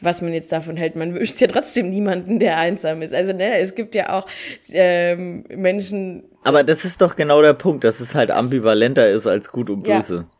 was 0.00 0.22
man 0.22 0.32
jetzt 0.32 0.50
davon 0.52 0.76
hält. 0.76 0.96
Man 0.96 1.14
wünscht 1.14 1.40
ja 1.40 1.46
trotzdem 1.46 1.90
niemanden, 1.90 2.38
der 2.38 2.56
einsam 2.56 3.02
ist. 3.02 3.14
Also, 3.14 3.32
ne, 3.32 3.58
es 3.58 3.74
gibt 3.74 3.94
ja 3.94 4.18
auch 4.18 4.26
ähm, 4.70 5.44
Menschen. 5.48 6.24
Aber 6.42 6.64
das 6.64 6.84
ist 6.84 7.00
doch 7.00 7.16
genau 7.16 7.42
der 7.42 7.54
Punkt, 7.54 7.84
dass 7.84 8.00
es 8.00 8.14
halt 8.14 8.30
ambivalenter 8.30 9.08
ist 9.08 9.26
als 9.26 9.50
gut 9.50 9.70
und 9.70 9.82
böse. 9.82 10.14
Ja. 10.14 10.30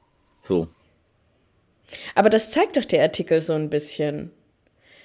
So. 0.40 0.68
Aber 2.14 2.30
das 2.30 2.50
zeigt 2.50 2.76
doch 2.76 2.84
der 2.84 3.02
Artikel 3.02 3.40
so 3.42 3.52
ein 3.52 3.70
bisschen. 3.70 4.30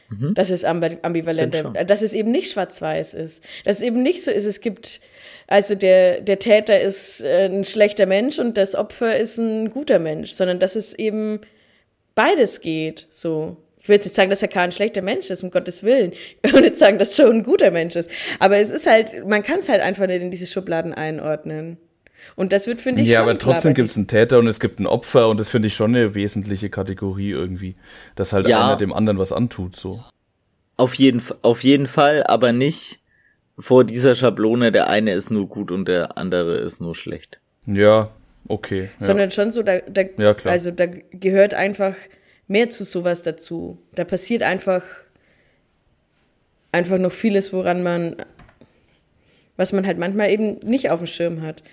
Mhm. 0.09 0.35
Dass 0.35 0.51
es 0.51 0.63
ambivalenter, 0.63 1.83
dass 1.83 2.03
es 2.03 2.13
eben 2.13 2.29
nicht 2.29 2.51
schwarz-weiß 2.51 3.15
ist. 3.15 3.43
Dass 3.63 3.77
es 3.77 3.81
eben 3.81 4.03
nicht 4.03 4.23
so 4.23 4.29
ist, 4.29 4.45
es 4.45 4.61
gibt, 4.61 5.01
also 5.47 5.73
der, 5.73 6.21
der 6.21 6.37
Täter 6.37 6.79
ist 6.79 7.21
äh, 7.21 7.47
ein 7.47 7.65
schlechter 7.65 8.05
Mensch 8.05 8.37
und 8.37 8.55
das 8.55 8.75
Opfer 8.75 9.17
ist 9.17 9.39
ein 9.39 9.71
guter 9.71 9.97
Mensch, 9.97 10.31
sondern 10.33 10.59
dass 10.59 10.75
es 10.75 10.93
eben 10.93 11.41
beides 12.13 12.61
geht, 12.61 13.07
so. 13.09 13.57
Ich 13.85 13.89
will 13.89 13.97
jetzt 13.97 14.05
nicht 14.05 14.15
sagen, 14.15 14.31
dass 14.31 14.41
Herr 14.41 14.47
K. 14.47 14.61
ein 14.61 14.71
schlechter 14.71 15.03
Mensch 15.03 15.29
ist, 15.29 15.43
um 15.43 15.51
Gottes 15.51 15.83
Willen. 15.83 16.11
Ich 16.41 16.51
will 16.51 16.61
nicht 16.61 16.79
sagen, 16.79 16.97
dass 16.97 17.15
Joe 17.15 17.29
ein 17.29 17.43
guter 17.43 17.69
Mensch 17.69 17.95
ist. 17.95 18.09
Aber 18.39 18.57
es 18.57 18.71
ist 18.71 18.87
halt, 18.87 19.27
man 19.27 19.43
kann 19.43 19.59
es 19.59 19.69
halt 19.69 19.81
einfach 19.81 20.07
nicht 20.07 20.23
in 20.23 20.31
diese 20.31 20.47
Schubladen 20.47 20.91
einordnen. 20.91 21.77
Und 22.35 22.51
das 22.51 22.65
wird, 22.65 22.81
finde 22.81 23.03
ich, 23.03 23.09
Ja, 23.09 23.21
aber 23.21 23.37
trotzdem 23.37 23.75
gibt 23.75 23.87
es 23.91 23.95
einen 23.95 24.07
Täter 24.07 24.39
und 24.39 24.47
es 24.47 24.59
gibt 24.59 24.79
ein 24.79 24.87
Opfer 24.87 25.29
und 25.29 25.39
das 25.39 25.51
finde 25.51 25.67
ich 25.67 25.75
schon 25.75 25.95
eine 25.95 26.15
wesentliche 26.15 26.71
Kategorie 26.71 27.29
irgendwie. 27.29 27.75
Dass 28.15 28.33
halt 28.33 28.47
ja. 28.47 28.65
einer 28.65 28.75
dem 28.75 28.91
anderen 28.91 29.19
was 29.19 29.31
antut, 29.31 29.75
so. 29.75 30.03
Auf 30.77 30.95
jeden, 30.95 31.21
auf 31.43 31.63
jeden 31.63 31.85
Fall, 31.85 32.23
aber 32.23 32.53
nicht 32.53 33.01
vor 33.59 33.83
dieser 33.83 34.15
Schablone, 34.15 34.71
der 34.71 34.89
eine 34.89 35.13
ist 35.13 35.29
nur 35.29 35.47
gut 35.47 35.69
und 35.69 35.87
der 35.87 36.17
andere 36.17 36.57
ist 36.57 36.81
nur 36.81 36.95
schlecht. 36.95 37.39
Ja, 37.67 38.09
okay. 38.47 38.89
Sondern 38.97 39.29
ja. 39.29 39.35
schon 39.35 39.51
so, 39.51 39.61
da, 39.61 39.77
da, 39.87 40.01
ja, 40.17 40.33
klar. 40.33 40.53
also 40.53 40.71
da 40.71 40.87
gehört 40.87 41.53
einfach 41.53 41.93
mehr 42.47 42.69
zu 42.69 42.83
sowas 42.83 43.23
dazu. 43.23 43.77
Da 43.93 44.03
passiert 44.03 44.43
einfach, 44.43 44.83
einfach 46.71 46.97
noch 46.97 47.11
vieles, 47.11 47.53
woran 47.53 47.83
man, 47.83 48.15
was 49.57 49.73
man 49.73 49.85
halt 49.85 49.97
manchmal 49.97 50.29
eben 50.29 50.59
nicht 50.59 50.91
auf 50.91 50.99
dem 50.99 51.07
Schirm 51.07 51.41
hat. 51.41 51.63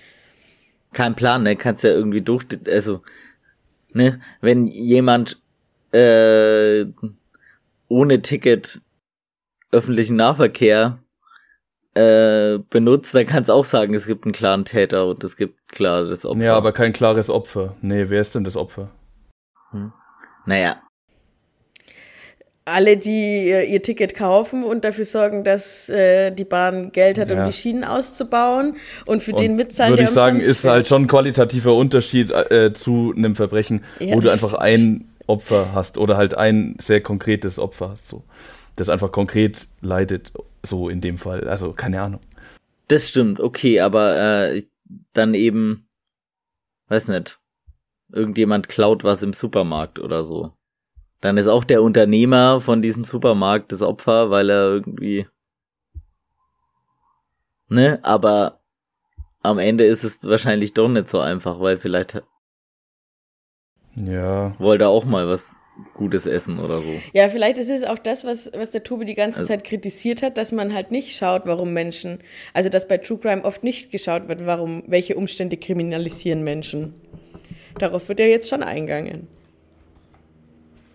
Kein 0.92 1.14
Plan, 1.14 1.42
ne? 1.42 1.56
Kannst 1.56 1.84
ja 1.84 1.90
irgendwie 1.90 2.20
durch, 2.20 2.44
also, 2.68 3.02
ne? 3.94 4.20
Wenn 4.40 4.66
jemand 4.66 5.40
äh, 5.92 6.84
ohne 7.88 8.22
Ticket 8.22 8.80
öffentlichen 9.70 10.16
Nahverkehr 10.16 10.98
äh, 11.94 12.58
benutzt, 12.70 13.14
dann 13.14 13.26
kannst 13.26 13.48
du 13.48 13.54
auch 13.54 13.64
sagen, 13.64 13.94
es 13.94 14.06
gibt 14.06 14.24
einen 14.24 14.32
klaren 14.32 14.64
Täter 14.64 15.06
und 15.06 15.24
es 15.24 15.36
gibt 15.36 15.68
klares 15.68 16.24
Opfer. 16.24 16.42
Ja, 16.42 16.56
aber 16.56 16.72
kein 16.72 16.92
klares 16.92 17.30
Opfer. 17.30 17.76
Nee, 17.80 18.08
wer 18.08 18.20
ist 18.20 18.34
denn 18.34 18.44
das 18.44 18.56
Opfer? 18.56 18.90
Hm. 19.70 19.92
Naja. 20.46 20.82
Alle, 22.64 22.96
die 22.96 23.48
ihr 23.48 23.82
Ticket 23.82 24.14
kaufen 24.14 24.62
und 24.62 24.84
dafür 24.84 25.04
sorgen, 25.04 25.42
dass 25.42 25.88
äh, 25.88 26.30
die 26.30 26.44
Bahn 26.44 26.92
Geld 26.92 27.18
hat, 27.18 27.30
ja. 27.30 27.40
um 27.40 27.50
die 27.50 27.52
Schienen 27.52 27.82
auszubauen 27.82 28.76
und 29.06 29.20
für 29.22 29.32
und 29.32 29.40
den 29.40 29.56
mitzahlen, 29.56 29.92
Würde 29.92 30.04
ich 30.04 30.10
sagen, 30.10 30.38
ist 30.38 30.64
halt 30.64 30.86
schon 30.86 31.02
ein 31.02 31.08
qualitativer 31.08 31.74
Unterschied 31.74 32.30
äh, 32.30 32.72
zu 32.72 33.12
einem 33.16 33.34
Verbrechen, 33.34 33.84
ja, 33.98 34.14
wo 34.14 34.20
du 34.20 34.30
einfach 34.30 34.50
stimmt. 34.50 34.62
ein 34.62 35.12
Opfer 35.26 35.72
hast 35.74 35.98
oder 35.98 36.16
halt 36.16 36.34
ein 36.34 36.76
sehr 36.78 37.00
konkretes 37.00 37.58
Opfer 37.58 37.90
hast, 37.90 38.08
so. 38.08 38.22
Das 38.76 38.88
einfach 38.88 39.10
konkret 39.10 39.66
leidet, 39.80 40.32
so 40.62 40.88
in 40.88 41.00
dem 41.00 41.18
Fall. 41.18 41.48
Also, 41.48 41.72
keine 41.72 42.00
Ahnung. 42.00 42.20
Das 42.88 43.08
stimmt, 43.08 43.40
okay, 43.40 43.80
aber 43.80 44.52
äh, 44.52 44.62
dann 45.12 45.34
eben, 45.34 45.88
weiß 46.88 47.08
nicht, 47.08 47.41
irgendjemand 48.12 48.68
klaut 48.68 49.04
was 49.04 49.22
im 49.22 49.32
Supermarkt 49.32 49.98
oder 49.98 50.24
so. 50.24 50.52
Dann 51.20 51.36
ist 51.36 51.46
auch 51.46 51.64
der 51.64 51.82
Unternehmer 51.82 52.60
von 52.60 52.82
diesem 52.82 53.04
Supermarkt 53.04 53.72
das 53.72 53.82
Opfer, 53.82 54.30
weil 54.30 54.50
er 54.50 54.72
irgendwie. 54.72 55.26
Ne, 57.68 58.00
aber 58.02 58.60
am 59.40 59.58
Ende 59.58 59.84
ist 59.84 60.04
es 60.04 60.24
wahrscheinlich 60.24 60.74
doch 60.74 60.88
nicht 60.88 61.08
so 61.08 61.20
einfach, 61.20 61.60
weil 61.60 61.78
vielleicht 61.78 62.22
ja. 63.96 64.54
wollte 64.58 64.84
er 64.84 64.90
auch 64.90 65.04
mal 65.04 65.28
was 65.28 65.56
Gutes 65.94 66.26
essen 66.26 66.58
oder 66.58 66.82
so. 66.82 66.90
Ja, 67.12 67.28
vielleicht 67.28 67.58
ist 67.58 67.70
es 67.70 67.82
auch 67.82 67.98
das, 67.98 68.24
was, 68.24 68.50
was 68.52 68.72
der 68.72 68.84
Tobi 68.84 69.04
die 69.04 69.14
ganze 69.14 69.40
also, 69.40 69.48
Zeit 69.48 69.64
kritisiert 69.64 70.22
hat, 70.22 70.36
dass 70.36 70.52
man 70.52 70.74
halt 70.74 70.90
nicht 70.90 71.16
schaut, 71.16 71.42
warum 71.46 71.72
Menschen, 71.72 72.18
also 72.52 72.68
dass 72.68 72.88
bei 72.88 72.98
True 72.98 73.18
Crime 73.18 73.44
oft 73.44 73.64
nicht 73.64 73.90
geschaut 73.90 74.28
wird, 74.28 74.44
warum, 74.44 74.84
welche 74.86 75.16
Umstände 75.16 75.56
kriminalisieren 75.56 76.44
Menschen. 76.44 76.94
Darauf 77.78 78.08
wird 78.08 78.20
ja 78.20 78.26
jetzt 78.26 78.48
schon 78.48 78.62
eingegangen. 78.62 79.28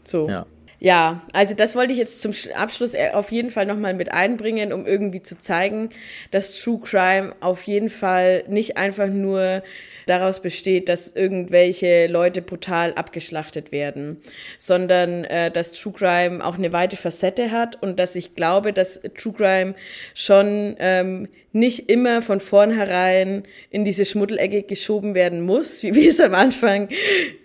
So. 0.03 0.29
Ja. 0.29 0.45
Ja, 0.79 1.23
also 1.33 1.55
das 1.55 1.75
wollte 1.75 1.91
ich 1.91 1.97
jetzt 1.97 2.21
zum 2.21 2.33
Abschluss 2.53 2.93
äh, 2.93 3.09
auf 3.13 3.31
jeden 3.31 3.49
Fall 3.49 3.65
nochmal 3.65 3.95
mit 3.95 4.11
einbringen, 4.11 4.71
um 4.71 4.85
irgendwie 4.85 5.23
zu 5.23 5.39
zeigen, 5.39 5.89
dass 6.29 6.61
True 6.61 6.79
Crime 6.79 7.33
auf 7.39 7.63
jeden 7.63 7.89
Fall 7.89 8.43
nicht 8.47 8.77
einfach 8.77 9.07
nur 9.07 9.63
daraus 10.09 10.41
besteht, 10.41 10.89
dass 10.89 11.09
irgendwelche 11.15 12.07
Leute 12.07 12.41
brutal 12.41 12.93
abgeschlachtet 12.93 13.71
werden, 13.71 14.21
sondern 14.57 15.23
äh, 15.25 15.51
dass 15.51 15.71
True 15.73 15.93
Crime 15.93 16.43
auch 16.43 16.55
eine 16.55 16.73
weite 16.73 16.97
Facette 16.97 17.51
hat 17.51 17.81
und 17.81 17.99
dass 17.99 18.15
ich 18.15 18.35
glaube, 18.35 18.73
dass 18.73 19.01
True 19.17 19.33
Crime 19.33 19.75
schon 20.13 20.75
ähm, 20.79 21.27
nicht 21.51 21.89
immer 21.89 22.21
von 22.21 22.39
vornherein 22.39 23.43
in 23.69 23.85
diese 23.85 24.05
Schmuddelecke 24.05 24.63
geschoben 24.63 25.15
werden 25.15 25.41
muss, 25.41 25.83
wie 25.83 25.95
wir 25.95 26.09
es 26.09 26.19
am 26.19 26.33
Anfang 26.33 26.89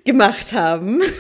gemacht 0.05 0.52
haben. 0.52 1.02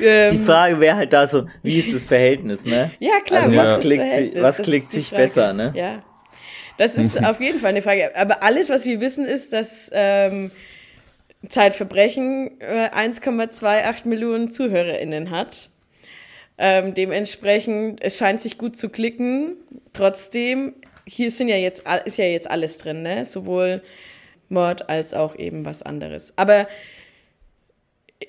Die 0.00 0.38
Frage 0.38 0.78
wäre 0.78 0.96
halt 0.96 1.12
da 1.12 1.26
so, 1.26 1.46
wie 1.62 1.80
ist 1.80 1.92
das 1.92 2.06
Verhältnis, 2.06 2.64
ne? 2.64 2.92
Ja, 3.00 3.20
klar. 3.24 3.42
Also 3.44 3.56
was, 3.56 3.80
klickt, 3.80 4.42
was 4.42 4.62
klickt 4.62 4.90
sich 4.92 5.10
besser, 5.10 5.52
ne? 5.52 5.72
Ja. 5.74 6.04
Das 6.80 6.94
ist 6.94 7.22
auf 7.26 7.42
jeden 7.42 7.58
Fall 7.58 7.68
eine 7.68 7.82
Frage. 7.82 8.16
Aber 8.16 8.42
alles, 8.42 8.70
was 8.70 8.86
wir 8.86 9.02
wissen, 9.02 9.26
ist, 9.26 9.52
dass 9.52 9.90
ähm, 9.92 10.50
Zeitverbrechen 11.46 12.58
äh, 12.58 12.88
1,28 12.88 14.08
Millionen 14.08 14.50
ZuhörerInnen 14.50 15.30
hat. 15.30 15.68
Ähm, 16.56 16.94
dementsprechend, 16.94 18.02
es 18.02 18.16
scheint 18.16 18.40
sich 18.40 18.56
gut 18.56 18.76
zu 18.76 18.88
klicken. 18.88 19.56
Trotzdem, 19.92 20.72
hier 21.06 21.30
sind 21.30 21.48
ja 21.48 21.56
jetzt, 21.56 21.82
ist 22.06 22.16
ja 22.16 22.24
jetzt 22.24 22.50
alles 22.50 22.78
drin, 22.78 23.02
ne? 23.02 23.26
Sowohl 23.26 23.82
Mord 24.48 24.88
als 24.88 25.12
auch 25.12 25.36
eben 25.36 25.66
was 25.66 25.82
anderes. 25.82 26.32
Aber 26.36 26.66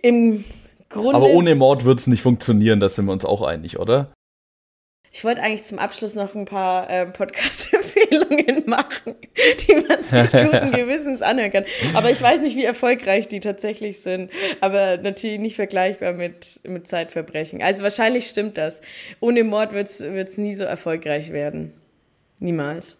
im 0.01 0.43
Grunde. 0.89 1.15
Aber 1.15 1.29
ohne 1.29 1.55
Mord 1.55 1.85
wird 1.85 1.99
es 1.99 2.07
nicht 2.07 2.21
funktionieren, 2.21 2.81
da 2.81 2.89
sind 2.89 3.05
wir 3.05 3.13
uns 3.13 3.23
auch 3.23 3.43
einig, 3.43 3.79
oder? 3.79 4.11
Ich 5.13 5.25
wollte 5.25 5.43
eigentlich 5.43 5.63
zum 5.63 5.77
Abschluss 5.77 6.15
noch 6.15 6.35
ein 6.35 6.45
paar 6.45 6.89
äh, 6.89 7.05
Podcast-Empfehlungen 7.05 8.63
machen, 8.65 9.15
die 9.67 9.75
man 9.75 10.01
sich 10.01 10.31
guten 10.31 10.71
Gewissens 10.75 11.21
anhören 11.21 11.51
kann. 11.51 11.65
Aber 11.93 12.09
ich 12.09 12.21
weiß 12.21 12.41
nicht, 12.41 12.55
wie 12.55 12.63
erfolgreich 12.63 13.27
die 13.27 13.41
tatsächlich 13.41 13.99
sind. 13.99 14.31
Aber 14.61 14.97
natürlich 14.97 15.39
nicht 15.39 15.57
vergleichbar 15.57 16.13
mit, 16.13 16.61
mit 16.63 16.87
Zeitverbrechen. 16.87 17.61
Also 17.61 17.83
wahrscheinlich 17.83 18.27
stimmt 18.27 18.57
das. 18.57 18.81
Ohne 19.19 19.43
Mord 19.43 19.73
wird 19.73 19.89
es 19.89 20.37
nie 20.37 20.55
so 20.55 20.63
erfolgreich 20.63 21.33
werden. 21.33 21.73
Niemals. 22.39 22.97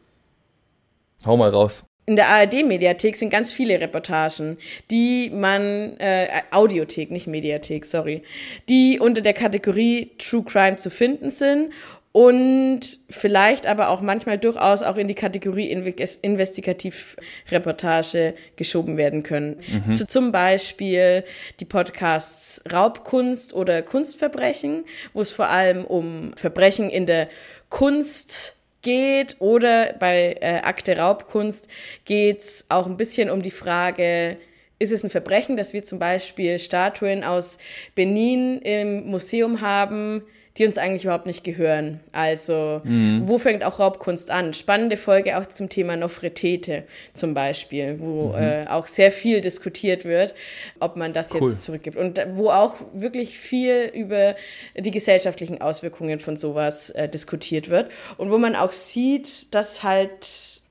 Hau 1.26 1.38
mal 1.38 1.50
raus. 1.50 1.86
In 2.08 2.16
der 2.18 2.28
ARD-Mediathek 2.28 3.16
sind 3.16 3.30
ganz 3.30 3.54
viele 3.54 3.80
Reportagen, 3.80 4.58
die 4.90 5.30
man, 5.30 5.98
äh, 6.00 6.28
Audiothek, 6.50 7.10
nicht 7.10 7.28
Mediathek, 7.28 7.86
sorry, 7.86 8.24
die 8.68 9.00
unter 9.00 9.22
der 9.22 9.34
Kategorie 9.34 10.12
True 10.18 10.44
Crime 10.44 10.76
zu 10.76 10.90
finden 10.90 11.30
sind 11.30 11.72
und 12.12 13.00
vielleicht 13.10 13.66
aber 13.68 13.88
auch 13.90 14.02
manchmal 14.02 14.38
durchaus 14.38 14.84
auch 14.84 14.98
in 14.98 15.08
die 15.08 15.16
Kategorie 15.16 15.72
Investigativreportage 15.72 18.36
geschoben 18.58 18.98
werden 18.98 19.24
können. 19.24 19.62
Mhm. 19.88 19.96
So 19.96 20.04
zum 20.06 20.34
Beispiel 20.34 21.24
die 21.62 21.66
Podcasts 21.66 22.62
Raubkunst 22.72 23.54
oder 23.54 23.82
Kunstverbrechen, 23.82 24.84
wo 25.14 25.22
es 25.22 25.32
vor 25.32 25.50
allem 25.50 25.86
um 25.86 26.34
Verbrechen 26.36 26.90
in 26.90 27.06
der 27.06 27.30
Kunst 27.70 28.58
geht 28.82 29.38
oder 29.40 29.94
bei 29.94 30.36
äh, 30.42 30.60
Akte 30.64 30.98
Raubkunst 30.98 31.70
geht 32.04 32.40
es 32.40 32.66
auch 32.68 32.88
ein 32.88 32.98
bisschen 32.98 33.30
um 33.30 33.42
die 33.42 33.52
Frage, 33.52 34.36
ist 34.80 34.92
es 34.92 35.04
ein 35.04 35.12
Verbrechen, 35.12 35.56
dass 35.56 35.72
wir 35.74 35.84
zum 35.84 36.00
Beispiel 36.00 36.60
Statuen 36.60 37.24
aus 37.24 37.58
Benin 37.96 38.60
im 38.60 39.06
Museum 39.06 39.62
haben, 39.62 40.24
die 40.58 40.66
uns 40.66 40.78
eigentlich 40.78 41.04
überhaupt 41.04 41.28
nicht 41.28 41.44
gehören. 41.44 42.02
Also, 42.12 42.82
mhm. 42.84 43.24
wo 43.26 43.38
fängt 43.38 43.64
auch 43.64 43.80
Raubkunst 43.80 44.30
an? 44.32 44.54
Spannende 44.54 44.98
Folge 44.98 45.38
auch 45.38 45.46
zum 45.46 45.70
Thema 45.70 45.96
Nofretete 45.96 46.84
zum 47.14 47.34
Beispiel, 47.34 48.00
wo 48.00 48.30
mhm. 48.30 48.36
äh, 48.36 48.66
auch 48.68 48.88
sehr 48.88 49.12
viel 49.12 49.42
diskutiert 49.42 50.04
wird, 50.04 50.36
ob 50.80 50.98
man 50.98 51.14
das 51.14 51.34
cool. 51.34 51.50
jetzt 51.50 51.64
zurückgibt. 51.64 51.96
Und 51.96 52.20
wo 52.34 52.50
auch 52.50 52.76
wirklich 52.94 53.38
viel 53.38 53.90
über 53.94 54.36
die 54.78 54.92
gesellschaftlichen 54.92 55.62
Auswirkungen 55.62 56.20
von 56.20 56.36
sowas 56.36 56.90
äh, 56.90 57.08
diskutiert 57.08 57.70
wird. 57.70 57.90
Und 58.18 58.30
wo 58.30 58.38
man 58.38 58.56
auch 58.56 58.74
sieht, 58.74 59.54
dass 59.56 59.84
halt 59.84 60.62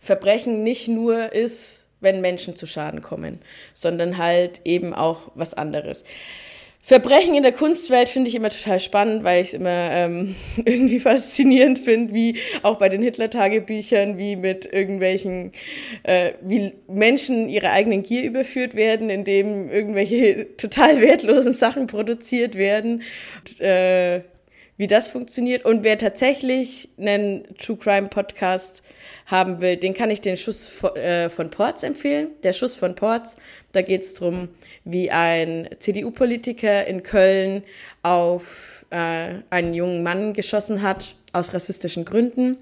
Verbrechen 0.00 0.62
nicht 0.62 0.88
nur 0.88 1.32
ist, 1.32 1.86
wenn 2.00 2.20
Menschen 2.20 2.56
zu 2.56 2.66
Schaden 2.66 3.02
kommen, 3.02 3.40
sondern 3.74 4.18
halt 4.18 4.60
eben 4.64 4.94
auch 4.94 5.32
was 5.34 5.54
anderes. 5.54 6.04
Verbrechen 6.86 7.34
in 7.34 7.42
der 7.42 7.50
Kunstwelt 7.50 8.08
finde 8.08 8.28
ich 8.28 8.36
immer 8.36 8.48
total 8.48 8.78
spannend, 8.78 9.24
weil 9.24 9.42
ich 9.42 9.48
es 9.48 9.54
immer 9.54 9.90
ähm, 9.90 10.36
irgendwie 10.56 11.00
faszinierend 11.00 11.80
finde, 11.80 12.14
wie 12.14 12.38
auch 12.62 12.76
bei 12.78 12.88
den 12.88 13.02
Hitler-Tagebüchern, 13.02 14.18
wie 14.18 14.36
mit 14.36 14.72
irgendwelchen, 14.72 15.50
äh, 16.04 16.34
wie 16.42 16.74
Menschen 16.86 17.48
ihrer 17.48 17.72
eigenen 17.72 18.04
Gier 18.04 18.22
überführt 18.22 18.76
werden, 18.76 19.10
indem 19.10 19.68
irgendwelche 19.68 20.46
total 20.56 21.00
wertlosen 21.00 21.54
Sachen 21.54 21.88
produziert 21.88 22.54
werden. 22.54 23.02
Und, 23.40 23.60
äh, 23.60 24.20
wie 24.76 24.86
das 24.86 25.08
funktioniert. 25.08 25.64
Und 25.64 25.82
wer 25.82 25.98
tatsächlich 25.98 26.90
einen 26.98 27.48
True 27.58 27.78
Crime 27.78 28.08
Podcast 28.08 28.84
haben 29.26 29.60
will, 29.60 29.76
den 29.76 29.92
kann 29.92 30.10
ich 30.10 30.20
den 30.20 30.36
Schuss 30.36 30.68
von, 30.68 30.94
äh, 30.96 31.28
von 31.28 31.50
Ports 31.50 31.82
empfehlen. 31.82 32.30
Der 32.44 32.52
Schuss 32.52 32.76
von 32.76 32.94
Ports, 32.94 33.36
da 33.72 33.82
geht 33.82 34.02
es 34.02 34.14
darum, 34.14 34.48
wie 34.84 35.10
ein 35.10 35.68
CDU-Politiker 35.78 36.86
in 36.86 37.02
Köln 37.02 37.64
auf 38.02 38.84
äh, 38.90 39.40
einen 39.50 39.74
jungen 39.74 40.02
Mann 40.02 40.32
geschossen 40.32 40.82
hat, 40.82 41.16
aus 41.32 41.52
rassistischen 41.52 42.04
Gründen. 42.04 42.56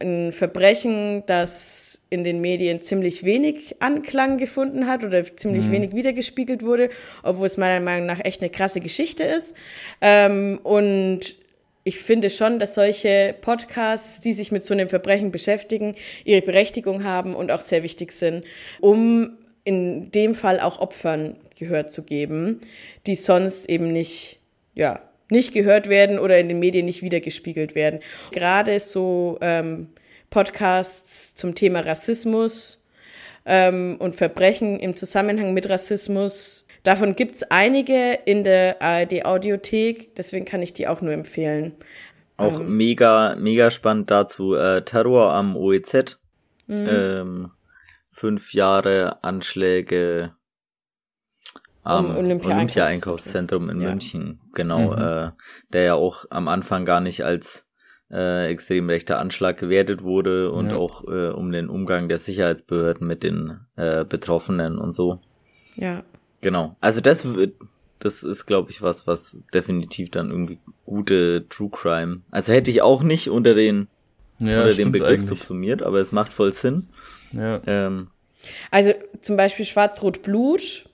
Ein 0.00 0.32
Verbrechen, 0.32 1.24
das 1.26 2.00
in 2.08 2.24
den 2.24 2.40
Medien 2.40 2.82
ziemlich 2.82 3.24
wenig 3.24 3.76
Anklang 3.80 4.36
gefunden 4.36 4.86
hat 4.86 5.04
oder 5.04 5.24
ziemlich 5.24 5.66
mhm. 5.66 5.72
wenig 5.72 5.92
wiedergespiegelt 5.94 6.62
wurde, 6.62 6.90
obwohl 7.22 7.46
es 7.46 7.56
meiner 7.56 7.80
Meinung 7.80 8.06
nach 8.06 8.20
echt 8.24 8.40
eine 8.40 8.50
krasse 8.50 8.80
Geschichte 8.80 9.24
ist. 9.24 9.54
Ähm, 10.00 10.60
und 10.62 11.36
ich 11.84 11.98
finde 11.98 12.30
schon, 12.30 12.58
dass 12.58 12.74
solche 12.74 13.34
Podcasts, 13.40 14.20
die 14.20 14.32
sich 14.32 14.52
mit 14.52 14.62
so 14.62 14.74
einem 14.74 14.88
Verbrechen 14.88 15.32
beschäftigen, 15.32 15.96
ihre 16.24 16.42
Berechtigung 16.42 17.04
haben 17.04 17.34
und 17.34 17.50
auch 17.50 17.60
sehr 17.60 17.82
wichtig 17.82 18.12
sind, 18.12 18.44
um 18.80 19.38
in 19.64 20.10
dem 20.10 20.34
Fall 20.34 20.60
auch 20.60 20.80
Opfern 20.80 21.36
Gehör 21.58 21.86
zu 21.86 22.02
geben, 22.02 22.60
die 23.06 23.14
sonst 23.14 23.68
eben 23.68 23.92
nicht, 23.92 24.40
ja, 24.74 25.00
nicht 25.30 25.52
gehört 25.52 25.88
werden 25.88 26.18
oder 26.18 26.38
in 26.38 26.48
den 26.48 26.58
Medien 26.58 26.86
nicht 26.86 27.02
wiedergespiegelt 27.02 27.74
werden. 27.74 28.00
Gerade 28.32 28.78
so 28.80 29.38
ähm, 29.40 29.88
Podcasts 30.30 31.34
zum 31.34 31.54
Thema 31.54 31.80
Rassismus 31.80 32.84
ähm, 33.46 33.96
und 33.98 34.16
Verbrechen 34.16 34.78
im 34.78 34.96
Zusammenhang 34.96 35.54
mit 35.54 35.68
Rassismus 35.68 36.66
Davon 36.82 37.14
gibt 37.14 37.36
es 37.36 37.42
einige 37.44 38.18
in 38.24 38.42
der 38.42 38.82
ARD-Audiothek, 38.82 40.14
deswegen 40.16 40.44
kann 40.44 40.62
ich 40.62 40.72
die 40.72 40.88
auch 40.88 41.00
nur 41.00 41.12
empfehlen. 41.12 41.74
Auch 42.36 42.58
ähm, 42.58 42.76
mega, 42.76 43.36
mega 43.38 43.70
spannend 43.70 44.10
dazu. 44.10 44.54
Äh, 44.54 44.82
Terror 44.84 45.32
am 45.32 45.56
OEZ. 45.56 46.18
Mhm. 46.66 46.88
Ähm, 46.90 47.50
fünf 48.10 48.52
Jahre 48.52 49.22
Anschläge 49.22 50.32
am 51.84 52.16
Olympia-Einkaufszentrum 52.16 53.64
Olympia 53.64 53.76
in 53.76 53.82
ja. 53.82 53.88
München. 53.90 54.40
Genau, 54.54 54.96
mhm. 54.96 55.02
äh, 55.02 55.30
der 55.72 55.82
ja 55.82 55.94
auch 55.94 56.24
am 56.30 56.48
Anfang 56.48 56.84
gar 56.84 57.00
nicht 57.00 57.24
als 57.24 57.66
äh, 58.10 58.50
extrem 58.50 58.88
rechter 58.88 59.18
Anschlag 59.18 59.56
gewertet 59.56 60.02
wurde 60.02 60.52
und 60.52 60.70
ja. 60.70 60.76
auch 60.76 61.04
äh, 61.04 61.30
um 61.30 61.50
den 61.50 61.68
Umgang 61.68 62.08
der 62.08 62.18
Sicherheitsbehörden 62.18 63.06
mit 63.06 63.22
den 63.22 63.60
äh, 63.76 64.04
Betroffenen 64.04 64.78
und 64.78 64.94
so. 64.94 65.20
Ja. 65.74 66.04
Genau. 66.42 66.76
Also 66.80 67.00
das 67.00 67.34
wird, 67.34 67.54
das 67.98 68.22
ist, 68.22 68.46
glaube 68.46 68.70
ich, 68.70 68.82
was, 68.82 69.06
was 69.06 69.38
definitiv 69.54 70.10
dann 70.10 70.30
irgendwie 70.30 70.58
gute 70.84 71.46
True 71.48 71.70
Crime. 71.70 72.20
Also 72.30 72.52
hätte 72.52 72.70
ich 72.70 72.82
auch 72.82 73.02
nicht 73.02 73.30
unter 73.30 73.54
den 73.54 73.88
ja, 74.40 74.62
unter 74.62 74.74
dem 74.74 74.92
Begriff 74.92 75.08
eigentlich. 75.08 75.26
subsumiert, 75.26 75.82
aber 75.82 75.98
es 76.00 76.12
macht 76.12 76.32
voll 76.32 76.52
Sinn. 76.52 76.88
Ja. 77.32 77.60
Ähm, 77.66 78.08
also 78.70 78.92
zum 79.20 79.36
Beispiel 79.36 79.64
Schwarz-Rot 79.64 80.22
Blut 80.22 80.88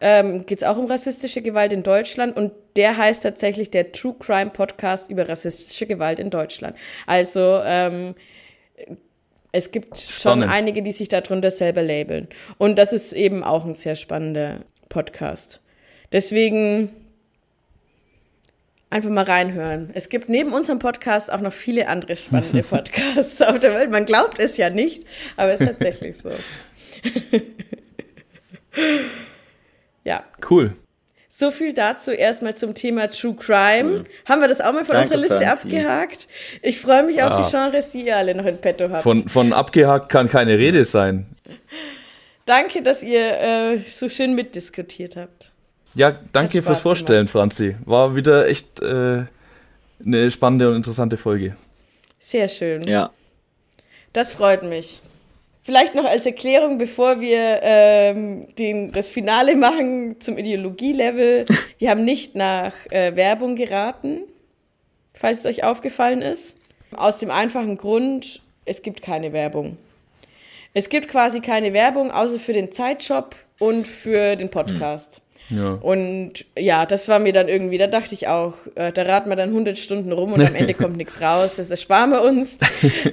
ähm, 0.00 0.46
geht 0.46 0.58
es 0.58 0.64
auch 0.64 0.76
um 0.76 0.86
rassistische 0.86 1.42
Gewalt 1.42 1.72
in 1.72 1.82
Deutschland 1.82 2.36
und 2.36 2.52
der 2.76 2.96
heißt 2.96 3.22
tatsächlich 3.22 3.70
der 3.70 3.92
True 3.92 4.16
Crime 4.18 4.50
Podcast 4.50 5.10
über 5.10 5.28
rassistische 5.28 5.86
Gewalt 5.86 6.18
in 6.18 6.30
Deutschland. 6.30 6.76
Also 7.06 7.60
ähm, 7.64 8.14
es 9.52 9.70
gibt 9.70 9.98
Spannend. 9.98 10.44
schon 10.44 10.52
einige, 10.52 10.82
die 10.82 10.92
sich 10.92 11.08
darunter 11.08 11.50
selber 11.50 11.82
labeln. 11.82 12.28
Und 12.58 12.78
das 12.78 12.92
ist 12.92 13.12
eben 13.12 13.42
auch 13.42 13.64
ein 13.64 13.74
sehr 13.74 13.94
spannender 13.94 14.60
Podcast. 14.88 15.60
Deswegen 16.12 16.94
einfach 18.90 19.10
mal 19.10 19.24
reinhören. 19.24 19.90
Es 19.94 20.08
gibt 20.08 20.28
neben 20.28 20.52
unserem 20.52 20.78
Podcast 20.78 21.32
auch 21.32 21.40
noch 21.40 21.52
viele 21.52 21.88
andere 21.88 22.16
spannende 22.16 22.62
Podcasts 22.68 23.42
auf 23.42 23.58
der 23.60 23.74
Welt. 23.74 23.90
Man 23.90 24.04
glaubt 24.06 24.38
es 24.38 24.56
ja 24.56 24.70
nicht, 24.70 25.04
aber 25.36 25.52
es 25.52 25.60
ist 25.60 25.66
tatsächlich 25.66 26.16
so. 26.16 26.30
ja. 30.04 30.24
Cool. 30.48 30.72
So 31.28 31.52
viel 31.52 31.72
dazu 31.72 32.10
erstmal 32.10 32.56
zum 32.56 32.74
Thema 32.74 33.08
True 33.10 33.36
Crime. 33.36 34.00
Mhm. 34.00 34.04
Haben 34.28 34.40
wir 34.40 34.48
das 34.48 34.60
auch 34.60 34.72
mal 34.72 34.84
von 34.84 34.94
Danke, 34.94 35.14
unserer 35.14 35.20
Liste 35.20 35.46
Franzi. 35.46 35.68
abgehakt? 35.68 36.26
Ich 36.62 36.80
freue 36.80 37.04
mich 37.04 37.16
ja. 37.16 37.30
auf 37.30 37.46
die 37.46 37.50
Genres, 37.56 37.90
die 37.90 38.06
ihr 38.06 38.16
alle 38.16 38.34
noch 38.34 38.46
in 38.46 38.58
petto 38.60 38.90
habt. 38.90 39.04
Von, 39.04 39.28
von 39.28 39.52
abgehakt 39.52 40.08
kann 40.08 40.28
keine 40.28 40.58
Rede 40.58 40.84
sein. 40.84 41.26
Danke, 42.48 42.80
dass 42.80 43.02
ihr 43.02 43.40
äh, 43.40 43.78
so 43.86 44.08
schön 44.08 44.34
mitdiskutiert 44.34 45.16
habt. 45.16 45.52
Ja, 45.94 46.18
danke 46.32 46.62
fürs 46.62 46.80
Vorstellen, 46.80 47.26
gemacht. 47.26 47.32
Franzi. 47.32 47.76
War 47.84 48.16
wieder 48.16 48.48
echt 48.48 48.80
äh, 48.80 49.24
eine 50.02 50.30
spannende 50.30 50.70
und 50.70 50.76
interessante 50.76 51.18
Folge. 51.18 51.58
Sehr 52.18 52.48
schön. 52.48 52.84
Ja. 52.84 53.10
Das 54.14 54.32
freut 54.32 54.62
mich. 54.62 55.02
Vielleicht 55.62 55.94
noch 55.94 56.06
als 56.06 56.24
Erklärung, 56.24 56.78
bevor 56.78 57.20
wir 57.20 57.60
ähm, 57.62 58.46
den, 58.58 58.92
das 58.92 59.10
Finale 59.10 59.54
machen 59.54 60.18
zum 60.18 60.38
Ideologielevel. 60.38 61.44
Wir 61.78 61.90
haben 61.90 62.04
nicht 62.04 62.34
nach 62.34 62.72
äh, 62.88 63.14
Werbung 63.14 63.56
geraten, 63.56 64.22
falls 65.12 65.40
es 65.40 65.44
euch 65.46 65.64
aufgefallen 65.64 66.22
ist. 66.22 66.56
Aus 66.96 67.18
dem 67.18 67.30
einfachen 67.30 67.76
Grund, 67.76 68.40
es 68.64 68.80
gibt 68.80 69.02
keine 69.02 69.34
Werbung. 69.34 69.76
Es 70.74 70.88
gibt 70.88 71.08
quasi 71.08 71.40
keine 71.40 71.72
Werbung, 71.72 72.10
außer 72.10 72.38
für 72.38 72.52
den 72.52 72.72
Zeitshop 72.72 73.36
und 73.58 73.86
für 73.86 74.36
den 74.36 74.50
Podcast. 74.50 75.16
Hm. 75.16 75.22
Ja. 75.50 75.72
Und 75.72 76.44
ja, 76.58 76.84
das 76.84 77.08
war 77.08 77.18
mir 77.18 77.32
dann 77.32 77.48
irgendwie, 77.48 77.78
da 77.78 77.86
dachte 77.86 78.14
ich 78.14 78.28
auch, 78.28 78.54
äh, 78.74 78.92
da 78.92 79.02
raten 79.02 79.30
wir 79.30 79.36
dann 79.36 79.50
100 79.50 79.78
Stunden 79.78 80.12
rum 80.12 80.32
und 80.32 80.46
am 80.46 80.54
Ende 80.54 80.74
kommt 80.74 80.96
nichts 80.98 81.20
raus, 81.20 81.54
das 81.56 81.70
ersparen 81.70 82.10
wir 82.10 82.22
uns. 82.22 82.58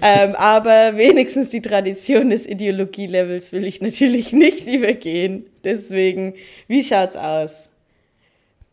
ähm, 0.02 0.36
aber 0.36 0.98
wenigstens 0.98 1.50
die 1.50 1.62
Tradition 1.62 2.30
des 2.30 2.46
Ideologielevels 2.46 3.54
will 3.54 3.66
ich 3.66 3.82
natürlich 3.82 4.34
nicht 4.34 4.68
übergehen. 4.68 5.46
Deswegen, 5.64 6.34
wie 6.68 6.84
schaut's 6.84 7.16
aus? 7.16 7.70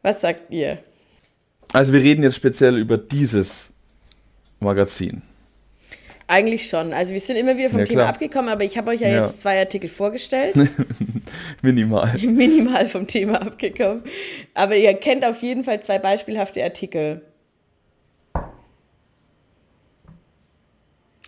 Was 0.02 0.20
sagt 0.20 0.52
ihr? 0.52 0.78
Also 1.72 1.92
wir 1.92 2.02
reden 2.02 2.24
jetzt 2.24 2.36
speziell 2.36 2.76
über 2.76 2.98
dieses 2.98 3.72
Magazin. 4.58 5.22
Eigentlich 6.32 6.66
schon. 6.66 6.94
Also 6.94 7.12
wir 7.12 7.20
sind 7.20 7.36
immer 7.36 7.58
wieder 7.58 7.68
vom 7.68 7.80
ja, 7.80 7.84
Thema 7.84 8.06
abgekommen, 8.06 8.50
aber 8.50 8.64
ich 8.64 8.78
habe 8.78 8.92
euch 8.92 9.02
ja, 9.02 9.08
ja, 9.08 9.20
jetzt 9.20 9.40
zwei 9.40 9.58
Artikel 9.58 9.90
vorgestellt. 9.90 10.54
Minimal. 11.62 12.16
Minimal 12.22 12.88
vom 12.88 13.06
Thema 13.06 13.42
abgekommen. 13.42 14.02
Aber 14.54 14.74
ihr 14.74 14.94
kennt 14.94 15.26
auf 15.26 15.42
jeden 15.42 15.62
Fall 15.62 15.82
zwei 15.82 15.98
beispielhafte 15.98 16.64
Artikel. 16.64 17.20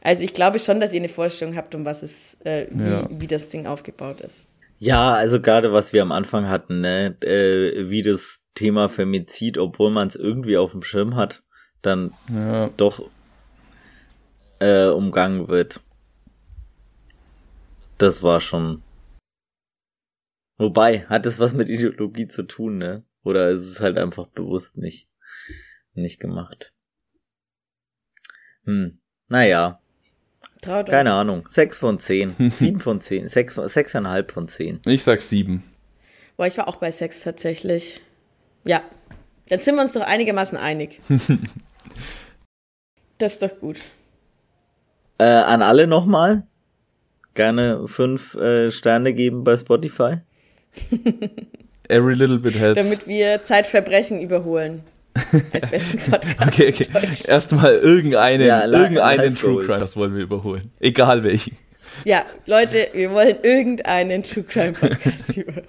Also 0.01 0.25
ich 0.25 0.33
glaube 0.33 0.59
schon, 0.59 0.81
dass 0.81 0.95
ihr 0.95 1.01
eine 1.01 1.11
Vorstellung 1.11 1.55
habt, 1.55 1.75
um 1.75 1.85
was 1.85 2.03
es, 2.03 2.39
äh, 2.45 2.67
wie, 2.71 2.91
ja. 2.91 3.07
wie 3.11 3.27
das 3.27 3.51
Ding 3.51 3.67
aufgebaut 3.67 4.23
ist. 4.23 4.47
Ja, 4.79 5.13
also 5.13 5.39
gerade 5.39 5.71
was 5.75 5.93
wir 5.93 6.01
am 6.01 6.13
Anfang 6.13 6.49
hatten, 6.49 6.81
ne, 6.81 7.15
äh, 7.21 7.91
wie 7.91 8.01
das 8.01 8.41
Thema 8.55 8.89
Femizid, 8.89 9.59
obwohl 9.59 9.91
man 9.91 10.09
es 10.09 10.17
irgendwie 10.17 10.57
auf 10.57 10.73
dem 10.73 10.83
Schirm 10.83 11.15
hat, 11.15 11.43
dann 11.83 12.15
ja. 12.35 12.71
doch 12.79 13.03
äh, 14.59 14.89
umgangen 14.89 15.49
wird. 15.49 15.81
Das 17.99 18.23
war 18.23 18.41
schon. 18.41 18.83
Wobei, 20.57 21.07
hat 21.07 21.27
es 21.27 21.39
was 21.39 21.55
mit 21.55 21.69
Ideologie 21.69 22.29
zu 22.29 22.45
tun, 22.45 22.79
ne? 22.79 23.05
Oder 23.25 23.51
ist 23.51 23.63
es 23.63 23.81
halt 23.81 23.99
einfach 23.99 24.29
bewusst 24.29 24.77
nicht, 24.77 25.09
nicht 25.95 26.21
gemacht? 26.21 26.73
Hm, 28.65 28.99
naja. 29.29 29.81
Traut 30.61 30.89
Keine 30.89 31.11
euch. 31.11 31.17
Ahnung. 31.17 31.49
Sechs 31.51 31.77
von 31.77 31.99
zehn. 31.99 32.35
Sieben 32.51 32.81
von 32.81 33.01
zehn. 33.01 33.29
Sechs, 33.29 33.55
sechseinhalb 33.55 34.31
von 34.31 34.49
zehn. 34.49 34.81
Ich 34.87 35.03
sag 35.03 35.21
sieben. 35.21 35.63
Boah, 36.37 36.47
ich 36.47 36.57
war 36.57 36.69
auch 36.69 36.77
bei 36.77 36.91
sechs 36.91 37.21
tatsächlich. 37.21 38.01
Ja. 38.65 38.83
Dann 39.49 39.61
sind 39.61 39.75
wir 39.75 39.83
uns 39.83 39.93
doch 39.93 40.03
einigermaßen 40.03 40.57
einig. 40.57 41.01
das 43.19 43.35
ist 43.35 43.43
doch 43.43 43.61
gut. 43.61 43.79
Äh, 45.19 45.25
an 45.25 45.63
alle 45.63 45.87
nochmal. 45.87 46.45
Gerne 47.35 47.87
fünf 47.87 48.35
äh, 48.35 48.71
Sterne 48.71 49.13
geben 49.13 49.45
bei 49.45 49.57
Spotify. 49.57 50.19
Every 51.89 52.15
little 52.15 52.39
bit 52.39 52.57
helps. 52.59 52.81
Damit 52.81 53.07
wir 53.07 53.43
Zeitverbrechen 53.43 54.21
überholen. 54.21 54.83
Als 55.53 55.71
besten 55.71 55.99
Podcast. 56.11 56.41
okay, 56.41 56.69
okay. 56.69 56.87
Erstmal 57.29 57.75
irgendeinen, 57.77 58.47
ja, 58.47 58.65
irgendeinen 58.67 59.37
True 59.37 59.65
Crime, 59.65 59.79
das 59.79 59.97
wollen 59.97 60.15
wir 60.17 60.23
überholen. 60.25 60.73
Egal 60.81 61.23
welchen. 61.23 61.57
Ja, 62.05 62.25
Leute, 62.47 62.89
wir 62.93 63.13
wollen 63.13 63.37
irgendeinen 63.43 64.25
True 64.25 64.45
Crime 64.45 64.73
Podcast 64.73 65.29
überholen. 65.37 65.67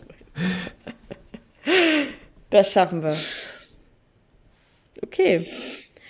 Das 2.49 2.71
schaffen 2.71 3.03
wir. 3.03 3.15
Okay. 5.03 5.47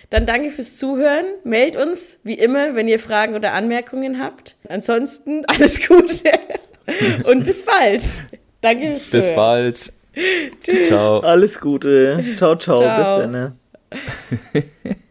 Dann 0.09 0.25
danke 0.25 0.51
fürs 0.51 0.77
Zuhören. 0.77 1.25
Meldet 1.43 1.81
uns, 1.81 2.19
wie 2.23 2.35
immer, 2.35 2.75
wenn 2.75 2.87
ihr 2.87 2.99
Fragen 2.99 3.35
oder 3.35 3.53
Anmerkungen 3.53 4.19
habt. 4.19 4.55
Ansonsten 4.69 5.45
alles 5.47 5.85
Gute 5.87 6.31
und 7.23 7.45
bis 7.45 7.63
bald. 7.63 8.03
Danke 8.61 8.95
fürs 8.95 9.09
Bis 9.09 9.35
bald. 9.35 9.93
Tschüss. 10.63 10.87
Ciao. 10.87 11.19
Alles 11.19 11.59
Gute. 11.59 12.35
Ciao, 12.37 12.55
ciao. 12.55 12.79
ciao. 12.79 13.17
Bis 13.17 13.31
dann. 13.31 13.59